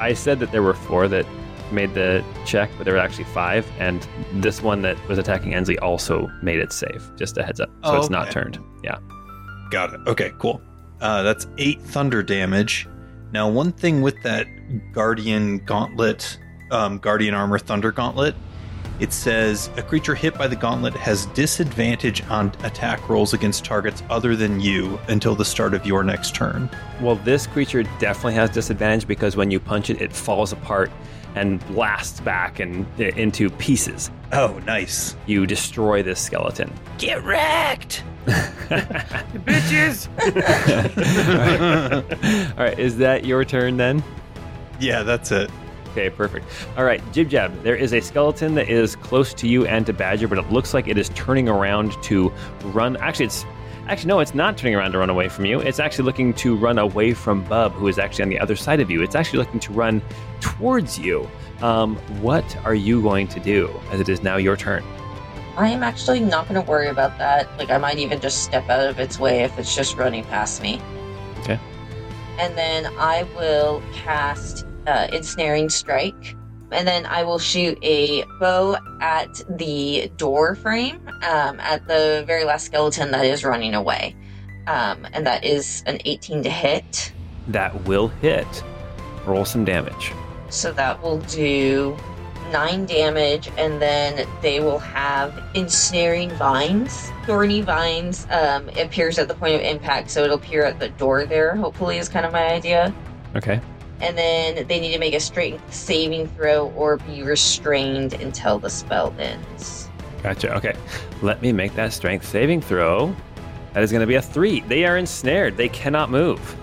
I 0.00 0.12
said 0.14 0.40
that 0.40 0.50
there 0.52 0.62
were 0.62 0.74
four 0.74 1.06
that 1.08 1.24
made 1.72 1.94
the 1.94 2.24
check, 2.44 2.70
but 2.76 2.84
there 2.84 2.94
were 2.94 3.00
actually 3.00 3.24
five, 3.24 3.66
and 3.78 4.06
this 4.34 4.62
one 4.62 4.82
that 4.82 4.96
was 5.08 5.18
attacking 5.18 5.54
Ensley 5.54 5.78
also 5.80 6.28
made 6.42 6.58
it 6.58 6.72
safe. 6.72 7.10
Just 7.16 7.36
a 7.38 7.42
heads 7.42 7.60
up. 7.60 7.70
So 7.84 7.90
Oh, 7.92 7.98
it's 7.98 8.10
not 8.10 8.30
turned. 8.30 8.58
Yeah. 8.84 8.98
Got 9.70 9.94
it. 9.94 10.00
Okay, 10.06 10.32
cool. 10.38 10.60
Uh, 11.00 11.22
that's 11.22 11.46
eight 11.58 11.80
thunder 11.80 12.22
damage. 12.22 12.88
Now, 13.32 13.48
one 13.48 13.72
thing 13.72 14.02
with 14.02 14.22
that 14.22 14.46
Guardian 14.92 15.58
Gauntlet, 15.58 16.38
um, 16.70 16.98
Guardian 16.98 17.34
Armor 17.34 17.58
Thunder 17.58 17.92
Gauntlet, 17.92 18.34
it 18.98 19.12
says 19.12 19.68
a 19.76 19.82
creature 19.82 20.14
hit 20.14 20.38
by 20.38 20.46
the 20.46 20.56
gauntlet 20.56 20.94
has 20.94 21.26
disadvantage 21.26 22.22
on 22.30 22.48
attack 22.62 23.10
rolls 23.10 23.34
against 23.34 23.62
targets 23.62 24.02
other 24.08 24.34
than 24.34 24.58
you 24.58 24.98
until 25.08 25.34
the 25.34 25.44
start 25.44 25.74
of 25.74 25.84
your 25.84 26.02
next 26.02 26.34
turn. 26.34 26.70
Well, 27.02 27.16
this 27.16 27.46
creature 27.46 27.82
definitely 27.98 28.34
has 28.34 28.48
disadvantage 28.50 29.06
because 29.06 29.36
when 29.36 29.50
you 29.50 29.60
punch 29.60 29.90
it, 29.90 30.00
it 30.00 30.14
falls 30.14 30.52
apart 30.52 30.90
and 31.34 31.64
blasts 31.66 32.20
back 32.20 32.58
and 32.58 32.86
into 32.98 33.50
pieces. 33.50 34.10
Oh, 34.32 34.58
nice. 34.64 35.14
You 35.26 35.46
destroy 35.46 36.02
this 36.02 36.18
skeleton. 36.18 36.72
Get 36.96 37.22
wrecked! 37.22 38.02
Bitches! 39.46 40.08
All 42.58 42.64
right, 42.64 42.78
is 42.78 42.98
that 42.98 43.24
your 43.24 43.44
turn 43.44 43.76
then? 43.76 44.02
Yeah, 44.80 45.02
that's 45.04 45.30
it. 45.30 45.50
Okay, 45.92 46.10
perfect. 46.10 46.44
All 46.76 46.84
right, 46.84 47.00
Jib 47.12 47.28
Jab, 47.28 47.62
there 47.62 47.76
is 47.76 47.94
a 47.94 48.00
skeleton 48.00 48.54
that 48.56 48.68
is 48.68 48.96
close 48.96 49.32
to 49.34 49.48
you 49.48 49.64
and 49.66 49.86
to 49.86 49.92
Badger, 49.92 50.28
but 50.28 50.38
it 50.38 50.50
looks 50.50 50.74
like 50.74 50.88
it 50.88 50.98
is 50.98 51.08
turning 51.10 51.48
around 51.48 51.92
to 52.02 52.32
run. 52.64 52.96
Actually, 52.96 53.26
it's 53.26 53.46
actually 53.86 54.08
no, 54.08 54.20
it's 54.20 54.34
not 54.34 54.58
turning 54.58 54.74
around 54.74 54.92
to 54.92 54.98
run 54.98 55.08
away 55.08 55.28
from 55.28 55.46
you. 55.46 55.60
It's 55.60 55.78
actually 55.78 56.04
looking 56.04 56.34
to 56.34 56.56
run 56.56 56.78
away 56.78 57.14
from 57.14 57.44
Bub, 57.44 57.72
who 57.72 57.86
is 57.88 57.98
actually 57.98 58.24
on 58.24 58.28
the 58.28 58.40
other 58.40 58.56
side 58.56 58.80
of 58.80 58.90
you. 58.90 59.02
It's 59.02 59.14
actually 59.14 59.38
looking 59.38 59.60
to 59.60 59.72
run 59.72 60.02
towards 60.40 60.98
you. 60.98 61.28
Um, 61.62 61.96
what 62.20 62.56
are 62.66 62.74
you 62.74 63.00
going 63.00 63.28
to 63.28 63.40
do? 63.40 63.70
As 63.90 64.00
it 64.00 64.08
is 64.08 64.22
now 64.22 64.36
your 64.36 64.56
turn. 64.56 64.84
I 65.56 65.68
am 65.68 65.82
actually 65.82 66.20
not 66.20 66.48
going 66.48 66.62
to 66.62 66.70
worry 66.70 66.88
about 66.88 67.16
that. 67.18 67.48
Like, 67.58 67.70
I 67.70 67.78
might 67.78 67.98
even 67.98 68.20
just 68.20 68.44
step 68.44 68.68
out 68.68 68.86
of 68.86 68.98
its 68.98 69.18
way 69.18 69.42
if 69.42 69.58
it's 69.58 69.74
just 69.74 69.96
running 69.96 70.22
past 70.24 70.60
me. 70.60 70.80
Okay. 71.40 71.58
And 72.38 72.56
then 72.58 72.86
I 72.98 73.22
will 73.34 73.82
cast 73.94 74.66
uh, 74.86 75.08
Ensnaring 75.12 75.70
Strike. 75.70 76.36
And 76.72 76.86
then 76.86 77.06
I 77.06 77.22
will 77.22 77.38
shoot 77.38 77.78
a 77.82 78.24
bow 78.38 78.76
at 79.00 79.40
the 79.48 80.10
door 80.16 80.56
frame, 80.56 81.00
um, 81.22 81.58
at 81.60 81.86
the 81.86 82.24
very 82.26 82.44
last 82.44 82.66
skeleton 82.66 83.10
that 83.12 83.24
is 83.24 83.44
running 83.44 83.74
away. 83.74 84.14
Um, 84.66 85.06
and 85.12 85.24
that 85.26 85.44
is 85.44 85.84
an 85.86 86.00
18 86.04 86.42
to 86.42 86.50
hit. 86.50 87.12
That 87.48 87.84
will 87.84 88.08
hit. 88.08 88.64
Roll 89.24 89.44
some 89.44 89.64
damage. 89.64 90.12
So 90.50 90.72
that 90.72 91.00
will 91.02 91.20
do 91.20 91.96
nine 92.50 92.86
damage, 92.86 93.50
and 93.56 93.80
then 93.80 94.26
they 94.42 94.60
will 94.60 94.78
have 94.78 95.42
ensnaring 95.54 96.30
vines. 96.30 97.10
Thorny 97.24 97.60
vines 97.60 98.26
um, 98.30 98.68
appears 98.78 99.18
at 99.18 99.28
the 99.28 99.34
point 99.34 99.54
of 99.54 99.60
impact, 99.60 100.10
so 100.10 100.24
it'll 100.24 100.36
appear 100.36 100.64
at 100.64 100.78
the 100.78 100.88
door 100.90 101.26
there, 101.26 101.56
hopefully, 101.56 101.98
is 101.98 102.08
kind 102.08 102.26
of 102.26 102.32
my 102.32 102.46
idea. 102.52 102.94
Okay. 103.34 103.60
And 104.00 104.16
then 104.16 104.66
they 104.66 104.78
need 104.78 104.92
to 104.92 104.98
make 104.98 105.14
a 105.14 105.20
strength 105.20 105.72
saving 105.72 106.28
throw 106.28 106.70
or 106.72 106.98
be 106.98 107.22
restrained 107.22 108.14
until 108.14 108.58
the 108.58 108.68
spell 108.68 109.14
ends. 109.18 109.88
Gotcha. 110.22 110.54
Okay. 110.56 110.74
Let 111.22 111.40
me 111.40 111.52
make 111.52 111.74
that 111.76 111.92
strength 111.92 112.26
saving 112.26 112.60
throw. 112.60 113.14
That 113.72 113.82
is 113.82 113.90
going 113.90 114.00
to 114.00 114.06
be 114.06 114.16
a 114.16 114.22
three. 114.22 114.60
They 114.60 114.84
are 114.84 114.96
ensnared. 114.98 115.56
They 115.56 115.68
cannot 115.68 116.10
move. 116.10 116.56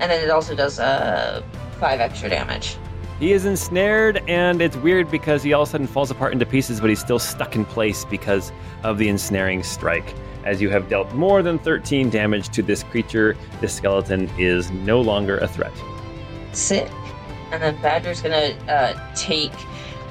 And 0.00 0.10
then 0.10 0.22
it 0.22 0.30
also 0.30 0.54
does 0.54 0.78
uh, 0.78 1.42
five 1.78 2.00
extra 2.00 2.28
damage. 2.28 2.76
He 3.18 3.32
is 3.32 3.46
ensnared, 3.46 4.22
and 4.28 4.62
it's 4.62 4.76
weird 4.76 5.10
because 5.10 5.42
he 5.42 5.52
all 5.52 5.62
of 5.62 5.68
a 5.68 5.72
sudden 5.72 5.88
falls 5.88 6.12
apart 6.12 6.32
into 6.32 6.46
pieces, 6.46 6.80
but 6.80 6.88
he's 6.88 7.00
still 7.00 7.18
stuck 7.18 7.56
in 7.56 7.64
place 7.64 8.04
because 8.04 8.52
of 8.84 8.96
the 8.96 9.08
ensnaring 9.08 9.64
strike. 9.64 10.14
As 10.44 10.62
you 10.62 10.70
have 10.70 10.88
dealt 10.88 11.12
more 11.14 11.42
than 11.42 11.58
13 11.58 12.10
damage 12.10 12.48
to 12.50 12.62
this 12.62 12.84
creature, 12.84 13.36
this 13.60 13.74
skeleton 13.74 14.30
is 14.38 14.70
no 14.70 15.00
longer 15.00 15.38
a 15.38 15.48
threat. 15.48 15.72
Sick. 16.52 16.88
And 17.50 17.60
then 17.60 17.82
Badger's 17.82 18.22
gonna 18.22 18.56
uh, 18.68 19.14
take. 19.16 19.52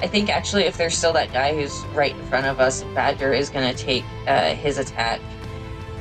I 0.02 0.06
think 0.06 0.28
actually, 0.28 0.64
if 0.64 0.76
there's 0.76 0.96
still 0.96 1.14
that 1.14 1.32
guy 1.32 1.54
who's 1.54 1.84
right 1.94 2.14
in 2.14 2.26
front 2.26 2.46
of 2.46 2.60
us, 2.60 2.82
Badger 2.94 3.32
is 3.32 3.48
gonna 3.48 3.72
take 3.72 4.04
uh, 4.26 4.54
his 4.54 4.76
attack 4.76 5.20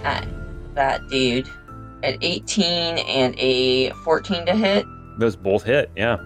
at 0.03 0.27
that 0.75 1.07
dude 1.07 1.47
at 2.03 2.17
18 2.21 2.97
and 2.97 3.33
a 3.37 3.91
14 4.03 4.45
to 4.45 4.53
hit. 4.53 4.85
Those 5.17 5.37
both 5.37 5.63
hit, 5.63 5.89
yeah. 5.95 6.17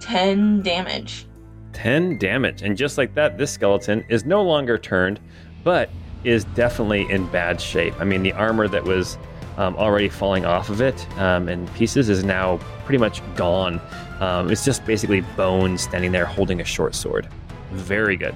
10 0.00 0.62
damage. 0.62 1.26
10 1.72 2.18
damage. 2.18 2.62
And 2.62 2.76
just 2.76 2.98
like 2.98 3.14
that, 3.14 3.38
this 3.38 3.52
skeleton 3.52 4.04
is 4.08 4.24
no 4.24 4.42
longer 4.42 4.76
turned, 4.78 5.20
but 5.62 5.90
is 6.24 6.44
definitely 6.44 7.08
in 7.10 7.26
bad 7.28 7.60
shape. 7.60 7.94
I 8.00 8.04
mean, 8.04 8.22
the 8.22 8.32
armor 8.32 8.68
that 8.68 8.84
was 8.84 9.16
um, 9.56 9.76
already 9.76 10.08
falling 10.08 10.44
off 10.44 10.68
of 10.68 10.80
it 10.80 11.06
um, 11.18 11.48
in 11.48 11.66
pieces 11.68 12.08
is 12.08 12.24
now 12.24 12.58
pretty 12.84 12.98
much 12.98 13.22
gone. 13.36 13.80
Um, 14.20 14.50
it's 14.50 14.64
just 14.64 14.84
basically 14.84 15.20
bone 15.36 15.78
standing 15.78 16.12
there 16.12 16.26
holding 16.26 16.60
a 16.60 16.64
short 16.64 16.94
sword. 16.94 17.28
Very 17.72 18.16
good. 18.16 18.34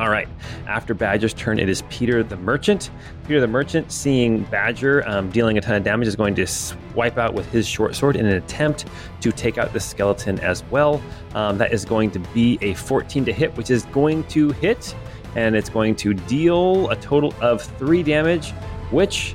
All 0.00 0.08
right. 0.08 0.26
After 0.66 0.94
Badger's 0.94 1.34
turn, 1.34 1.58
it 1.58 1.68
is 1.68 1.82
Peter 1.90 2.22
the 2.22 2.38
Merchant. 2.38 2.90
Peter 3.24 3.38
the 3.38 3.46
Merchant, 3.46 3.92
seeing 3.92 4.44
Badger 4.44 5.06
um, 5.06 5.28
dealing 5.28 5.58
a 5.58 5.60
ton 5.60 5.74
of 5.74 5.84
damage, 5.84 6.08
is 6.08 6.16
going 6.16 6.34
to 6.36 6.46
swipe 6.46 7.18
out 7.18 7.34
with 7.34 7.44
his 7.52 7.68
short 7.68 7.94
sword 7.94 8.16
in 8.16 8.24
an 8.24 8.32
attempt 8.32 8.86
to 9.20 9.30
take 9.30 9.58
out 9.58 9.74
the 9.74 9.78
skeleton 9.78 10.40
as 10.40 10.64
well. 10.70 11.02
Um, 11.34 11.58
that 11.58 11.74
is 11.74 11.84
going 11.84 12.12
to 12.12 12.18
be 12.18 12.58
a 12.62 12.72
14 12.72 13.26
to 13.26 13.32
hit, 13.34 13.54
which 13.58 13.68
is 13.68 13.84
going 13.92 14.24
to 14.28 14.52
hit, 14.52 14.96
and 15.36 15.54
it's 15.54 15.68
going 15.68 15.94
to 15.96 16.14
deal 16.14 16.88
a 16.88 16.96
total 16.96 17.34
of 17.42 17.60
three 17.60 18.02
damage, 18.02 18.52
which 18.90 19.34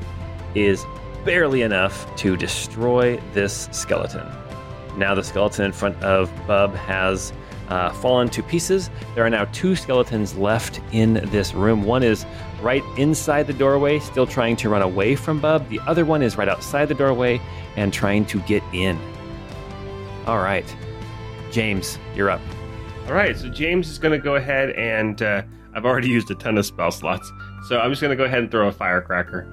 is 0.56 0.84
barely 1.24 1.62
enough 1.62 2.16
to 2.16 2.36
destroy 2.36 3.22
this 3.34 3.70
skeleton. 3.72 4.28
Now 4.98 5.14
the 5.14 5.24
skeleton 5.24 5.66
in 5.66 5.74
front 5.74 6.02
of 6.02 6.32
Bub 6.48 6.74
has 6.74 7.34
uh, 7.70 7.92
fallen 7.94 8.30
to 8.30 8.44
pieces. 8.44 8.90
There 9.16 9.26
are 9.26 9.30
now 9.30 9.46
two 9.46 9.76
skeletons 9.76 10.36
left 10.36 10.80
in 10.92 11.14
this 11.32 11.54
room. 11.54 11.84
One 11.84 12.04
is 12.04 12.26
right 12.62 12.84
inside 12.98 13.48
the 13.48 13.54
doorway, 13.54 14.00
still 14.00 14.28
trying 14.28 14.56
to 14.58 14.70
run 14.70 14.82
away 14.82 15.16
from 15.16 15.40
Bub. 15.40 15.68
The 15.70 15.80
other 15.82 16.06
one 16.06 16.22
is 16.22 16.38
right 16.38 16.50
outside 16.50 16.88
the 16.88 16.94
doorway 16.94 17.42
and 17.76 17.92
trying 17.92 18.26
to 18.26 18.40
get 18.42 18.64
in. 18.74 19.00
All 20.26 20.40
right. 20.40 20.66
James, 21.52 22.00
you're 22.16 22.30
up. 22.30 22.42
All 23.08 23.14
right, 23.14 23.38
so 23.38 23.50
James 23.50 23.90
is 23.90 24.00
going 24.00 24.12
to 24.12 24.24
go 24.24 24.36
ahead 24.36 24.72
and 24.72 25.22
uh, 25.22 25.44
I've 25.76 25.86
already 25.86 26.10
used 26.10 26.32
a 26.32 26.36
ton 26.36 26.58
of 26.58 26.66
spell 26.66 26.92
slots, 26.92 27.32
so 27.68 27.80
I'm 27.80 27.92
just 27.92 28.02
going 28.02 28.10
to 28.10 28.16
go 28.16 28.24
ahead 28.24 28.40
and 28.40 28.50
throw 28.50 28.68
a 28.68 28.72
firecracker. 28.72 29.48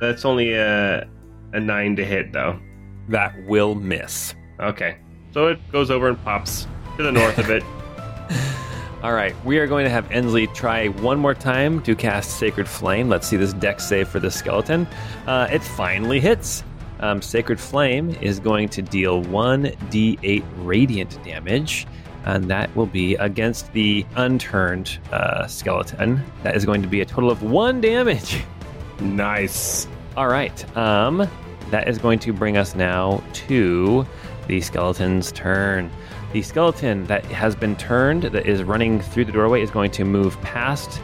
That's 0.00 0.24
only 0.26 0.52
a 0.52 1.08
a 1.52 1.60
nine 1.60 1.96
to 1.96 2.04
hit 2.04 2.32
though. 2.32 2.60
That 3.08 3.34
will 3.46 3.74
miss. 3.74 4.34
Okay, 4.60 4.98
so 5.32 5.46
it 5.46 5.72
goes 5.72 5.90
over 5.90 6.08
and 6.08 6.22
pops 6.22 6.66
to 6.96 7.02
the 7.02 7.12
north 7.12 7.38
of 7.38 7.50
it. 7.50 7.62
All 9.02 9.12
right, 9.12 9.34
we 9.44 9.58
are 9.58 9.66
going 9.66 9.84
to 9.84 9.90
have 9.90 10.10
Ensley 10.10 10.46
try 10.48 10.88
one 10.88 11.18
more 11.18 11.34
time 11.34 11.82
to 11.82 11.94
cast 11.94 12.38
Sacred 12.38 12.66
Flame. 12.66 13.08
Let's 13.08 13.28
see 13.28 13.36
this 13.36 13.52
Dex 13.52 13.86
save 13.86 14.08
for 14.08 14.18
the 14.18 14.30
skeleton. 14.30 14.86
Uh, 15.26 15.48
it 15.50 15.62
finally 15.62 16.18
hits. 16.18 16.64
Um, 17.00 17.20
Sacred 17.20 17.60
Flame 17.60 18.10
is 18.22 18.40
going 18.40 18.70
to 18.70 18.82
deal 18.82 19.22
1d8 19.24 20.42
radiant 20.56 21.22
damage, 21.22 21.86
and 22.24 22.44
that 22.50 22.74
will 22.74 22.86
be 22.86 23.14
against 23.16 23.70
the 23.74 24.06
unturned 24.16 24.98
uh, 25.12 25.46
skeleton. 25.46 26.24
That 26.42 26.56
is 26.56 26.64
going 26.64 26.80
to 26.80 26.88
be 26.88 27.02
a 27.02 27.04
total 27.04 27.30
of 27.30 27.42
one 27.42 27.80
damage. 27.80 28.42
Nice. 28.98 29.86
All 30.16 30.28
right, 30.28 30.74
um, 30.74 31.28
that 31.70 31.86
is 31.86 31.98
going 31.98 32.18
to 32.20 32.32
bring 32.32 32.56
us 32.56 32.74
now 32.74 33.22
to 33.34 34.06
the 34.46 34.62
skeleton's 34.62 35.32
turn. 35.32 35.90
The 36.36 36.42
skeleton 36.42 37.06
that 37.06 37.24
has 37.24 37.56
been 37.56 37.76
turned, 37.76 38.24
that 38.24 38.44
is 38.44 38.62
running 38.62 39.00
through 39.00 39.24
the 39.24 39.32
doorway, 39.32 39.62
is 39.62 39.70
going 39.70 39.90
to 39.92 40.04
move 40.04 40.38
past 40.42 41.00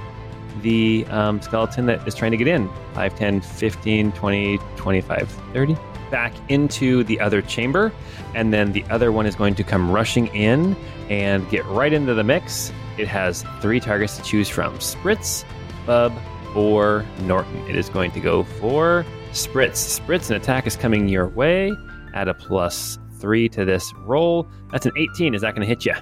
the 0.61 1.07
um, 1.09 1.41
skeleton 1.41 1.87
that 1.87 2.07
is 2.07 2.15
trying 2.15 2.33
to 2.33 2.37
get 2.37 2.49
in 2.49 2.69
5, 2.93 3.15
10, 3.15 3.41
15, 3.41 4.13
20, 4.13 4.59
25, 4.77 5.31
30. 5.55 5.77
Back 6.11 6.35
into 6.51 7.03
the 7.05 7.19
other 7.19 7.41
chamber. 7.41 7.91
And 8.35 8.53
then 8.53 8.73
the 8.73 8.85
other 8.91 9.11
one 9.11 9.25
is 9.25 9.35
going 9.35 9.55
to 9.55 9.65
come 9.65 9.91
rushing 9.91 10.27
in 10.35 10.77
and 11.09 11.49
get 11.49 11.65
right 11.65 11.95
into 11.95 12.13
the 12.13 12.25
mix. 12.25 12.71
It 12.99 13.09
has 13.09 13.43
three 13.63 13.81
targets 13.81 14.19
to 14.19 14.23
choose 14.23 14.51
from 14.51 14.77
Spritz, 14.81 15.47
Bub, 15.87 16.13
or 16.55 17.07
Norton. 17.23 17.57
It 17.71 17.77
is 17.77 17.89
going 17.89 18.11
to 18.11 18.21
go 18.21 18.45
for 18.45 19.07
Spritz. 19.31 19.99
Spritz, 19.99 20.29
an 20.29 20.37
attack 20.37 20.67
is 20.67 20.77
coming 20.77 21.09
your 21.09 21.29
way. 21.29 21.73
Add 22.13 22.29
a 22.29 22.35
plus 22.35 22.99
three 23.23 23.49
to 23.49 23.65
this 23.65 23.95
roll. 24.01 24.47
That's 24.73 24.85
an 24.85 24.93
18. 24.99 25.35
Is 25.35 25.41
that 25.41 25.55
going 25.55 25.63
to 25.63 25.67
hit 25.67 25.87
you? 25.87 25.95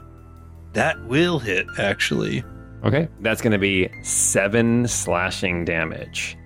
That 0.73 1.01
will 1.07 1.39
hit, 1.39 1.67
actually. 1.79 2.43
Okay. 2.83 3.09
That's 3.21 3.43
going 3.43 3.53
to 3.53 3.59
be 3.59 3.89
seven 4.03 4.89
slashing 4.89 5.65
damage. 5.65 6.37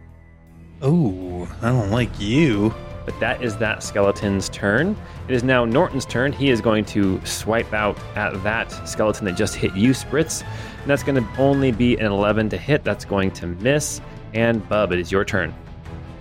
Oh, 0.82 1.48
I 1.62 1.68
don't 1.68 1.90
like 1.90 2.10
you. 2.20 2.74
But 3.04 3.20
that 3.20 3.42
is 3.42 3.56
that 3.58 3.82
skeleton's 3.82 4.48
turn. 4.48 4.96
It 5.28 5.34
is 5.34 5.44
now 5.44 5.66
Norton's 5.66 6.06
turn. 6.06 6.32
He 6.32 6.48
is 6.48 6.60
going 6.62 6.86
to 6.86 7.24
swipe 7.24 7.72
out 7.74 7.98
at 8.16 8.42
that 8.42 8.70
skeleton 8.88 9.26
that 9.26 9.36
just 9.36 9.54
hit 9.54 9.74
you, 9.74 9.90
Spritz. 9.90 10.42
And 10.80 10.90
that's 10.90 11.02
going 11.02 11.22
to 11.22 11.40
only 11.40 11.70
be 11.70 11.96
an 11.98 12.06
11 12.06 12.48
to 12.48 12.56
hit. 12.56 12.82
That's 12.82 13.04
going 13.04 13.30
to 13.32 13.46
miss. 13.46 14.00
And 14.32 14.66
Bub, 14.68 14.90
it 14.90 14.98
is 14.98 15.12
your 15.12 15.24
turn. 15.24 15.54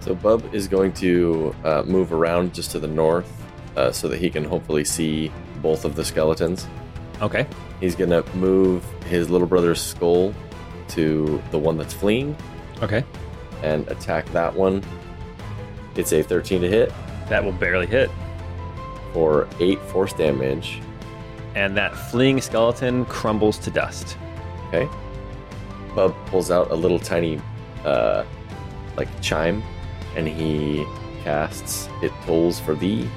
So 0.01 0.13
Bub 0.13 0.53
is 0.53 0.67
going 0.67 0.91
to 0.95 1.55
uh, 1.63 1.83
move 1.85 2.11
around 2.11 2.53
just 2.53 2.71
to 2.71 2.79
the 2.79 2.87
north 2.87 3.42
uh, 3.75 3.91
so 3.91 4.07
that 4.07 4.19
he 4.19 4.29
can 4.29 4.43
hopefully 4.43 4.83
see 4.83 5.31
both 5.61 5.85
of 5.85 5.95
the 5.95 6.03
skeletons. 6.05 6.67
Okay. 7.21 7.47
He's 7.79 7.95
going 7.95 8.09
to 8.11 8.23
move 8.35 8.83
his 9.05 9.29
little 9.29 9.47
brother's 9.47 9.81
skull 9.81 10.33
to 10.89 11.41
the 11.51 11.57
one 11.59 11.77
that's 11.77 11.93
fleeing 11.93 12.35
Okay. 12.81 13.03
and 13.61 13.87
attack 13.87 14.25
that 14.33 14.53
one. 14.53 14.83
It's 15.95 16.11
a 16.11 16.21
13 16.23 16.61
to 16.61 16.67
hit 16.69 16.91
That 17.29 17.43
will 17.43 17.51
barely 17.53 17.85
hit. 17.87 18.09
for 19.13 19.47
8 19.59 19.79
force 19.83 20.11
damage. 20.13 20.81
And 21.55 21.77
that 21.77 21.95
fleeing 21.95 22.41
skeleton 22.41 23.05
crumbles 23.05 23.57
to 23.59 23.69
dust. 23.71 24.17
Okay. 24.69 24.89
Bub 25.95 26.15
pulls 26.25 26.49
out 26.49 26.71
a 26.71 26.75
little 26.75 26.97
tiny, 26.97 27.39
uh, 27.85 28.23
like 28.97 29.07
chime, 29.21 29.61
and 30.15 30.27
he 30.27 30.83
casts 31.23 31.87
"It 32.01 32.11
tolls 32.25 32.59
for 32.59 32.73
thee." 32.73 33.07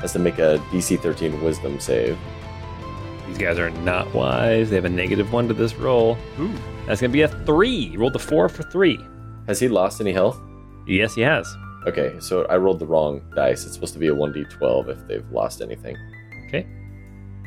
Has 0.00 0.12
to 0.12 0.18
make 0.18 0.38
a 0.38 0.58
DC 0.70 1.00
13 1.00 1.42
Wisdom 1.42 1.80
save. 1.80 2.18
These 3.26 3.38
guys 3.38 3.58
are 3.58 3.70
not 3.70 4.12
wise. 4.14 4.70
They 4.70 4.76
have 4.76 4.84
a 4.84 4.88
negative 4.88 5.32
one 5.32 5.48
to 5.48 5.54
this 5.54 5.74
roll. 5.74 6.16
That's 6.86 7.00
going 7.00 7.10
to 7.10 7.16
be 7.16 7.22
a 7.22 7.28
three. 7.28 7.68
You 7.68 7.98
rolled 7.98 8.16
a 8.16 8.18
four 8.18 8.48
for 8.48 8.62
three. 8.62 8.98
Has 9.46 9.60
he 9.60 9.68
lost 9.68 10.00
any 10.00 10.12
health? 10.12 10.40
Yes, 10.86 11.14
he 11.14 11.20
has. 11.22 11.54
Okay, 11.86 12.16
so 12.20 12.44
I 12.46 12.56
rolled 12.56 12.78
the 12.78 12.86
wrong 12.86 13.22
dice. 13.34 13.64
It's 13.64 13.74
supposed 13.74 13.92
to 13.92 13.98
be 13.98 14.08
a 14.08 14.14
1d12 14.14 14.88
if 14.88 15.06
they've 15.06 15.30
lost 15.30 15.60
anything. 15.60 15.96
Okay. 16.46 16.66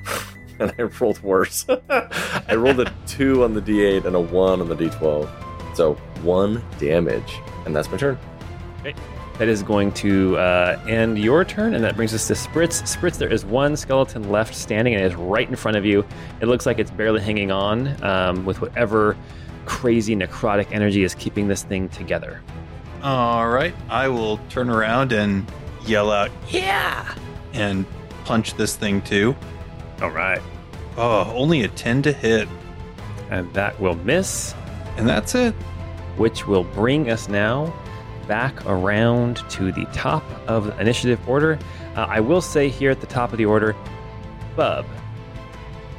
and 0.60 0.74
I 0.78 0.84
rolled 0.84 1.22
worse. 1.22 1.66
I 1.90 2.56
rolled 2.56 2.80
a 2.80 2.94
2 3.08 3.44
on 3.44 3.54
the 3.54 3.62
d8 3.62 4.06
and 4.06 4.16
a 4.16 4.20
1 4.20 4.62
on 4.62 4.70
the 4.70 4.76
d12. 4.76 5.76
So 5.76 5.96
1 6.24 6.64
damage. 6.80 7.40
And 7.66 7.76
that's 7.76 7.90
my 7.92 7.98
turn. 7.98 8.18
That 9.42 9.50
is 9.50 9.64
going 9.64 9.92
to 9.94 10.38
uh, 10.38 10.80
end 10.88 11.18
your 11.18 11.44
turn, 11.44 11.74
and 11.74 11.84
that 11.84 11.96
brings 11.96 12.14
us 12.14 12.28
to 12.28 12.34
Spritz. 12.34 12.84
Spritz, 12.84 13.18
there 13.18 13.28
is 13.34 13.44
one 13.44 13.76
skeleton 13.76 14.30
left 14.30 14.54
standing, 14.54 14.94
and 14.94 15.02
it 15.04 15.08
is 15.08 15.16
right 15.16 15.50
in 15.50 15.56
front 15.56 15.78
of 15.78 15.84
you. 15.84 16.06
It 16.42 16.46
looks 16.46 16.68
like 16.68 16.78
it's 16.78 16.92
barely 16.92 17.22
hanging 17.22 17.50
on 17.50 18.04
um, 18.04 18.46
with 18.46 18.62
whatever 18.62 19.18
crazy 19.66 20.16
necrotic 20.16 20.72
energy 20.72 21.04
is 21.04 21.16
keeping 21.16 21.48
this 21.48 21.64
thing 21.64 21.90
together. 21.90 22.40
All 23.02 23.50
right, 23.50 23.74
I 23.90 24.08
will 24.10 24.38
turn 24.50 24.70
around 24.70 25.12
and 25.12 25.52
yell 25.88 26.12
out 26.12 26.30
Yeah. 26.50 27.12
and 27.54 27.88
punch 28.26 28.54
this 28.54 28.76
thing 28.76 29.02
too. 29.02 29.36
All 30.04 30.12
right. 30.12 30.40
Oh, 30.98 31.34
only 31.36 31.64
a 31.64 31.68
10 31.68 32.04
to 32.04 32.12
hit. 32.14 32.48
And 33.32 33.52
that 33.56 33.80
will 33.82 33.96
miss, 33.96 34.54
And 34.98 35.10
that's 35.10 35.34
it. 35.34 35.56
which 36.18 36.46
will 36.46 36.64
bring 36.64 37.10
us 37.10 37.28
now 37.28 37.74
back 38.32 38.66
around 38.66 39.44
to 39.50 39.74
the 39.74 39.84
top 39.92 40.24
of 40.48 40.68
the 40.68 40.80
initiative 40.80 41.20
order. 41.28 41.60
Uh, 41.98 42.06
I 42.08 42.22
will 42.22 42.40
say 42.40 42.70
here 42.70 42.90
at 42.90 43.02
the 43.02 43.08
top 43.08 43.34
of 43.34 43.38
the 43.38 43.44
order, 43.44 43.76
Bub, 44.56 44.86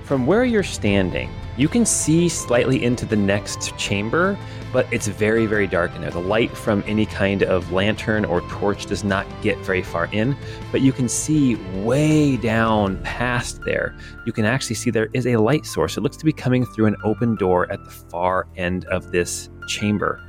from 0.05 0.25
where 0.25 0.43
you're 0.43 0.63
standing, 0.63 1.29
you 1.59 1.69
can 1.69 1.85
see 1.85 2.31
slightly 2.31 2.83
into 2.83 3.05
the 3.05 3.17
next 3.17 3.77
chamber, 3.77 4.39
but 4.73 4.91
it's 4.91 5.09
very, 5.09 5.45
very 5.45 5.67
dark 5.67 5.95
in 5.95 6.01
there. 6.01 6.11
The 6.11 6.21
light 6.21 6.57
from 6.57 6.83
any 6.87 7.05
kind 7.05 7.43
of 7.43 7.71
lantern 7.71 8.25
or 8.25 8.41
torch 8.49 8.87
does 8.87 9.05
not 9.05 9.27
get 9.43 9.59
very 9.59 9.83
far 9.83 10.09
in, 10.11 10.35
but 10.71 10.81
you 10.81 10.91
can 10.91 11.11
see 11.11 11.57
way 11.85 12.39
down 12.39 12.97
past 13.03 13.61
there. 13.67 13.95
You 14.25 14.33
can 14.33 14.47
actually 14.47 14.77
see 14.77 14.89
there 14.89 15.11
is 15.13 15.27
a 15.27 15.37
light 15.37 15.67
source. 15.67 15.99
It 15.99 16.01
looks 16.01 16.17
to 16.17 16.25
be 16.25 16.33
coming 16.33 16.65
through 16.65 16.87
an 16.87 16.97
open 17.05 17.35
door 17.35 17.71
at 17.71 17.85
the 17.85 17.91
far 17.91 18.47
end 18.57 18.87
of 18.87 19.13
this 19.13 19.51
chamber. 19.69 20.25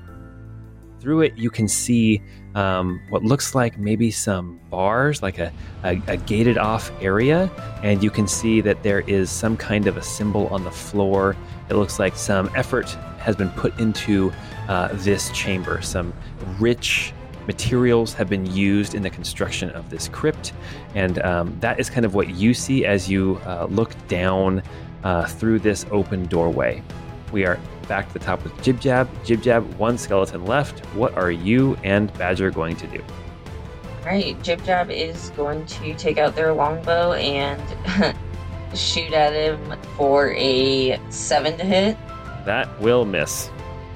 Through 1.03 1.23
it, 1.23 1.37
you 1.37 1.49
can 1.49 1.67
see 1.67 2.21
um, 2.55 3.01
what 3.09 3.23
looks 3.23 3.53
like 3.53 3.77
maybe 3.77 4.09
some 4.09 4.57
bars, 4.69 5.21
like 5.21 5.37
a, 5.37 5.51
a, 5.83 6.01
a 6.07 6.15
gated 6.15 6.57
off 6.57 6.93
area, 7.01 7.51
and 7.83 8.01
you 8.01 8.09
can 8.09 8.25
see 8.25 8.61
that 8.61 8.83
there 8.83 9.01
is 9.01 9.29
some 9.29 9.57
kind 9.57 9.85
of 9.85 9.97
a 9.97 10.01
symbol 10.01 10.47
on 10.47 10.63
the 10.63 10.71
floor. 10.71 11.35
It 11.69 11.73
looks 11.73 11.99
like 11.99 12.15
some 12.15 12.49
effort 12.55 12.89
has 13.19 13.35
been 13.35 13.49
put 13.49 13.77
into 13.81 14.31
uh, 14.69 14.91
this 14.93 15.29
chamber, 15.31 15.81
some 15.81 16.13
rich 16.57 17.11
materials 17.47 18.13
have 18.13 18.29
been 18.29 18.45
used 18.45 18.95
in 18.95 19.01
the 19.01 19.09
construction 19.09 19.71
of 19.71 19.89
this 19.89 20.07
crypt. 20.07 20.53
And 20.95 21.21
um, 21.23 21.57
that 21.59 21.81
is 21.81 21.89
kind 21.89 22.05
of 22.05 22.15
what 22.15 22.29
you 22.29 22.53
see 22.53 22.85
as 22.85 23.09
you 23.09 23.41
uh, 23.45 23.67
look 23.69 23.91
down 24.07 24.63
uh, 25.03 25.25
through 25.25 25.59
this 25.59 25.85
open 25.91 26.27
doorway. 26.27 26.81
We 27.33 27.45
are 27.45 27.59
back 27.87 28.07
to 28.07 28.13
the 28.13 28.19
top 28.19 28.43
with 28.43 28.59
Jib 28.61 28.79
Jab. 28.79 29.09
Jib 29.23 29.41
Jab, 29.41 29.71
one 29.75 29.97
skeleton 29.97 30.45
left. 30.45 30.85
What 30.95 31.15
are 31.15 31.31
you 31.31 31.77
and 31.83 32.13
Badger 32.13 32.51
going 32.51 32.75
to 32.77 32.87
do? 32.87 33.03
Right, 34.05 34.41
Jib 34.43 34.63
Jab 34.63 34.91
is 34.91 35.29
going 35.31 35.65
to 35.65 35.93
take 35.95 36.17
out 36.17 36.35
their 36.35 36.53
longbow 36.53 37.13
and 37.13 37.61
shoot 38.77 39.13
at 39.13 39.33
him 39.33 39.79
for 39.95 40.33
a 40.33 40.99
seven 41.09 41.57
to 41.57 41.63
hit. 41.63 41.97
That 42.45 42.79
will 42.81 43.05
miss. 43.05 43.49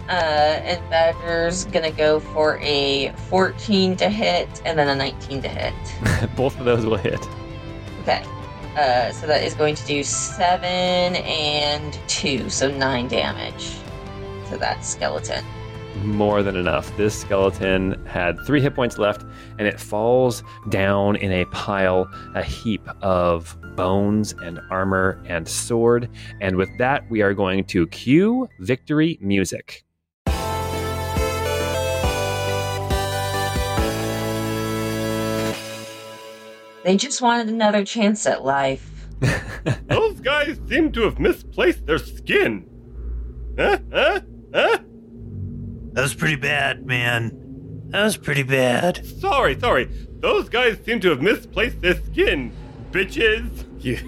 Uh, 0.08 0.62
and 0.64 0.90
Badger's 0.90 1.66
gonna 1.66 1.92
go 1.92 2.22
for 2.22 2.58
a 2.62 3.12
14 3.28 3.98
to 3.98 4.10
hit 4.10 4.62
and 4.64 4.80
then 4.80 4.88
a 4.88 4.96
19 4.96 5.42
to 5.42 5.50
hit. 5.50 6.36
Both 6.38 6.58
of 6.60 6.66
those 6.66 6.86
will 6.86 6.96
hit. 6.96 7.20
Okay. 8.02 8.24
Uh, 8.78 9.12
so 9.12 9.26
that 9.26 9.44
is 9.44 9.56
going 9.56 9.74
to 9.74 9.84
do 9.88 10.04
seven 10.04 11.16
and 11.16 12.00
two, 12.08 12.48
so 12.48 12.70
nine 12.70 13.08
damage 13.08 13.72
to 14.50 14.58
that 14.58 14.86
skeleton. 14.86 15.44
more 16.04 16.44
than 16.44 16.56
enough. 16.56 16.96
This 16.96 17.20
skeleton 17.20 18.06
had 18.06 18.40
three 18.46 18.62
hit 18.62 18.76
points 18.76 18.98
left, 18.98 19.26
and 19.58 19.68
it 19.68 19.80
falls 19.80 20.44
down 20.70 21.16
in 21.16 21.32
a 21.32 21.46
pile, 21.46 22.08
a 22.36 22.44
heap 22.44 22.88
of 23.02 23.58
bones 23.76 24.34
and 24.44 24.60
armor 24.70 25.20
and 25.26 25.48
sword. 25.48 26.10
And 26.40 26.56
with 26.56 26.70
that, 26.78 27.10
we 27.10 27.22
are 27.22 27.34
going 27.34 27.64
to 27.66 27.88
cue 27.88 28.48
victory 28.60 29.18
music. 29.22 29.84
They 36.88 36.96
just 36.96 37.22
wanted 37.22 37.50
another 37.50 37.84
chance 37.84 38.26
at 38.26 38.46
life. 38.46 39.10
Those 39.90 40.22
guys 40.22 40.58
seem 40.70 40.94
to 40.94 41.02
have 41.02 41.20
misplaced 41.20 41.86
their 41.86 41.98
skin. 41.98 42.66
Huh? 43.60 43.80
Huh? 43.92 44.22
Huh? 44.54 44.78
That 45.92 46.02
was 46.02 46.16
pretty 46.16 46.38
bad, 46.38 46.86
man. 46.86 47.34
That 47.88 48.06
was 48.06 48.16
pretty 48.16 48.44
bad. 48.44 49.06
Sorry, 49.06 49.60
sorry. 49.60 49.90
Those 50.22 50.48
guys 50.48 50.78
seem 50.86 51.02
to 51.02 51.10
have 51.10 51.22
misplaced 51.22 51.82
their 51.82 51.96
skin, 51.96 52.54
bitches. 52.92 53.66
You, 53.84 54.00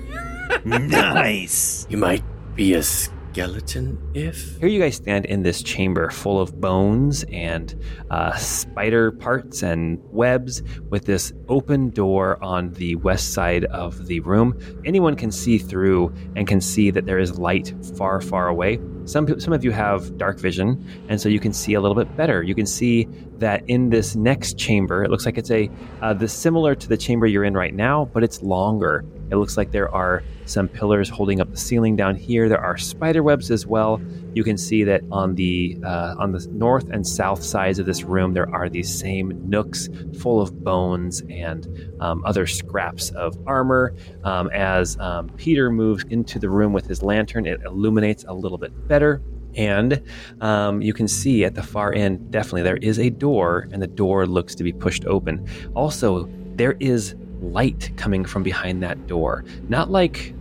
nice. 0.80 1.85
you 1.89 1.97
might 1.97 2.23
be 2.56 2.76
a 2.76 2.84
skeleton 3.31 3.97
if. 4.14 4.57
Here 4.57 4.69
you 4.69 4.80
guys 4.80 4.95
stand 4.95 5.26
in 5.26 5.43
this 5.43 5.61
chamber 5.61 6.10
full 6.10 6.41
of 6.41 6.60
bones 6.60 7.23
and 7.31 7.76
uh, 8.10 8.35
spider 8.35 9.11
parts 9.11 9.61
and 9.61 9.99
webs 10.11 10.64
with 10.89 11.06
this 11.06 11.31
open 11.47 11.89
door 11.91 12.43
on 12.43 12.72
the 12.73 12.95
west 12.95 13.34
side 13.34 13.65
of 13.65 14.07
the 14.07 14.19
room. 14.22 14.57
Anyone 14.84 15.15
can 15.15 15.31
see 15.31 15.57
through 15.57 16.14
and 16.35 16.47
can 16.47 16.60
see 16.60 16.89
that 16.91 17.06
there 17.06 17.19
is 17.19 17.38
light 17.38 17.73
far, 17.95 18.19
far 18.19 18.47
away. 18.47 18.80
Some, 19.06 19.39
some 19.39 19.53
of 19.53 19.64
you 19.64 19.72
have 19.72 20.18
dark 20.18 20.39
vision, 20.39 20.85
and 21.07 21.19
so 21.19 21.30
you 21.30 21.39
can 21.39 21.53
see 21.53 21.73
a 21.73 21.81
little 21.81 21.95
bit 21.95 22.15
better. 22.15 22.43
You 22.43 22.53
can 22.53 22.65
see 22.65 23.07
that 23.38 23.64
in 23.68 23.89
this 23.89 24.15
next 24.15 24.57
chamber, 24.57 25.03
it 25.03 25.10
looks 25.10 25.26
like 25.26 25.38
it's 25.38 25.49
a 25.51 25.69
uh, 26.01 26.14
the 26.14 26.27
similar 26.27 26.76
to 26.76 26.88
the 26.88 26.97
chamber 26.97 27.26
you're 27.26 27.43
in 27.43 27.56
right 27.56 27.73
now, 27.73 28.06
but 28.06 28.23
it's 28.23 28.41
longer. 28.43 29.06
It 29.31 29.35
looks 29.38 29.57
like 29.57 29.72
there 29.72 29.93
are 29.93 30.23
some 30.49 30.67
pillars 30.67 31.09
holding 31.09 31.39
up 31.41 31.51
the 31.51 31.57
ceiling 31.57 31.95
down 31.95 32.15
here. 32.15 32.49
There 32.49 32.59
are 32.59 32.77
spider 32.77 33.23
webs 33.23 33.51
as 33.51 33.65
well. 33.65 34.01
You 34.34 34.43
can 34.43 34.57
see 34.57 34.84
that 34.84 35.01
on 35.11 35.35
the 35.35 35.77
uh, 35.84 36.15
on 36.17 36.31
the 36.31 36.47
north 36.51 36.89
and 36.89 37.05
south 37.05 37.43
sides 37.43 37.80
of 37.80 37.85
this 37.85 38.03
room, 38.03 38.34
there 38.34 38.49
are 38.53 38.69
these 38.69 38.93
same 38.93 39.49
nooks 39.49 39.89
full 40.19 40.41
of 40.41 40.63
bones 40.63 41.23
and 41.30 41.67
um, 41.99 42.23
other 42.26 42.45
scraps 42.47 43.09
of 43.11 43.38
armor. 43.47 43.95
Um, 44.23 44.49
as 44.49 44.97
um, 44.99 45.30
Peter 45.38 45.69
moves 45.69 46.03
into 46.09 46.39
the 46.39 46.49
room 46.49 46.73
with 46.73 46.85
his 46.88 47.01
lantern, 47.01 47.45
it 47.45 47.61
illuminates 47.63 48.23
a 48.27 48.34
little 48.34 48.57
bit 48.57 48.88
better. 48.88 49.21
And 49.55 50.01
um, 50.41 50.81
you 50.81 50.93
can 50.93 51.07
see 51.07 51.43
at 51.43 51.55
the 51.55 51.63
far 51.63 51.93
end, 51.93 52.31
definitely 52.31 52.61
there 52.61 52.77
is 52.77 52.99
a 52.99 53.09
door, 53.09 53.67
and 53.71 53.81
the 53.81 53.88
door 53.88 54.27
looks 54.27 54.53
to 54.55 54.63
be 54.63 54.71
pushed 54.71 55.05
open. 55.05 55.47
Also, 55.73 56.30
there 56.55 56.76
is 56.80 57.15
light 57.41 57.89
coming 57.97 58.26
from 58.26 58.43
behind 58.43 58.84
that 58.84 59.07
door. 59.07 59.43
Not 59.67 59.89
like 59.89 60.35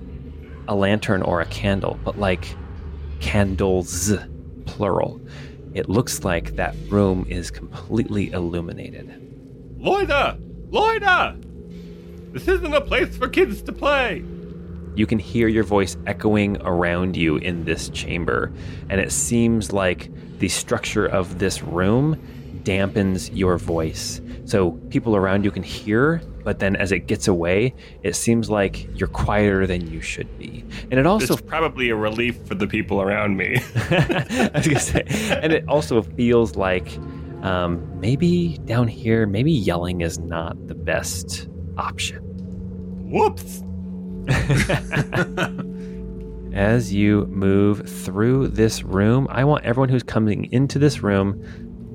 a 0.69 0.74
lantern 0.74 1.23
or 1.23 1.40
a 1.40 1.47
candle, 1.47 1.99
but 2.05 2.19
like 2.19 2.55
candles, 3.20 4.12
plural. 4.66 5.20
It 5.74 5.89
looks 5.89 6.24
like 6.24 6.57
that 6.57 6.77
room 6.89 7.27
is 7.28 7.51
completely 7.51 8.31
illuminated. 8.31 9.09
Loida! 9.81 10.39
Loida! 10.70 11.43
This 12.32 12.47
isn't 12.47 12.74
a 12.74 12.81
place 12.81 13.16
for 13.16 13.28
kids 13.28 13.62
to 13.62 13.73
play. 13.73 14.23
You 14.95 15.07
can 15.07 15.19
hear 15.19 15.49
your 15.49 15.65
voice 15.65 15.97
echoing 16.07 16.61
around 16.62 17.16
you 17.16 17.36
in 17.36 17.65
this 17.65 17.89
chamber, 17.90 18.53
and 18.90 19.01
it 19.01 19.12
seems 19.12 19.73
like 19.73 20.11
the 20.39 20.49
structure 20.49 21.07
of 21.07 21.39
this 21.39 21.62
room 21.62 22.16
dampens 22.65 23.31
your 23.32 23.57
voice. 23.59 24.20
So 24.45 24.73
people 24.90 25.16
around 25.16 25.45
you 25.45 25.51
can 25.51 25.62
hear, 25.62 26.20
but 26.49 26.61
then 26.61 26.77
as 26.77 26.93
it 26.93 27.01
gets 27.01 27.29
away, 27.29 27.75
it 28.03 28.16
seems 28.16 28.49
like 28.49 28.89
you're 28.99 29.07
quieter 29.07 29.66
than 29.66 29.91
you 29.91 30.01
should 30.01 30.39
be. 30.39 30.65
And 30.91 30.95
it 30.95 31.07
also 31.07 31.35
is 31.35 31.43
probably 31.43 31.91
a 31.91 31.95
relief 31.95 32.39
for 32.47 32.55
the 32.55 32.66
people 32.66 33.03
around 33.03 33.37
me. 33.37 33.61
I 33.91 34.51
was 34.55 34.66
gonna 34.66 34.81
say, 34.81 35.05
and 35.43 35.53
it 35.53 35.69
also 35.69 36.01
feels 36.01 36.57
like 36.57 36.97
um, 37.43 37.87
maybe 38.01 38.57
down 38.65 38.89
here, 38.89 39.27
maybe 39.27 39.53
yelling 39.53 40.01
is 40.01 40.19
not 40.20 40.69
the 40.69 40.75
best 40.75 41.51
option. 41.77 42.23
Whoops! 43.11 43.62
As 46.55 46.95
you 46.95 47.27
move 47.27 47.87
through 47.87 48.49
this 48.49 48.83
room, 48.83 49.29
I 49.31 49.45
want 49.45 49.66
everyone 49.66 49.91
who's 49.91 50.03
coming 50.03 50.51
into 50.51 50.79
this 50.79 51.03
room. 51.03 51.45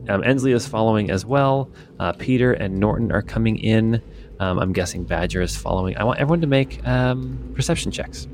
Um, 0.09 0.23
Ensley 0.23 0.51
is 0.51 0.67
following 0.67 1.09
as 1.09 1.25
well. 1.25 1.71
Uh, 1.99 2.11
Peter 2.11 2.53
and 2.53 2.77
Norton 2.77 3.11
are 3.11 3.23
coming 3.23 3.57
in. 3.57 3.99
Um, 4.43 4.59
I'm 4.59 4.73
guessing 4.73 5.03
Badger 5.05 5.41
is 5.41 5.55
following. 5.55 5.95
I 5.97 6.03
want 6.03 6.19
everyone 6.19 6.41
to 6.41 6.47
make 6.47 6.85
um, 6.85 7.51
perception 7.55 7.91
checks. 7.91 8.27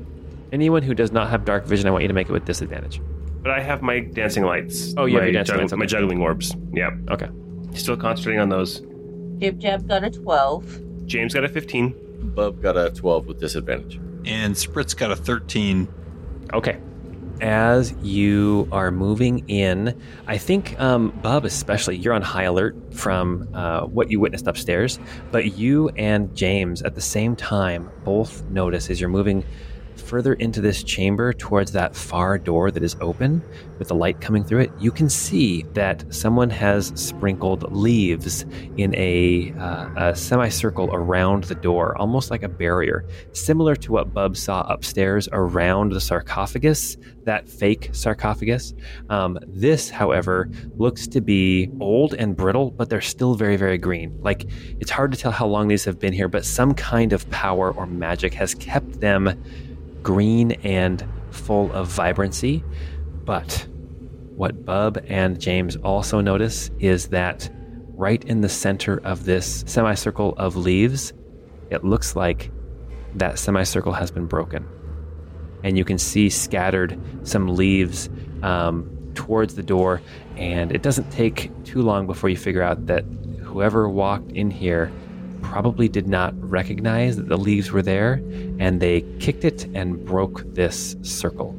Anyone 0.52 0.82
who 0.82 0.92
does 0.94 1.12
not 1.12 1.30
have 1.30 1.44
dark 1.44 1.64
vision, 1.66 1.86
I 1.86 1.90
want 1.92 2.02
you 2.02 2.08
to 2.08 2.14
make 2.14 2.28
it 2.28 2.32
with 2.32 2.44
disadvantage. 2.44 3.00
But 3.42 3.52
I 3.52 3.60
have 3.60 3.80
my 3.80 4.00
dancing 4.00 4.44
lights. 4.44 4.92
Oh, 4.96 5.04
you 5.04 5.14
have 5.14 5.22
my 5.22 5.26
your 5.26 5.32
dancing 5.34 5.52
juggling- 5.54 5.62
lights, 5.62 5.72
okay. 5.72 5.78
My 5.78 5.86
juggling 5.86 6.20
orbs. 6.20 6.56
Yeah. 6.72 6.90
Okay. 7.10 7.28
Still 7.74 7.96
concentrating 7.96 8.40
on 8.40 8.48
those. 8.48 8.82
Jib 9.38 9.58
Jab 9.60 9.86
got 9.86 10.02
a 10.04 10.10
12. 10.10 11.06
James 11.06 11.32
got 11.32 11.44
a 11.44 11.48
15. 11.48 11.94
Bub 12.34 12.60
got 12.60 12.76
a 12.76 12.90
12 12.90 13.26
with 13.26 13.38
disadvantage. 13.40 13.96
And 14.24 14.54
Spritz 14.54 14.96
got 14.96 15.10
a 15.12 15.16
13. 15.16 15.86
Okay. 16.52 16.78
As 17.40 17.92
you 18.02 18.68
are 18.70 18.90
moving 18.90 19.48
in, 19.48 19.98
I 20.26 20.36
think, 20.36 20.78
um, 20.78 21.10
Bub, 21.22 21.46
especially, 21.46 21.96
you're 21.96 22.12
on 22.12 22.20
high 22.20 22.42
alert 22.42 22.76
from 22.92 23.48
uh, 23.54 23.86
what 23.86 24.10
you 24.10 24.20
witnessed 24.20 24.46
upstairs. 24.46 24.98
But 25.30 25.56
you 25.56 25.88
and 25.90 26.34
James, 26.36 26.82
at 26.82 26.94
the 26.94 27.00
same 27.00 27.36
time, 27.36 27.90
both 28.04 28.42
notice 28.50 28.90
as 28.90 29.00
you're 29.00 29.08
moving 29.08 29.44
further 30.00 30.34
into 30.34 30.60
this 30.60 30.82
chamber 30.82 31.32
towards 31.32 31.72
that 31.72 31.94
far 31.94 32.38
door 32.38 32.70
that 32.70 32.82
is 32.82 32.96
open 33.00 33.42
with 33.78 33.88
the 33.88 33.94
light 33.94 34.20
coming 34.20 34.44
through 34.44 34.60
it, 34.60 34.72
you 34.78 34.90
can 34.90 35.08
see 35.08 35.62
that 35.72 36.04
someone 36.12 36.50
has 36.50 36.92
sprinkled 36.94 37.72
leaves 37.72 38.44
in 38.76 38.94
a, 38.94 39.52
uh, 39.58 39.88
a 39.96 40.16
semicircle 40.16 40.90
around 40.92 41.44
the 41.44 41.54
door, 41.54 41.96
almost 41.96 42.30
like 42.30 42.42
a 42.42 42.48
barrier, 42.48 43.06
similar 43.32 43.74
to 43.76 43.92
what 43.92 44.12
Bub 44.12 44.36
saw 44.36 44.62
upstairs 44.62 45.28
around 45.32 45.92
the 45.92 46.00
sarcophagus, 46.00 46.96
that 47.24 47.48
fake 47.48 47.90
sarcophagus. 47.92 48.74
Um, 49.08 49.38
this, 49.46 49.90
however, 49.90 50.50
looks 50.76 51.06
to 51.08 51.20
be 51.20 51.70
old 51.80 52.14
and 52.14 52.36
brittle, 52.36 52.70
but 52.70 52.90
they're 52.90 53.00
still 53.00 53.34
very, 53.34 53.56
very 53.56 53.78
green. 53.78 54.18
Like 54.20 54.46
it's 54.80 54.90
hard 54.90 55.12
to 55.12 55.18
tell 55.18 55.32
how 55.32 55.46
long 55.46 55.68
these 55.68 55.84
have 55.84 55.98
been 55.98 56.12
here, 56.12 56.28
but 56.28 56.44
some 56.44 56.74
kind 56.74 57.12
of 57.12 57.28
power 57.30 57.72
or 57.72 57.86
magic 57.86 58.34
has 58.34 58.54
kept 58.54 59.00
them 59.00 59.42
green 60.02 60.52
and 60.62 61.06
full 61.30 61.72
of 61.72 61.88
vibrancy. 61.88 62.64
But 63.24 63.66
what 64.34 64.64
Bub 64.64 65.02
and 65.06 65.40
James 65.40 65.76
also 65.76 66.20
notice 66.20 66.70
is 66.78 67.08
that 67.08 67.50
right 67.94 68.24
in 68.24 68.40
the 68.40 68.48
center 68.48 68.98
of 69.04 69.24
this 69.24 69.62
semicircle 69.66 70.34
of 70.36 70.56
leaves, 70.56 71.12
it 71.70 71.84
looks 71.84 72.16
like 72.16 72.50
that 73.14 73.38
semicircle 73.38 73.92
has 73.92 74.10
been 74.10 74.26
broken. 74.26 74.66
And 75.62 75.76
you 75.76 75.84
can 75.84 75.98
see 75.98 76.30
scattered 76.30 76.98
some 77.22 77.48
leaves 77.48 78.08
um, 78.42 78.90
towards 79.14 79.54
the 79.54 79.62
door. 79.62 80.00
And 80.36 80.72
it 80.72 80.82
doesn't 80.82 81.10
take 81.10 81.50
too 81.64 81.82
long 81.82 82.06
before 82.06 82.30
you 82.30 82.36
figure 82.36 82.62
out 82.62 82.86
that 82.86 83.04
whoever 83.42 83.88
walked 83.88 84.32
in 84.32 84.50
here 84.50 84.90
probably 85.42 85.88
did 85.88 86.06
not 86.08 86.34
recognize 86.40 87.16
that 87.16 87.28
the 87.28 87.36
leaves 87.36 87.70
were 87.70 87.82
there, 87.82 88.22
and 88.58 88.80
they 88.80 89.02
kicked 89.18 89.44
it 89.44 89.66
and 89.74 90.04
broke 90.04 90.42
this 90.54 90.96
circle, 91.02 91.52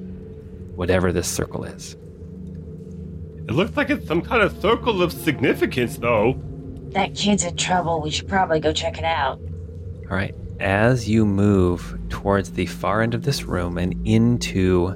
whatever 0.75 1.11
this 1.11 1.27
circle 1.27 1.63
is. 1.63 1.95
It 3.47 3.53
looks 3.53 3.75
like 3.75 3.89
it's 3.89 4.07
some 4.07 4.21
kind 4.21 4.41
of 4.41 4.59
circle 4.61 5.01
of 5.01 5.11
significance, 5.11 5.97
though. 5.97 6.39
that 6.91 7.15
kid's 7.15 7.43
in 7.43 7.55
trouble. 7.55 8.01
We 8.01 8.11
should 8.11 8.27
probably 8.27 8.59
go 8.59 8.73
check 8.73 8.97
it 8.97 9.03
out. 9.03 9.39
All 10.09 10.15
right. 10.17 10.35
As 10.59 11.09
you 11.09 11.25
move 11.25 11.97
towards 12.09 12.51
the 12.51 12.65
far 12.67 13.01
end 13.01 13.13
of 13.13 13.23
this 13.23 13.43
room 13.43 13.77
and 13.77 13.95
into 14.05 14.95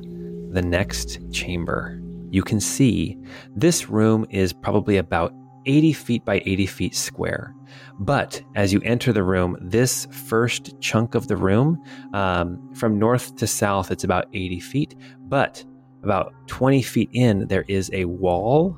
the 0.52 0.62
next 0.62 1.20
chamber, 1.32 2.00
you 2.30 2.44
can 2.44 2.60
see 2.60 3.18
this 3.56 3.90
room 3.90 4.26
is 4.30 4.54
probably 4.54 4.98
about 4.98 5.34
80 5.66 5.94
feet 5.94 6.26
by 6.26 6.42
80 6.46 6.66
feet 6.68 6.96
square. 6.96 7.56
But 8.00 8.42
as 8.56 8.74
you 8.74 8.82
enter 8.84 9.14
the 9.14 9.24
room, 9.24 9.58
this 9.62 10.08
first 10.12 10.80
chunk 10.82 11.16
of 11.16 11.28
the 11.28 11.38
room, 11.38 11.82
um, 12.14 12.74
from 12.74 13.00
north 13.00 13.36
to 13.38 13.48
south, 13.48 13.92
it's 13.92 14.04
about 14.04 14.28
80 14.34 14.60
feet. 14.60 14.96
But 15.20 15.64
about 16.04 16.34
20 16.48 16.82
feet 16.82 17.10
in, 17.14 17.48
there 17.48 17.66
is 17.68 17.90
a 17.94 18.06
wall 18.06 18.78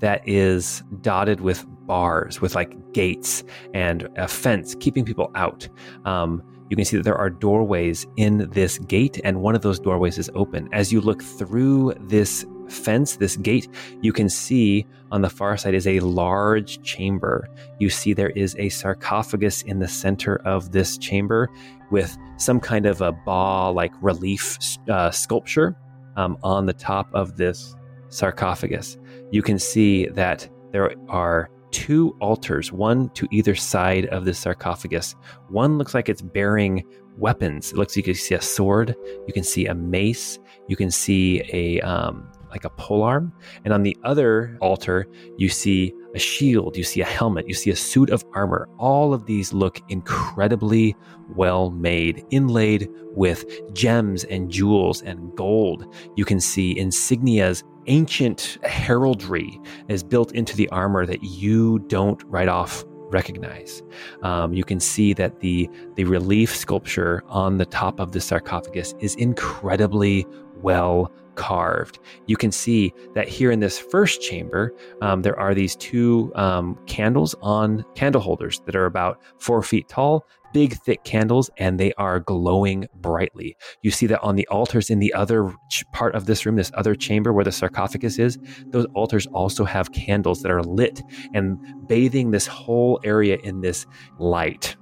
that 0.00 0.26
is 0.26 0.82
dotted 1.00 1.40
with 1.40 1.64
bars, 1.86 2.40
with 2.40 2.54
like 2.54 2.92
gates 2.92 3.44
and 3.74 4.08
a 4.16 4.28
fence 4.28 4.74
keeping 4.80 5.04
people 5.04 5.30
out. 5.34 5.68
Um, 6.04 6.42
you 6.70 6.76
can 6.76 6.84
see 6.84 6.96
that 6.96 7.02
there 7.02 7.16
are 7.16 7.30
doorways 7.30 8.06
in 8.16 8.48
this 8.50 8.78
gate, 8.78 9.20
and 9.24 9.42
one 9.42 9.56
of 9.56 9.62
those 9.62 9.80
doorways 9.80 10.18
is 10.18 10.30
open. 10.34 10.68
As 10.72 10.92
you 10.92 11.00
look 11.00 11.22
through 11.22 11.94
this 12.00 12.46
fence, 12.70 13.16
this 13.16 13.36
gate, 13.36 13.68
you 14.00 14.12
can 14.12 14.28
see 14.28 14.86
on 15.10 15.22
the 15.22 15.30
far 15.30 15.56
side 15.56 15.74
is 15.74 15.86
a 15.86 16.00
large 16.00 16.82
chamber. 16.82 17.48
You 17.78 17.90
see 17.90 18.12
there 18.12 18.30
is 18.30 18.56
a 18.58 18.68
sarcophagus 18.68 19.62
in 19.62 19.78
the 19.78 19.88
center 19.88 20.36
of 20.44 20.72
this 20.72 20.96
chamber 20.98 21.48
with 21.90 22.16
some 22.36 22.60
kind 22.60 22.86
of 22.86 23.00
a 23.00 23.12
ba 23.12 23.70
like 23.70 23.92
relief 24.00 24.58
uh, 24.88 25.10
sculpture 25.10 25.76
um, 26.16 26.38
on 26.42 26.66
the 26.66 26.72
top 26.72 27.08
of 27.12 27.36
this 27.36 27.74
sarcophagus. 28.08 28.98
You 29.30 29.42
can 29.42 29.58
see 29.58 30.06
that 30.06 30.48
there 30.72 30.94
are 31.08 31.50
two 31.70 32.16
altars, 32.20 32.72
one 32.72 33.08
to 33.10 33.28
either 33.30 33.54
side 33.54 34.06
of 34.06 34.24
the 34.24 34.34
sarcophagus. 34.34 35.14
One 35.48 35.78
looks 35.78 35.94
like 35.94 36.08
it's 36.08 36.22
bearing 36.22 36.84
weapons. 37.16 37.72
It 37.72 37.78
looks 37.78 37.92
like 37.92 38.06
you 38.06 38.14
can 38.14 38.20
see 38.20 38.34
a 38.34 38.40
sword, 38.40 38.96
you 39.26 39.32
can 39.32 39.44
see 39.44 39.66
a 39.66 39.74
mace, 39.74 40.38
you 40.68 40.76
can 40.76 40.90
see 40.90 41.42
a 41.52 41.80
um, 41.82 42.30
like 42.50 42.64
a 42.64 42.70
pole 42.70 43.02
arm. 43.02 43.32
and 43.64 43.72
on 43.72 43.82
the 43.82 43.96
other 44.04 44.56
altar 44.60 45.06
you 45.36 45.48
see 45.48 45.92
a 46.14 46.18
shield, 46.18 46.76
you 46.76 46.82
see 46.82 47.00
a 47.00 47.04
helmet, 47.04 47.46
you 47.46 47.54
see 47.54 47.70
a 47.70 47.76
suit 47.76 48.10
of 48.10 48.24
armor. 48.34 48.68
All 48.78 49.14
of 49.14 49.26
these 49.26 49.52
look 49.52 49.80
incredibly 49.88 50.96
well 51.36 51.70
made, 51.70 52.24
inlaid 52.30 52.88
with 53.14 53.44
gems 53.72 54.24
and 54.24 54.50
jewels 54.50 55.02
and 55.02 55.34
gold. 55.36 55.94
You 56.16 56.24
can 56.24 56.40
see 56.40 56.74
insignias 56.74 57.62
ancient 57.86 58.58
heraldry 58.62 59.58
is 59.88 60.02
built 60.02 60.32
into 60.32 60.56
the 60.56 60.68
armor 60.70 61.06
that 61.06 61.22
you 61.22 61.78
don't 61.80 62.22
right 62.24 62.48
off 62.48 62.84
recognize. 63.10 63.82
Um, 64.22 64.52
you 64.52 64.64
can 64.64 64.78
see 64.78 65.12
that 65.14 65.40
the 65.40 65.68
the 65.96 66.04
relief 66.04 66.54
sculpture 66.54 67.22
on 67.26 67.58
the 67.58 67.66
top 67.66 67.98
of 67.98 68.12
the 68.12 68.20
sarcophagus 68.20 68.94
is 69.00 69.14
incredibly 69.16 70.26
well 70.62 71.12
carved. 71.40 71.98
You 72.26 72.36
can 72.36 72.52
see 72.52 72.92
that 73.14 73.28
here 73.28 73.50
in 73.50 73.60
this 73.60 73.78
first 73.78 74.20
chamber, 74.20 74.74
um, 75.00 75.22
there 75.22 75.38
are 75.38 75.54
these 75.54 75.74
two 75.76 76.32
um, 76.34 76.78
candles 76.86 77.34
on 77.40 77.84
candle 77.94 78.20
holders 78.20 78.60
that 78.66 78.76
are 78.76 78.86
about 78.86 79.22
four 79.38 79.62
feet 79.62 79.88
tall, 79.88 80.26
big, 80.52 80.74
thick 80.74 81.02
candles, 81.04 81.48
and 81.56 81.80
they 81.80 81.92
are 81.94 82.20
glowing 82.20 82.86
brightly. 82.96 83.56
You 83.82 83.90
see 83.90 84.06
that 84.08 84.20
on 84.20 84.36
the 84.36 84.46
altars 84.48 84.90
in 84.90 84.98
the 84.98 85.14
other 85.14 85.54
part 85.92 86.14
of 86.14 86.26
this 86.26 86.44
room, 86.44 86.56
this 86.56 86.72
other 86.74 86.94
chamber 86.94 87.32
where 87.32 87.44
the 87.44 87.52
sarcophagus 87.52 88.18
is, 88.18 88.38
those 88.66 88.86
altars 88.94 89.26
also 89.28 89.64
have 89.64 89.92
candles 89.92 90.42
that 90.42 90.50
are 90.50 90.62
lit 90.62 91.02
and 91.32 91.58
bathing 91.88 92.32
this 92.32 92.46
whole 92.46 93.00
area 93.04 93.38
in 93.42 93.60
this 93.60 93.86
light 94.18 94.76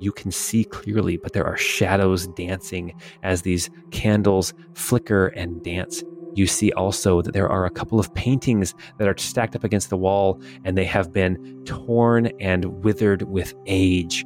you 0.00 0.12
can 0.12 0.30
see 0.30 0.64
clearly, 0.64 1.16
but 1.16 1.32
there 1.32 1.46
are 1.46 1.56
shadows 1.56 2.26
dancing 2.28 2.94
as 3.22 3.42
these 3.42 3.70
candles 3.90 4.54
flicker 4.74 5.28
and 5.28 5.62
dance. 5.62 6.02
You 6.34 6.46
see 6.46 6.72
also 6.72 7.22
that 7.22 7.32
there 7.32 7.48
are 7.48 7.64
a 7.64 7.70
couple 7.70 7.98
of 7.98 8.14
paintings 8.14 8.74
that 8.98 9.08
are 9.08 9.16
stacked 9.16 9.56
up 9.56 9.64
against 9.64 9.90
the 9.90 9.96
wall 9.96 10.40
and 10.64 10.76
they 10.76 10.84
have 10.84 11.12
been 11.12 11.62
torn 11.64 12.30
and 12.38 12.64
withered 12.84 13.22
with 13.22 13.54
age. 13.66 14.24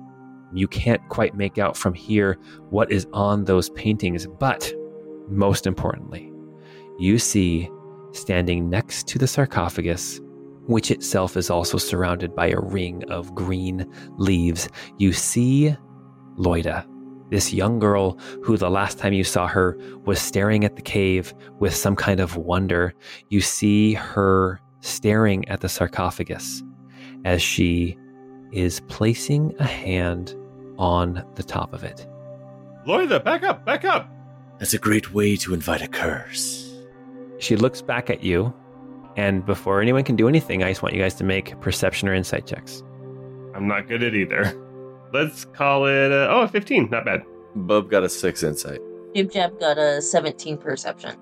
You 0.52 0.68
can't 0.68 1.00
quite 1.08 1.34
make 1.34 1.56
out 1.56 1.76
from 1.76 1.94
here 1.94 2.38
what 2.68 2.92
is 2.92 3.06
on 3.12 3.44
those 3.44 3.70
paintings, 3.70 4.26
but 4.26 4.72
most 5.28 5.66
importantly, 5.66 6.30
you 6.98 7.18
see 7.18 7.70
standing 8.12 8.68
next 8.68 9.08
to 9.08 9.18
the 9.18 9.26
sarcophagus 9.26 10.20
which 10.72 10.90
itself 10.90 11.36
is 11.36 11.50
also 11.50 11.78
surrounded 11.78 12.34
by 12.34 12.48
a 12.48 12.60
ring 12.60 13.04
of 13.10 13.34
green 13.34 13.86
leaves. 14.16 14.68
You 14.98 15.12
see 15.12 15.76
Loida, 16.36 16.86
this 17.30 17.52
young 17.52 17.78
girl 17.78 18.18
who 18.42 18.56
the 18.56 18.70
last 18.70 18.98
time 18.98 19.12
you 19.12 19.24
saw 19.24 19.46
her 19.46 19.78
was 20.04 20.20
staring 20.20 20.64
at 20.64 20.76
the 20.76 20.82
cave 20.82 21.32
with 21.58 21.74
some 21.74 21.96
kind 21.96 22.20
of 22.20 22.36
wonder. 22.36 22.94
You 23.28 23.40
see 23.40 23.94
her 23.94 24.60
staring 24.80 25.48
at 25.48 25.60
the 25.60 25.68
sarcophagus 25.68 26.62
as 27.24 27.40
she 27.40 27.96
is 28.50 28.80
placing 28.88 29.54
a 29.58 29.64
hand 29.64 30.34
on 30.78 31.24
the 31.36 31.42
top 31.42 31.72
of 31.72 31.84
it. 31.84 32.06
Loida, 32.86 33.22
back 33.22 33.44
up, 33.44 33.64
back 33.64 33.84
up. 33.84 34.10
That's 34.58 34.74
a 34.74 34.78
great 34.78 35.12
way 35.12 35.36
to 35.36 35.54
invite 35.54 35.82
a 35.82 35.88
curse. 35.88 36.72
She 37.38 37.56
looks 37.56 37.80
back 37.80 38.10
at 38.10 38.22
you 38.22 38.52
and 39.16 39.44
before 39.44 39.80
anyone 39.80 40.04
can 40.04 40.16
do 40.16 40.28
anything, 40.28 40.62
I 40.62 40.70
just 40.70 40.82
want 40.82 40.94
you 40.94 41.00
guys 41.00 41.14
to 41.14 41.24
make 41.24 41.58
perception 41.60 42.08
or 42.08 42.14
insight 42.14 42.46
checks. 42.46 42.82
I'm 43.54 43.68
not 43.68 43.88
good 43.88 44.02
at 44.02 44.14
either. 44.14 44.58
Let's 45.12 45.44
call 45.44 45.86
it, 45.86 46.10
uh, 46.10 46.28
oh, 46.30 46.46
15. 46.46 46.88
Not 46.90 47.04
bad. 47.04 47.22
Bub 47.54 47.90
got 47.90 48.02
a 48.02 48.08
six 48.08 48.42
insight. 48.42 48.80
Jib 49.14 49.30
Jab 49.30 49.60
got 49.60 49.76
a 49.76 50.00
17 50.00 50.56
perception. 50.56 51.16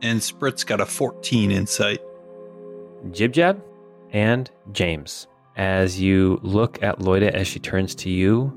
And 0.00 0.18
Spritz 0.20 0.64
got 0.64 0.80
a 0.80 0.86
14 0.86 1.50
insight. 1.50 2.00
Jib 3.10 3.32
Jab 3.32 3.62
and 4.10 4.50
James, 4.72 5.26
as 5.56 6.00
you 6.00 6.40
look 6.42 6.82
at 6.82 7.00
Loida 7.00 7.30
as 7.30 7.46
she 7.46 7.58
turns 7.58 7.94
to 7.96 8.08
you, 8.08 8.52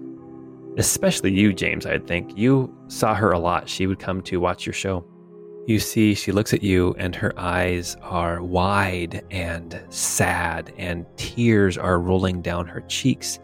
especially 0.78 1.34
you, 1.34 1.52
James, 1.52 1.86
I'd 1.86 2.08
think. 2.08 2.38
You 2.38 2.74
saw 2.88 3.14
her 3.14 3.32
a 3.32 3.40
lot. 3.40 3.68
She 3.68 3.88
would 3.88 4.00
come 4.00 4.22
to 4.24 4.40
watch 4.40 4.66
your 4.66 4.74
show. 4.74 5.04
You 5.68 5.80
see, 5.80 6.14
she 6.14 6.32
looks 6.32 6.54
at 6.54 6.64
you, 6.64 6.96
and 6.98 7.14
her 7.14 7.38
eyes 7.38 7.98
are 8.02 8.42
wide 8.42 9.26
and 9.32 9.78
sad, 9.90 10.74
and 10.78 11.06
tears 11.18 11.78
are 11.78 12.00
rolling 12.00 12.42
down 12.42 12.68
her 12.68 12.80
cheeks. 12.88 13.38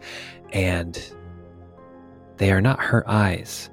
And 0.50 0.98
they 2.38 2.50
are 2.50 2.62
not 2.62 2.80
her 2.80 3.06
eyes. 3.06 3.68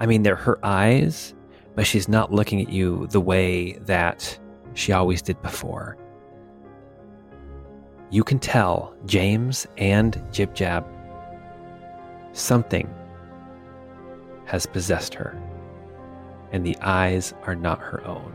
I 0.00 0.06
mean, 0.06 0.24
they're 0.24 0.34
her 0.34 0.58
eyes, 0.64 1.36
but 1.76 1.86
she's 1.86 2.08
not 2.08 2.32
looking 2.32 2.60
at 2.60 2.68
you 2.68 3.06
the 3.12 3.20
way 3.20 3.74
that 3.82 4.36
she 4.74 4.90
always 4.90 5.22
did 5.22 5.40
before. 5.40 5.96
You 8.10 8.24
can 8.24 8.40
tell, 8.40 8.92
James 9.06 9.68
and 9.76 10.20
Jib 10.32 10.52
Jab, 10.52 10.84
something 12.32 12.92
has 14.46 14.66
possessed 14.66 15.14
her 15.14 15.40
and 16.52 16.64
the 16.64 16.76
eyes 16.80 17.34
are 17.44 17.54
not 17.54 17.80
her 17.80 18.06
own. 18.06 18.34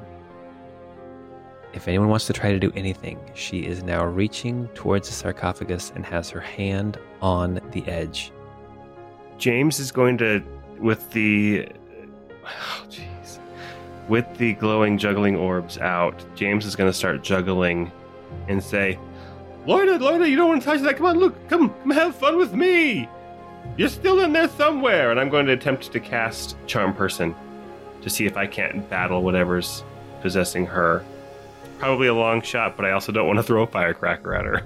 If 1.74 1.88
anyone 1.88 2.10
wants 2.10 2.28
to 2.28 2.34
try 2.34 2.52
to 2.52 2.60
do 2.60 2.72
anything, 2.76 3.20
she 3.34 3.66
is 3.66 3.82
now 3.82 4.06
reaching 4.06 4.68
towards 4.70 5.08
the 5.08 5.16
sarcophagus 5.16 5.92
and 5.96 6.06
has 6.06 6.30
her 6.30 6.40
hand 6.40 7.00
on 7.22 7.60
the 7.72 7.86
edge. 7.88 8.32
James 9.40 9.80
is 9.80 9.92
going 9.92 10.18
to, 10.20 10.44
with 10.78 11.10
the, 11.12 11.68
oh, 12.46 12.86
jeez, 12.90 13.40
with 14.08 14.26
the 14.38 14.54
glowing 14.54 15.00
juggling 15.00 15.36
orbs 15.36 15.80
out, 15.80 16.24
James 16.36 16.66
is 16.66 16.76
going 16.76 16.90
to 16.90 16.96
start 16.96 17.24
juggling 17.24 17.92
and 18.48 18.64
say, 18.64 19.00
Loida, 19.66 19.98
Loida, 19.98 20.30
you 20.30 20.36
don't 20.36 20.50
want 20.50 20.62
to 20.62 20.66
touch 20.68 20.82
that. 20.82 20.98
Come 20.98 21.08
on, 21.08 21.18
look, 21.18 21.50
come, 21.50 21.70
come 21.70 21.92
have 21.92 22.16
fun 22.16 22.38
with 22.38 22.54
me. 22.54 23.10
You're 23.78 23.90
still 23.90 24.20
in 24.20 24.34
there 24.34 24.50
somewhere. 24.50 25.10
And 25.10 25.20
I'm 25.20 25.30
going 25.30 25.46
to 25.46 25.54
attempt 25.54 25.92
to 25.92 26.00
cast 26.00 26.56
Charm 26.68 26.94
Person 26.94 27.34
to 28.04 28.10
see 28.10 28.26
if 28.26 28.38
I 28.38 28.48
can't 28.48 28.88
battle 28.90 29.24
whatever's 29.24 29.84
possessing 30.22 30.66
her. 30.68 31.04
Probably 31.80 32.08
a 32.08 32.14
long 32.14 32.42
shot, 32.42 32.78
but 32.78 32.86
I 32.86 32.92
also 32.92 33.12
don't 33.12 33.28
want 33.28 33.40
to 33.40 33.44
throw 33.44 33.64
a 33.64 33.68
firecracker 33.68 34.34
at 34.34 34.46
her. 34.46 34.64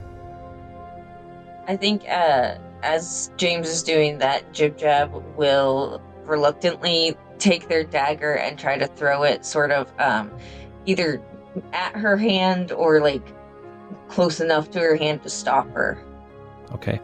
I 1.67 1.75
think 1.75 2.07
uh, 2.07 2.55
as 2.83 3.31
James 3.37 3.67
is 3.67 3.83
doing 3.83 4.19
that, 4.19 4.53
Jib 4.53 4.77
Jab 4.77 5.11
will 5.35 6.01
reluctantly 6.23 7.15
take 7.39 7.67
their 7.67 7.83
dagger 7.83 8.33
and 8.33 8.57
try 8.57 8.77
to 8.77 8.87
throw 8.87 9.23
it 9.23 9.45
sort 9.45 9.71
of 9.71 9.91
um, 9.99 10.31
either 10.85 11.21
at 11.73 11.95
her 11.95 12.17
hand 12.17 12.71
or 12.71 12.99
like 12.99 13.21
close 14.07 14.39
enough 14.39 14.71
to 14.71 14.79
her 14.79 14.95
hand 14.95 15.23
to 15.23 15.29
stop 15.29 15.69
her. 15.71 16.03
Okay. 16.73 16.99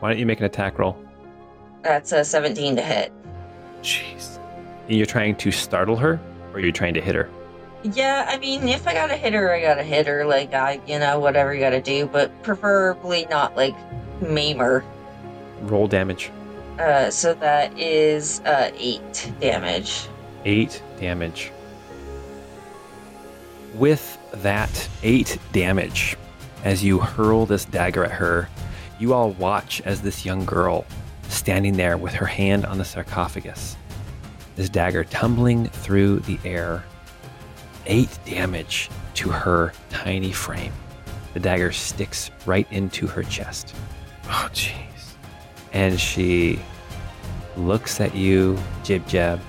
Why 0.00 0.10
don't 0.10 0.18
you 0.18 0.26
make 0.26 0.40
an 0.40 0.46
attack 0.46 0.78
roll? 0.78 0.98
That's 1.82 2.12
a 2.12 2.24
17 2.24 2.76
to 2.76 2.82
hit. 2.82 3.12
Jeez. 3.82 4.33
You're 4.88 5.06
trying 5.06 5.36
to 5.36 5.50
startle 5.50 5.96
her, 5.96 6.20
or 6.52 6.60
you're 6.60 6.72
trying 6.72 6.94
to 6.94 7.00
hit 7.00 7.14
her? 7.14 7.30
Yeah, 7.82 8.26
I 8.28 8.38
mean, 8.38 8.66
if 8.68 8.86
I 8.86 8.94
gotta 8.94 9.16
hit 9.16 9.34
her, 9.34 9.52
I 9.52 9.60
gotta 9.60 9.82
hit 9.82 10.06
her. 10.06 10.24
Like, 10.24 10.54
I, 10.54 10.80
you 10.86 10.98
know, 10.98 11.18
whatever 11.18 11.54
you 11.54 11.60
gotta 11.60 11.82
do, 11.82 12.06
but 12.06 12.42
preferably 12.42 13.26
not 13.30 13.56
like 13.56 13.74
maim 14.22 14.58
her. 14.58 14.84
Roll 15.62 15.86
damage. 15.86 16.30
Uh, 16.78 17.10
so 17.10 17.34
that 17.34 17.78
is 17.78 18.40
uh, 18.40 18.70
eight 18.76 19.32
damage. 19.40 20.08
Eight 20.44 20.82
damage. 20.98 21.52
With 23.74 24.18
that 24.42 24.88
eight 25.02 25.38
damage, 25.52 26.16
as 26.64 26.82
you 26.82 26.98
hurl 26.98 27.46
this 27.46 27.64
dagger 27.64 28.04
at 28.04 28.12
her, 28.12 28.48
you 28.98 29.12
all 29.12 29.32
watch 29.32 29.82
as 29.82 30.00
this 30.00 30.24
young 30.24 30.44
girl, 30.44 30.86
standing 31.28 31.76
there 31.76 31.96
with 31.96 32.14
her 32.14 32.26
hand 32.26 32.64
on 32.64 32.78
the 32.78 32.84
sarcophagus, 32.84 33.76
this 34.56 34.68
dagger 34.68 35.04
tumbling 35.04 35.66
through 35.66 36.20
the 36.20 36.38
air, 36.44 36.84
eight 37.86 38.18
damage 38.24 38.90
to 39.14 39.28
her 39.28 39.72
tiny 39.90 40.32
frame. 40.32 40.72
The 41.32 41.40
dagger 41.40 41.72
sticks 41.72 42.30
right 42.46 42.66
into 42.70 43.06
her 43.06 43.22
chest. 43.24 43.74
Oh, 44.26 44.48
jeez. 44.52 44.72
and 45.72 45.98
she 46.00 46.58
looks 47.56 48.00
at 48.00 48.14
you, 48.14 48.58
Jib 48.82 49.06
Jab, 49.06 49.40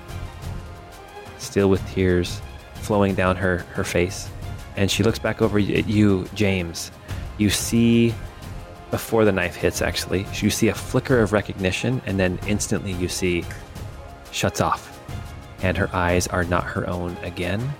still 1.38 1.70
with 1.70 1.86
tears 1.90 2.40
flowing 2.74 3.14
down 3.14 3.36
her, 3.36 3.58
her 3.74 3.84
face. 3.84 4.28
And 4.76 4.90
she 4.90 5.02
looks 5.02 5.18
back 5.18 5.40
over 5.40 5.58
at 5.58 5.88
you, 5.88 6.28
James. 6.34 6.90
You 7.38 7.50
see, 7.50 8.14
before 8.90 9.24
the 9.24 9.32
knife 9.32 9.56
hits, 9.56 9.82
actually, 9.82 10.26
you 10.34 10.50
see 10.50 10.68
a 10.68 10.74
flicker 10.74 11.20
of 11.20 11.32
recognition, 11.32 12.02
and 12.06 12.18
then 12.18 12.38
instantly 12.46 12.92
you 12.92 13.08
see 13.08 13.44
shuts 14.30 14.60
off. 14.60 14.95
And 15.62 15.76
her 15.76 15.94
eyes 15.94 16.26
are 16.28 16.44
not 16.44 16.64
her 16.64 16.88
own 16.88 17.16
again. 17.22 17.72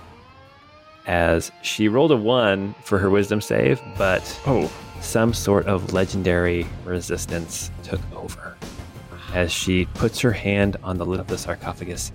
As 1.06 1.52
she 1.62 1.88
rolled 1.88 2.10
a 2.10 2.16
one 2.16 2.74
for 2.82 2.98
her 2.98 3.10
wisdom 3.10 3.40
save, 3.40 3.80
but 3.96 4.40
Oh, 4.46 4.70
some 5.00 5.32
sort 5.34 5.66
of 5.66 5.92
legendary 5.92 6.66
resistance 6.84 7.70
took 7.82 8.00
over. 8.14 8.56
As 9.34 9.52
she 9.52 9.84
puts 9.86 10.20
her 10.20 10.32
hand 10.32 10.76
on 10.82 10.96
the 10.96 11.04
lid 11.04 11.20
of 11.20 11.26
the 11.26 11.36
sarcophagus 11.38 12.12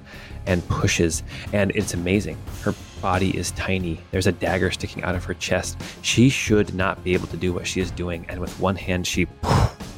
and 0.48 0.68
pushes 0.68 1.24
and 1.54 1.72
it's 1.76 1.94
amazing 1.94 2.38
her 2.64 2.74
body 3.02 3.36
is 3.38 3.52
tiny. 3.52 4.00
There's 4.12 4.28
a 4.28 4.32
dagger 4.32 4.72
sticking 4.72 5.04
out 5.04 5.16
of 5.16 5.24
her 5.26 5.34
chest. 5.34 5.80
She 6.02 6.30
should 6.30 6.74
not 6.74 7.04
be 7.04 7.14
able 7.14 7.28
to 7.28 7.38
do 7.38 7.54
what 7.54 7.68
she 7.68 7.82
is 7.82 7.92
doing 7.92 8.26
and 8.30 8.40
with 8.40 8.60
one 8.60 8.76
hand 8.76 9.06
she 9.06 9.28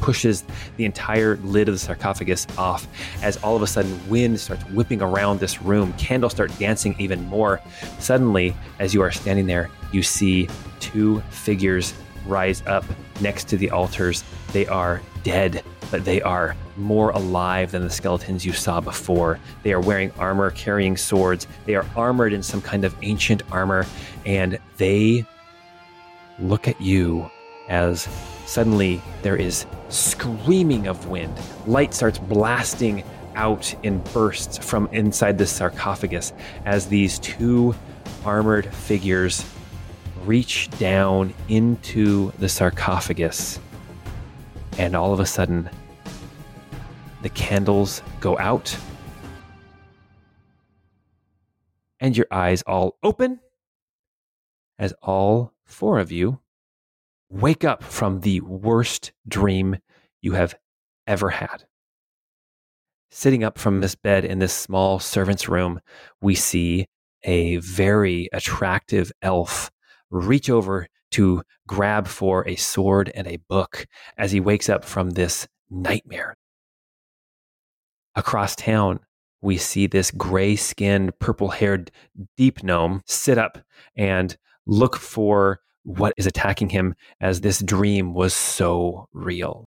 pushes 0.03 0.43
the 0.77 0.85
entire 0.85 1.37
lid 1.37 1.67
of 1.69 1.75
the 1.75 1.79
sarcophagus 1.79 2.45
off 2.57 2.87
as 3.23 3.37
all 3.37 3.55
of 3.55 3.61
a 3.61 3.67
sudden 3.67 3.97
wind 4.09 4.39
starts 4.39 4.63
whipping 4.65 5.01
around 5.01 5.39
this 5.39 5.61
room 5.61 5.93
candles 5.93 6.33
start 6.33 6.51
dancing 6.59 6.95
even 6.99 7.23
more 7.27 7.61
suddenly 7.99 8.55
as 8.79 8.93
you 8.93 9.01
are 9.01 9.11
standing 9.11 9.45
there 9.45 9.69
you 9.93 10.03
see 10.03 10.49
two 10.79 11.21
figures 11.29 11.93
rise 12.25 12.63
up 12.67 12.83
next 13.21 13.47
to 13.49 13.57
the 13.57 13.69
altars. 13.69 14.23
They 14.51 14.65
are 14.67 15.01
dead, 15.23 15.63
but 15.91 16.05
they 16.05 16.21
are 16.21 16.55
more 16.75 17.11
alive 17.11 17.71
than 17.71 17.83
the 17.83 17.89
skeletons 17.89 18.45
you 18.45 18.53
saw 18.53 18.81
before. 18.81 19.39
They 19.63 19.73
are 19.73 19.79
wearing 19.79 20.11
armor, 20.17 20.51
carrying 20.51 20.97
swords. 20.97 21.47
They 21.65 21.75
are 21.75 21.85
armored 21.95 22.33
in 22.33 22.43
some 22.43 22.61
kind 22.61 22.83
of 22.83 22.95
ancient 23.01 23.43
armor, 23.51 23.85
and 24.25 24.59
they 24.77 25.25
look 26.39 26.67
at 26.67 26.79
you 26.81 27.29
as 27.69 28.07
suddenly 28.45 29.01
there 29.21 29.35
is 29.35 29.65
screaming 29.89 30.87
of 30.87 31.07
wind. 31.07 31.33
Light 31.65 31.93
starts 31.93 32.19
blasting 32.19 33.03
out 33.35 33.73
in 33.83 33.99
bursts 34.13 34.57
from 34.57 34.87
inside 34.91 35.37
this 35.37 35.51
sarcophagus 35.51 36.33
as 36.65 36.87
these 36.87 37.19
two 37.19 37.75
armored 38.25 38.73
figures 38.73 39.45
reach 40.25 40.69
down 40.79 41.33
into 41.49 42.31
the 42.39 42.47
sarcophagus, 42.47 43.59
and 44.77 44.95
all 44.95 45.13
of 45.13 45.19
a 45.19 45.25
sudden, 45.25 45.69
the 47.21 47.29
candles 47.29 48.01
go 48.19 48.37
out, 48.37 48.75
and 51.99 52.15
your 52.15 52.27
eyes 52.31 52.61
all 52.63 52.97
open 53.03 53.39
as 54.79 54.93
all 55.01 55.53
four 55.65 55.99
of 55.99 56.11
you 56.11 56.39
wake 57.33 57.63
up 57.63 57.83
from 57.83 58.19
the 58.19 58.39
worst 58.41 59.11
dream 59.27 59.75
you 60.21 60.33
have 60.33 60.53
ever 61.07 61.31
had. 61.31 61.65
Sitting 63.09 63.43
up 63.43 63.57
from 63.57 63.81
this 63.81 63.95
bed 63.95 64.23
in 64.23 64.37
this 64.37 64.53
small 64.53 64.99
servant's 64.99 65.49
room, 65.49 65.79
we 66.21 66.35
see 66.35 66.85
a 67.23 67.57
very 67.57 68.29
attractive 68.33 69.11
elf 69.23 69.71
reach 70.11 70.49
over 70.49 70.87
to 71.11 71.41
grab 71.67 72.07
for 72.07 72.47
a 72.47 72.55
sword 72.55 73.11
and 73.15 73.27
a 73.27 73.39
book 73.49 73.87
as 74.15 74.31
he 74.31 74.39
wakes 74.39 74.69
up 74.69 74.85
from 74.85 75.11
this 75.11 75.47
nightmare. 75.71 76.35
Across 78.15 78.57
town, 78.57 78.99
we 79.41 79.57
see 79.57 79.87
this 79.87 80.11
gray 80.11 80.55
skinned, 80.55 81.17
purple 81.17 81.49
haired 81.49 81.89
deep 82.37 82.63
gnome 82.63 83.01
sit 83.07 83.39
up 83.39 83.57
and 83.95 84.37
look 84.67 84.95
for 84.95 85.61
what 85.83 86.13
is 86.17 86.25
attacking 86.25 86.69
him 86.69 86.95
as 87.21 87.41
this 87.41 87.59
dream 87.59 88.13
was 88.13 88.33
so 88.33 89.07
real. 89.13 89.65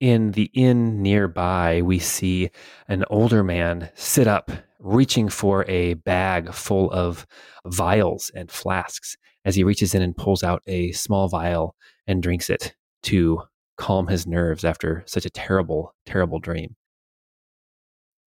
In 0.00 0.32
the 0.32 0.50
inn 0.54 1.02
nearby, 1.02 1.80
we 1.82 1.98
see 1.98 2.50
an 2.86 3.04
older 3.08 3.42
man 3.42 3.90
sit 3.94 4.26
up, 4.26 4.50
reaching 4.78 5.28
for 5.28 5.64
a 5.68 5.94
bag 5.94 6.52
full 6.52 6.90
of 6.92 7.26
vials 7.64 8.30
and 8.34 8.50
flasks 8.50 9.16
as 9.44 9.54
he 9.54 9.64
reaches 9.64 9.94
in 9.94 10.02
and 10.02 10.16
pulls 10.16 10.44
out 10.44 10.62
a 10.66 10.92
small 10.92 11.28
vial 11.28 11.74
and 12.06 12.22
drinks 12.22 12.50
it 12.50 12.74
to 13.04 13.42
calm 13.76 14.06
his 14.08 14.26
nerves 14.26 14.64
after 14.64 15.02
such 15.06 15.24
a 15.24 15.30
terrible, 15.30 15.94
terrible 16.04 16.38
dream. 16.38 16.76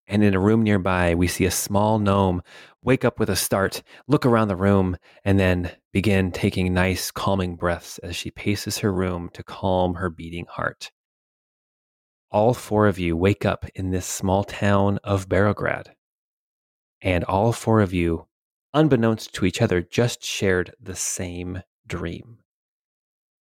And 0.10 0.23
in 0.23 0.36
a 0.36 0.40
room 0.40 0.64
nearby, 0.64 1.15
we 1.15 1.27
see 1.27 1.45
a 1.45 1.52
small 1.52 1.99
gnome 1.99 2.41
wake 2.84 3.06
up 3.06 3.18
with 3.18 3.30
a 3.30 3.38
start, 3.38 3.81
look 4.07 4.26
around 4.26 4.49
the 4.49 4.57
room, 4.57 4.98
and 5.23 5.40
then 5.40 5.72
begin 5.94 6.31
taking 6.31 6.73
nice, 6.73 7.11
calming 7.11 7.56
breaths 7.56 7.98
as 7.99 8.18
she 8.18 8.31
paces 8.31 8.80
her 8.80 8.91
room 8.91 9.30
to 9.34 9.44
calm 9.44 9.94
her 9.94 10.10
beating 10.10 10.48
heart 10.49 10.91
all 12.31 12.53
four 12.53 12.88
of 12.88 12.99
you 12.99 13.18
wake 13.18 13.45
up 13.45 13.65
in 13.76 13.90
this 13.90 14.06
small 14.06 14.44
town 14.44 14.99
of 15.03 15.27
Barograd. 15.27 15.88
And 17.02 17.23
all 17.23 17.53
four 17.53 17.81
of 17.81 17.94
you, 17.94 18.27
unbeknownst 18.73 19.34
to 19.36 19.45
each 19.45 19.61
other, 19.61 19.81
just 19.81 20.23
shared 20.23 20.73
the 20.80 20.95
same 20.95 21.64
dream. 21.88 22.40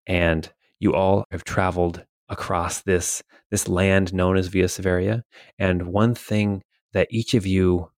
And 0.06 0.50
you 0.78 0.94
all 0.94 1.24
have 1.30 1.44
traveled 1.44 2.04
across 2.28 2.82
this, 2.82 3.22
this 3.50 3.68
land 3.68 4.12
known 4.12 4.36
as 4.36 4.48
Vioseveria. 4.48 5.22
And 5.58 5.88
one 5.88 6.14
thing 6.14 6.62
that 6.92 7.08
each 7.10 7.34
of 7.34 7.46
you 7.46 7.90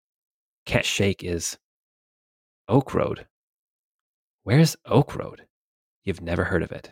can't 0.66 0.84
shake 0.84 1.24
is 1.24 1.58
Oak 2.68 2.94
Road. 2.94 3.26
Where's 4.42 4.76
Oak 4.86 5.14
Road? 5.14 5.46
You've 6.04 6.20
never 6.20 6.44
heard 6.44 6.62
of 6.62 6.72
it. 6.72 6.90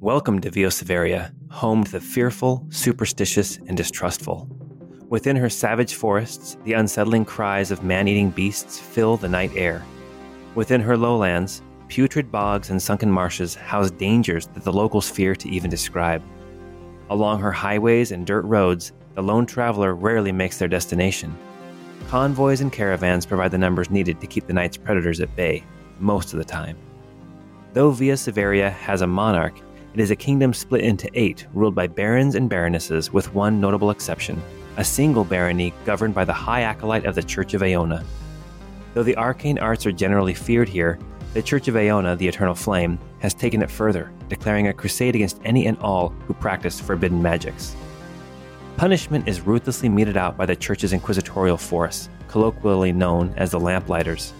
Welcome 0.00 0.40
to 0.40 0.50
Vioseveria, 0.50 1.32
home 1.50 1.84
to 1.84 1.92
the 1.92 2.00
fearful, 2.00 2.66
superstitious, 2.68 3.56
and 3.56 3.76
distrustful. 3.76 4.48
Within 5.08 5.36
her 5.36 5.48
savage 5.48 5.94
forests, 5.94 6.58
the 6.64 6.74
unsettling 6.74 7.24
cries 7.24 7.70
of 7.70 7.82
man 7.82 8.08
eating 8.08 8.30
beasts 8.30 8.78
fill 8.78 9.16
the 9.16 9.28
night 9.28 9.52
air. 9.54 9.82
Within 10.54 10.80
her 10.80 10.96
lowlands, 10.96 11.62
putrid 11.94 12.32
bogs 12.32 12.70
and 12.70 12.82
sunken 12.82 13.08
marshes 13.08 13.54
house 13.54 13.88
dangers 13.88 14.48
that 14.48 14.64
the 14.64 14.72
locals 14.72 15.08
fear 15.08 15.32
to 15.36 15.48
even 15.48 15.70
describe. 15.70 16.20
Along 17.08 17.38
her 17.38 17.52
highways 17.52 18.10
and 18.10 18.26
dirt 18.26 18.42
roads, 18.42 18.92
the 19.14 19.22
lone 19.22 19.46
traveler 19.46 19.94
rarely 19.94 20.32
makes 20.32 20.58
their 20.58 20.66
destination. 20.66 21.38
Convoys 22.08 22.62
and 22.62 22.72
caravans 22.72 23.24
provide 23.24 23.52
the 23.52 23.58
numbers 23.58 23.92
needed 23.92 24.20
to 24.20 24.26
keep 24.26 24.48
the 24.48 24.52
night's 24.52 24.76
predators 24.76 25.20
at 25.20 25.36
bay, 25.36 25.62
most 26.00 26.32
of 26.32 26.40
the 26.40 26.44
time. 26.44 26.76
Though 27.74 27.92
Vioseveria 27.92 28.72
has 28.72 29.02
a 29.02 29.06
monarch, 29.06 29.54
it 29.94 30.00
is 30.00 30.10
a 30.10 30.16
kingdom 30.16 30.52
split 30.52 30.80
into 30.80 31.08
eight, 31.14 31.46
ruled 31.54 31.76
by 31.76 31.86
barons 31.86 32.34
and 32.34 32.50
baronesses, 32.50 33.12
with 33.12 33.32
one 33.34 33.60
notable 33.60 33.90
exception 33.90 34.42
a 34.78 34.84
single 34.84 35.22
barony 35.22 35.72
governed 35.84 36.16
by 36.16 36.24
the 36.24 36.32
high 36.32 36.62
acolyte 36.62 37.06
of 37.06 37.14
the 37.14 37.22
Church 37.22 37.54
of 37.54 37.62
Aona. 37.62 38.04
Though 38.94 39.04
the 39.04 39.16
arcane 39.16 39.60
arts 39.60 39.86
are 39.86 39.92
generally 39.92 40.34
feared 40.34 40.68
here, 40.68 40.98
the 41.34 41.42
Church 41.42 41.66
of 41.66 41.76
Aona, 41.76 42.14
the 42.14 42.28
Eternal 42.28 42.54
Flame, 42.54 42.96
has 43.18 43.34
taken 43.34 43.60
it 43.60 43.70
further, 43.70 44.12
declaring 44.28 44.68
a 44.68 44.72
crusade 44.72 45.16
against 45.16 45.40
any 45.44 45.66
and 45.66 45.76
all 45.78 46.10
who 46.26 46.34
practice 46.34 46.78
forbidden 46.78 47.20
magics. 47.20 47.74
Punishment 48.76 49.26
is 49.26 49.40
ruthlessly 49.40 49.88
meted 49.88 50.16
out 50.16 50.36
by 50.36 50.46
the 50.46 50.54
Church's 50.54 50.92
inquisitorial 50.92 51.56
force, 51.56 52.08
colloquially 52.28 52.92
known 52.92 53.34
as 53.36 53.50
the 53.50 53.58
Lamplighters. 53.58 54.32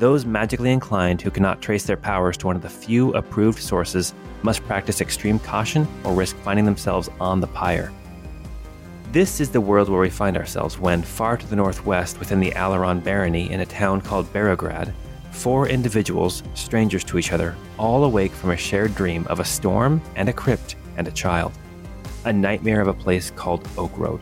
Those 0.00 0.24
magically 0.24 0.72
inclined 0.72 1.22
who 1.22 1.30
cannot 1.30 1.62
trace 1.62 1.84
their 1.84 1.96
powers 1.96 2.36
to 2.38 2.48
one 2.48 2.56
of 2.56 2.62
the 2.62 2.68
few 2.68 3.14
approved 3.14 3.60
sources 3.60 4.12
must 4.42 4.64
practice 4.64 5.00
extreme 5.00 5.38
caution 5.38 5.86
or 6.02 6.14
risk 6.14 6.36
finding 6.38 6.64
themselves 6.64 7.08
on 7.20 7.40
the 7.40 7.46
pyre. 7.46 7.92
This 9.12 9.40
is 9.40 9.50
the 9.50 9.60
world 9.60 9.88
where 9.88 10.00
we 10.00 10.10
find 10.10 10.36
ourselves 10.36 10.80
when, 10.80 11.00
far 11.00 11.36
to 11.36 11.46
the 11.46 11.56
northwest 11.56 12.18
within 12.18 12.40
the 12.40 12.50
Alaron 12.50 13.02
barony 13.04 13.50
in 13.50 13.60
a 13.60 13.66
town 13.66 14.00
called 14.00 14.32
Barograd, 14.32 14.92
four 15.38 15.68
individuals, 15.68 16.42
strangers 16.54 17.04
to 17.04 17.16
each 17.16 17.32
other, 17.32 17.54
all 17.78 18.02
awake 18.02 18.32
from 18.32 18.50
a 18.50 18.56
shared 18.56 18.92
dream 18.96 19.24
of 19.28 19.38
a 19.38 19.44
storm 19.44 20.02
and 20.16 20.28
a 20.28 20.32
crypt 20.32 20.74
and 20.96 21.06
a 21.06 21.12
child. 21.12 21.52
A 22.24 22.32
nightmare 22.32 22.80
of 22.80 22.88
a 22.88 22.92
place 22.92 23.30
called 23.30 23.66
Oak 23.78 23.96
Road. 23.96 24.20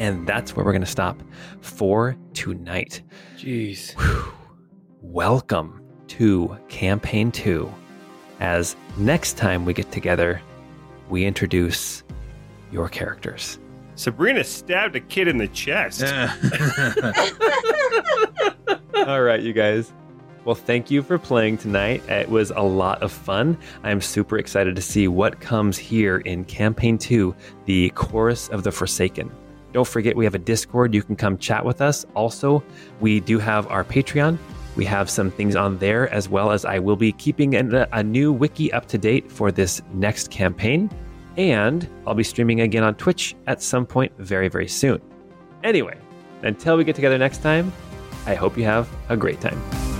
And 0.00 0.26
that's 0.26 0.56
where 0.56 0.64
we're 0.64 0.72
going 0.72 0.80
to 0.80 0.86
stop 0.86 1.22
for 1.60 2.16
tonight. 2.34 3.02
Jeez. 3.36 3.94
Welcome 5.00 5.80
to 6.08 6.58
Campaign 6.68 7.30
2. 7.30 7.72
As 8.40 8.76
next 8.98 9.38
time 9.38 9.64
we 9.64 9.72
get 9.72 9.90
together, 9.90 10.42
we 11.08 11.24
introduce 11.24 12.02
your 12.70 12.88
characters. 12.88 13.58
Sabrina 13.94 14.44
stabbed 14.44 14.96
a 14.96 15.00
kid 15.00 15.28
in 15.28 15.38
the 15.38 15.48
chest. 15.48 16.04
All 19.06 19.22
right, 19.22 19.40
you 19.40 19.52
guys. 19.52 19.92
Well, 20.44 20.54
thank 20.54 20.90
you 20.90 21.02
for 21.02 21.18
playing 21.18 21.58
tonight. 21.58 22.08
It 22.08 22.28
was 22.28 22.50
a 22.50 22.60
lot 22.60 23.02
of 23.02 23.10
fun. 23.10 23.58
I'm 23.82 24.00
super 24.00 24.38
excited 24.38 24.76
to 24.76 24.82
see 24.82 25.08
what 25.08 25.40
comes 25.40 25.76
here 25.76 26.18
in 26.18 26.44
Campaign 26.44 26.98
2, 26.98 27.34
the 27.64 27.90
Chorus 27.90 28.48
of 28.50 28.62
the 28.62 28.70
Forsaken. 28.70 29.30
Don't 29.72 29.88
forget, 29.88 30.16
we 30.16 30.24
have 30.24 30.34
a 30.34 30.38
Discord. 30.38 30.94
You 30.94 31.02
can 31.02 31.16
come 31.16 31.36
chat 31.36 31.64
with 31.64 31.80
us. 31.80 32.06
Also, 32.14 32.62
we 33.00 33.20
do 33.20 33.38
have 33.38 33.66
our 33.68 33.82
Patreon. 33.82 34.38
We 34.76 34.84
have 34.84 35.08
some 35.08 35.30
things 35.30 35.56
on 35.56 35.78
there, 35.78 36.08
as 36.12 36.28
well 36.28 36.52
as 36.52 36.64
I 36.64 36.78
will 36.78 36.96
be 36.96 37.12
keeping 37.12 37.54
a, 37.54 37.88
a 37.92 38.02
new 38.02 38.32
wiki 38.32 38.72
up 38.72 38.86
to 38.86 38.98
date 38.98 39.32
for 39.32 39.50
this 39.50 39.82
next 39.94 40.30
campaign. 40.30 40.90
And 41.36 41.88
I'll 42.06 42.14
be 42.14 42.22
streaming 42.22 42.60
again 42.60 42.82
on 42.82 42.94
Twitch 42.94 43.34
at 43.46 43.62
some 43.62 43.86
point 43.86 44.12
very, 44.18 44.48
very 44.48 44.68
soon. 44.68 45.00
Anyway, 45.64 45.98
until 46.42 46.76
we 46.76 46.84
get 46.84 46.94
together 46.94 47.18
next 47.18 47.42
time, 47.42 47.72
I 48.26 48.34
hope 48.34 48.56
you 48.56 48.64
have 48.64 48.88
a 49.08 49.16
great 49.16 49.40
time. 49.40 49.95